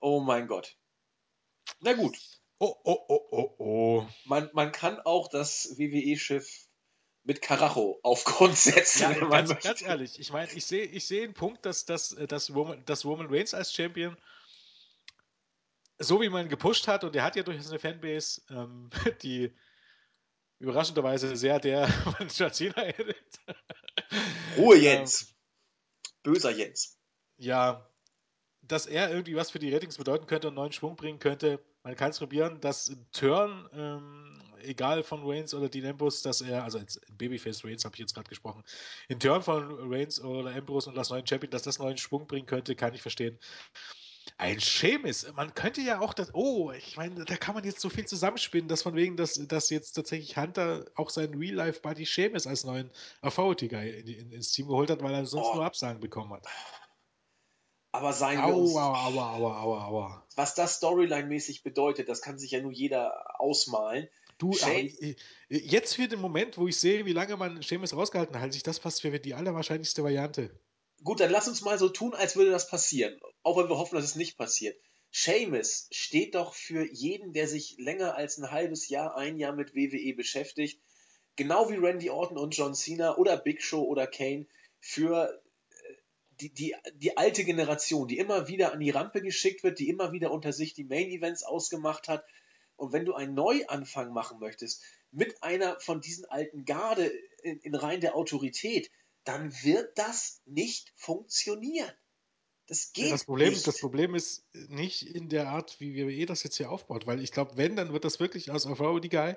Oh 0.00 0.20
mein 0.20 0.46
Gott. 0.46 0.76
Na 1.80 1.94
gut. 1.94 2.16
Oh, 2.58 2.74
oh, 2.84 3.04
oh, 3.08 3.28
oh, 3.30 3.54
oh. 3.58 4.08
Man, 4.24 4.50
man 4.52 4.72
kann 4.72 5.00
auch 5.00 5.28
das 5.28 5.78
WWE-Schiff 5.78 6.68
mit 7.22 7.42
Karacho 7.42 8.00
auf 8.02 8.24
Grund 8.24 8.56
setzen, 8.56 9.02
ja, 9.02 9.28
ganz, 9.28 9.58
ganz 9.60 9.82
ehrlich, 9.82 10.18
ich 10.18 10.32
meine, 10.32 10.50
ich 10.52 10.64
sehe 10.64 10.84
ich 10.84 11.06
seh 11.06 11.22
einen 11.22 11.34
Punkt, 11.34 11.66
dass, 11.66 11.84
dass, 11.84 12.16
dass, 12.26 12.54
Roman, 12.54 12.82
dass 12.86 13.04
Roman 13.04 13.26
Reigns 13.28 13.52
als 13.52 13.72
Champion 13.72 14.16
so 15.98 16.20
wie 16.20 16.28
man 16.28 16.48
gepusht 16.48 16.88
hat, 16.88 17.04
und 17.04 17.14
er 17.16 17.24
hat 17.24 17.36
ja 17.36 17.42
durch 17.42 17.62
seine 17.62 17.78
Fanbase, 17.78 18.42
ähm, 18.50 18.90
die 19.22 19.52
überraschenderweise 20.58 21.36
sehr 21.36 21.60
der 21.60 21.88
von 21.88 22.28
Cena 22.28 22.82
endet. 22.82 23.40
Ruhe 24.56 24.76
Jens. 24.76 25.22
Ähm, 25.22 25.28
Böser 26.22 26.50
Jens. 26.50 26.98
Ja, 27.36 27.88
dass 28.62 28.86
er 28.86 29.10
irgendwie 29.10 29.36
was 29.36 29.50
für 29.50 29.58
die 29.58 29.72
Ratings 29.72 29.96
bedeuten 29.96 30.26
könnte 30.26 30.48
und 30.48 30.54
neuen 30.54 30.72
Schwung 30.72 30.96
bringen 30.96 31.18
könnte. 31.18 31.64
Man 31.82 31.96
kann 31.96 32.10
es 32.10 32.18
probieren, 32.18 32.60
dass 32.60 32.94
Turn, 33.12 33.68
ähm, 33.72 34.42
egal 34.60 35.04
von 35.04 35.22
Reigns 35.24 35.54
oder 35.54 35.68
Dean 35.68 35.86
Ambrose, 35.86 36.22
dass 36.22 36.40
er, 36.40 36.64
also 36.64 36.78
als 36.78 37.00
Babyface 37.12 37.64
Reigns 37.64 37.84
habe 37.84 37.94
ich 37.94 38.00
jetzt 38.00 38.14
gerade 38.14 38.28
gesprochen, 38.28 38.64
in 39.08 39.20
Turn 39.20 39.42
von 39.42 39.92
Reigns 39.92 40.20
oder 40.20 40.54
Ambrose 40.54 40.90
und 40.90 40.96
das 40.96 41.10
neuen 41.10 41.26
Champion, 41.26 41.50
dass 41.50 41.62
das 41.62 41.78
neuen 41.78 41.96
Schwung 41.96 42.26
bringen 42.26 42.46
könnte, 42.46 42.74
kann 42.74 42.94
ich 42.94 43.00
verstehen. 43.00 43.38
Ein 44.36 44.60
Schemis. 44.60 45.26
Man 45.34 45.54
könnte 45.54 45.80
ja 45.80 46.00
auch 46.00 46.14
das. 46.14 46.34
Oh, 46.34 46.70
ich 46.72 46.96
meine, 46.96 47.24
da 47.24 47.36
kann 47.36 47.54
man 47.54 47.64
jetzt 47.64 47.80
so 47.80 47.88
viel 47.88 48.06
zusammenspinnen, 48.06 48.68
dass 48.68 48.82
von 48.82 48.94
wegen, 48.94 49.16
dass, 49.16 49.34
dass 49.34 49.70
jetzt 49.70 49.92
tatsächlich 49.92 50.36
Hunter 50.36 50.84
auch 50.94 51.10
seinen 51.10 51.34
Real-Life-Buddy 51.34 52.06
Schemis 52.06 52.46
als 52.46 52.64
neuen 52.64 52.90
Authority-Guy 53.22 53.90
in, 53.90 54.06
in, 54.06 54.32
ins 54.32 54.52
Team 54.52 54.68
geholt 54.68 54.90
hat, 54.90 55.02
weil 55.02 55.14
er 55.14 55.26
sonst 55.26 55.48
oh. 55.48 55.54
nur 55.56 55.64
Absagen 55.64 56.00
bekommen 56.00 56.32
hat. 56.32 56.46
Aber 57.92 58.10
wir 58.20 58.54
uns. 58.54 58.74
Aua, 58.74 59.06
aua, 59.06 59.32
aua, 59.34 59.60
aua, 59.60 59.84
aua. 59.86 60.26
Was 60.36 60.54
das 60.54 60.76
Storyline-mäßig 60.76 61.62
bedeutet, 61.62 62.08
das 62.08 62.20
kann 62.20 62.38
sich 62.38 62.50
ja 62.50 62.60
nur 62.60 62.72
jeder 62.72 63.40
ausmalen. 63.40 64.08
Du, 64.38 64.52
jetzt 65.48 65.96
für 65.96 66.06
den 66.06 66.20
Moment, 66.20 66.58
wo 66.58 66.68
ich 66.68 66.78
sehe, 66.78 67.04
wie 67.06 67.12
lange 67.12 67.36
man 67.36 67.60
Schemes 67.60 67.96
rausgehalten 67.96 68.36
hat, 68.36 68.42
halte 68.42 68.56
ich 68.56 68.62
das 68.62 68.78
fast 68.78 69.00
für 69.00 69.18
die 69.18 69.34
allerwahrscheinlichste 69.34 70.04
Variante. 70.04 70.50
Gut, 71.04 71.20
dann 71.20 71.30
lass 71.30 71.48
uns 71.48 71.62
mal 71.62 71.78
so 71.78 71.88
tun, 71.88 72.14
als 72.14 72.36
würde 72.36 72.50
das 72.50 72.68
passieren. 72.68 73.18
Auch 73.42 73.56
wenn 73.56 73.68
wir 73.68 73.78
hoffen, 73.78 73.96
dass 73.96 74.04
es 74.04 74.16
nicht 74.16 74.36
passiert. 74.36 74.76
Seamus 75.10 75.88
steht 75.90 76.34
doch 76.34 76.54
für 76.54 76.84
jeden, 76.92 77.32
der 77.32 77.48
sich 77.48 77.76
länger 77.78 78.14
als 78.14 78.38
ein 78.38 78.50
halbes 78.50 78.88
Jahr, 78.88 79.16
ein 79.16 79.38
Jahr 79.38 79.54
mit 79.54 79.74
WWE 79.74 80.14
beschäftigt, 80.14 80.82
genau 81.36 81.70
wie 81.70 81.76
Randy 81.76 82.10
Orton 82.10 82.36
und 82.36 82.56
John 82.56 82.74
Cena 82.74 83.16
oder 83.16 83.36
Big 83.36 83.62
Show 83.62 83.82
oder 83.82 84.06
Kane, 84.06 84.46
für 84.80 85.40
äh, 85.70 85.94
die, 86.40 86.52
die, 86.52 86.76
die 86.94 87.16
alte 87.16 87.44
Generation, 87.44 88.08
die 88.08 88.18
immer 88.18 88.48
wieder 88.48 88.72
an 88.72 88.80
die 88.80 88.90
Rampe 88.90 89.22
geschickt 89.22 89.62
wird, 89.62 89.78
die 89.78 89.88
immer 89.88 90.12
wieder 90.12 90.30
unter 90.30 90.52
sich 90.52 90.74
die 90.74 90.84
Main 90.84 91.10
Events 91.10 91.42
ausgemacht 91.42 92.08
hat. 92.08 92.24
Und 92.76 92.92
wenn 92.92 93.06
du 93.06 93.14
einen 93.14 93.34
Neuanfang 93.34 94.12
machen 94.12 94.38
möchtest, 94.38 94.82
mit 95.10 95.42
einer 95.42 95.80
von 95.80 96.00
diesen 96.00 96.26
alten 96.26 96.64
Garde 96.64 97.10
in, 97.42 97.58
in 97.60 97.74
Reihen 97.74 98.00
der 98.00 98.14
Autorität, 98.14 98.90
dann 99.24 99.52
wird 99.62 99.98
das 99.98 100.40
nicht 100.46 100.92
funktionieren. 100.96 101.92
Das 102.66 102.92
geht 102.92 103.10
das 103.10 103.24
Problem, 103.24 103.52
nicht. 103.52 103.66
Das 103.66 103.80
Problem 103.80 104.14
ist 104.14 104.46
nicht 104.52 105.02
in 105.02 105.30
der 105.30 105.48
Art, 105.48 105.80
wie 105.80 105.96
WWE 105.96 106.26
das 106.26 106.42
jetzt 106.42 106.58
hier 106.58 106.70
aufbaut, 106.70 107.06
weil 107.06 107.22
ich 107.22 107.32
glaube, 107.32 107.56
wenn, 107.56 107.76
dann 107.76 107.92
wird 107.92 108.04
das 108.04 108.20
wirklich 108.20 108.52
als 108.52 108.66
Authority 108.66 109.08
Guy 109.08 109.36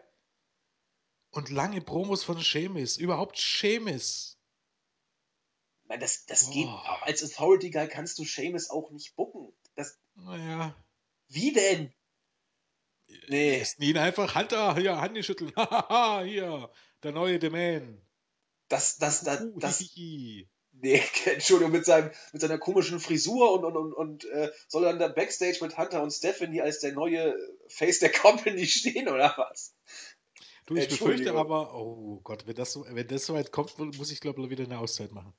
und 1.32 1.50
lange 1.50 1.80
Promos 1.80 2.26
von 2.26 2.42
Sheamus, 2.42 2.98
überhaupt 2.98 3.40
Sheamus. 3.40 4.38
Nein, 5.86 6.02
das, 6.02 6.26
das 6.26 6.52
geht, 6.52 6.68
als 7.02 7.24
Authority 7.24 7.70
Guy 7.70 7.88
kannst 7.88 8.20
du 8.20 8.26
Sheamus 8.26 8.70
auch 8.70 8.92
nicht 8.92 9.16
bucken. 9.16 9.54
Das, 9.76 9.98
naja. 10.16 10.76
Wie 11.30 11.54
denn? 11.54 11.94
Nee. 13.30 13.60
Lässt 13.60 13.80
ihn 13.80 13.98
einfach 13.98 14.36
Hunter, 14.36 14.76
hier, 14.76 15.00
Hand 15.00 15.24
schütteln. 15.24 15.54
hier, 16.26 16.70
der 17.04 17.12
neue 17.12 17.40
Domain. 17.40 18.02
Das, 18.72 18.98
das, 18.98 19.24
das, 19.24 19.44
das, 19.56 19.84
Nee, 20.74 21.04
Entschuldigung, 21.26 21.72
mit, 21.72 21.86
seinem, 21.86 22.12
mit 22.32 22.42
seiner 22.42 22.58
komischen 22.58 23.00
Frisur 23.00 23.52
und, 23.52 23.66
und, 23.66 23.76
und, 23.76 23.94
und 23.94 24.26
äh, 24.26 24.52
soll 24.68 24.84
dann 24.84 25.00
da 25.00 25.10
Backstage 25.10 25.60
mit 25.62 25.78
Hunter 25.78 26.02
und 26.02 26.12
Stephanie 26.12 26.62
als 26.62 26.80
der 26.80 26.94
neue 26.94 27.36
Face 27.68 28.00
der 28.00 28.12
Company 28.12 28.66
stehen 28.66 29.08
oder 29.08 29.34
was? 29.38 29.76
Du, 30.66 30.76
ich 30.76 30.88
befürchte 30.88 31.34
aber, 31.34 31.76
oh 31.76 32.22
Gott, 32.24 32.48
wenn 32.48 32.56
das 32.56 32.72
so, 32.72 32.86
wenn 32.88 33.08
das 33.08 33.26
so 33.26 33.34
weit 33.34 33.52
kommt, 33.52 33.78
muss 33.78 34.12
ich 34.12 34.22
glaube 34.22 34.42
ich 34.42 34.50
wieder 34.50 34.64
eine 34.64 34.80
Auszeit 34.80 35.12
machen. 35.12 35.34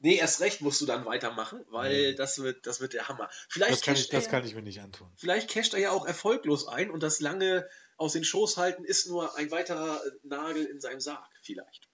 Nee, 0.00 0.14
erst 0.14 0.40
recht 0.40 0.60
musst 0.60 0.80
du 0.80 0.86
dann 0.86 1.04
weitermachen, 1.04 1.64
weil 1.70 2.10
nee. 2.10 2.14
das, 2.14 2.38
wird, 2.38 2.66
das 2.66 2.80
wird 2.80 2.92
der 2.92 3.08
Hammer. 3.08 3.28
Vielleicht 3.48 3.72
das, 3.72 3.80
kann 3.82 3.96
ich, 3.96 4.08
das 4.08 4.28
kann 4.28 4.46
ich 4.46 4.54
mir 4.54 4.62
nicht 4.62 4.80
antun. 4.80 5.10
Vielleicht 5.16 5.50
casht 5.50 5.74
er 5.74 5.80
ja 5.80 5.90
auch 5.90 6.06
erfolglos 6.06 6.68
ein 6.68 6.90
und 6.90 7.02
das 7.02 7.18
lange 7.20 7.68
aus 7.96 8.12
den 8.12 8.24
Schoß 8.24 8.56
halten 8.56 8.84
ist 8.84 9.08
nur 9.08 9.36
ein 9.36 9.50
weiterer 9.50 10.00
Nagel 10.22 10.64
in 10.64 10.80
seinem 10.80 11.00
Sarg, 11.00 11.28
vielleicht. 11.42 11.87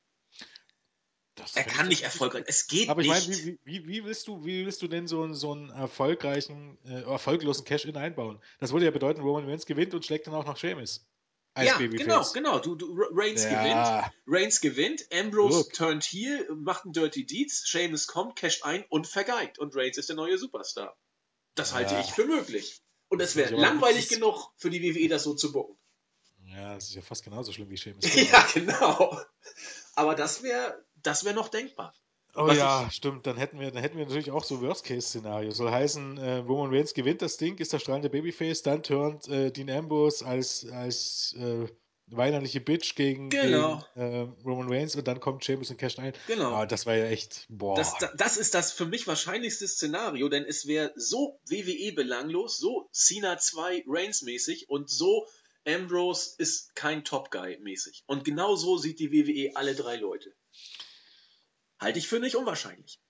Das 1.34 1.56
er 1.56 1.64
kann 1.64 1.88
nicht 1.88 2.02
erfolgreich. 2.02 2.44
Es 2.46 2.68
geht 2.68 2.88
aber 2.88 3.02
nicht. 3.02 3.10
Aber 3.10 3.18
ich 3.18 3.28
meine, 3.28 3.44
wie, 3.44 3.58
wie, 3.64 3.86
wie, 3.88 4.04
willst 4.04 4.28
du, 4.28 4.44
wie 4.44 4.64
willst 4.64 4.82
du 4.82 4.88
denn 4.88 5.08
so, 5.08 5.32
so 5.32 5.52
einen 5.52 5.70
erfolgreichen, 5.70 6.78
äh, 6.84 7.02
erfolglosen 7.02 7.64
Cash-In 7.64 7.96
einbauen? 7.96 8.40
Das 8.60 8.72
würde 8.72 8.84
ja 8.84 8.92
bedeuten, 8.92 9.20
Roman 9.20 9.48
Reigns 9.48 9.66
gewinnt 9.66 9.94
und 9.94 10.04
schlägt 10.04 10.26
dann 10.26 10.34
auch 10.34 10.46
noch 10.46 10.56
Sheamus. 10.56 11.04
Als 11.54 11.68
ja, 11.68 11.78
Babyface. 11.78 12.32
genau, 12.32 12.32
genau. 12.32 12.58
Du, 12.58 12.74
du, 12.74 12.96
Reigns 13.12 13.44
ja. 13.44 13.50
gewinnt, 13.50 14.12
Reigns 14.26 14.60
gewinnt, 14.60 15.06
Ambrose 15.12 15.58
Look. 15.58 15.72
turned 15.72 16.04
heel, 16.04 16.48
macht 16.54 16.84
einen 16.84 16.92
Dirty 16.92 17.26
Deeds, 17.26 17.68
Sheamus 17.68 18.08
kommt, 18.08 18.36
casht 18.36 18.64
ein 18.64 18.84
und 18.88 19.06
vergeigt. 19.06 19.58
Und 19.58 19.74
Reigns 19.76 19.98
ist 19.98 20.08
der 20.08 20.16
neue 20.16 20.36
Superstar. 20.36 20.96
Das 21.54 21.70
ja. 21.70 21.76
halte 21.76 21.96
ich 22.00 22.12
für 22.12 22.26
möglich. 22.26 22.80
Und 23.08 23.20
es 23.20 23.36
wäre 23.36 23.54
langweilig 23.54 24.08
genug 24.08 24.52
für 24.56 24.70
die 24.70 24.82
WWE, 24.82 25.08
das 25.08 25.22
so 25.22 25.34
zu 25.34 25.52
bucken. 25.52 25.78
Ja, 26.46 26.74
das 26.74 26.88
ist 26.88 26.94
ja 26.94 27.02
fast 27.02 27.24
genauso 27.24 27.52
schlimm 27.52 27.70
wie 27.70 27.76
Sheamus. 27.76 28.14
ja, 28.30 28.46
genau. 28.52 29.20
Aber 29.96 30.14
das 30.14 30.42
wäre 30.42 30.84
das 31.02 31.24
wäre 31.24 31.34
noch 31.34 31.48
denkbar. 31.48 31.94
Oh 32.36 32.48
Was 32.48 32.56
ja, 32.56 32.86
ich, 32.88 32.94
stimmt. 32.96 33.26
Dann 33.26 33.36
hätten 33.36 33.60
wir, 33.60 33.70
dann 33.70 33.80
hätten 33.80 33.96
wir 33.96 34.06
natürlich 34.06 34.32
auch 34.32 34.42
so 34.42 34.60
Worst-Case-Szenario. 34.60 35.52
Soll 35.52 35.70
heißen, 35.70 36.18
äh, 36.18 36.36
Roman 36.38 36.74
Reigns 36.74 36.92
gewinnt 36.92 37.22
das 37.22 37.36
Ding, 37.36 37.58
ist 37.58 37.72
der 37.72 37.78
strahlende 37.78 38.10
Babyface, 38.10 38.62
dann 38.62 38.82
turnt 38.82 39.28
äh, 39.28 39.52
Dean 39.52 39.70
Ambrose 39.70 40.26
als, 40.26 40.66
als 40.68 41.36
äh, 41.38 41.68
weinerliche 42.08 42.60
Bitch 42.60 42.96
gegen, 42.96 43.30
genau. 43.30 43.84
gegen 43.94 44.06
äh, 44.06 44.26
Roman 44.44 44.68
Reigns 44.68 44.96
und 44.96 45.06
dann 45.06 45.20
kommt 45.20 45.46
James 45.46 45.70
und 45.70 45.78
casht 45.78 46.00
ein. 46.00 46.12
Genau. 46.26 46.50
Aber 46.50 46.66
das 46.66 46.86
war 46.86 46.96
ja 46.96 47.06
echt, 47.06 47.46
boah. 47.48 47.76
Das, 47.76 47.94
das 48.16 48.36
ist 48.36 48.54
das 48.54 48.72
für 48.72 48.86
mich 48.86 49.06
wahrscheinlichste 49.06 49.68
Szenario, 49.68 50.28
denn 50.28 50.44
es 50.44 50.66
wäre 50.66 50.92
so 50.96 51.40
WWE 51.48 51.92
belanglos, 51.92 52.58
so 52.58 52.88
Cena 52.92 53.38
2 53.38 53.84
Reigns 53.86 54.22
mäßig 54.22 54.68
und 54.68 54.90
so 54.90 55.26
Ambrose 55.66 56.34
ist 56.38 56.74
kein 56.74 57.04
Top 57.04 57.30
Guy 57.30 57.58
mäßig. 57.58 58.04
Und 58.06 58.24
genau 58.24 58.56
so 58.56 58.76
sieht 58.76 58.98
die 58.98 59.12
WWE 59.12 59.56
alle 59.56 59.74
drei 59.74 59.96
Leute. 59.96 60.34
Halte 61.78 61.98
ich 61.98 62.08
für 62.08 62.20
nicht 62.20 62.36
unwahrscheinlich. 62.36 63.00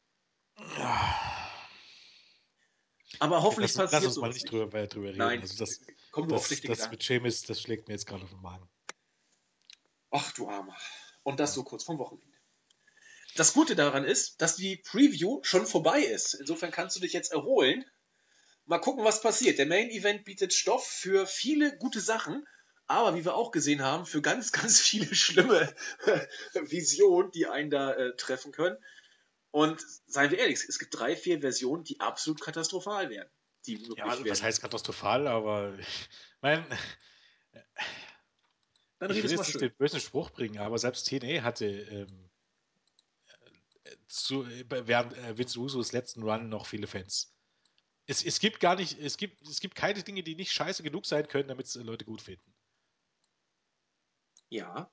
Aber 3.18 3.42
hoffentlich 3.42 3.74
lass, 3.74 3.90
passiert 3.90 4.02
lass 4.02 4.16
uns 4.16 4.20
mal 4.20 4.32
nicht 4.32 4.50
drüber, 4.50 4.86
drüber 4.86 5.08
reden. 5.08 5.18
Nein, 5.18 5.40
also 5.40 5.56
das, 5.56 5.80
komm 6.10 6.28
nur 6.28 6.36
auf 6.36 6.42
das, 6.42 6.48
schlechte 6.48 6.68
das 6.68 6.78
Gedanken. 6.78 6.94
mit 6.94 7.02
Seamus, 7.02 7.42
das 7.42 7.60
schlägt 7.60 7.88
mir 7.88 7.94
jetzt 7.94 8.06
gerade 8.06 8.24
auf 8.24 8.30
den 8.30 8.40
Magen. 8.40 8.68
Ach 10.10 10.32
du 10.32 10.48
Armer. 10.48 10.76
Und 11.22 11.40
das 11.40 11.54
so 11.54 11.64
kurz 11.64 11.84
vom 11.84 11.98
Wochenende. 11.98 12.34
Das 13.36 13.52
Gute 13.52 13.74
daran 13.74 14.04
ist, 14.04 14.40
dass 14.40 14.56
die 14.56 14.76
Preview 14.76 15.40
schon 15.42 15.66
vorbei 15.66 16.00
ist. 16.00 16.34
Insofern 16.34 16.70
kannst 16.70 16.96
du 16.96 17.00
dich 17.00 17.12
jetzt 17.12 17.32
erholen. 17.32 17.84
Mal 18.66 18.78
gucken, 18.78 19.04
was 19.04 19.20
passiert. 19.20 19.58
Der 19.58 19.66
Main 19.66 19.90
Event 19.90 20.24
bietet 20.24 20.54
Stoff 20.54 20.86
für 20.86 21.26
viele 21.26 21.76
gute 21.76 22.00
Sachen, 22.00 22.46
aber 22.86 23.14
wie 23.14 23.24
wir 23.24 23.34
auch 23.34 23.50
gesehen 23.50 23.82
haben, 23.82 24.06
für 24.06 24.22
ganz, 24.22 24.52
ganz 24.52 24.80
viele 24.80 25.14
schlimme 25.14 25.74
Visionen, 26.54 27.30
die 27.32 27.46
einen 27.46 27.70
da 27.70 27.92
äh, 27.92 28.16
treffen 28.16 28.52
können. 28.52 28.76
Und 29.50 29.80
seien 30.06 30.30
wir 30.30 30.38
ehrlich, 30.38 30.58
es 30.68 30.78
gibt 30.78 30.98
drei, 30.98 31.14
vier 31.14 31.40
Versionen, 31.40 31.84
die 31.84 32.00
absolut 32.00 32.40
katastrophal 32.40 33.08
möglich 33.78 33.98
Ja, 33.98 34.06
also, 34.06 34.24
was 34.26 34.42
heißt 34.42 34.60
katastrophal, 34.60 35.26
aber 35.26 35.78
ich 35.78 36.08
mein, 36.40 36.66
Dann 38.98 39.10
ich 39.10 39.22
will 39.22 39.30
jetzt 39.30 39.46
nicht 39.46 39.60
den 39.60 39.74
bösen 39.76 40.00
Spruch 40.00 40.30
bringen, 40.30 40.58
aber 40.58 40.78
selbst 40.78 41.06
TNA 41.06 41.42
hatte 41.42 41.66
ähm, 41.66 42.30
äh, 43.84 43.96
zu, 44.08 44.46
während 44.68 45.16
äh, 45.16 45.38
Vince 45.38 45.58
Usos 45.58 45.92
letzten 45.92 46.22
Run 46.22 46.48
noch 46.48 46.66
viele 46.66 46.86
Fans. 46.86 47.33
Es, 48.06 48.24
es 48.24 48.38
gibt 48.38 48.60
gar 48.60 48.76
nicht, 48.76 48.98
es 48.98 49.16
gibt, 49.16 49.40
es 49.48 49.60
gibt 49.60 49.74
keine 49.74 50.02
Dinge, 50.02 50.22
die 50.22 50.34
nicht 50.34 50.52
scheiße 50.52 50.82
genug 50.82 51.06
sein 51.06 51.26
können, 51.28 51.48
damit 51.48 51.66
es 51.66 51.74
Leute 51.76 52.04
gut 52.04 52.20
finden. 52.20 52.54
Ja, 54.50 54.90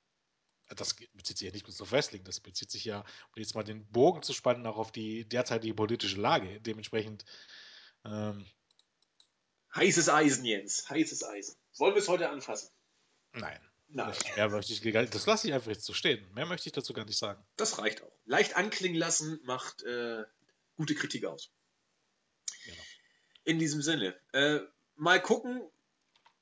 Das 0.76 0.96
bezieht 1.14 1.38
sich 1.38 1.46
ja 1.46 1.52
nicht 1.52 1.66
bloß 1.66 1.82
auf 1.82 1.92
Wrestling, 1.92 2.24
das 2.24 2.40
bezieht 2.40 2.72
sich 2.72 2.86
ja, 2.86 3.02
um 3.02 3.42
jetzt 3.42 3.56
mal 3.56 3.64
den 3.64 3.86
Bogen 3.92 4.24
zu 4.24 4.34
spannen, 4.34 4.66
auch 4.66 4.78
auf 4.78 4.92
die 4.92 5.28
derzeitige 5.28 5.74
politische 5.74 6.20
Lage. 6.20 6.62
Dementsprechend, 6.62 7.26
ähm, 8.06 8.46
heißes 9.76 10.08
Eisen, 10.10 10.46
Jens. 10.46 10.90
Heißes 10.90 11.24
Eisen. 11.24 11.56
Wollen 11.78 11.94
wir 11.96 12.02
es 12.02 12.08
heute 12.08 12.30
anfassen? 12.30 12.70
nein. 13.34 13.60
Nein. 13.94 14.16
Mehr 14.38 14.48
möchte 14.48 14.72
ich 14.72 14.82
das 15.10 15.26
lasse 15.26 15.50
ich 15.50 15.54
einfach 15.54 15.70
jetzt 15.70 15.84
so 15.84 15.94
stehen. 15.94 16.26
Mehr 16.34 16.46
möchte 16.46 16.70
ich 16.70 16.72
dazu 16.72 16.94
gar 16.94 17.04
nicht 17.04 17.18
sagen. 17.18 17.46
Das 17.58 17.78
reicht 17.78 18.02
auch. 18.02 18.18
Leicht 18.24 18.56
anklingen 18.56 18.98
lassen 18.98 19.42
macht 19.44 19.84
äh, 19.84 20.24
gute 20.76 20.96
Kritik 20.96 21.26
aus. 21.26 21.52
In 23.44 23.60
diesem 23.60 23.82
Sinne, 23.82 24.16
äh, 24.34 24.60
mal 24.96 25.22
gucken, 25.22 25.62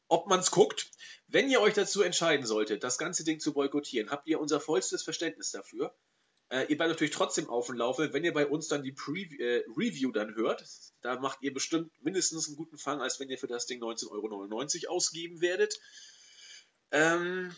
ob 0.08 0.28
man 0.28 0.40
es 0.40 0.52
guckt. 0.52 0.92
Wenn 1.28 1.50
ihr 1.50 1.62
euch 1.62 1.76
dazu 1.76 2.02
entscheiden 2.02 2.46
solltet, 2.46 2.84
das 2.84 2.98
ganze 2.98 3.24
Ding 3.24 3.40
zu 3.40 3.54
boykottieren, 3.54 4.10
habt 4.10 4.28
ihr 4.28 4.40
unser 4.40 4.60
vollstes 4.60 5.04
Verständnis 5.04 5.52
dafür. 5.52 5.96
Äh, 6.50 6.64
ihr 6.64 6.78
bleibt 6.78 6.90
natürlich 6.90 7.14
trotzdem 7.14 7.48
auf 7.48 7.68
dem 7.68 7.76
Laufe, 7.76 8.12
wenn 8.12 8.24
ihr 8.24 8.34
bei 8.34 8.48
uns 8.48 8.68
dann 8.68 8.84
die 8.84 8.92
Pre 8.92 9.20
äh, 9.20 9.64
Review 9.78 10.12
dann 10.12 10.36
hört. 10.36 10.66
Da 11.02 11.20
macht 11.20 11.42
ihr 11.42 11.54
bestimmt 11.54 11.92
mindestens 12.04 12.48
einen 12.48 12.58
guten 12.58 12.78
Fang, 12.78 13.02
als 13.02 13.20
wenn 13.20 13.30
ihr 13.30 13.38
für 13.38 13.48
das 13.48 13.68
Ding 13.68 13.82
19,99 13.82 14.88
Euro 14.88 14.96
ausgeben 14.96 15.42
werdet. 15.42 15.80
Ähm, 16.92 17.56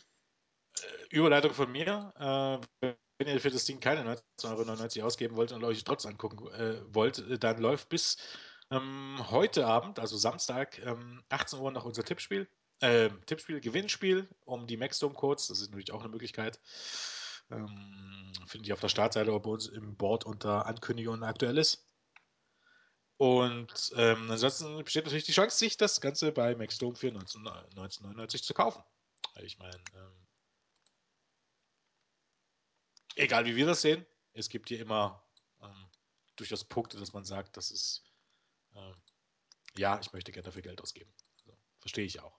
Überleitung 1.10 1.54
von 1.54 1.72
mir. 1.72 2.62
Äh, 2.82 2.96
wenn 3.18 3.28
ihr 3.28 3.40
für 3.40 3.52
das 3.52 3.66
Ding 3.66 3.80
keine 3.80 4.02
19,99 4.40 4.98
Euro 4.98 5.08
ausgeben 5.08 5.36
wollt 5.38 5.54
und 5.54 5.64
euch 5.64 5.84
trotzdem 5.84 6.12
angucken 6.12 6.48
äh, 6.54 6.82
wollt, 6.94 7.20
äh, 7.20 7.38
dann 7.38 7.60
läuft 7.60 7.88
bis 7.88 8.18
ähm, 8.72 9.18
heute 9.30 9.68
Abend, 9.68 10.00
also 10.00 10.18
Samstag, 10.18 10.80
ähm, 10.80 11.24
18 11.30 11.60
Uhr 11.60 11.72
noch 11.72 11.86
unser 11.86 12.04
Tippspiel. 12.04 12.48
Äh, 12.80 13.10
Tippspiel, 13.26 13.60
Gewinnspiel 13.62 14.28
um 14.46 14.66
die 14.66 14.78
Maxdome 14.78 15.14
Codes. 15.14 15.48
Das 15.48 15.60
ist 15.60 15.70
natürlich 15.70 15.92
auch 15.92 16.00
eine 16.02 16.10
Möglichkeit. 16.10 16.60
Ähm, 17.52 18.34
Finde 18.48 18.66
ich 18.66 18.74
auf 18.74 18.80
der 18.80 18.90
Startseite 18.90 19.30
oder 19.30 19.40
bei 19.40 19.52
uns 19.52 19.68
im 19.68 19.96
Board 19.96 20.26
unter 20.26 20.66
Ankündigungen 20.66 21.24
aktuell 21.24 21.58
ist. 21.58 21.86
Und 23.18 23.94
ähm, 23.98 24.32
ansonsten 24.32 24.84
besteht 24.84 25.06
natürlich 25.06 25.26
die 25.26 25.32
Chance, 25.32 25.56
sich 25.56 25.78
das 25.78 26.02
Ganze 26.02 26.32
bei 26.32 26.56
Maxdome 26.56 26.96
für 26.96 27.12
19 27.12 27.46
1999 27.48 28.44
zu 28.44 28.56
kaufen. 28.56 28.84
Ich 29.42 29.60
meine, 29.60 29.78
ähm, 29.94 30.28
egal 33.16 33.46
wie 33.46 33.56
wir 33.56 33.68
das 33.68 33.82
sehen, 33.82 34.06
es 34.34 34.50
gibt 34.50 34.70
hier 34.70 34.80
immer 34.80 35.24
ähm, 35.62 35.90
durchaus 36.36 36.64
Punkte, 36.64 36.98
dass 36.98 37.14
man 37.14 37.24
sagt, 37.24 37.58
das 37.58 37.70
ist, 37.70 38.11
ähm, 38.76 38.96
ja, 39.78 40.00
ich 40.02 40.12
möchte 40.14 40.32
gerne 40.32 40.46
dafür 40.46 40.62
Geld 40.62 40.82
ausgeben. 40.82 41.12
Also, 41.40 41.58
verstehe 41.80 42.06
ich 42.06 42.20
auch. 42.22 42.38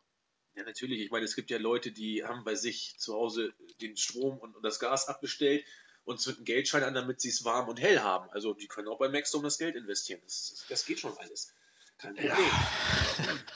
Ja, 0.55 0.65
natürlich. 0.65 1.01
Ich 1.01 1.11
meine, 1.11 1.25
es 1.25 1.35
gibt 1.35 1.51
ja 1.51 1.59
Leute, 1.59 1.93
die 1.93 2.25
haben 2.25 2.45
bei 2.45 2.55
sich 2.55 2.95
zu 2.99 3.15
Hause 3.15 3.55
den 3.81 3.97
Strom 3.97 4.39
und, 4.39 4.55
und 4.55 4.63
das 4.63 4.79
Gas 4.79 5.09
abbestellt 5.09 5.65
und 6.05 6.21
zünden 6.21 6.45
Geldschein 6.45 6.83
an, 6.83 6.95
damit 6.95 7.21
sie 7.21 7.31
es 7.31 7.45
warm 7.45 7.69
und 7.69 7.81
hell 7.81 8.01
haben. 8.01 8.29
Also 8.31 8.53
die 8.55 8.67
können 8.67 8.89
auch 8.89 8.99
bei 8.99 9.09
Maxdome 9.09 9.45
das 9.45 9.57
Geld 9.59 9.77
investieren. 9.77 10.21
Das, 10.25 10.65
das 10.69 10.85
geht 10.85 11.01
schon 11.01 11.17
alles. 11.19 11.55
Kein 11.99 12.15
Problem. 12.15 12.37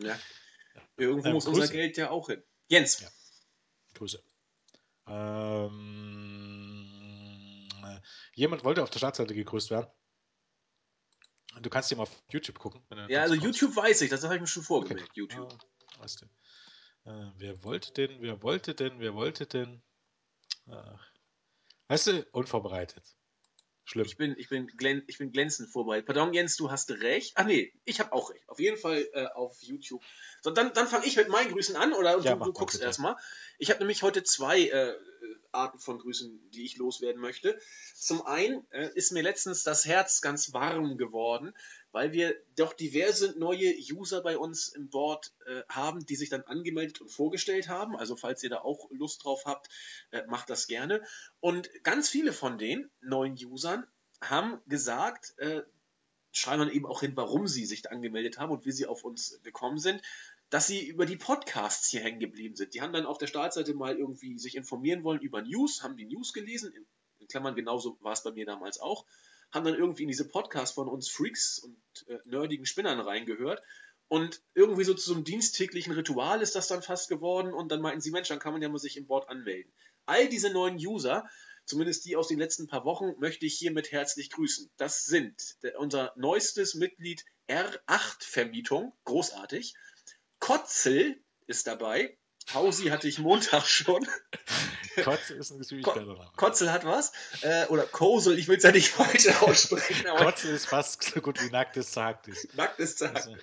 Ja. 0.00 0.16
Irgendwo 0.96 1.26
Ähm, 1.26 1.34
muss 1.34 1.46
unser 1.48 1.62
Grüße. 1.62 1.72
Geld 1.72 1.96
ja 1.96 2.10
auch 2.10 2.28
hin. 2.28 2.40
Jens, 2.68 3.00
Ja. 3.00 3.08
Grüße. 3.94 4.22
Ähm, 6.38 7.68
äh, 7.84 8.00
jemand 8.34 8.62
wollte 8.64 8.82
auf 8.84 8.90
der 8.90 8.98
Startseite 9.00 9.34
gegrüßt 9.34 9.70
werden. 9.70 9.88
Du 11.60 11.70
kannst 11.70 11.90
dir 11.90 11.96
mal 11.96 12.04
auf 12.04 12.22
YouTube 12.30 12.58
gucken. 12.58 12.82
Ja, 13.08 13.22
also 13.22 13.34
kommst. 13.34 13.44
YouTube 13.44 13.76
weiß 13.76 14.02
ich, 14.02 14.10
das 14.10 14.24
habe 14.24 14.34
ich 14.36 14.40
mir 14.40 14.46
schon 14.46 14.62
vorgemerkt. 14.62 15.16
YouTube. 15.16 15.52
Ah, 15.52 16.02
weißt 16.02 16.22
du. 16.22 16.26
Äh, 17.10 17.32
wer 17.36 17.64
wollte 17.64 17.92
denn, 17.92 18.20
wer 18.20 18.42
wollte 18.42 18.74
denn, 18.74 19.00
wer 19.00 19.14
wollte 19.14 19.46
denn? 19.46 19.82
Ach. 20.70 21.00
Weißt 21.88 22.06
du, 22.08 22.26
unvorbereitet. 22.32 23.02
Schlimm. 23.84 24.04
Ich 24.04 24.18
bin, 24.18 24.34
ich, 24.36 24.50
bin 24.50 24.66
glän, 24.66 25.02
ich 25.06 25.16
bin 25.16 25.32
glänzend 25.32 25.70
vorbereitet. 25.70 26.04
Pardon, 26.04 26.34
Jens, 26.34 26.56
du 26.56 26.70
hast 26.70 26.90
recht. 26.90 27.32
Ach 27.36 27.46
nee, 27.46 27.72
ich 27.86 28.00
habe 28.00 28.12
auch 28.12 28.28
recht. 28.28 28.46
Auf 28.46 28.60
jeden 28.60 28.76
Fall 28.76 29.08
äh, 29.14 29.28
auf 29.28 29.62
YouTube. 29.62 30.02
So, 30.42 30.50
dann 30.50 30.74
dann 30.74 30.86
fange 30.86 31.06
ich 31.06 31.16
mit 31.16 31.30
meinen 31.30 31.50
Grüßen 31.50 31.74
an 31.74 31.94
oder 31.94 32.10
Ja, 32.10 32.16
du, 32.18 32.28
du 32.28 32.36
mal, 32.36 32.52
guckst 32.52 32.82
erstmal. 32.82 33.16
Ich 33.56 33.70
habe 33.70 33.78
nämlich 33.78 34.02
heute 34.02 34.22
zwei 34.24 34.68
äh, 34.68 34.94
Arten 35.52 35.78
von 35.78 35.98
Grüßen, 35.98 36.50
die 36.50 36.64
ich 36.64 36.76
loswerden 36.76 37.20
möchte. 37.20 37.58
Zum 37.94 38.22
einen 38.26 38.66
äh, 38.70 38.90
ist 38.94 39.12
mir 39.12 39.22
letztens 39.22 39.64
das 39.64 39.86
Herz 39.86 40.20
ganz 40.20 40.52
warm 40.52 40.98
geworden, 40.98 41.54
weil 41.90 42.12
wir 42.12 42.36
doch 42.56 42.72
diverse 42.72 43.38
neue 43.38 43.74
User 43.92 44.22
bei 44.22 44.36
uns 44.38 44.68
im 44.68 44.90
Board 44.90 45.32
äh, 45.46 45.62
haben, 45.68 46.04
die 46.06 46.16
sich 46.16 46.28
dann 46.28 46.42
angemeldet 46.42 47.00
und 47.00 47.08
vorgestellt 47.08 47.68
haben. 47.68 47.96
Also 47.96 48.16
falls 48.16 48.42
ihr 48.42 48.50
da 48.50 48.60
auch 48.60 48.90
Lust 48.90 49.24
drauf 49.24 49.44
habt, 49.46 49.68
äh, 50.10 50.26
macht 50.26 50.50
das 50.50 50.66
gerne. 50.66 51.02
Und 51.40 51.70
ganz 51.82 52.08
viele 52.08 52.32
von 52.32 52.58
den 52.58 52.90
neuen 53.00 53.34
Usern 53.34 53.86
haben 54.20 54.60
gesagt, 54.66 55.34
äh, 55.38 55.62
schreiben 56.32 56.60
dann 56.60 56.70
eben 56.70 56.86
auch 56.86 57.00
hin, 57.00 57.16
warum 57.16 57.48
sie 57.48 57.64
sich 57.66 57.90
angemeldet 57.90 58.38
haben 58.38 58.52
und 58.52 58.66
wie 58.66 58.72
sie 58.72 58.86
auf 58.86 59.04
uns 59.04 59.40
gekommen 59.42 59.78
sind, 59.78 60.02
dass 60.50 60.66
sie 60.66 60.86
über 60.86 61.06
die 61.06 61.16
Podcasts 61.16 61.88
hier 61.88 62.00
hängen 62.00 62.20
geblieben 62.20 62.56
sind. 62.56 62.74
Die 62.74 62.80
haben 62.80 62.92
dann 62.92 63.06
auf 63.06 63.18
der 63.18 63.26
Startseite 63.26 63.74
mal 63.74 63.96
irgendwie 63.96 64.38
sich 64.38 64.56
informieren 64.56 65.04
wollen 65.04 65.20
über 65.20 65.42
News, 65.42 65.82
haben 65.82 65.96
die 65.96 66.06
News 66.06 66.32
gelesen, 66.32 66.72
in, 66.72 66.86
Klammern 67.28 67.54
genauso 67.54 67.98
war 68.00 68.12
es 68.12 68.22
bei 68.22 68.30
mir 68.32 68.46
damals 68.46 68.80
auch, 68.80 69.04
haben 69.52 69.64
dann 69.64 69.74
irgendwie 69.74 70.04
in 70.04 70.08
diese 70.08 70.26
Podcasts 70.26 70.74
von 70.74 70.88
uns 70.88 71.10
Freaks 71.10 71.58
und 71.58 71.76
äh, 72.08 72.18
nerdigen 72.24 72.64
Spinnern 72.64 73.00
reingehört 73.00 73.62
und 74.08 74.40
irgendwie 74.54 74.84
so 74.84 74.94
zu 74.94 75.08
so 75.08 75.14
einem 75.14 75.24
diensttäglichen 75.24 75.92
Ritual 75.92 76.40
ist 76.40 76.54
das 76.54 76.68
dann 76.68 76.82
fast 76.82 77.08
geworden 77.10 77.52
und 77.52 77.70
dann 77.70 77.82
meinten 77.82 78.00
sie, 78.00 78.10
Mensch, 78.10 78.28
dann 78.28 78.38
kann 78.38 78.52
man 78.52 78.62
ja 78.62 78.68
mal 78.70 78.78
sich 78.78 78.96
im 78.96 79.06
Board 79.06 79.28
anmelden. 79.28 79.70
All 80.06 80.28
diese 80.28 80.50
neuen 80.50 80.76
User, 80.76 81.28
zumindest 81.66 82.06
die 82.06 82.16
aus 82.16 82.28
den 82.28 82.38
letzten 82.38 82.66
paar 82.66 82.86
Wochen, 82.86 83.12
möchte 83.18 83.44
ich 83.44 83.58
hiermit 83.58 83.92
herzlich 83.92 84.30
grüßen. 84.30 84.70
Das 84.78 85.04
sind 85.04 85.62
der, 85.62 85.78
unser 85.78 86.14
neuestes 86.16 86.74
Mitglied 86.74 87.26
R8 87.48 88.24
Vermietung, 88.24 88.94
großartig. 89.04 89.74
Kotzel 90.48 91.22
ist 91.46 91.66
dabei. 91.66 92.16
Hausi 92.54 92.86
hatte 92.86 93.06
ich 93.08 93.18
Montag 93.18 93.66
schon. 93.66 94.08
Kotze 95.04 95.34
ist 95.34 95.50
ein 95.50 95.62
ziemlich 95.62 95.84
Ko- 95.84 95.92
geiler 95.92 96.14
Name. 96.14 96.32
Kotzel 96.36 96.72
hat 96.72 96.84
was. 96.86 97.12
Äh, 97.42 97.66
oder 97.66 97.84
Kosel, 97.84 98.38
ich 98.38 98.48
will 98.48 98.56
es 98.56 98.62
ja 98.62 98.72
nicht 98.72 98.88
falsch 98.88 99.28
aussprechen, 99.42 100.06
aber 100.06 100.24
Kotze 100.24 100.48
ist 100.50 100.64
fast 100.66 101.02
so 101.02 101.20
gut 101.20 101.42
wie 101.42 101.50
nacktes 101.50 101.92
Zagtes. 101.92 102.48
nacktes 102.54 102.96
Tag. 102.96 103.14
Also, 103.14 103.36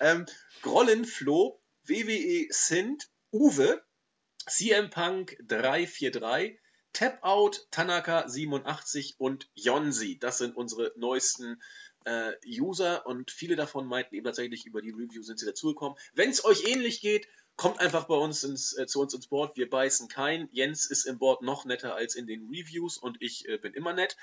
Ähm, 0.00 0.26
Grollen 0.62 1.04
Flo, 1.04 1.62
WWE 1.84 2.48
Sint, 2.50 3.08
Uwe, 3.30 3.80
CM 4.48 4.90
Punk 4.90 5.36
343, 5.46 6.58
Tap 6.92 7.22
Out, 7.22 7.68
Tanaka 7.70 8.28
87 8.28 9.14
und 9.18 9.48
Yonzi. 9.54 10.18
Das 10.18 10.38
sind 10.38 10.56
unsere 10.56 10.92
neuesten 10.96 11.62
äh, 12.04 12.32
User 12.46 13.06
und 13.06 13.30
viele 13.30 13.56
davon 13.56 13.86
meinten 13.86 14.14
eben 14.14 14.24
tatsächlich 14.24 14.66
über 14.66 14.80
die 14.80 14.90
Review 14.90 15.22
sind 15.22 15.38
sie 15.38 15.46
dazugekommen. 15.46 15.98
Wenn 16.14 16.30
es 16.30 16.44
euch 16.44 16.66
ähnlich 16.66 17.00
geht, 17.00 17.28
kommt 17.56 17.80
einfach 17.80 18.04
bei 18.04 18.14
uns 18.14 18.42
ins, 18.42 18.76
äh, 18.76 18.86
zu 18.86 19.00
uns 19.00 19.12
ins 19.12 19.26
Board. 19.26 19.56
Wir 19.56 19.68
beißen 19.68 20.08
kein. 20.08 20.48
Jens 20.50 20.86
ist 20.86 21.04
im 21.04 21.18
Board 21.18 21.42
noch 21.42 21.64
netter 21.64 21.94
als 21.94 22.14
in 22.14 22.26
den 22.26 22.48
Reviews 22.48 22.96
und 22.96 23.20
ich 23.20 23.48
äh, 23.48 23.58
bin 23.58 23.74
immer 23.74 23.92
nett. 23.92 24.16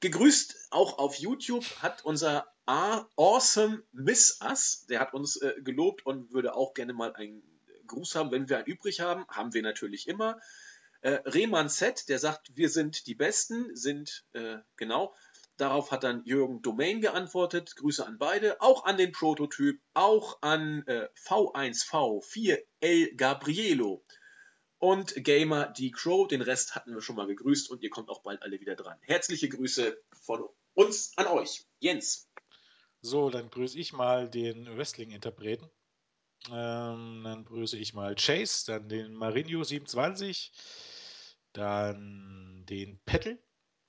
Gegrüßt 0.00 0.68
auch 0.70 0.98
auf 0.98 1.16
YouTube 1.16 1.64
hat 1.80 2.04
unser 2.04 2.52
A 2.66 3.06
Awesome 3.16 3.84
Miss 3.92 4.40
Us, 4.42 4.86
der 4.88 5.00
hat 5.00 5.14
uns 5.14 5.36
äh, 5.36 5.54
gelobt 5.62 6.04
und 6.04 6.32
würde 6.32 6.54
auch 6.54 6.74
gerne 6.74 6.92
mal 6.92 7.14
ein 7.14 7.42
Gruß 7.86 8.14
haben, 8.14 8.30
wenn 8.30 8.48
wir 8.48 8.58
einen 8.58 8.66
übrig 8.66 9.00
haben. 9.00 9.26
Haben 9.28 9.54
wir 9.54 9.62
natürlich 9.62 10.08
immer. 10.08 10.40
Äh, 11.02 11.20
Rehmann 11.26 11.68
Z, 11.68 12.08
der 12.08 12.18
sagt, 12.18 12.56
wir 12.56 12.70
sind 12.70 13.06
die 13.06 13.14
Besten, 13.14 13.76
sind, 13.76 14.24
äh, 14.32 14.56
genau. 14.76 15.14
Darauf 15.56 15.92
hat 15.92 16.02
dann 16.02 16.24
Jürgen 16.24 16.62
Domain 16.62 17.00
geantwortet. 17.00 17.76
Grüße 17.76 18.04
an 18.04 18.18
beide. 18.18 18.60
Auch 18.60 18.84
an 18.84 18.96
den 18.96 19.12
Prototyp, 19.12 19.80
auch 19.94 20.38
an 20.42 20.84
äh, 20.86 21.08
V1V4L 21.26 23.16
Gabrielo 23.16 24.04
und 24.78 25.14
Gamer 25.14 25.66
D. 25.68 25.90
Crow. 25.92 26.26
Den 26.26 26.42
Rest 26.42 26.74
hatten 26.74 26.92
wir 26.92 27.00
schon 27.00 27.16
mal 27.16 27.26
gegrüßt 27.26 27.70
und 27.70 27.82
ihr 27.82 27.90
kommt 27.90 28.08
auch 28.08 28.22
bald 28.22 28.42
alle 28.42 28.60
wieder 28.60 28.74
dran. 28.74 28.98
Herzliche 29.02 29.48
Grüße 29.48 29.96
von 30.12 30.44
uns 30.74 31.12
an 31.16 31.26
euch. 31.28 31.64
Jens. 31.78 32.28
So, 33.00 33.30
dann 33.30 33.48
grüße 33.50 33.78
ich 33.78 33.92
mal 33.92 34.28
den 34.28 34.66
Wrestling-Interpreten. 34.76 35.70
Ähm, 36.50 37.22
dann 37.24 37.44
grüße 37.44 37.78
ich 37.78 37.94
mal 37.94 38.14
Chase, 38.16 38.66
dann 38.66 38.88
den 38.88 39.14
Marinho 39.14 39.62
27, 39.62 40.52
dann 41.52 42.64
den 42.68 42.98
Pettel, 43.06 43.42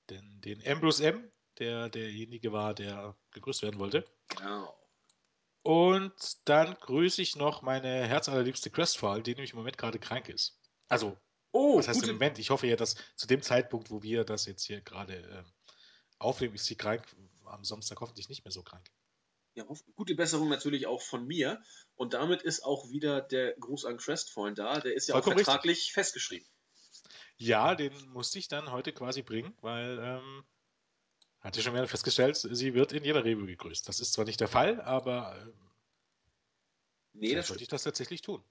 den, 0.08 0.40
den 0.40 0.66
Ambrose 0.66 1.04
M, 1.06 1.30
der 1.58 1.88
derjenige 1.88 2.52
war, 2.52 2.74
der 2.74 3.16
gegrüßt 3.32 3.62
werden 3.62 3.78
wollte. 3.78 4.04
Genau. 4.28 4.76
Und 5.62 6.48
dann 6.48 6.74
grüße 6.78 7.20
ich 7.22 7.34
noch 7.36 7.62
meine 7.62 8.06
herzallerliebste 8.06 8.70
Crestfall, 8.70 9.22
die 9.22 9.34
nämlich 9.34 9.50
im 9.52 9.58
Moment 9.58 9.78
gerade 9.78 9.98
krank 9.98 10.28
ist. 10.28 10.60
Also, 10.88 11.16
Oh, 11.52 11.78
was 11.78 11.88
heißt 11.88 12.00
gute, 12.00 12.10
im 12.10 12.16
Moment? 12.16 12.38
Ich 12.38 12.50
hoffe 12.50 12.66
ja, 12.66 12.76
dass 12.76 12.96
zu 13.16 13.26
dem 13.26 13.42
Zeitpunkt, 13.42 13.90
wo 13.90 14.02
wir 14.02 14.24
das 14.24 14.44
jetzt 14.46 14.64
hier 14.64 14.80
gerade 14.82 15.14
äh, 15.16 15.42
aufnehmen, 16.18 16.54
ist 16.54 16.66
sie 16.66 16.76
krank. 16.76 17.04
Am 17.46 17.64
Samstag 17.64 18.00
hoffentlich 18.00 18.28
nicht 18.28 18.44
mehr 18.44 18.52
so 18.52 18.62
krank. 18.62 18.90
ja, 19.54 19.64
gute 19.94 20.14
Besserung 20.14 20.48
natürlich 20.48 20.86
auch 20.86 21.00
von 21.00 21.26
mir. 21.26 21.62
Und 21.94 22.12
damit 22.14 22.42
ist 22.42 22.62
auch 22.62 22.90
wieder 22.90 23.20
der 23.22 23.54
Gruß 23.54 23.86
an 23.86 23.96
Crestfreund 23.96 24.58
da. 24.58 24.80
Der 24.80 24.94
ist 24.94 25.08
ja 25.08 25.14
Vollkommen 25.14 25.36
auch 25.36 25.44
vertraglich 25.44 25.92
festgeschrieben. 25.92 26.46
Ja, 27.38 27.74
den 27.74 27.92
musste 28.10 28.38
ich 28.38 28.48
dann 28.48 28.70
heute 28.70 28.92
quasi 28.92 29.22
bringen, 29.22 29.56
weil 29.62 29.98
ähm, 30.00 30.44
hatte 31.46 31.62
schon 31.62 31.74
wieder 31.74 31.86
festgestellt, 31.88 32.36
sie 32.36 32.74
wird 32.74 32.92
in 32.92 33.04
jeder 33.04 33.24
Review 33.24 33.46
gegrüßt. 33.46 33.88
Das 33.88 34.00
ist 34.00 34.12
zwar 34.12 34.24
nicht 34.24 34.40
der 34.40 34.48
Fall, 34.48 34.80
aber 34.80 35.36
ähm, 35.40 35.52
Nee, 37.14 37.34
das, 37.34 37.48
sollte 37.48 37.62
ich 37.62 37.68
das 37.68 37.82
tatsächlich 37.82 38.20
tun. 38.22 38.42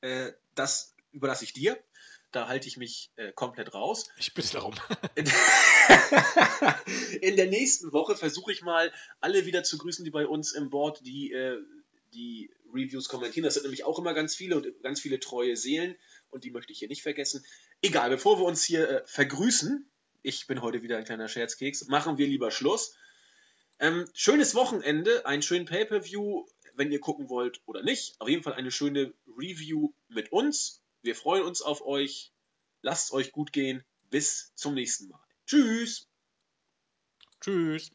äh, 0.00 0.32
das 0.54 0.94
überlasse 1.10 1.44
ich 1.44 1.52
dir. 1.52 1.82
Da 2.30 2.48
halte 2.48 2.66
ich 2.66 2.76
mich 2.78 3.10
äh, 3.16 3.32
komplett 3.32 3.74
raus. 3.74 4.08
Ich 4.16 4.32
bitte 4.32 4.52
darum. 4.52 4.74
In, 5.16 5.26
in 7.20 7.36
der 7.36 7.48
nächsten 7.48 7.92
Woche 7.92 8.16
versuche 8.16 8.52
ich 8.52 8.62
mal 8.62 8.90
alle 9.20 9.44
wieder 9.44 9.64
zu 9.64 9.76
grüßen, 9.76 10.04
die 10.04 10.10
bei 10.10 10.26
uns 10.26 10.52
im 10.52 10.70
Board 10.70 11.04
die, 11.04 11.32
äh, 11.32 11.58
die 12.14 12.50
Reviews 12.72 13.08
kommentieren. 13.08 13.44
Das 13.44 13.54
sind 13.54 13.64
nämlich 13.64 13.84
auch 13.84 13.98
immer 13.98 14.14
ganz 14.14 14.34
viele 14.34 14.56
und 14.56 14.82
ganz 14.82 15.00
viele 15.00 15.20
treue 15.20 15.56
Seelen 15.56 15.96
und 16.30 16.44
die 16.44 16.50
möchte 16.50 16.72
ich 16.72 16.78
hier 16.78 16.88
nicht 16.88 17.02
vergessen. 17.02 17.44
Egal, 17.82 18.08
bevor 18.08 18.38
wir 18.38 18.44
uns 18.44 18.62
hier 18.62 18.88
äh, 18.88 19.02
vergrüßen, 19.06 19.91
ich 20.22 20.46
bin 20.46 20.62
heute 20.62 20.82
wieder 20.82 20.96
ein 20.96 21.04
kleiner 21.04 21.28
Scherzkeks, 21.28 21.86
machen 21.88 22.18
wir 22.18 22.26
lieber 22.26 22.50
Schluss. 22.50 22.94
Ähm, 23.78 24.08
schönes 24.14 24.54
Wochenende, 24.54 25.26
einen 25.26 25.42
schönen 25.42 25.66
Pay-Per-View, 25.66 26.46
wenn 26.74 26.92
ihr 26.92 27.00
gucken 27.00 27.28
wollt 27.28 27.60
oder 27.66 27.82
nicht. 27.82 28.20
Auf 28.20 28.28
jeden 28.28 28.42
Fall 28.42 28.54
eine 28.54 28.70
schöne 28.70 29.12
Review 29.26 29.92
mit 30.08 30.32
uns. 30.32 30.82
Wir 31.02 31.16
freuen 31.16 31.44
uns 31.44 31.62
auf 31.62 31.84
euch. 31.84 32.32
Lasst 32.80 33.12
euch 33.12 33.32
gut 33.32 33.52
gehen. 33.52 33.84
Bis 34.10 34.52
zum 34.54 34.74
nächsten 34.74 35.08
Mal. 35.08 35.20
Tschüss. 35.46 36.08
Tschüss. 37.40 37.90